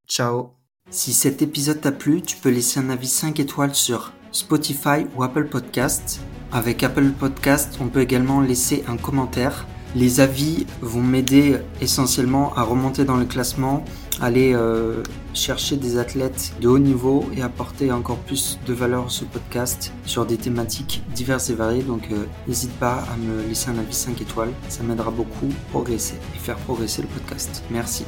ciao. 0.09 0.57
Si 0.91 1.13
cet 1.13 1.41
épisode 1.41 1.81
t'a 1.81 1.93
plu, 1.93 2.21
tu 2.21 2.37
peux 2.37 2.51
laisser 2.51 2.81
un 2.81 2.91
avis 2.91 3.07
5 3.07 3.39
étoiles 3.39 3.77
sur 3.77 4.13
Spotify 4.33 5.07
ou 5.15 5.23
Apple 5.23 5.49
Podcast. 5.49 6.21
Avec 6.51 6.83
Apple 6.83 7.13
Podcast, 7.13 7.79
on 7.81 7.87
peut 7.87 8.01
également 8.01 8.41
laisser 8.41 8.83
un 8.89 8.97
commentaire 8.97 9.69
les 9.95 10.21
avis 10.21 10.67
vont 10.81 11.03
m'aider 11.03 11.59
essentiellement 11.81 12.55
à 12.55 12.63
remonter 12.63 13.05
dans 13.05 13.17
le 13.17 13.25
classement, 13.25 13.85
aller 14.21 14.53
euh, 14.55 15.03
chercher 15.35 15.77
des 15.77 15.99
athlètes 15.99 16.53
de 16.61 16.69
haut 16.69 16.79
niveau 16.79 17.25
et 17.37 17.43
apporter 17.43 17.93
encore 17.93 18.19
plus 18.19 18.59
de 18.67 18.73
valeur 18.73 19.07
à 19.07 19.11
ce 19.11 19.25
podcast 19.25 19.93
sur 20.07 20.27
des 20.27 20.37
thématiques 20.37 21.03
diverses 21.15 21.51
et 21.51 21.55
variées. 21.55 21.83
Donc 21.83 22.09
euh, 22.11 22.25
n'hésite 22.47 22.73
pas 22.73 23.05
à 23.13 23.17
me 23.17 23.47
laisser 23.49 23.71
un 23.71 23.79
avis 23.79 23.95
5 23.95 24.21
étoiles, 24.21 24.53
ça 24.69 24.83
m'aidera 24.83 25.11
beaucoup 25.11 25.49
à 25.49 25.71
progresser 25.71 26.17
et 26.35 26.39
faire 26.39 26.57
progresser 26.57 27.03
le 27.03 27.09
podcast. 27.09 27.63
Merci. 27.71 28.05